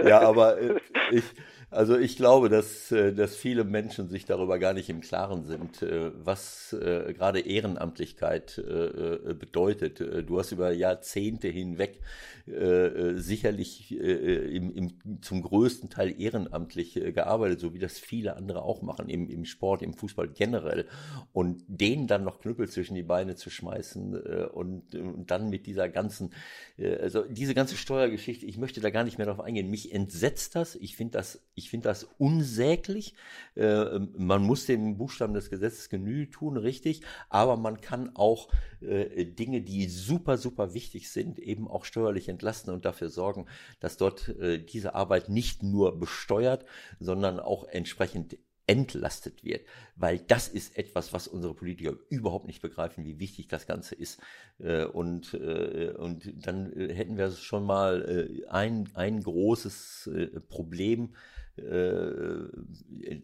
Ja, 0.06 0.22
aber 0.22 0.58
äh, 0.60 0.76
ich, 1.12 1.24
also 1.70 1.98
ich 1.98 2.16
glaube, 2.16 2.48
dass, 2.48 2.92
äh, 2.92 3.14
dass 3.14 3.36
viele 3.36 3.66
Menschen 3.66 4.08
sich 4.08 4.26
darüber 4.26 4.58
gar 4.58 4.74
nicht 4.74 4.90
im 4.90 5.02
Klaren 5.02 5.44
sind, 5.46 5.82
äh, 5.82 6.12
was 6.24 6.56
gerade 6.70 7.40
Ehrenamtlichkeit 7.40 8.58
bedeutet. 8.58 10.00
Du 10.00 10.38
hast 10.38 10.52
über 10.52 10.72
Jahrzehnte 10.72 11.48
hinweg 11.48 12.02
sicherlich 12.46 13.92
im, 13.92 14.74
im, 14.74 15.22
zum 15.22 15.42
größten 15.42 15.90
Teil 15.90 16.20
ehrenamtlich 16.20 16.94
gearbeitet, 16.94 17.60
so 17.62 17.74
wie 17.74 17.80
das 17.80 18.00
viele 18.00 18.36
andere 18.36 18.64
auch 18.64 18.82
machen 18.82 19.08
im, 19.10 19.30
im 19.30 19.46
Sport, 19.46 19.82
im 19.82 19.94
Fußball 19.94 20.28
generell. 20.28 20.88
Und 21.32 21.64
denen 21.68 22.08
dann 22.08 22.26
noch 22.26 22.40
Knüppel 22.40 22.68
zwischen 22.68 22.96
die 22.96 23.04
Beine 23.04 23.36
zu 23.36 23.50
schmeißen 23.50 24.16
und, 24.48 24.96
und 24.96 25.32
dann 25.32 25.50
mit 25.50 25.66
dieser 25.66 25.88
ganzen, 25.88 26.34
also 26.78 27.24
diese 27.24 27.54
ganze 27.54 27.78
Steuergeschichte, 27.78 28.46
ich 28.46 28.58
möchte 28.58 28.82
da 28.82 28.90
gar 28.90 29.04
nicht 29.04 29.18
mehr 29.18 29.28
drauf 29.28 29.40
eingehen. 29.40 29.70
Mich 29.70 29.94
entsetzt 29.94 30.56
das. 30.56 30.76
Ich 30.76 30.96
finde 30.98 31.18
das 31.18 31.42
ich 31.58 31.72
finde 31.72 31.90
das 31.90 32.08
unsäglich. 32.20 33.16
Äh, 33.56 34.00
man 34.16 34.44
muss 34.44 34.68
dem 34.68 34.96
Buchstaben 34.96 35.34
des 35.34 35.50
Gesetzes 35.50 35.90
Genüge 35.90 36.30
tun, 36.30 36.56
richtig, 36.56 37.02
aber 37.30 37.58
man 37.58 37.82
kann 37.82 38.16
auch 38.16 38.50
äh, 38.80 39.26
Dinge, 39.26 39.62
die 39.62 39.90
super, 39.90 40.38
super 40.38 40.76
wichtig 40.76 41.10
sind, 41.10 41.40
eben 41.40 41.68
auch 41.68 41.84
steuerlich 41.84 42.30
entlasten 42.30 42.72
und 42.72 42.86
dafür 42.86 43.10
sorgen, 43.10 43.48
dass 43.80 43.98
dort 43.98 44.30
äh, 44.30 44.64
diese 44.64 44.94
Arbeit 44.94 45.30
nicht 45.30 45.64
nur 45.64 46.00
besteuert, 46.00 46.64
sondern 47.00 47.40
auch 47.40 47.68
entsprechend 47.68 48.38
entlastet 48.68 49.44
wird, 49.46 49.66
weil 49.96 50.20
das 50.20 50.50
ist 50.50 50.78
etwas, 50.78 51.14
was 51.14 51.28
unsere 51.28 51.56
Politiker 51.56 51.94
überhaupt 52.10 52.48
nicht 52.48 52.62
begreifen, 52.62 53.06
wie 53.06 53.18
wichtig 53.18 53.48
das 53.48 53.66
Ganze 53.66 53.96
ist. 53.96 54.20
Äh, 54.60 54.84
und, 54.84 55.34
äh, 55.34 55.94
und 55.98 56.32
dann 56.46 56.72
hätten 56.74 57.18
wir 57.18 57.32
schon 57.32 57.66
mal 57.66 58.46
ein, 58.50 58.90
ein 58.94 59.24
großes 59.24 60.12
Problem 60.50 61.06
äh, 61.06 61.47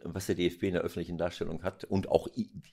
was 0.04 0.26
der 0.26 0.36
DFB 0.36 0.64
in 0.64 0.74
der 0.74 0.82
öffentlichen 0.82 1.18
Darstellung 1.18 1.64
hat 1.64 1.84
und 1.84 2.10
auch 2.10 2.28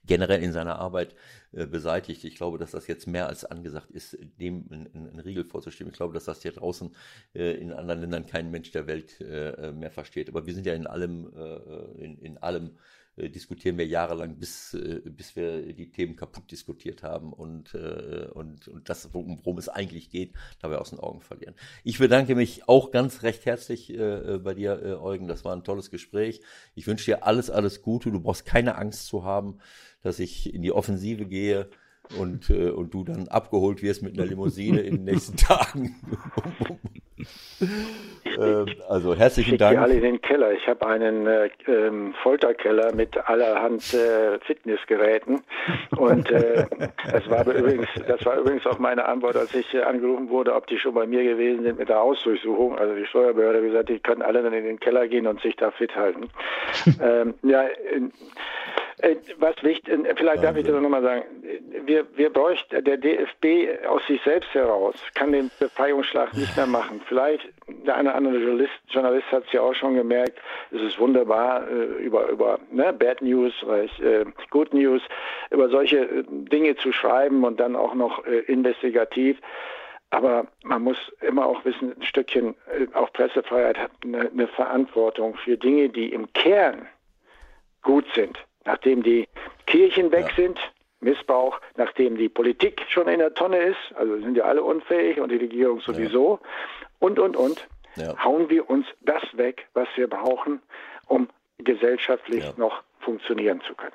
generell 0.07 0.43
in 0.43 0.53
seiner 0.53 0.79
Arbeit 0.79 1.15
äh, 1.53 1.67
beseitigt. 1.67 2.25
Ich 2.25 2.37
glaube, 2.37 2.59
dass 2.59 2.71
das 2.71 2.87
jetzt 2.87 3.07
mehr 3.07 3.29
als 3.29 3.45
angesagt 3.45 3.91
ist, 3.91 4.17
dem 4.39 4.67
einen 4.71 5.21
Riegel 5.21 5.45
vorzustimmen. 5.45 5.93
Ich 5.93 5.99
glaube, 5.99 6.15
dass 6.15 6.25
das 6.25 6.43
hier 6.43 6.53
draußen 6.53 6.95
äh, 7.35 7.53
in 7.53 7.73
anderen 7.73 8.01
Ländern 8.01 8.27
kein 8.27 8.51
Mensch 8.51 8.71
der 8.71 8.87
Welt 8.87 9.21
mehr 9.21 9.91
versteht. 9.91 10.29
Aber 10.29 10.47
wir 10.47 10.55
sind 10.55 10.67
ja 10.67 10.75
in 10.75 10.87
allem, 10.87 11.31
in, 11.99 12.19
in 12.19 12.39
allem 12.39 12.67
äh, 12.67 12.71
diskutieren 13.29 13.79
wir 13.79 13.87
jahrelang, 13.87 14.37
bis, 14.37 14.75
äh, 14.75 15.01
bis 15.05 15.37
wir 15.37 15.73
die 15.73 15.91
Themen 15.91 16.17
kaputt 16.17 16.51
diskutiert 16.51 17.03
haben 17.03 17.33
und, 17.33 17.75
äh, 17.75 18.29
und, 18.33 18.69
und 18.69 18.89
das, 18.89 19.13
worum 19.13 19.59
es 19.59 19.69
eigentlich 19.69 20.11
geht, 20.11 20.33
dabei 20.61 20.79
aus 20.79 20.91
den 20.91 21.01
Augen 21.01 21.21
verlieren. 21.21 21.55
Ich 21.85 21.99
bedanke 21.99 22.35
mich 22.35 22.69
auch 22.69 22.91
ganz 22.91 23.23
recht 23.23 23.47
herzlich 23.47 23.89
bei 23.97 24.55
dir, 24.55 25.01
Eugen. 25.03 25.29
Das 25.29 25.45
war 25.45 25.55
ein 25.55 25.65
tolles 25.65 25.91
Gespräch. 25.91 26.41
Ich 26.75 26.87
wünsche 26.87 27.07
dir 27.07 27.27
alles, 27.27 27.51
alles 27.51 27.83
Gute. 27.83 28.11
Du 28.11 28.21
brauchst 28.21 28.45
keine 28.45 28.77
Angst 28.77 29.07
zu 29.07 29.25
haben, 29.25 29.59
dass 30.03 30.19
ich 30.19 30.55
in 30.55 30.63
die 30.63 30.73
Offensive 30.73 31.27
gehe 31.27 31.69
und, 32.19 32.51
und 32.51 32.95
du 32.95 33.05
dann 33.05 33.29
abgeholt 33.29 33.83
wirst 33.83 34.03
mit 34.03 34.19
einer 34.19 34.27
Limousine 34.27 34.81
in 34.81 34.97
den 34.97 35.05
nächsten 35.05 35.37
Tagen. 35.37 35.97
ähm, 38.39 38.67
also 38.89 39.15
herzlichen 39.15 39.59
Dank. 39.59 39.79
alle 39.79 39.95
in 39.95 40.03
den 40.03 40.21
Keller. 40.21 40.53
Ich 40.53 40.67
habe 40.67 40.87
einen 40.87 41.27
äh, 41.27 41.51
ähm, 41.67 42.15
Folterkeller 42.23 42.95
mit 42.95 43.17
allerhand 43.29 43.95
äh, 43.95 44.39
Fitnessgeräten 44.41 45.41
und 45.97 46.31
äh, 46.31 46.67
das 47.11 47.29
war 47.29 47.47
übrigens, 47.47 47.89
das 48.07 48.25
war 48.25 48.39
übrigens 48.39 48.67
auch 48.67 48.79
meine 48.79 49.05
Antwort, 49.07 49.37
als 49.37 49.55
ich 49.55 49.73
äh, 49.75 49.83
angerufen 49.83 50.29
wurde, 50.31 50.55
ob 50.55 50.67
die 50.67 50.79
schon 50.79 50.95
bei 50.95 51.07
mir 51.07 51.23
gewesen 51.23 51.65
sind 51.65 51.79
mit 51.79 51.89
der 51.89 51.99
Hausdurchsuchung. 51.99 52.79
Also 52.79 52.95
die 52.95 53.07
Steuerbehörde 53.07 53.59
hat 53.59 53.65
gesagt, 53.65 53.89
die 53.89 53.99
können 53.99 54.23
alle 54.23 54.43
dann 54.43 54.53
in 54.53 54.65
den 54.65 54.81
Keller 54.81 55.09
gehen 55.09 55.27
und 55.27 55.41
sich 55.41 55.57
da 55.57 55.71
fit 55.71 55.95
halten. 55.95 56.29
ähm, 57.03 57.35
ja, 57.43 57.65
äh, 57.65 58.09
was 59.39 59.63
wichtig, 59.63 59.93
äh, 59.93 60.15
vielleicht 60.17 60.43
darf 60.43 60.57
ich 60.57 60.65
das 60.65 60.81
nochmal 60.81 61.03
sagen, 61.03 61.25
wir, 61.87 62.07
wir 62.17 62.31
bräuchten, 62.31 62.85
der 62.85 62.97
DFB 62.97 63.87
aus 63.87 64.07
sich 64.07 64.21
selbst 64.23 64.53
heraus 64.55 64.95
kann 65.15 65.33
den 65.33 65.51
Befreiungsschlag 65.59 66.35
nicht 66.35 66.57
mehr 66.57 66.67
machen. 66.67 67.01
Vielleicht 67.07 67.49
der 67.69 67.97
eine 67.97 68.11
oder 68.11 68.17
andere 68.17 68.39
Journalist, 68.39 68.73
Journalist 68.89 69.27
hat 69.33 69.45
es 69.47 69.53
ja 69.53 69.63
auch 69.63 69.75
schon 69.75 69.95
gemerkt, 69.95 70.39
es 70.71 70.83
ist 70.83 70.99
wunderbar 70.99 71.69
äh, 71.69 72.03
über, 72.03 72.29
über 72.29 72.59
ne, 72.71 72.93
Bad 72.93 73.23
News, 73.23 73.53
äh, 73.63 74.25
Good 74.51 74.75
News, 74.75 75.03
über 75.51 75.69
solche 75.69 75.99
äh, 75.99 76.25
Dinge 76.29 76.77
zu 76.77 76.93
schreiben 76.93 77.45
und 77.45 77.61
dann 77.61 77.77
auch 77.77 77.95
noch 77.95 78.25
äh, 78.27 78.41
investigativ. 78.41 79.39
Aber 80.11 80.47
man 80.65 80.83
muss 80.83 80.99
immer 81.21 81.47
auch 81.47 81.65
wissen, 81.65 81.95
ein 81.97 82.03
Stückchen, 82.03 82.57
auch 82.95 83.13
Pressefreiheit 83.13 83.79
hat 83.79 83.93
eine, 84.03 84.29
eine 84.29 84.49
Verantwortung 84.49 85.37
für 85.37 85.57
Dinge, 85.57 85.89
die 85.89 86.13
im 86.13 86.33
Kern 86.33 86.89
gut 87.83 88.07
sind 88.15 88.37
nachdem 88.65 89.03
die 89.03 89.29
Kirchen 89.67 90.13
weg 90.13 90.27
ja. 90.31 90.45
sind, 90.45 90.59
Missbrauch, 91.01 91.59
nachdem 91.77 92.17
die 92.17 92.29
Politik 92.29 92.83
schon 92.89 93.09
in 93.09 93.21
der 93.21 93.35
Tonne 93.35 93.57
ist, 93.59 93.79
also 93.95 94.19
sind 94.21 94.37
ja 94.37 94.45
alle 94.45 94.63
unfähig 94.63 95.19
und 95.19 95.31
die 95.31 95.37
Regierung 95.37 95.81
sowieso, 95.81 96.41
ja. 96.43 96.49
und, 96.99 97.19
und, 97.19 97.37
und, 97.37 97.69
ja. 97.97 98.23
hauen 98.23 98.51
wir 98.51 98.69
uns 98.69 98.87
das 99.01 99.23
weg, 99.33 99.67
was 99.73 99.89
wir 99.97 100.09
brauchen, 100.09 100.61
um 101.07 101.29
gesellschaftlich 101.59 102.45
ja. 102.45 102.53
noch 102.57 102.83
funktionieren 103.01 103.61
zu 103.67 103.75
können. 103.75 103.95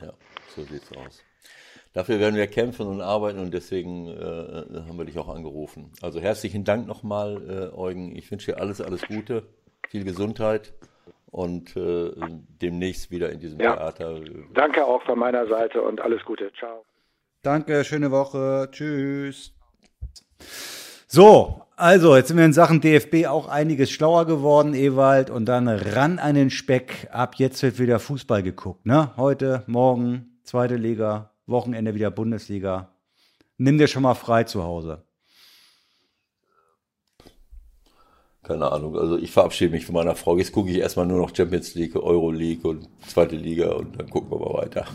Ja, 0.00 0.12
so 0.48 0.62
sieht's 0.62 0.90
aus. 0.96 1.24
Dafür 1.92 2.20
werden 2.20 2.36
wir 2.36 2.46
kämpfen 2.46 2.86
und 2.86 3.00
arbeiten 3.00 3.40
und 3.40 3.52
deswegen 3.52 4.06
äh, 4.06 4.12
haben 4.12 4.96
wir 4.96 5.04
dich 5.06 5.18
auch 5.18 5.28
angerufen. 5.28 5.92
Also 6.02 6.20
herzlichen 6.20 6.64
Dank 6.64 6.86
nochmal, 6.86 7.72
äh, 7.72 7.76
Eugen. 7.76 8.14
Ich 8.14 8.30
wünsche 8.30 8.52
dir 8.52 8.60
alles, 8.60 8.80
alles 8.80 9.02
Gute, 9.02 9.48
viel 9.88 10.04
Gesundheit 10.04 10.72
und 11.30 11.76
äh, 11.76 12.10
demnächst 12.60 13.10
wieder 13.10 13.30
in 13.30 13.40
diesem 13.40 13.60
ja. 13.60 13.76
Theater. 13.76 14.20
Danke 14.54 14.84
auch 14.84 15.02
von 15.04 15.18
meiner 15.18 15.46
Seite 15.46 15.82
und 15.82 16.00
alles 16.00 16.24
Gute. 16.24 16.52
Ciao. 16.58 16.84
Danke, 17.42 17.84
schöne 17.84 18.10
Woche. 18.10 18.68
Tschüss. 18.70 19.54
So, 21.06 21.62
also 21.76 22.14
jetzt 22.14 22.28
sind 22.28 22.36
wir 22.36 22.44
in 22.44 22.52
Sachen 22.52 22.80
DFB 22.80 23.26
auch 23.26 23.48
einiges 23.48 23.90
schlauer 23.90 24.26
geworden, 24.26 24.74
Ewald, 24.74 25.30
und 25.30 25.46
dann 25.46 25.66
ran 25.66 26.18
an 26.18 26.34
den 26.34 26.50
Speck. 26.50 27.08
Ab 27.10 27.36
jetzt 27.36 27.62
wird 27.62 27.78
wieder 27.78 27.98
Fußball 27.98 28.42
geguckt, 28.42 28.84
ne? 28.86 29.12
Heute, 29.16 29.64
morgen, 29.66 30.38
zweite 30.44 30.76
Liga, 30.76 31.30
Wochenende 31.46 31.94
wieder 31.94 32.10
Bundesliga. 32.10 32.90
Nimm 33.56 33.78
dir 33.78 33.88
schon 33.88 34.02
mal 34.02 34.14
frei 34.14 34.44
zu 34.44 34.62
Hause. 34.62 35.02
Keine 38.50 38.72
Ahnung. 38.72 38.98
Also 38.98 39.16
ich 39.16 39.30
verabschiede 39.30 39.70
mich 39.70 39.86
von 39.86 39.94
meiner 39.94 40.16
Frau. 40.16 40.36
Jetzt 40.36 40.50
gucke 40.50 40.70
ich 40.70 40.78
erstmal 40.78 41.06
nur 41.06 41.18
noch 41.18 41.32
Champions 41.32 41.76
League, 41.76 41.94
Euro 41.94 42.32
League 42.32 42.64
und 42.64 42.88
zweite 43.06 43.36
Liga 43.36 43.70
und 43.74 43.96
dann 43.96 44.10
gucken 44.10 44.28
wir 44.28 44.40
mal 44.40 44.64
weiter. 44.64 44.86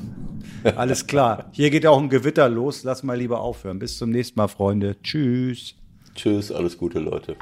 Alles 0.75 1.07
klar. 1.07 1.49
Hier 1.53 1.69
geht 1.69 1.87
auch 1.87 1.97
ein 1.97 2.09
Gewitter 2.09 2.49
los. 2.49 2.83
Lass 2.83 3.01
mal 3.01 3.17
lieber 3.17 3.39
aufhören. 3.39 3.79
Bis 3.79 3.97
zum 3.97 4.09
nächsten 4.09 4.37
Mal, 4.37 4.49
Freunde. 4.49 4.97
Tschüss. 5.01 5.73
Tschüss, 6.15 6.51
alles 6.51 6.77
Gute, 6.77 6.99
Leute. 6.99 7.37